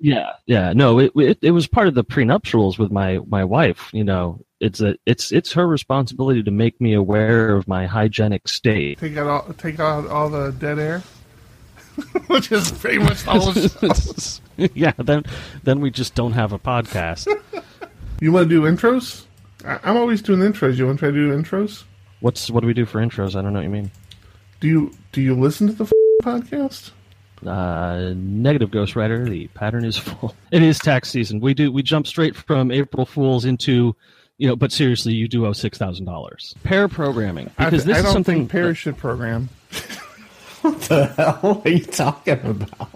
Yeah, 0.00 0.32
yeah. 0.46 0.72
No, 0.72 0.98
it 0.98 1.12
it, 1.16 1.38
it 1.42 1.50
was 1.52 1.66
part 1.66 1.88
of 1.88 1.94
the 1.94 2.04
prenuptials 2.04 2.78
with 2.78 2.90
my 2.90 3.20
my 3.26 3.44
wife. 3.44 3.90
You 3.92 4.04
know, 4.04 4.40
it's 4.60 4.80
a 4.80 4.96
it's 5.06 5.32
it's 5.32 5.52
her 5.52 5.66
responsibility 5.66 6.42
to 6.42 6.50
make 6.50 6.80
me 6.80 6.94
aware 6.94 7.54
of 7.54 7.68
my 7.68 7.86
hygienic 7.86 8.48
state. 8.48 8.98
Take 8.98 9.16
out 9.16 9.26
all, 9.26 9.52
take 9.54 9.78
out 9.80 10.06
all 10.06 10.28
the 10.28 10.50
dead 10.52 10.78
air, 10.78 11.02
which 12.26 12.50
is 12.52 12.72
pretty 12.72 12.98
much 12.98 13.26
all. 13.26 13.50
Of, 13.50 14.40
yeah, 14.74 14.92
then 14.98 15.24
then 15.62 15.80
we 15.80 15.90
just 15.90 16.14
don't 16.14 16.32
have 16.32 16.52
a 16.52 16.58
podcast. 16.58 17.26
you 18.20 18.32
want 18.32 18.48
to 18.48 18.54
do 18.54 18.62
intros? 18.62 19.24
I, 19.64 19.78
I'm 19.82 19.96
always 19.96 20.22
doing 20.22 20.40
intros. 20.40 20.76
You 20.76 20.86
want 20.86 20.98
to 20.98 21.06
try 21.06 21.10
to 21.10 21.16
do 21.16 21.32
intros? 21.32 21.84
What's 22.20 22.50
what 22.50 22.60
do 22.60 22.66
we 22.66 22.74
do 22.74 22.86
for 22.86 23.00
intros? 23.00 23.30
I 23.36 23.42
don't 23.42 23.52
know 23.52 23.58
what 23.60 23.64
you 23.64 23.70
mean. 23.70 23.90
Do 24.60 24.68
you 24.68 24.92
do 25.12 25.20
you 25.20 25.34
listen 25.34 25.66
to 25.68 25.72
the 25.72 25.84
f- 25.84 25.92
podcast? 26.22 26.90
Uh, 27.44 28.14
negative 28.16 28.70
Ghostwriter. 28.70 29.28
The 29.28 29.48
pattern 29.48 29.84
is 29.84 29.98
full. 29.98 30.34
It 30.50 30.62
is 30.62 30.78
tax 30.78 31.10
season. 31.10 31.40
We 31.40 31.52
do 31.54 31.70
we 31.70 31.82
jump 31.82 32.06
straight 32.06 32.34
from 32.36 32.70
April 32.70 33.04
Fools 33.04 33.44
into, 33.44 33.94
you 34.38 34.48
know. 34.48 34.56
But 34.56 34.72
seriously, 34.72 35.12
you 35.14 35.28
do 35.28 35.44
owe 35.46 35.52
six 35.52 35.76
thousand 35.76 36.06
dollars. 36.06 36.54
Pair 36.62 36.88
programming 36.88 37.50
because 37.58 37.82
I, 37.84 37.86
this 37.86 37.96
I 37.96 37.98
is 37.98 38.04
don't 38.04 38.12
something. 38.14 38.36
think 38.40 38.50
Paris 38.50 38.78
should 38.78 38.96
program. 38.96 39.48
What 40.62 40.80
the 40.80 41.04
hell 41.08 41.60
are 41.62 41.68
you 41.70 41.80
talking 41.84 42.38
about? 42.40 42.88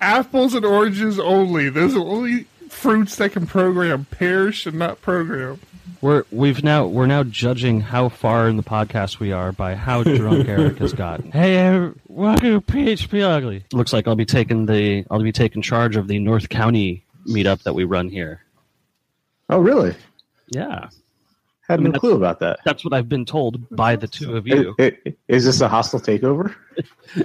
Apples 0.00 0.54
and 0.54 0.64
oranges 0.64 1.18
only. 1.18 1.68
Those 1.68 1.94
are 1.94 2.00
only 2.00 2.46
fruits 2.74 3.16
that 3.16 3.32
can 3.32 3.46
program. 3.46 4.04
Pears 4.10 4.54
should 4.54 4.74
not 4.74 5.00
program. 5.00 5.60
we're 6.00 6.24
we've 6.30 6.62
now 6.62 6.86
we're 6.86 7.06
now 7.06 7.22
judging 7.22 7.80
how 7.80 8.08
far 8.08 8.48
in 8.48 8.56
the 8.56 8.62
podcast 8.62 9.18
we 9.18 9.32
are 9.32 9.52
by 9.52 9.74
how 9.74 10.02
drunk 10.02 10.48
Eric 10.48 10.78
has 10.78 10.92
gotten. 10.92 11.30
Hey, 11.32 11.56
Eric, 11.56 11.94
welcome 12.08 12.60
to 12.60 12.60
PHP 12.60 13.22
Ugly. 13.22 13.64
Looks 13.72 13.92
like 13.92 14.06
I'll 14.06 14.16
be 14.16 14.26
taking 14.26 14.66
the 14.66 15.04
I'll 15.10 15.22
be 15.22 15.32
taking 15.32 15.62
charge 15.62 15.96
of 15.96 16.08
the 16.08 16.18
North 16.18 16.48
County 16.48 17.04
meetup 17.26 17.62
that 17.62 17.74
we 17.74 17.84
run 17.84 18.08
here. 18.10 18.40
Oh, 19.48 19.58
really? 19.60 19.94
Yeah, 20.48 20.88
Had 21.68 21.80
mean, 21.80 21.92
no 21.92 21.98
clue 21.98 22.14
about 22.16 22.40
that. 22.40 22.60
that's 22.64 22.84
what 22.84 22.92
I've 22.92 23.08
been 23.08 23.24
told 23.24 23.66
by 23.74 23.96
the 23.96 24.06
two 24.06 24.36
of 24.36 24.46
you. 24.46 24.74
I- 24.78 24.96
I- 25.06 25.14
Is 25.28 25.44
this 25.46 25.60
a 25.62 25.68
hostile 25.68 26.00
takeover? 26.00 26.54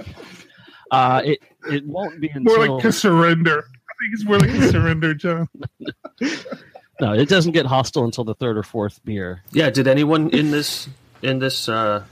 Uh, 0.92 1.22
it 1.24 1.38
it 1.68 1.86
won't 1.86 2.20
be 2.20 2.28
until 2.34 2.56
More 2.56 2.66
like 2.78 2.84
a 2.84 2.90
surrender. 2.90 3.68
I 4.00 4.04
think 4.04 4.14
it's 4.14 4.24
more 4.24 4.38
like 4.38 4.50
a 4.50 4.68
surrender, 4.70 5.12
John. 5.14 5.48
no, 7.00 7.12
it 7.12 7.28
doesn't 7.28 7.52
get 7.52 7.66
hostile 7.66 8.04
until 8.04 8.24
the 8.24 8.34
third 8.34 8.56
or 8.56 8.62
fourth 8.62 9.04
beer. 9.04 9.42
Yeah. 9.52 9.68
Did 9.70 9.86
anyone 9.88 10.30
in 10.30 10.50
this 10.50 10.88
in 11.22 11.38
this 11.38 11.68
uh, 11.68 12.04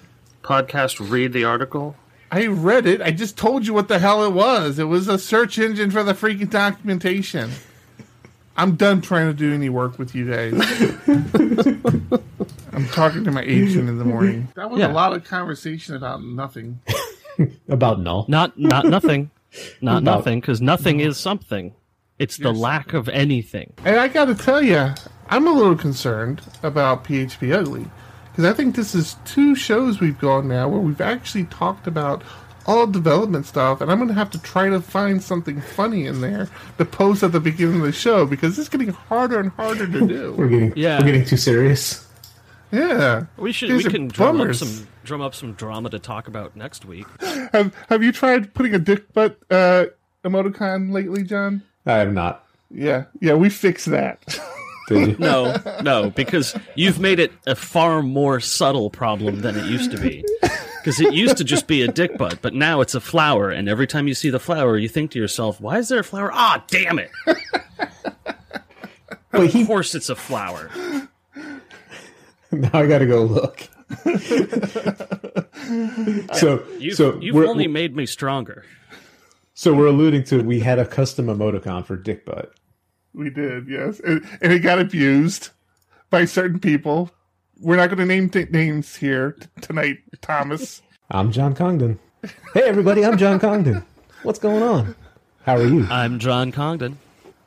podcast 0.42 1.10
read 1.10 1.32
the 1.32 1.44
article? 1.44 1.96
I 2.30 2.46
read 2.48 2.84
it. 2.86 3.00
I 3.00 3.10
just 3.10 3.38
told 3.38 3.66
you 3.66 3.72
what 3.72 3.88
the 3.88 3.98
hell 3.98 4.22
it 4.24 4.32
was. 4.34 4.78
It 4.78 4.84
was 4.84 5.08
a 5.08 5.18
search 5.18 5.58
engine 5.58 5.90
for 5.90 6.02
the 6.02 6.12
freaking 6.12 6.50
documentation. 6.50 7.50
I'm 8.54 8.74
done 8.76 9.00
trying 9.00 9.28
to 9.28 9.32
do 9.32 9.54
any 9.54 9.70
work 9.70 9.98
with 9.98 10.14
you 10.14 10.30
guys. 10.30 10.52
I'm 12.72 12.86
talking 12.88 13.24
to 13.24 13.30
my 13.30 13.42
agent 13.42 13.88
in 13.88 13.98
the 13.98 14.04
morning. 14.04 14.48
That 14.56 14.70
was 14.70 14.80
Yeah. 14.80 14.88
a 14.88 14.92
lot 14.92 15.14
of 15.14 15.24
conversation 15.24 15.94
about 15.96 16.22
nothing. 16.22 16.80
About 17.68 18.00
null. 18.00 18.24
Not 18.26 18.58
not 18.58 18.84
nothing, 18.84 19.30
not 19.80 20.02
About- 20.02 20.16
nothing, 20.18 20.40
because 20.40 20.60
nothing 20.60 20.98
is 20.98 21.16
something. 21.18 21.72
It's 22.18 22.36
the 22.36 22.52
lack 22.52 22.92
of 22.92 23.08
anything. 23.08 23.72
And 23.84 23.98
I 23.98 24.08
got 24.08 24.26
to 24.26 24.34
tell 24.34 24.62
you, 24.62 24.92
I'm 25.28 25.46
a 25.46 25.52
little 25.52 25.76
concerned 25.76 26.42
about 26.62 27.04
PHP 27.04 27.54
Ugly 27.54 27.86
because 28.30 28.44
I 28.44 28.52
think 28.52 28.76
this 28.76 28.94
is 28.94 29.16
two 29.24 29.54
shows 29.54 30.00
we've 30.00 30.18
gone 30.18 30.48
now 30.48 30.68
where 30.68 30.80
we've 30.80 31.00
actually 31.00 31.44
talked 31.44 31.86
about 31.86 32.22
all 32.66 32.86
development 32.86 33.46
stuff, 33.46 33.80
and 33.80 33.90
I'm 33.90 33.96
going 33.96 34.08
to 34.08 34.14
have 34.14 34.30
to 34.30 34.42
try 34.42 34.68
to 34.68 34.80
find 34.80 35.22
something 35.22 35.60
funny 35.60 36.06
in 36.06 36.20
there 36.20 36.48
to 36.76 36.84
post 36.84 37.22
at 37.22 37.32
the 37.32 37.40
beginning 37.40 37.76
of 37.76 37.82
the 37.82 37.92
show 37.92 38.26
because 38.26 38.58
it's 38.58 38.68
getting 38.68 38.90
harder 38.90 39.40
and 39.40 39.50
harder 39.52 39.86
to 39.86 40.06
do. 40.06 40.32
We're 40.36 40.48
do. 40.48 40.50
getting 40.50 40.72
Yeah. 40.76 40.98
we're 41.00 41.06
getting 41.06 41.24
too 41.24 41.38
serious. 41.38 42.06
yeah, 42.70 43.24
We 43.38 43.52
should 43.52 43.70
These 43.70 43.86
we 43.86 43.90
can 43.90 44.08
drum 44.08 44.40
up 44.40 44.54
some 44.54 44.86
drum 45.02 45.22
up 45.22 45.34
some 45.34 45.54
drama 45.54 45.88
to 45.90 45.98
talk 45.98 46.28
about 46.28 46.54
next 46.56 46.84
week. 46.84 47.06
Have 47.52 47.74
Have 47.88 48.02
you 48.02 48.12
tried 48.12 48.52
putting 48.52 48.74
a 48.74 48.78
dick 48.78 49.14
butt 49.14 49.38
uh, 49.50 49.86
emoticon 50.22 50.92
lately, 50.92 51.22
John? 51.24 51.62
I 51.88 51.96
have 51.96 52.12
not. 52.12 52.44
Yeah, 52.70 53.04
yeah, 53.20 53.34
we 53.34 53.48
fixed 53.48 53.86
that. 53.86 54.38
Did 54.88 55.08
you? 55.08 55.16
No, 55.18 55.56
no, 55.82 56.10
because 56.10 56.54
you've 56.74 57.00
made 57.00 57.18
it 57.18 57.32
a 57.46 57.54
far 57.54 58.02
more 58.02 58.40
subtle 58.40 58.90
problem 58.90 59.40
than 59.40 59.56
it 59.56 59.64
used 59.66 59.90
to 59.92 59.98
be. 59.98 60.22
Because 60.42 61.00
it 61.00 61.14
used 61.14 61.38
to 61.38 61.44
just 61.44 61.66
be 61.66 61.82
a 61.82 61.88
dick 61.88 62.16
butt, 62.18 62.40
but 62.42 62.54
now 62.54 62.80
it's 62.82 62.94
a 62.94 63.00
flower, 63.00 63.50
and 63.50 63.68
every 63.68 63.86
time 63.86 64.06
you 64.06 64.14
see 64.14 64.30
the 64.30 64.38
flower, 64.38 64.78
you 64.78 64.88
think 64.88 65.10
to 65.12 65.18
yourself, 65.18 65.60
"Why 65.60 65.78
is 65.78 65.88
there 65.88 66.00
a 66.00 66.04
flower? 66.04 66.30
Ah, 66.32 66.62
damn 66.68 66.98
it! 66.98 67.10
Wait, 69.32 69.50
he 69.50 69.62
Of 69.62 69.66
course, 69.66 69.94
it's 69.94 70.10
a 70.10 70.16
flower." 70.16 70.70
now 72.52 72.70
I 72.72 72.86
got 72.86 72.98
to 72.98 73.06
go 73.06 73.24
look. 73.24 73.66
so 76.34 76.62
You've, 76.78 76.96
so 76.96 77.18
you've 77.20 77.36
only 77.36 77.66
made 77.66 77.96
me 77.96 78.06
stronger. 78.06 78.64
So 79.58 79.74
we're 79.74 79.88
alluding 79.88 80.22
to 80.22 80.40
we 80.44 80.60
had 80.60 80.78
a 80.78 80.86
custom 80.86 81.26
emoticon 81.26 81.84
for 81.84 81.96
Dick 81.96 82.24
Butt. 82.24 82.52
we 83.12 83.28
did, 83.28 83.68
yes, 83.68 83.98
and, 83.98 84.24
and 84.40 84.52
it 84.52 84.60
got 84.60 84.78
abused 84.78 85.48
by 86.10 86.26
certain 86.26 86.60
people. 86.60 87.10
We're 87.58 87.74
not 87.74 87.88
going 87.88 87.98
to 87.98 88.06
name 88.06 88.30
th- 88.30 88.50
names 88.50 88.94
here 88.94 89.32
t- 89.32 89.48
tonight, 89.60 89.98
Thomas. 90.20 90.80
I'm 91.10 91.32
John 91.32 91.56
Congdon. 91.56 91.98
Hey 92.54 92.62
everybody, 92.62 93.04
I'm 93.04 93.18
John 93.18 93.40
Congdon. 93.40 93.84
What's 94.22 94.38
going 94.38 94.62
on? 94.62 94.94
How 95.42 95.56
are 95.56 95.66
you? 95.66 95.88
I'm 95.90 96.20
John 96.20 96.52
Congdon. 96.52 96.96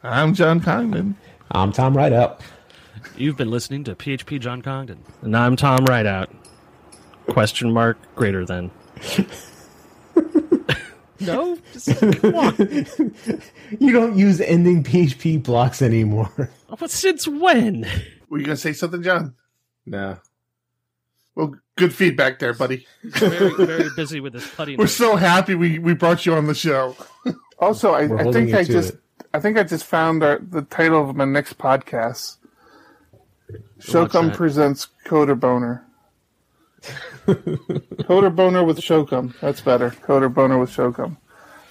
I'm 0.03 0.33
John 0.33 0.59
Congdon. 0.59 1.15
I'm 1.49 1.71
Tom 1.71 1.95
Rideout. 1.95 2.41
You've 3.15 3.37
been 3.37 3.51
listening 3.51 3.85
to 3.85 3.95
PHP 3.95 4.41
John 4.41 4.61
Congdon, 4.61 5.01
and 5.21 5.37
I'm 5.37 5.55
Tom 5.55 5.85
Rideout. 5.85 6.29
Question 7.27 7.71
mark 7.71 7.97
greater 8.15 8.43
than. 8.43 8.69
no, 11.21 11.57
just, 11.73 11.99
come 11.99 12.35
on. 12.35 12.55
You 13.79 13.91
don't 13.91 14.17
use 14.17 14.41
ending 14.41 14.83
PHP 14.83 15.43
blocks 15.43 15.81
anymore. 15.81 16.49
But 16.79 16.89
since 16.89 17.27
when? 17.27 17.85
Were 18.29 18.39
you 18.39 18.45
going 18.45 18.55
to 18.55 18.61
say 18.61 18.71
something, 18.71 19.03
John? 19.03 19.35
No. 19.85 20.17
Well, 21.35 21.55
good 21.75 21.93
feedback 21.93 22.39
there, 22.39 22.53
buddy. 22.53 22.85
Very, 23.03 23.53
very 23.65 23.89
busy 23.95 24.19
with 24.19 24.33
this 24.33 24.49
putty. 24.55 24.77
We're 24.77 24.87
so 24.87 25.15
happy 25.15 25.53
we, 25.53 25.79
we 25.79 25.93
brought 25.93 26.25
you 26.25 26.33
on 26.33 26.47
the 26.47 26.55
show. 26.55 26.95
also, 27.59 27.91
I, 27.93 28.03
I 28.03 28.31
think 28.31 28.53
I 28.53 28.63
just 28.63 28.93
it. 28.93 29.01
I 29.33 29.39
think 29.39 29.57
I 29.57 29.63
just 29.63 29.85
found 29.85 30.23
our, 30.23 30.39
the 30.39 30.61
title 30.63 31.09
of 31.09 31.15
my 31.15 31.25
next 31.25 31.57
podcast. 31.57 32.37
Showcum 33.79 34.27
that? 34.27 34.35
presents 34.35 34.87
Coder 35.05 35.39
Boner. 35.39 35.85
Coder 37.27 38.35
Boner 38.35 38.63
with 38.63 38.79
Shokum. 38.79 39.33
That's 39.39 39.61
better. 39.61 39.91
Coder 39.91 40.33
Boner 40.33 40.57
with 40.59 40.71
Shokum. 40.71 41.17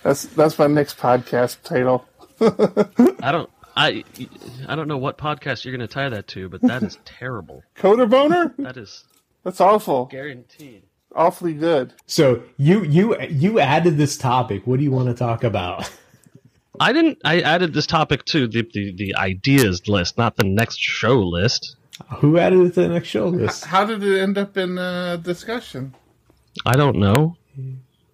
That's 0.02 0.24
that's 0.24 0.58
my 0.58 0.66
next 0.66 0.98
podcast 0.98 1.62
title. 1.62 2.06
I 3.22 3.32
don't. 3.32 3.50
I. 3.76 4.04
I 4.66 4.74
don't 4.76 4.88
know 4.88 4.98
what 4.98 5.18
podcast 5.18 5.64
you're 5.64 5.76
going 5.76 5.86
to 5.86 5.92
tie 5.92 6.08
that 6.08 6.26
to, 6.28 6.48
but 6.48 6.62
that 6.62 6.82
is 6.82 6.98
terrible. 7.04 7.62
Coder 7.76 8.08
Boner? 8.08 8.54
That 8.58 8.76
is 8.76 9.04
That's 9.44 9.60
awful. 9.60 10.06
guaranteed. 10.06 10.84
Awfully 11.14 11.54
good. 11.54 11.92
So 12.06 12.42
you 12.56 12.84
you 12.84 13.20
you 13.22 13.58
added 13.58 13.96
this 13.96 14.16
topic. 14.16 14.66
What 14.66 14.78
do 14.78 14.84
you 14.84 14.92
want 14.92 15.08
to 15.08 15.14
talk 15.14 15.42
about? 15.44 15.90
I 16.78 16.92
didn't. 16.92 17.18
I 17.24 17.40
added 17.40 17.74
this 17.74 17.86
topic 17.86 18.24
to 18.26 18.46
the, 18.46 18.62
the 18.72 18.94
the 18.96 19.14
ideas 19.16 19.88
list, 19.88 20.16
not 20.16 20.36
the 20.36 20.44
next 20.44 20.78
show 20.78 21.18
list. 21.20 21.76
Who 22.18 22.38
added 22.38 22.60
it 22.60 22.74
to 22.74 22.82
the 22.82 22.88
next 22.88 23.08
show 23.08 23.28
list? 23.28 23.64
How 23.64 23.84
did 23.84 24.02
it 24.02 24.20
end 24.20 24.36
up 24.38 24.56
in 24.56 24.78
uh, 24.78 25.16
discussion? 25.16 25.94
I 26.66 26.74
don't 26.76 26.96
know, 26.96 27.36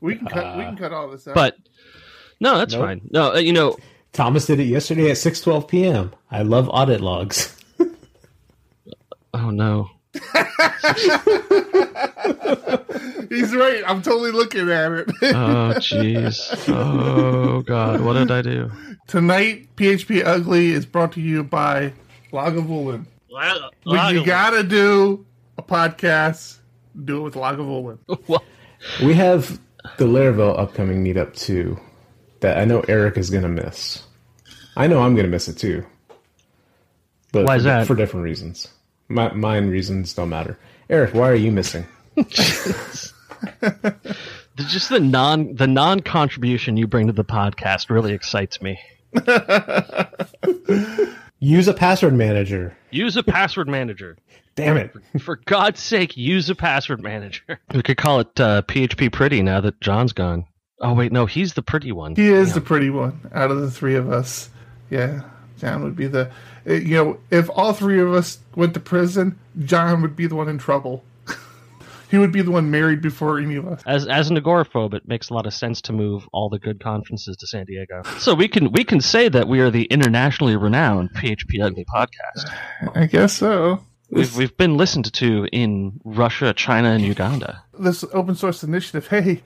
We 0.01 0.17
can 0.17 0.27
cut. 0.27 0.57
we 0.59 0.65
can 0.65 0.77
cut 0.77 0.93
all 0.93 1.09
this 1.11 1.27
out. 1.27 1.35
but 1.35 1.57
no, 2.41 2.59
that's 2.59 2.75
Nope. 2.75 2.83
fine. 2.85 3.01
No, 3.11 3.33
uh, 3.35 3.39
you 3.39 3.53
know, 3.53 3.77
Thomas 4.13 4.47
did 4.47 4.61
it 4.61 4.65
yesterday 4.65 5.11
at 5.11 5.17
6:12 5.17 5.69
p.m. 5.69 6.13
I 6.31 6.43
love 6.43 6.69
audit 6.69 7.01
logs. 7.01 7.57
oh 9.35 9.51
no. 9.51 9.91
he's 13.29 13.55
right. 13.55 13.83
I'm 13.87 14.03
totally 14.03 14.31
looking 14.33 14.71
at 14.71 14.93
it. 14.93 15.09
Oh 15.23 15.75
jeez. 15.79 16.69
Oh 16.69 17.63
god, 17.63 18.01
what 18.01 18.15
did 18.15 18.31
I 18.31 18.43
do? 18.43 18.71
Tonight, 19.07 19.69
PHP 19.77 20.25
Ugly 20.25 20.73
is 20.73 20.87
brought 20.87 21.13
to 21.13 21.21
you 21.21 21.45
by 21.45 21.93
Lagavulin. 23.31 23.71
When 23.85 24.15
you 24.15 24.25
gotta 24.25 24.63
do 24.63 25.27
a 25.59 25.63
podcast, 25.63 26.59
do 27.05 27.19
it 27.19 27.23
with 27.23 27.35
Lagavulin. 27.35 27.99
Well, 28.29 28.43
We 29.03 29.15
have 29.15 29.59
the 29.99 30.05
Laravel 30.05 30.59
upcoming 30.59 31.05
meetup 31.05 31.35
too, 31.35 31.79
that 32.41 32.59
I 32.59 32.65
know 32.65 32.81
Eric 32.89 33.17
is 33.17 33.31
gonna 33.31 33.49
miss. 33.49 34.03
I 34.77 34.87
know 34.87 35.03
I'm 35.03 35.15
gonna 35.17 35.29
miss 35.29 35.49
it 35.49 35.59
too. 35.59 35.85
But 37.33 37.47
Why 37.47 37.57
is 37.57 37.63
for, 37.63 37.69
that? 37.69 37.87
For 37.87 37.95
different 37.95 38.25
reasons. 38.25 38.69
My, 39.09 39.33
mine 39.33 39.69
reasons 39.69 40.15
don't 40.15 40.29
matter. 40.29 40.59
Eric, 40.89 41.15
why 41.15 41.31
are 41.31 41.35
you 41.35 41.53
missing? 41.53 41.87
just 44.57 44.89
the 44.89 45.01
non 45.01 45.55
the 45.55 45.67
non 45.67 46.01
contribution 46.01 46.77
you 46.77 46.87
bring 46.87 47.07
to 47.07 47.13
the 47.13 47.25
podcast 47.25 47.91
really 47.91 48.13
excites 48.13 48.61
me. 48.63 48.79
Use 51.39 51.69
a 51.69 51.75
password 51.75 52.15
manager. 52.15 52.77
Use 52.91 53.17
a 53.17 53.23
password 53.23 53.69
manager. 53.69 54.17
Damn 54.57 54.79
it. 54.79 54.91
For 55.21 55.37
God's 55.45 55.81
sake, 55.81 56.17
use 56.17 56.49
a 56.49 56.55
password 56.55 57.03
manager. 57.03 57.61
We 57.75 57.83
could 57.83 57.99
call 57.99 58.21
it 58.21 58.41
uh, 58.41 58.63
PHP 58.63 59.13
Pretty 59.13 59.43
now 59.43 59.61
that 59.61 59.81
John's 59.83 60.13
gone. 60.15 60.47
Oh 60.81 60.95
wait, 60.95 61.13
no, 61.13 61.27
he's 61.27 61.55
the 61.55 61.63
pretty 61.63 61.93
one. 61.93 62.15
He 62.17 62.29
is 62.29 62.55
the 62.55 62.61
pretty 62.63 62.89
one 62.91 63.21
out 63.35 63.51
of 63.51 63.61
the 63.61 63.71
three 63.71 63.95
of 63.97 64.11
us. 64.11 64.49
Yeah, 64.91 65.23
John 65.59 65.83
would 65.85 65.97
be 65.97 66.07
the. 66.07 66.31
uh, 66.67 66.73
You 66.73 66.95
know, 66.97 67.19
if 67.31 67.51
all 67.51 67.73
three 67.75 68.01
of 68.01 68.13
us 68.15 68.39
went 68.55 68.73
to 68.75 68.81
prison, 68.81 69.39
John 69.65 70.01
would 70.03 70.17
be 70.17 70.27
the 70.27 70.35
one 70.37 70.49
in 70.49 70.59
trouble. 70.59 71.03
He 72.11 72.19
would 72.19 72.33
be 72.33 72.43
the 72.43 72.51
one 72.51 72.71
married 72.71 73.01
before 73.01 73.39
any 73.39 73.57
of 73.57 73.67
us. 73.67 73.83
As 73.87 74.07
as 74.07 74.31
an 74.31 74.37
agoraphobe, 74.37 74.95
it 74.95 75.09
makes 75.09 75.31
a 75.31 75.35
lot 75.35 75.47
of 75.47 75.55
sense 75.55 75.81
to 75.83 75.93
move 75.93 76.29
all 76.33 76.49
the 76.49 76.59
good 76.59 76.81
conferences 76.81 77.37
to 77.37 77.47
San 77.47 77.67
Diego. 77.67 78.03
So 78.19 78.35
we 78.35 78.49
can 78.49 78.73
we 78.73 78.85
can 78.85 79.01
say 79.01 79.29
that 79.29 79.49
we 79.49 79.61
are 79.61 79.71
the 79.71 79.85
internationally 79.85 80.57
renowned 80.57 81.11
PHP 81.15 81.63
Ugly 81.63 81.85
podcast. 81.93 82.53
I 82.95 83.07
guess 83.07 83.33
so. 83.33 83.81
We've 84.11 84.37
we've 84.37 84.57
been 84.57 84.77
listened 84.77 85.13
to 85.15 85.49
in 85.53 86.01
Russia, 86.05 86.55
China, 86.55 86.91
and 86.91 87.03
Uganda. 87.03 87.63
This 87.79 88.05
open 88.13 88.37
source 88.37 88.63
initiative. 88.63 89.09
Hey, 89.09 89.43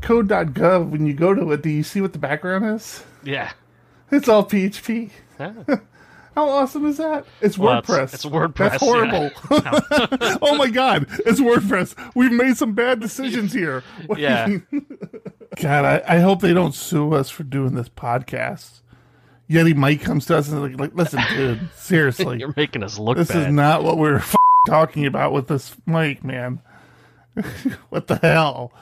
code.gov. 0.00 0.90
When 0.90 1.06
you 1.06 1.14
go 1.14 1.34
to 1.34 1.52
it, 1.52 1.62
do 1.62 1.70
you 1.70 1.82
see 1.84 2.00
what 2.00 2.12
the 2.12 2.18
background 2.18 2.64
is? 2.64 3.04
Yeah. 3.22 3.52
It's 4.10 4.28
all 4.28 4.44
PHP. 4.44 5.10
Yeah. 5.38 5.52
How 6.34 6.48
awesome 6.48 6.86
is 6.86 6.96
that? 6.96 7.26
It's 7.40 7.58
Well, 7.58 7.82
WordPress. 7.82 8.14
it's 8.14 8.24
WordPress, 8.24 8.70
That's 8.70 8.82
horrible. 8.82 9.30
oh 10.42 10.56
my 10.56 10.68
god, 10.70 11.06
it's 11.26 11.40
WordPress. 11.40 11.94
We've 12.14 12.32
made 12.32 12.56
some 12.56 12.72
bad 12.74 13.00
decisions 13.00 13.52
here. 13.52 13.82
Yeah. 14.16 14.48
God, 15.60 15.84
I, 15.84 16.02
I 16.08 16.18
hope 16.20 16.40
they 16.40 16.54
don't 16.54 16.74
sue 16.74 17.12
us 17.14 17.28
for 17.28 17.42
doing 17.42 17.74
this 17.74 17.88
podcast. 17.90 18.80
Yeti 19.50 19.74
Mike 19.76 20.00
comes 20.00 20.24
to 20.26 20.36
us 20.38 20.48
and 20.48 20.56
is 20.64 20.70
like, 20.70 20.80
like 20.80 20.94
listen, 20.94 21.20
dude, 21.36 21.68
seriously, 21.76 22.38
You're 22.38 22.54
making 22.56 22.82
us 22.82 22.98
look 22.98 23.18
this 23.18 23.28
bad. 23.28 23.48
is 23.48 23.54
not 23.54 23.84
what 23.84 23.98
we're 23.98 24.16
f- 24.16 24.34
talking 24.66 25.04
about 25.04 25.32
with 25.32 25.48
this 25.48 25.76
mic, 25.86 26.24
man. 26.24 26.60
what 27.90 28.06
the 28.06 28.16
hell? 28.16 28.72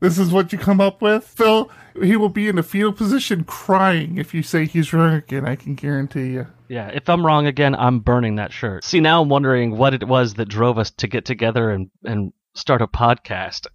This 0.00 0.18
is 0.18 0.32
what 0.32 0.52
you 0.52 0.58
come 0.58 0.80
up 0.80 1.02
with, 1.02 1.24
Phil. 1.24 1.70
He 2.02 2.16
will 2.16 2.30
be 2.30 2.48
in 2.48 2.58
a 2.58 2.62
fetal 2.62 2.92
position, 2.92 3.44
crying 3.44 4.16
if 4.16 4.32
you 4.32 4.42
say 4.42 4.64
he's 4.64 4.92
wrong 4.92 5.14
again. 5.14 5.46
I 5.46 5.56
can 5.56 5.74
guarantee 5.74 6.30
you. 6.32 6.46
Yeah, 6.68 6.88
if 6.88 7.08
I'm 7.08 7.24
wrong 7.24 7.46
again, 7.46 7.74
I'm 7.74 8.00
burning 8.00 8.36
that 8.36 8.52
shirt. 8.52 8.84
See, 8.84 9.00
now 9.00 9.20
I'm 9.20 9.28
wondering 9.28 9.76
what 9.76 9.92
it 9.92 10.06
was 10.06 10.34
that 10.34 10.48
drove 10.48 10.78
us 10.78 10.90
to 10.92 11.06
get 11.06 11.24
together 11.26 11.70
and, 11.70 11.90
and 12.04 12.32
start 12.54 12.80
a 12.80 12.86
podcast. 12.86 13.66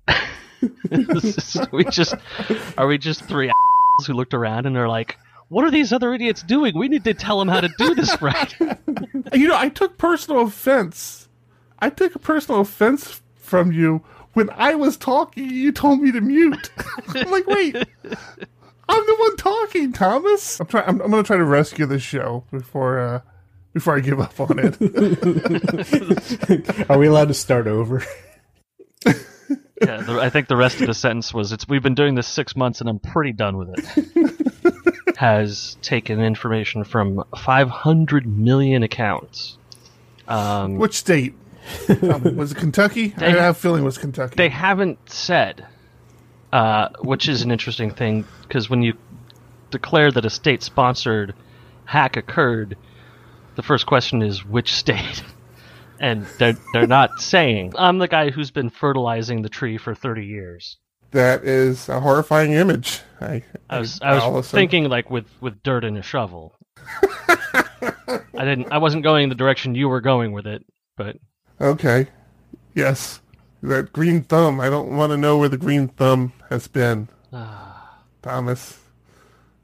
Is- 0.91 1.57
we 1.71 1.83
just 1.85 2.15
are 2.77 2.87
we 2.87 2.97
just 2.97 3.23
three 3.25 3.51
who 4.07 4.13
looked 4.13 4.33
around 4.33 4.65
and 4.65 4.75
are 4.77 4.87
like, 4.89 5.17
what 5.49 5.63
are 5.63 5.71
these 5.71 5.93
other 5.93 6.13
idiots 6.13 6.41
doing? 6.41 6.77
We 6.77 6.87
need 6.87 7.03
to 7.03 7.13
tell 7.13 7.37
them 7.37 7.49
how 7.49 7.61
to 7.61 7.69
do 7.77 7.93
this 7.93 8.21
right. 8.21 8.55
You 9.33 9.47
know, 9.47 9.57
I 9.57 9.69
took 9.69 9.97
personal 9.97 10.41
offense. 10.43 11.27
I 11.79 11.89
took 11.89 12.15
a 12.15 12.19
personal 12.19 12.61
offense 12.61 13.21
from 13.35 13.71
you 13.71 14.01
when 14.35 14.49
I 14.51 14.75
was 14.75 14.97
talking. 14.97 15.49
You 15.49 15.71
told 15.71 16.01
me 16.01 16.11
to 16.11 16.21
mute. 16.21 16.69
I'm 17.07 17.31
like, 17.31 17.47
wait, 17.47 17.75
I'm 17.75 19.05
the 19.05 19.15
one 19.17 19.37
talking, 19.37 19.91
Thomas. 19.91 20.59
I'm 20.59 20.67
trying. 20.67 20.87
I'm, 20.87 21.01
I'm 21.01 21.09
going 21.09 21.23
to 21.23 21.27
try 21.27 21.37
to 21.37 21.43
rescue 21.43 21.87
this 21.87 22.03
show 22.03 22.43
before 22.51 22.99
uh, 22.99 23.21
before 23.73 23.97
I 23.97 24.01
give 24.01 24.19
up 24.19 24.39
on 24.39 24.59
it. 24.59 24.75
Are 26.89 26.97
we 26.97 27.07
allowed 27.07 27.29
to 27.29 27.33
start 27.33 27.65
over? 27.67 28.03
Yeah, 29.81 29.97
the, 29.97 30.19
I 30.21 30.29
think 30.29 30.47
the 30.47 30.55
rest 30.55 30.79
of 30.79 30.87
the 30.87 30.93
sentence 30.93 31.33
was 31.33 31.51
it's 31.51 31.67
we've 31.67 31.83
been 31.83 31.95
doing 31.95 32.15
this 32.15 32.27
six 32.27 32.55
months 32.55 32.79
and 32.79 32.89
I'm 32.89 32.99
pretty 32.99 33.33
done 33.33 33.57
with 33.57 33.69
it. 33.73 35.15
Has 35.17 35.77
taken 35.81 36.21
information 36.21 36.83
from 36.83 37.23
500 37.37 38.25
million 38.25 38.83
accounts. 38.83 39.57
Um, 40.27 40.77
Which 40.77 40.95
state? 40.95 41.35
Um, 42.03 42.35
was 42.35 42.51
it 42.51 42.57
Kentucky? 42.57 43.13
I 43.17 43.29
have 43.31 43.55
a 43.55 43.59
feeling 43.59 43.81
it 43.81 43.85
was 43.85 43.97
Kentucky. 43.97 44.35
they 44.37 44.49
haven't 44.49 45.09
said, 45.09 45.65
uh, 46.53 46.89
which 47.01 47.27
is 47.27 47.41
an 47.41 47.51
interesting 47.51 47.91
thing 47.91 48.25
because 48.43 48.69
when 48.69 48.81
you 48.81 48.93
declare 49.71 50.11
that 50.11 50.25
a 50.25 50.29
state-sponsored 50.29 51.33
hack 51.85 52.17
occurred, 52.17 52.77
the 53.55 53.63
first 53.63 53.85
question 53.85 54.21
is 54.21 54.45
which 54.45 54.73
state, 54.73 55.23
and 55.99 56.25
they're 56.39 56.57
they're 56.73 56.87
not 56.87 57.09
saying. 57.19 57.73
I'm 57.77 57.97
the 57.97 58.07
guy 58.07 58.29
who's 58.29 58.51
been 58.51 58.69
fertilizing 58.69 59.41
the 59.41 59.49
tree 59.49 59.77
for 59.77 59.95
30 59.95 60.25
years. 60.25 60.77
that 61.11 61.43
is 61.43 61.87
a 61.89 61.99
horrifying 61.99 62.51
image. 62.53 63.01
I, 63.21 63.43
I 63.69 63.79
was 63.79 63.99
I 64.01 64.13
was 64.13 64.23
Allison. 64.23 64.57
thinking 64.57 64.89
like 64.89 65.09
with 65.09 65.25
with 65.41 65.61
dirt 65.63 65.83
and 65.83 65.97
a 65.97 66.01
shovel. 66.03 66.53
I 68.37 68.43
didn't. 68.45 68.71
I 68.71 68.77
wasn't 68.77 69.03
going 69.03 69.29
the 69.29 69.35
direction 69.35 69.75
you 69.75 69.87
were 69.89 70.01
going 70.01 70.31
with 70.31 70.45
it, 70.45 70.63
but 70.97 71.15
Okay. 71.59 72.07
Yes. 72.73 73.21
That 73.63 73.93
green 73.93 74.23
thumb. 74.23 74.59
I 74.59 74.69
don't 74.69 74.95
want 74.95 75.11
to 75.11 75.17
know 75.17 75.37
where 75.37 75.49
the 75.49 75.57
green 75.57 75.87
thumb 75.87 76.33
has 76.49 76.67
been. 76.67 77.07
Thomas. 78.21 78.79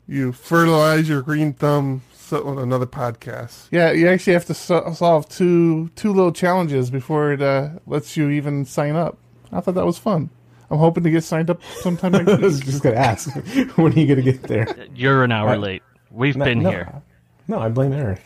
You 0.07 0.31
fertilize 0.31 1.07
your 1.07 1.21
green 1.21 1.53
thumb 1.53 2.01
so, 2.13 2.45
on 2.47 2.57
another 2.57 2.85
podcast. 2.85 3.67
Yeah, 3.71 3.91
you 3.91 4.07
actually 4.07 4.33
have 4.33 4.45
to 4.45 4.53
so- 4.53 4.93
solve 4.93 5.29
two 5.29 5.89
two 5.95 6.13
little 6.13 6.31
challenges 6.33 6.89
before 6.89 7.31
it 7.33 7.41
uh, 7.41 7.69
lets 7.85 8.17
you 8.17 8.29
even 8.29 8.65
sign 8.65 8.95
up. 8.95 9.17
I 9.51 9.61
thought 9.61 9.75
that 9.75 9.85
was 9.85 9.97
fun. 9.97 10.29
I'm 10.69 10.77
hoping 10.79 11.03
to 11.03 11.11
get 11.11 11.23
signed 11.23 11.49
up 11.49 11.61
sometime 11.81 12.11
next 12.13 12.29
I 12.31 12.35
was 12.37 12.59
just 12.61 12.81
going 12.83 12.95
to 12.95 13.01
ask, 13.01 13.29
when 13.77 13.93
are 13.93 13.99
you 13.99 14.07
going 14.07 14.23
to 14.23 14.31
get 14.31 14.43
there? 14.43 14.67
you're 14.95 15.23
an 15.23 15.31
hour 15.31 15.47
Right. 15.49 15.59
late. 15.59 15.83
We've 16.09 16.35
No, 16.37 16.45
been 16.45 16.63
no, 16.63 16.69
here. 16.69 17.01
No, 17.47 17.59
I 17.59 17.69
blame 17.69 17.93
Eric. 17.93 18.21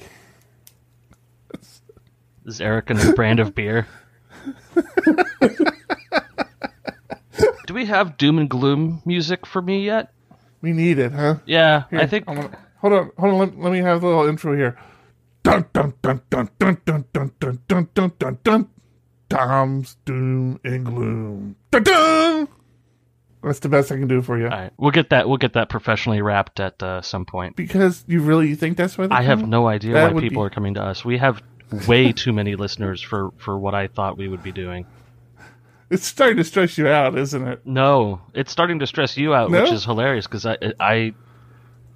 Is 2.46 2.62
Eric 2.62 2.90
a 2.90 2.94
new 2.94 3.14
brand 3.14 3.40
of 3.40 3.56
beer? 3.56 3.88
Do 7.68 7.74
we 7.74 7.86
have 7.86 8.18
doom 8.18 8.38
and 8.40 8.50
gloom 8.50 9.02
music 9.06 9.46
for 9.46 9.62
me 9.62 9.84
yet? 9.86 10.14
We 10.62 10.72
need 10.72 11.00
it, 11.00 11.12
huh? 11.12 11.36
Yeah, 11.46 11.84
I 11.92 11.96
Here, 11.98 12.08
think 12.08 12.26
I'm 12.28 12.36
gonna- 12.36 12.58
hold 12.78 12.94
on, 12.94 13.12
hold 13.18 13.34
on. 13.34 13.40
Let, 13.40 13.58
let 13.60 13.72
me 13.74 13.80
have 13.80 14.02
the 14.02 14.08
little 14.08 14.28
intro 14.28 14.56
here. 14.56 14.78
Dun 15.44 15.66
dun 15.74 15.94
dun 16.02 16.22
dun 16.30 16.50
dun 16.60 16.78
dun 16.86 17.06
dun 17.14 17.34
dun 17.40 17.60
dun 17.68 17.90
dun 17.94 18.12
dun 18.20 18.38
dun. 18.44 18.70
Tom's 19.30 19.96
doom 20.06 20.60
and 20.64 20.86
gloom. 20.86 21.56
Dun 21.72 21.84
dun. 21.84 22.48
That's 23.44 23.60
the 23.60 23.70
best 23.70 23.92
I 23.92 23.96
can 23.98 24.08
do 24.08 24.22
for 24.22 24.38
you. 24.40 24.46
all 24.46 24.52
right. 24.52 24.72
We'll 24.78 24.92
get 24.92 25.10
that. 25.10 25.28
We'll 25.28 25.38
get 25.38 25.54
that 25.54 25.70
professionally 25.70 26.22
wrapped 26.22 26.60
at 26.60 26.82
uh, 26.82 27.02
some 27.02 27.26
point. 27.26 27.56
Because 27.56 28.04
you 28.08 28.22
really 28.22 28.56
think 28.56 28.78
that's 28.78 28.98
why? 28.98 29.08
I 29.12 29.22
have 29.24 29.48
no 29.48 29.68
idea 29.68 29.94
That 29.94 30.14
why 30.14 30.22
people 30.22 30.44
be- 30.44 30.48
are 30.48 30.50
coming 30.52 30.76
to 30.76 30.84
us. 30.84 31.04
We 31.06 31.18
have 31.20 31.42
way 31.88 32.12
too 32.12 32.34
many 32.34 32.56
listeners 32.56 33.02
for 33.02 33.32
for 33.38 33.58
what 33.58 33.74
I 33.76 33.88
thought 33.88 34.18
we 34.18 34.28
would 34.28 34.44
be 34.44 34.52
doing. 34.52 34.86
It's 35.90 36.06
starting 36.08 36.38
to 36.38 36.44
stress 36.44 36.78
you 36.80 36.88
out, 36.88 37.18
isn't 37.18 37.48
it? 37.48 37.62
No, 37.66 38.22
it's 38.34 38.52
starting 38.52 38.80
to 38.80 38.88
stress 38.88 39.18
you 39.18 39.34
out, 39.36 39.52
No? 39.52 39.62
which 39.62 39.72
is 39.72 39.86
hilarious 39.86 40.26
because 40.26 40.44
I, 40.46 40.58
I, 40.80 41.14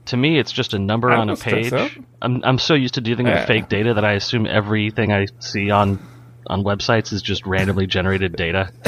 to 0.06 0.16
me, 0.18 0.38
it's 0.38 0.52
just 0.52 0.76
a 0.76 0.80
number 0.80 1.10
I 1.10 1.18
on 1.18 1.30
a 1.30 1.36
page. 1.36 1.74
I'm 2.22 2.44
I'm 2.44 2.60
so 2.60 2.76
used 2.76 2.94
to 2.96 3.02
dealing 3.02 3.26
Yeah. 3.26 3.40
with 3.40 3.48
fake 3.48 3.68
data 3.68 3.96
that 3.96 4.06
I 4.06 4.14
assume 4.14 4.46
everything 4.46 5.12
I 5.12 5.26
see 5.40 5.72
on 5.72 6.00
on 6.48 6.64
websites 6.64 7.12
is 7.12 7.22
just 7.24 7.46
randomly 7.48 7.88
generated 7.98 8.36
data. 8.36 8.72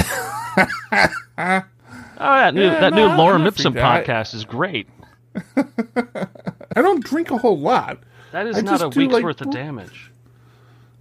oh, 1.38 1.64
that 2.18 2.54
new 2.54 2.62
Yeah, 2.64 2.80
that 2.82 2.94
no, 2.94 3.10
new 3.10 3.16
Laura 3.18 3.40
freaked 3.52 3.76
podcast 3.78 4.34
is 4.36 4.46
great. 4.46 4.88
I 5.56 6.82
don't 6.82 7.04
drink 7.04 7.32
a 7.32 7.38
whole 7.38 7.58
lot. 7.60 8.00
That 8.32 8.48
is 8.48 8.58
I 8.58 8.62
not 8.62 8.82
a 8.82 8.90
do, 8.90 9.00
week's 9.00 9.14
like, 9.14 9.24
worth 9.24 9.42
of 9.42 9.52
damage. 9.52 10.11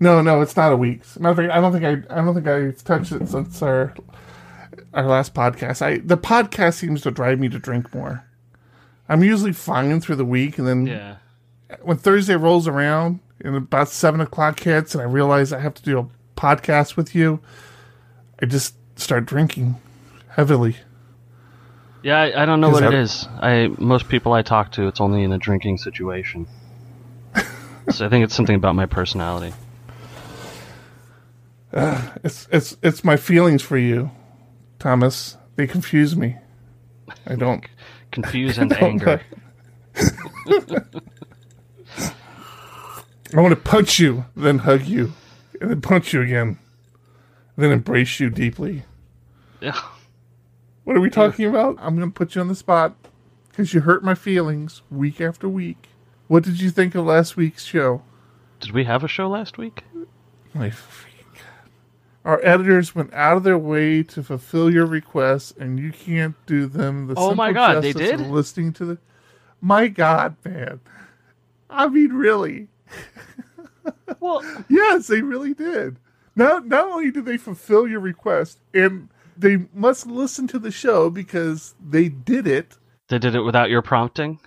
No, 0.03 0.23
no, 0.23 0.41
it's 0.41 0.57
not 0.57 0.73
a 0.73 0.77
week. 0.77 1.03
Matter 1.21 1.31
of 1.31 1.37
fact, 1.37 1.53
I 1.53 1.61
don't 1.61 1.73
think 1.73 1.85
I, 2.11 2.15
I 2.19 2.25
don't 2.25 2.35
think 2.35 2.47
I've 2.49 2.83
touched 2.83 3.13
it 3.13 3.29
since 3.29 3.61
our 3.63 3.95
our 4.95 5.07
last 5.07 5.35
podcast. 5.35 5.83
I 5.83 5.99
the 5.99 6.17
podcast 6.17 6.75
seems 6.75 7.03
to 7.03 7.11
drive 7.11 7.39
me 7.39 7.49
to 7.51 7.59
drink 7.59 7.95
more. 7.95 8.25
I'm 9.09 9.23
usually 9.23 9.53
fine 9.53 10.01
through 10.01 10.17
the 10.17 10.25
week, 10.25 10.59
and 10.59 10.67
then 10.67 10.87
Yeah. 10.87 11.17
when 11.83 11.97
Thursday 11.99 12.37
rolls 12.37 12.67
around 12.67 13.21
and 13.43 13.57
about 13.57 13.89
seven 13.89 14.21
o'clock 14.21 14.61
hits, 14.61 14.95
and 14.95 15.03
I 15.03 15.05
realize 15.05 15.53
I 15.53 15.61
have 15.61 15.75
to 15.75 15.83
do 15.83 15.99
a 15.99 16.07
podcast 16.41 16.97
with 16.97 17.15
you, 17.15 17.41
I 18.41 18.47
just 18.47 18.75
start 18.99 19.27
drinking 19.27 19.77
heavily. 20.29 20.77
Yeah, 22.03 22.19
I, 22.19 22.43
I 22.43 22.47
don't 22.47 22.63
know 22.63 22.71
what 22.71 22.83
it 22.83 22.93
that- 22.93 22.95
is. 23.01 23.29
I 23.41 23.71
most 23.79 24.09
people 24.09 24.33
I 24.33 24.41
talk 24.41 24.73
to, 24.73 24.89
it's 24.89 25.01
only 25.01 25.23
in 25.25 25.33
a 25.33 25.39
drinking 25.39 25.77
situation. 25.77 26.47
so 27.91 28.07
I 28.07 28.09
think 28.09 28.25
it's 28.25 28.35
something 28.35 28.57
about 28.57 28.75
my 28.75 28.87
personality. 28.87 29.53
It's 32.25 32.49
it's 32.51 32.77
it's 32.83 33.05
my 33.05 33.17
feelings 33.17 33.63
for 33.63 33.79
you, 33.79 34.11
Thomas. 34.79 35.37
They 35.57 35.67
confuse 35.67 36.17
me. 36.17 36.37
I 37.27 37.35
don't. 37.37 37.65
Confuse 38.11 38.59
and 38.59 38.71
No, 38.71 38.77
anger. 38.77 39.21
I 43.33 43.41
want 43.41 43.51
to 43.55 43.61
punch 43.61 44.01
you, 44.01 44.25
then 44.35 44.59
hug 44.59 44.87
you, 44.87 45.13
and 45.61 45.71
then 45.71 45.81
punch 45.81 46.13
you 46.13 46.21
again, 46.23 46.59
then 47.57 47.71
embrace 47.71 48.19
you 48.19 48.31
deeply. 48.31 48.85
Yeah. 49.61 49.81
What 50.85 50.97
are 50.97 51.01
we 51.01 51.11
talking 51.11 51.45
about? 51.45 51.77
I'm 51.79 51.95
going 51.95 52.11
to 52.11 52.13
put 52.13 52.35
you 52.35 52.41
on 52.41 52.49
the 52.49 52.55
spot 52.57 52.97
because 53.51 53.73
you 53.73 53.83
hurt 53.83 54.03
my 54.03 54.15
feelings 54.17 54.83
week 54.91 55.21
after 55.21 55.49
week. 55.49 55.89
What 56.27 56.43
did 56.43 56.61
you 56.61 56.71
think 56.71 56.97
of 56.97 57.05
last 57.05 57.37
week's 57.37 57.65
show? 57.65 58.03
Did 58.59 58.73
we 58.73 58.85
have 58.85 59.05
a 59.05 59.09
show 59.09 59.29
last 59.29 59.57
week? 59.57 59.85
My. 60.53 60.73
Our 62.25 62.41
editors 62.45 62.95
went 62.95 63.15
out 63.15 63.39
of 63.39 63.45
their 63.45 63.57
way 63.59 64.03
to 64.03 64.23
fulfill 64.23 64.71
your 64.71 64.85
requests, 64.87 65.53
and 65.59 65.79
you 65.79 65.91
can't 65.91 66.35
do 66.47 66.67
them 66.67 67.07
the 67.07 67.15
Oh 67.17 67.35
my 67.35 67.49
simple 67.49 67.55
God, 67.55 67.83
they 67.83 67.93
justice 67.93 68.11
of 68.13 68.19
did? 68.19 68.27
listening 68.31 68.73
to 68.75 68.85
the. 68.85 68.99
My 69.63 69.89
God, 69.89 70.37
man! 70.45 70.81
I 71.71 71.89
mean, 71.89 72.13
really? 72.13 72.69
Well, 74.21 74.43
Yes, 74.69 75.07
they 75.07 75.23
really 75.23 75.55
did. 75.55 75.97
Not 76.37 76.67
not 76.67 76.87
only 76.91 77.11
did 77.11 77.25
they 77.25 77.37
fulfill 77.37 77.89
your 77.89 78.01
request, 78.01 78.59
and 78.75 79.09
they 79.37 79.67
must 79.75 80.07
listen 80.07 80.47
to 80.49 80.59
the 80.59 80.71
show 80.71 81.09
because 81.11 81.75
they 81.85 82.09
did 82.09 82.47
it. 82.47 82.77
they 83.09 83.19
did 83.19 83.35
it 83.35 83.41
without 83.43 83.71
your 83.71 83.83
prompting. 83.83 84.41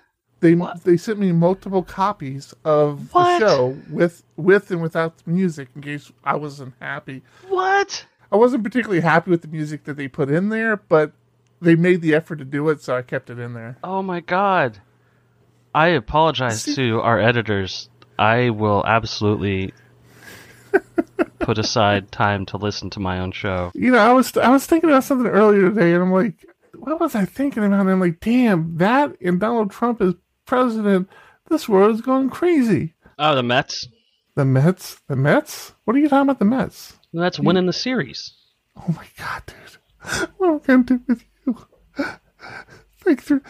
They 0.44 0.56
they 0.84 0.98
sent 0.98 1.20
me 1.20 1.32
multiple 1.32 1.84
copies 1.84 2.54
of 2.66 3.14
What? 3.14 3.40
the 3.40 3.48
show 3.48 3.78
with 3.90 4.24
with 4.36 4.70
and 4.72 4.82
without 4.82 5.18
the 5.20 5.32
music 5.32 5.70
in 5.74 5.82
case 5.82 6.12
I 6.26 6.36
wasn't 6.36 6.74
happy. 6.82 7.22
What? 7.48 8.06
I 8.30 8.36
wasn't 8.36 8.62
particularly 8.66 9.00
happy 9.00 9.32
with 9.32 9.42
the 9.42 9.48
music 9.48 9.86
that 9.86 9.94
they 9.96 10.10
put 10.10 10.30
in 10.30 10.50
there, 10.50 10.76
but 10.76 11.14
they 11.62 11.76
made 11.76 12.02
the 12.02 12.14
effort 12.14 12.40
to 12.40 12.46
do 12.46 12.68
it, 12.68 12.82
so 12.82 12.98
I 12.98 13.04
kept 13.04 13.30
it 13.30 13.40
in 13.40 13.54
there. 13.54 13.78
Oh 13.86 14.02
my 14.02 14.20
god. 14.20 14.80
I 15.74 15.88
apologize 15.88 16.64
to 16.76 17.00
our 17.00 17.22
editors. 17.22 17.90
I 18.20 18.50
will 18.50 18.84
absolutely 18.86 19.72
put 21.40 21.58
aside 21.58 22.12
time 22.12 22.46
to 22.48 22.58
listen 22.58 22.90
to 22.92 23.00
my 23.00 23.20
own 23.20 23.32
show. 23.32 23.72
You 23.76 23.92
know, 23.92 23.98
I 24.00 24.12
was 24.12 24.36
I 24.36 24.50
was 24.50 24.66
thinking 24.66 24.90
about 24.90 25.06
something 25.06 25.28
earlier 25.32 25.70
today, 25.70 25.94
and 25.94 26.04
I'm 26.04 26.12
like, 26.12 26.46
what 26.76 27.00
was 27.00 27.16
I 27.16 27.24
thinking 27.24 27.64
about? 27.64 27.80
And 27.80 27.90
I'm 27.90 28.00
like, 28.02 28.20
damn, 28.20 28.78
that 28.78 29.16
and 29.22 29.40
Donald 29.40 29.72
Trump 29.72 30.02
as 30.02 30.16
president, 30.46 31.10
this 31.50 31.68
world 31.68 31.96
is 31.96 32.02
going 32.02 32.30
crazy. 32.30 32.94
Oh, 33.20 33.36
the 33.36 33.44
Mets. 33.44 33.88
The 34.36 34.46
Mets, 34.46 35.00
the 35.08 35.16
Mets. 35.16 35.74
What 35.86 35.96
are 35.96 36.00
you 36.00 36.10
talking 36.10 36.24
about? 36.24 36.40
The 36.40 36.46
Mets? 36.46 36.94
The 37.14 37.22
Mets 37.22 37.40
winning 37.40 37.68
the 37.68 37.74
series. 37.74 38.34
Oh 38.76 38.94
my 38.96 39.06
god, 39.18 39.44
dude, 39.46 40.30
what 40.38 40.50
am 40.50 40.56
I 40.56 40.68
gonna 40.68 40.84
do 40.84 41.02
with 41.08 41.24
you? 41.46 41.58
Think 42.98 43.22
through. 43.22 43.42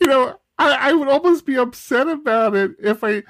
You 0.00 0.06
know, 0.06 0.40
I, 0.58 0.90
I 0.90 0.92
would 0.92 1.08
almost 1.08 1.46
be 1.46 1.56
upset 1.56 2.08
about 2.08 2.54
it 2.54 2.72
if 2.78 3.02
I. 3.02 3.22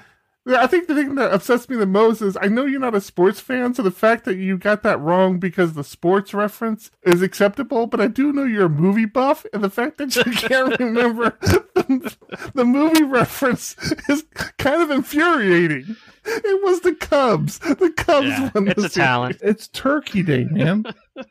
I 0.47 0.67
think 0.67 0.87
the 0.87 0.95
thing 0.95 1.15
that 1.15 1.31
upsets 1.31 1.69
me 1.69 1.75
the 1.75 1.85
most 1.85 2.21
is 2.21 2.37
I 2.41 2.47
know 2.47 2.65
you're 2.65 2.79
not 2.79 2.95
a 2.95 3.01
sports 3.01 3.39
fan, 3.39 3.73
so 3.73 3.83
the 3.83 3.91
fact 3.91 4.25
that 4.25 4.37
you 4.37 4.57
got 4.57 4.81
that 4.83 4.99
wrong 4.99 5.37
because 5.37 5.73
the 5.73 5.83
sports 5.83 6.33
reference 6.33 6.89
is 7.03 7.21
acceptable, 7.21 7.85
but 7.87 7.99
I 8.01 8.07
do 8.07 8.31
know 8.33 8.45
you're 8.45 8.65
a 8.65 8.69
movie 8.69 9.05
buff, 9.05 9.45
and 9.53 9.63
the 9.63 9.69
fact 9.69 9.97
that 9.97 10.15
you 10.15 10.23
can't 10.31 10.79
remember 10.79 11.37
the, 11.41 12.15
the 12.55 12.65
movie 12.65 13.03
reference 13.03 13.75
is 14.07 14.23
kind 14.57 14.81
of 14.81 14.89
infuriating. 14.89 15.95
It 16.25 16.63
was 16.63 16.81
the 16.81 16.95
Cubs. 16.95 17.59
The 17.59 17.93
Cubs 17.95 18.27
Yeah, 18.27 18.49
won 18.55 18.65
the 18.65 18.71
it's 18.71 18.77
a 18.83 18.89
series. 18.89 18.93
talent. 18.93 19.37
It's 19.41 19.67
Turkey 19.67 20.23
Day, 20.23 20.45
man. 20.45 20.83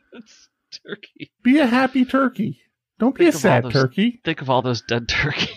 Turkey. 0.85 1.31
Be 1.43 1.57
a 1.59 1.65
happy 1.65 2.05
turkey. 2.05 2.59
Don't 2.99 3.15
be 3.15 3.27
a 3.27 3.31
sad 3.31 3.65
those- 3.65 3.73
turkey. 3.73 4.21
Think 4.23 4.41
of 4.41 4.49
all 4.49 4.61
those 4.61 4.81
dead 4.81 5.07
turkeys. 5.09 5.55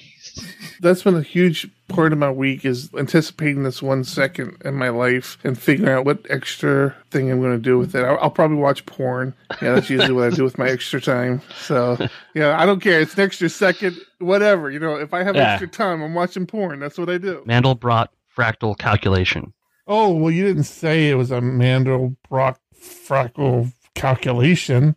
That's 0.81 1.03
been 1.03 1.17
a 1.17 1.23
huge 1.23 1.69
part 1.95 2.13
of 2.13 2.19
my 2.19 2.31
week 2.31 2.65
is 2.65 2.91
anticipating 2.99 3.63
this 3.63 3.83
one 3.83 4.05
second 4.05 4.57
in 4.65 4.75
my 4.75 4.89
life 4.89 5.39
and 5.45 5.59
figuring 5.59 5.93
out 5.93 6.05
what 6.05 6.27
extra 6.31 6.95
thing 7.11 7.31
I'm 7.31 7.41
going 7.41 7.53
to 7.53 7.59
do 7.63 7.79
with 7.79 7.95
it. 7.95 8.05
I'll, 8.05 8.19
I'll 8.21 8.31
probably 8.31 8.57
watch 8.59 8.85
porn. 8.87 9.35
Yeah, 9.61 9.75
that's 9.75 9.91
usually 9.91 10.13
what 10.13 10.33
I 10.33 10.37
do 10.37 10.45
with 10.45 10.59
my 10.59 10.69
extra 10.69 11.01
time. 11.01 11.43
So, 11.57 11.97
yeah, 12.35 12.61
I 12.61 12.67
don't 12.67 12.81
care. 12.81 13.01
It's 13.01 13.15
an 13.15 13.21
extra 13.21 13.49
second, 13.49 13.97
whatever. 14.19 14.71
You 14.71 14.79
know, 14.81 14.97
if 14.97 15.13
I 15.15 15.23
have 15.23 15.37
Yeah. 15.37 15.53
extra 15.53 15.69
time, 15.69 16.03
I'm 16.03 16.15
watching 16.15 16.47
porn. 16.47 16.81
That's 16.81 16.99
what 16.99 17.09
I 17.09 17.19
do. 17.19 17.43
Mandelbrot 17.47 18.09
fractal 18.37 18.77
calculation. 18.79 19.53
Oh, 19.87 20.15
well, 20.15 20.31
you 20.31 20.45
didn't 20.45 20.65
say 20.65 21.11
it 21.11 21.15
was 21.15 21.31
a 21.31 21.41
Mandelbrot 21.41 22.57
fractal 22.81 23.73
calculation. 23.95 24.97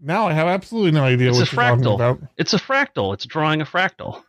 Now 0.00 0.26
I 0.28 0.32
have 0.32 0.46
absolutely 0.48 0.90
no 0.92 1.04
idea 1.04 1.28
It's 1.30 1.38
what 1.38 1.52
you're 1.52 1.62
talking 1.62 1.86
about. 1.86 2.20
It's 2.36 2.52
a 2.52 2.58
fractal. 2.58 3.14
It's 3.14 3.24
drawing 3.24 3.60
a 3.60 3.64
fractal. 3.64 4.22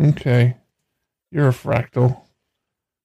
Okay. 0.00 0.56
You're 1.30 1.48
a 1.48 1.52
fractal. 1.52 2.20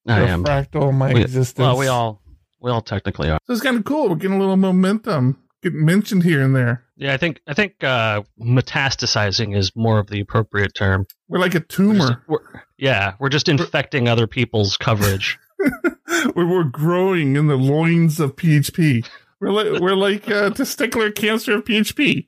I 0.08 0.20
You're 0.20 0.28
am. 0.28 0.42
a 0.42 0.44
fractal 0.48 0.90
of 0.90 0.96
my 0.96 1.14
We- 1.14 1.22
existence. 1.22 1.60
Well, 1.64 1.78
we 1.78 1.88
all 1.88 2.22
we 2.62 2.72
all 2.72 2.82
technically 2.82 3.30
are. 3.30 3.40
So 3.46 3.54
it's 3.54 3.62
kind 3.62 3.78
of 3.78 3.84
cool. 3.86 4.10
We're 4.10 4.16
getting 4.16 4.38
a 4.38 4.40
little 4.40 4.58
momentum, 4.58 5.38
getting 5.62 5.86
mentioned 5.86 6.24
here 6.24 6.42
and 6.42 6.56
there. 6.56 6.84
Yeah, 6.98 7.14
I 7.14 7.18
think 7.18 7.42
I 7.48 7.54
think 7.54 7.84
uh, 7.84 8.24
metastasizing 8.42 9.56
is 9.56 9.72
more 9.76 10.00
of 10.00 10.08
the 10.08 10.20
appropriate 10.22 10.74
term. 10.74 11.06
We're 11.28 11.40
like 11.40 11.54
a 11.56 11.58
We're 11.58 11.60
just- 11.62 11.70
tumor. 11.70 12.24
we're- 12.28 12.44
yeah, 12.78 13.14
we're 13.20 13.30
just 13.30 13.48
infecting 13.50 14.08
other 14.08 14.28
people's 14.28 14.76
coverage. 14.78 15.38
we're, 16.36 16.48
we're 16.48 16.64
growing 16.64 17.36
in 17.36 17.48
the 17.48 17.56
loins 17.56 18.20
of 18.20 18.36
PHP. 18.36 19.08
We're 19.40 19.52
like 19.52 19.82
we're 19.82 19.96
like 19.96 20.28
uh, 20.30 20.50
testicular 20.52 21.14
cancer 21.14 21.56
of 21.56 21.64
PHP. 21.66 22.28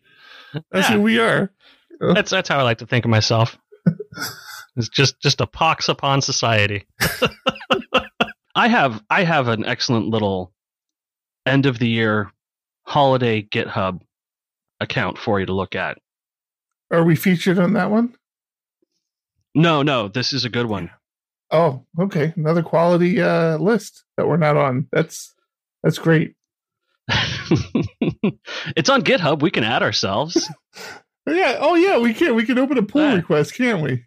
That's 0.72 0.90
Yeah. 0.90 0.96
who 0.96 1.02
we 1.02 1.20
are. 1.20 1.52
That's 2.00 2.30
that's 2.32 2.50
how 2.50 2.60
I 2.60 2.64
like 2.64 2.78
to 2.80 2.86
think 2.86 3.06
of 3.06 3.12
myself. 3.12 3.58
It's 4.78 4.90
just 4.90 5.20
just 5.20 5.42
a 5.42 5.48
pox 5.48 5.90
upon 5.90 6.22
society. 6.22 6.86
I 8.56 8.68
have 8.68 9.04
I 9.10 9.24
have 9.24 9.48
an 9.48 9.66
excellent 9.66 10.08
little 10.08 10.54
end 11.46 11.66
of 11.66 11.80
the 11.80 11.88
year 11.88 12.32
holiday 12.84 13.42
GitHub 13.42 14.02
account 14.80 15.18
for 15.18 15.40
you 15.40 15.48
to 15.48 15.54
look 15.54 15.76
at. 15.76 15.98
Are 16.92 17.04
we 17.04 17.16
featured 17.16 17.60
on 17.60 17.74
that 17.74 17.92
one? 17.92 18.16
No, 19.56 19.82
no, 19.82 20.08
this 20.08 20.32
is 20.34 20.46
a 20.46 20.50
good 20.50 20.68
one. 20.68 20.92
Oh, 21.50 21.84
okay. 22.00 22.34
Another 22.36 22.62
quality 22.62 23.22
uh, 23.22 23.58
list 23.58 24.04
that 24.18 24.28
we're 24.28 24.38
not 24.38 24.58
on. 24.58 24.88
That's 24.92 25.34
that's 25.84 25.98
great. 25.98 26.36
it's 27.10 28.90
on 28.90 29.02
GitHub. 29.02 29.42
We 29.42 29.52
can 29.52 29.64
add 29.64 29.84
ourselves. 29.84 30.50
Yeah. 31.30 31.58
Oh, 31.60 31.76
yeah. 31.76 31.98
We 31.98 32.14
can. 32.14 32.36
We 32.36 32.46
can 32.46 32.58
open 32.58 32.78
a 32.78 32.84
pull 32.84 33.02
Yeah. 33.02 33.16
request, 33.16 33.54
can't 33.56 33.82
we? 33.82 34.06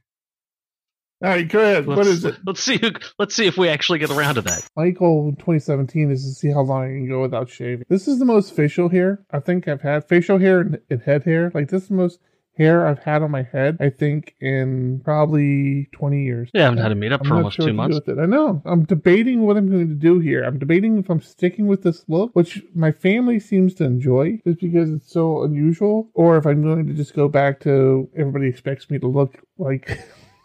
All 1.23 1.29
right. 1.29 1.47
Go 1.49 1.61
ahead. 1.61 1.87
what 1.87 1.99
Let's- 1.99 2.09
is 2.11 2.25
it? 2.25 2.37
Let's 2.47 2.63
see. 2.63 2.79
Who, 2.79 2.91
let's 3.19 3.35
see 3.35 3.47
if 3.47 3.57
we 3.59 3.69
actually 3.69 3.99
get 3.99 4.11
around 4.11 4.37
to 4.37 4.43
that. 4.43 4.65
My 4.77 4.91
goal 4.91 5.33
2017 5.39 6.11
is 6.11 6.25
to 6.25 6.31
see 6.33 6.51
how 6.51 6.61
long 6.63 6.85
I 6.85 6.87
can 6.89 7.09
go 7.09 7.21
without 7.21 7.49
shaving. 7.51 7.85
This 7.89 8.09
is 8.09 8.19
the 8.19 8.25
most 8.25 8.55
facial 8.55 8.89
hair 8.89 9.23
I 9.31 9.41
think 9.41 9.69
I've 9.69 9.83
had. 9.83 10.09
Facial 10.09 10.39
hair 10.39 10.61
and, 10.61 10.79
and 10.89 11.03
head 11.03 11.25
hair. 11.25 11.51
Like 11.55 11.69
this 11.69 11.83
is 11.83 11.89
the 11.89 11.95
most 11.95 12.21
hair 12.57 12.87
I've 12.87 12.99
had 13.01 13.23
on 13.23 13.31
my 13.31 13.43
head. 13.43 13.77
I 13.81 13.91
think 13.91 14.35
in 14.41 15.01
probably 15.05 15.89
20 15.93 16.25
years. 16.25 16.51
Yeah, 16.55 16.63
I 16.63 16.65
haven't 16.65 16.79
had 16.83 16.93
a 16.93 16.95
meetup 16.95 17.21
I'm 17.21 17.25
for 17.25 17.29
not 17.29 17.37
almost 17.37 17.57
sure 17.57 17.67
two 17.69 17.77
what 17.77 17.83
to 17.85 17.89
do 17.89 17.95
months. 17.95 18.07
with 18.07 18.19
it. 18.19 18.23
I 18.23 18.27
know. 18.27 18.63
I'm 18.65 18.85
debating 18.85 19.43
what 19.43 19.57
I'm 19.59 19.69
going 19.71 19.89
to 19.89 19.95
do 19.95 20.19
here. 20.21 20.43
I'm 20.43 20.59
debating 20.59 20.99
if 20.99 21.09
I'm 21.11 21.21
sticking 21.23 21.67
with 21.67 21.83
this 21.83 22.05
look, 22.09 22.31
which 22.35 22.63
my 22.75 22.93
family 22.93 23.41
seems 23.41 23.75
to 23.75 23.85
enjoy, 23.85 24.41
just 24.47 24.61
because 24.61 24.91
it's 24.91 25.11
so 25.13 25.43
unusual, 25.45 26.11
or 26.15 26.37
if 26.39 26.47
I'm 26.47 26.63
going 26.63 26.87
to 26.87 26.93
just 26.95 27.15
go 27.15 27.29
back 27.29 27.61
to 27.61 28.09
everybody 28.17 28.49
expects 28.49 28.89
me 28.91 28.99
to 28.99 29.07
look 29.07 29.39
like. 29.59 30.01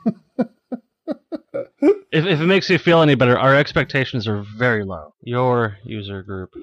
If, 2.11 2.25
if 2.25 2.39
it 2.41 2.45
makes 2.45 2.69
you 2.69 2.77
feel 2.77 3.01
any 3.01 3.15
better, 3.15 3.37
our 3.37 3.55
expectations 3.55 4.27
are 4.27 4.41
very 4.57 4.83
low. 4.83 5.13
Your 5.23 5.77
user 5.83 6.21
group. 6.23 6.53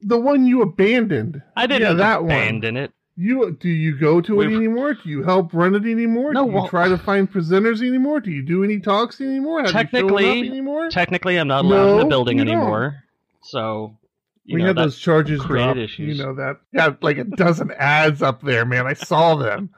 the 0.00 0.18
one 0.18 0.46
you 0.46 0.62
abandoned. 0.62 1.42
I 1.56 1.66
didn't 1.66 1.82
Yeah, 1.82 1.92
that 1.94 2.22
one. 2.22 2.30
abandon 2.32 2.76
it. 2.76 2.92
You 3.16 3.56
do 3.60 3.68
you 3.68 3.98
go 3.98 4.20
to 4.22 4.34
it 4.40 4.46
We've- 4.46 4.54
anymore? 4.56 4.94
Do 4.94 5.08
you 5.08 5.22
help 5.22 5.52
run 5.52 5.74
it 5.74 5.84
anymore? 5.84 6.32
No, 6.32 6.44
do 6.44 6.50
you 6.50 6.56
well- 6.56 6.68
try 6.68 6.88
to 6.88 6.96
find 6.96 7.30
presenters 7.30 7.86
anymore? 7.86 8.20
Do 8.20 8.30
you 8.30 8.42
do 8.42 8.64
any 8.64 8.80
talks 8.80 9.20
anymore? 9.20 9.58
Have 9.60 9.66
you 9.68 9.72
Technically- 9.72 10.48
anymore? 10.48 10.88
Technically, 10.88 11.36
I'm 11.36 11.48
not 11.48 11.64
allowed 11.64 11.92
in 11.92 11.98
the 11.98 12.04
building 12.06 12.38
you 12.38 12.44
don't. 12.44 12.56
anymore. 12.56 13.02
So, 13.42 13.96
you 14.44 14.54
we 14.56 14.60
know, 14.62 14.68
had 14.68 14.76
those 14.76 14.98
charges 14.98 15.40
created 15.42 15.78
issues. 15.78 16.16
You 16.16 16.24
know 16.24 16.34
that? 16.36 16.56
Yeah, 16.72 16.94
like 17.02 17.18
a 17.18 17.24
dozen 17.24 17.70
ads 17.76 18.22
up 18.22 18.40
there, 18.42 18.64
man. 18.64 18.86
I 18.86 18.94
saw 18.94 19.34
them. 19.34 19.70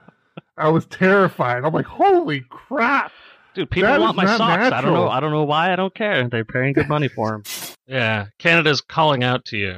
I 0.57 0.69
was 0.69 0.87
terrified. 0.87 1.65
I'm 1.65 1.73
like, 1.73 1.87
holy 1.87 2.45
crap! 2.49 3.11
Dude, 3.55 3.71
people 3.71 3.89
that 3.89 4.01
want 4.01 4.17
my 4.17 4.25
not 4.25 4.39
socks. 4.39 4.73
I 4.73 4.81
don't 4.81 4.93
know. 4.93 5.09
I 5.09 5.21
don't 5.21 5.31
know 5.31 5.45
why. 5.45 5.73
I 5.73 5.77
don't 5.77 5.95
care. 5.95 6.29
They're 6.29 6.45
paying 6.45 6.73
good 6.73 6.89
money 6.89 7.09
for 7.09 7.31
them. 7.31 7.43
yeah, 7.87 8.27
Canada's 8.39 8.81
calling 8.81 9.23
out 9.23 9.45
to 9.47 9.57
you. 9.57 9.77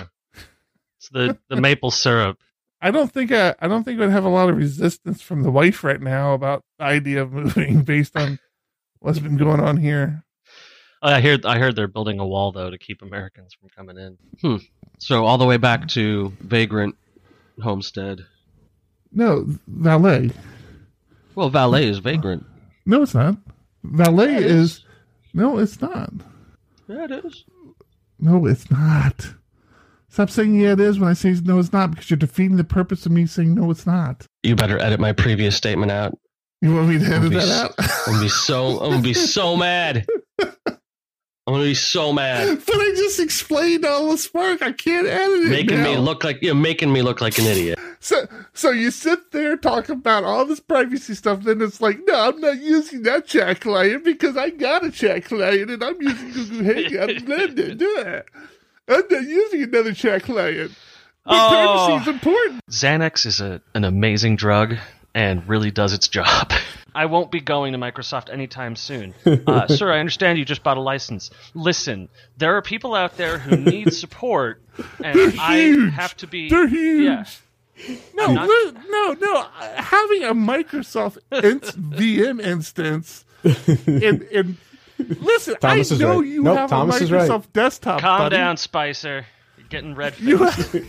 It's 0.98 1.08
the 1.10 1.38
the 1.48 1.56
maple 1.60 1.90
syrup. 1.90 2.38
I 2.80 2.90
don't 2.90 3.10
think 3.10 3.32
I, 3.32 3.54
I 3.60 3.68
don't 3.68 3.84
think 3.84 4.00
I'd 4.00 4.10
have 4.10 4.24
a 4.24 4.30
lot 4.30 4.48
of 4.48 4.56
resistance 4.56 5.22
from 5.22 5.42
the 5.42 5.50
wife 5.50 5.82
right 5.82 6.00
now 6.00 6.34
about 6.34 6.62
the 6.78 6.84
idea 6.84 7.22
of 7.22 7.32
moving 7.32 7.82
based 7.82 8.16
on 8.16 8.38
what's 8.98 9.18
been 9.18 9.36
going 9.36 9.60
on 9.60 9.76
here. 9.76 10.24
I 11.02 11.20
heard. 11.20 11.44
I 11.46 11.58
heard 11.58 11.76
they're 11.76 11.88
building 11.88 12.18
a 12.18 12.26
wall 12.26 12.52
though 12.52 12.70
to 12.70 12.78
keep 12.78 13.02
Americans 13.02 13.54
from 13.54 13.68
coming 13.68 13.98
in. 13.98 14.18
Hmm. 14.40 14.64
So 14.98 15.24
all 15.24 15.38
the 15.38 15.44
way 15.44 15.58
back 15.58 15.88
to 15.88 16.32
Vagrant 16.40 16.96
Homestead. 17.62 18.20
No, 19.12 19.46
valet. 19.66 20.30
Well, 21.34 21.50
valet 21.50 21.86
is 21.86 21.98
vagrant. 21.98 22.44
No, 22.86 23.02
it's 23.02 23.14
not. 23.14 23.36
Valet 23.92 24.32
Yeah, 24.32 24.38
it 24.38 24.44
is. 24.46 24.70
is. 24.72 24.84
No, 25.34 25.58
it's 25.58 25.80
not. 25.80 26.12
Yeah, 26.88 27.04
it 27.04 27.24
is. 27.24 27.44
No, 28.18 28.46
it's 28.46 28.70
not. 28.70 29.34
Stop 30.08 30.30
saying 30.30 30.54
yeah, 30.58 30.72
it 30.72 30.80
is 30.80 30.98
when 30.98 31.10
I 31.10 31.12
say 31.12 31.32
no, 31.44 31.58
it's 31.58 31.72
not 31.72 31.90
because 31.90 32.08
you're 32.10 32.16
defeating 32.16 32.56
the 32.56 32.64
purpose 32.64 33.04
of 33.04 33.12
me 33.12 33.26
saying 33.26 33.54
no, 33.54 33.70
it's 33.70 33.86
not. 33.86 34.26
You 34.42 34.56
better 34.56 34.78
edit 34.78 34.98
my 35.00 35.12
previous 35.12 35.54
statement 35.56 35.92
out. 35.92 36.16
You 36.62 36.74
want 36.74 36.88
me 36.88 36.98
to 36.98 37.04
edit 37.04 37.32
that 37.32 37.48
out? 37.50 37.74
I'm 37.78 38.12
gonna 38.14 38.22
be 38.22 38.28
so 38.30 38.78
I'm 38.80 38.90
gonna 38.90 39.02
be 39.02 39.12
so 39.14 39.56
mad. 39.58 40.06
I'm 41.46 41.54
gonna 41.54 41.64
be 41.64 41.74
so 41.74 42.12
mad. 42.12 42.60
but 42.66 42.74
I 42.74 42.92
just 42.96 43.20
explained 43.20 43.84
all 43.84 44.10
the 44.10 44.18
spark. 44.18 44.62
I 44.62 44.72
can't 44.72 45.06
edit 45.06 45.44
it. 45.44 45.50
Making 45.50 45.82
me 45.82 45.96
look 45.96 46.24
like 46.24 46.42
you're 46.42 46.56
making 46.56 46.92
me 46.92 47.02
look 47.02 47.20
like 47.20 47.38
an 47.38 47.44
idiot. 47.46 47.78
So, 48.00 48.26
so 48.52 48.70
you 48.70 48.90
sit 48.90 49.30
there 49.30 49.56
talking 49.56 49.94
about 49.96 50.24
all 50.24 50.44
this 50.44 50.58
privacy 50.60 51.14
stuff, 51.14 51.42
then 51.44 51.62
it's 51.62 51.80
like, 51.80 52.00
no, 52.06 52.28
I'm 52.30 52.40
not 52.40 52.58
using 52.58 53.02
that 53.04 53.26
chat 53.26 53.60
client 53.60 54.04
because 54.04 54.36
I 54.36 54.50
got 54.50 54.84
a 54.84 54.90
chat 54.90 55.24
client 55.24 55.70
and 55.70 55.82
I'm 55.84 56.00
using 56.02 56.32
Google 56.32 56.74
Hangouts. 56.74 57.26
Blah, 57.26 57.46
blah, 57.46 57.74
blah. 57.74 58.96
I'm 58.96 59.04
not 59.10 59.22
using 59.28 59.62
another 59.62 59.92
chat 59.94 60.24
client. 60.24 60.72
But 61.24 61.34
Oh. 61.34 61.86
privacy 61.88 62.02
is 62.10 62.14
important. 62.16 62.60
Xanax 62.70 63.26
is 63.26 63.40
a, 63.40 63.60
an 63.74 63.84
amazing 63.84 64.36
drug 64.36 64.76
and 65.14 65.48
really 65.48 65.70
does 65.70 65.92
its 65.92 66.08
job. 66.08 66.52
I 66.96 67.06
won't 67.06 67.30
be 67.30 67.40
going 67.40 67.72
to 67.72 67.78
Microsoft 67.78 68.32
anytime 68.32 68.74
soon. 68.76 69.14
Uh, 69.46 69.66
sir, 69.68 69.92
I 69.92 70.00
understand 70.00 70.38
you 70.38 70.44
just 70.44 70.62
bought 70.62 70.76
a 70.76 70.80
license. 70.80 71.30
Listen, 71.54 72.08
there 72.36 72.56
are 72.56 72.62
people 72.62 72.94
out 72.94 73.16
there 73.16 73.38
who 73.38 73.56
need 73.56 73.92
support, 73.92 74.60
and 75.04 75.16
They're 75.18 75.32
I 75.40 75.56
huge. 75.58 75.92
have 75.94 76.16
to 76.18 76.26
be. 76.26 76.48
They're 76.48 76.66
huge. 76.66 77.04
Yeah. 77.06 77.96
No, 78.14 78.24
I'm 78.24 78.34
not- 78.34 78.48
li- 78.48 78.72
no, 78.88 79.12
no. 79.20 79.42
Having 79.76 80.22
a 80.24 80.34
Microsoft 80.34 81.18
ins- 81.30 81.72
VM 81.76 82.40
instance 82.42 83.24
and, 83.44 84.22
and 84.22 84.56
listen, 84.98 85.56
Thomas 85.60 85.92
I 85.92 85.96
know 85.98 86.18
right. 86.20 86.26
you 86.26 86.42
Nope, 86.42 86.56
have 86.58 86.70
Thomas 86.70 87.00
a 87.00 87.04
is 87.04 87.12
right. 87.12 87.30
Microsoft 87.30 87.52
desktop. 87.52 88.00
Calm 88.00 88.18
buddy. 88.20 88.36
down, 88.36 88.56
Spicer. 88.56 89.26
You're 89.58 89.66
getting 89.68 89.94
red 89.94 90.18
You 90.18 90.38
faced. 90.38 90.72
have, 90.72 90.86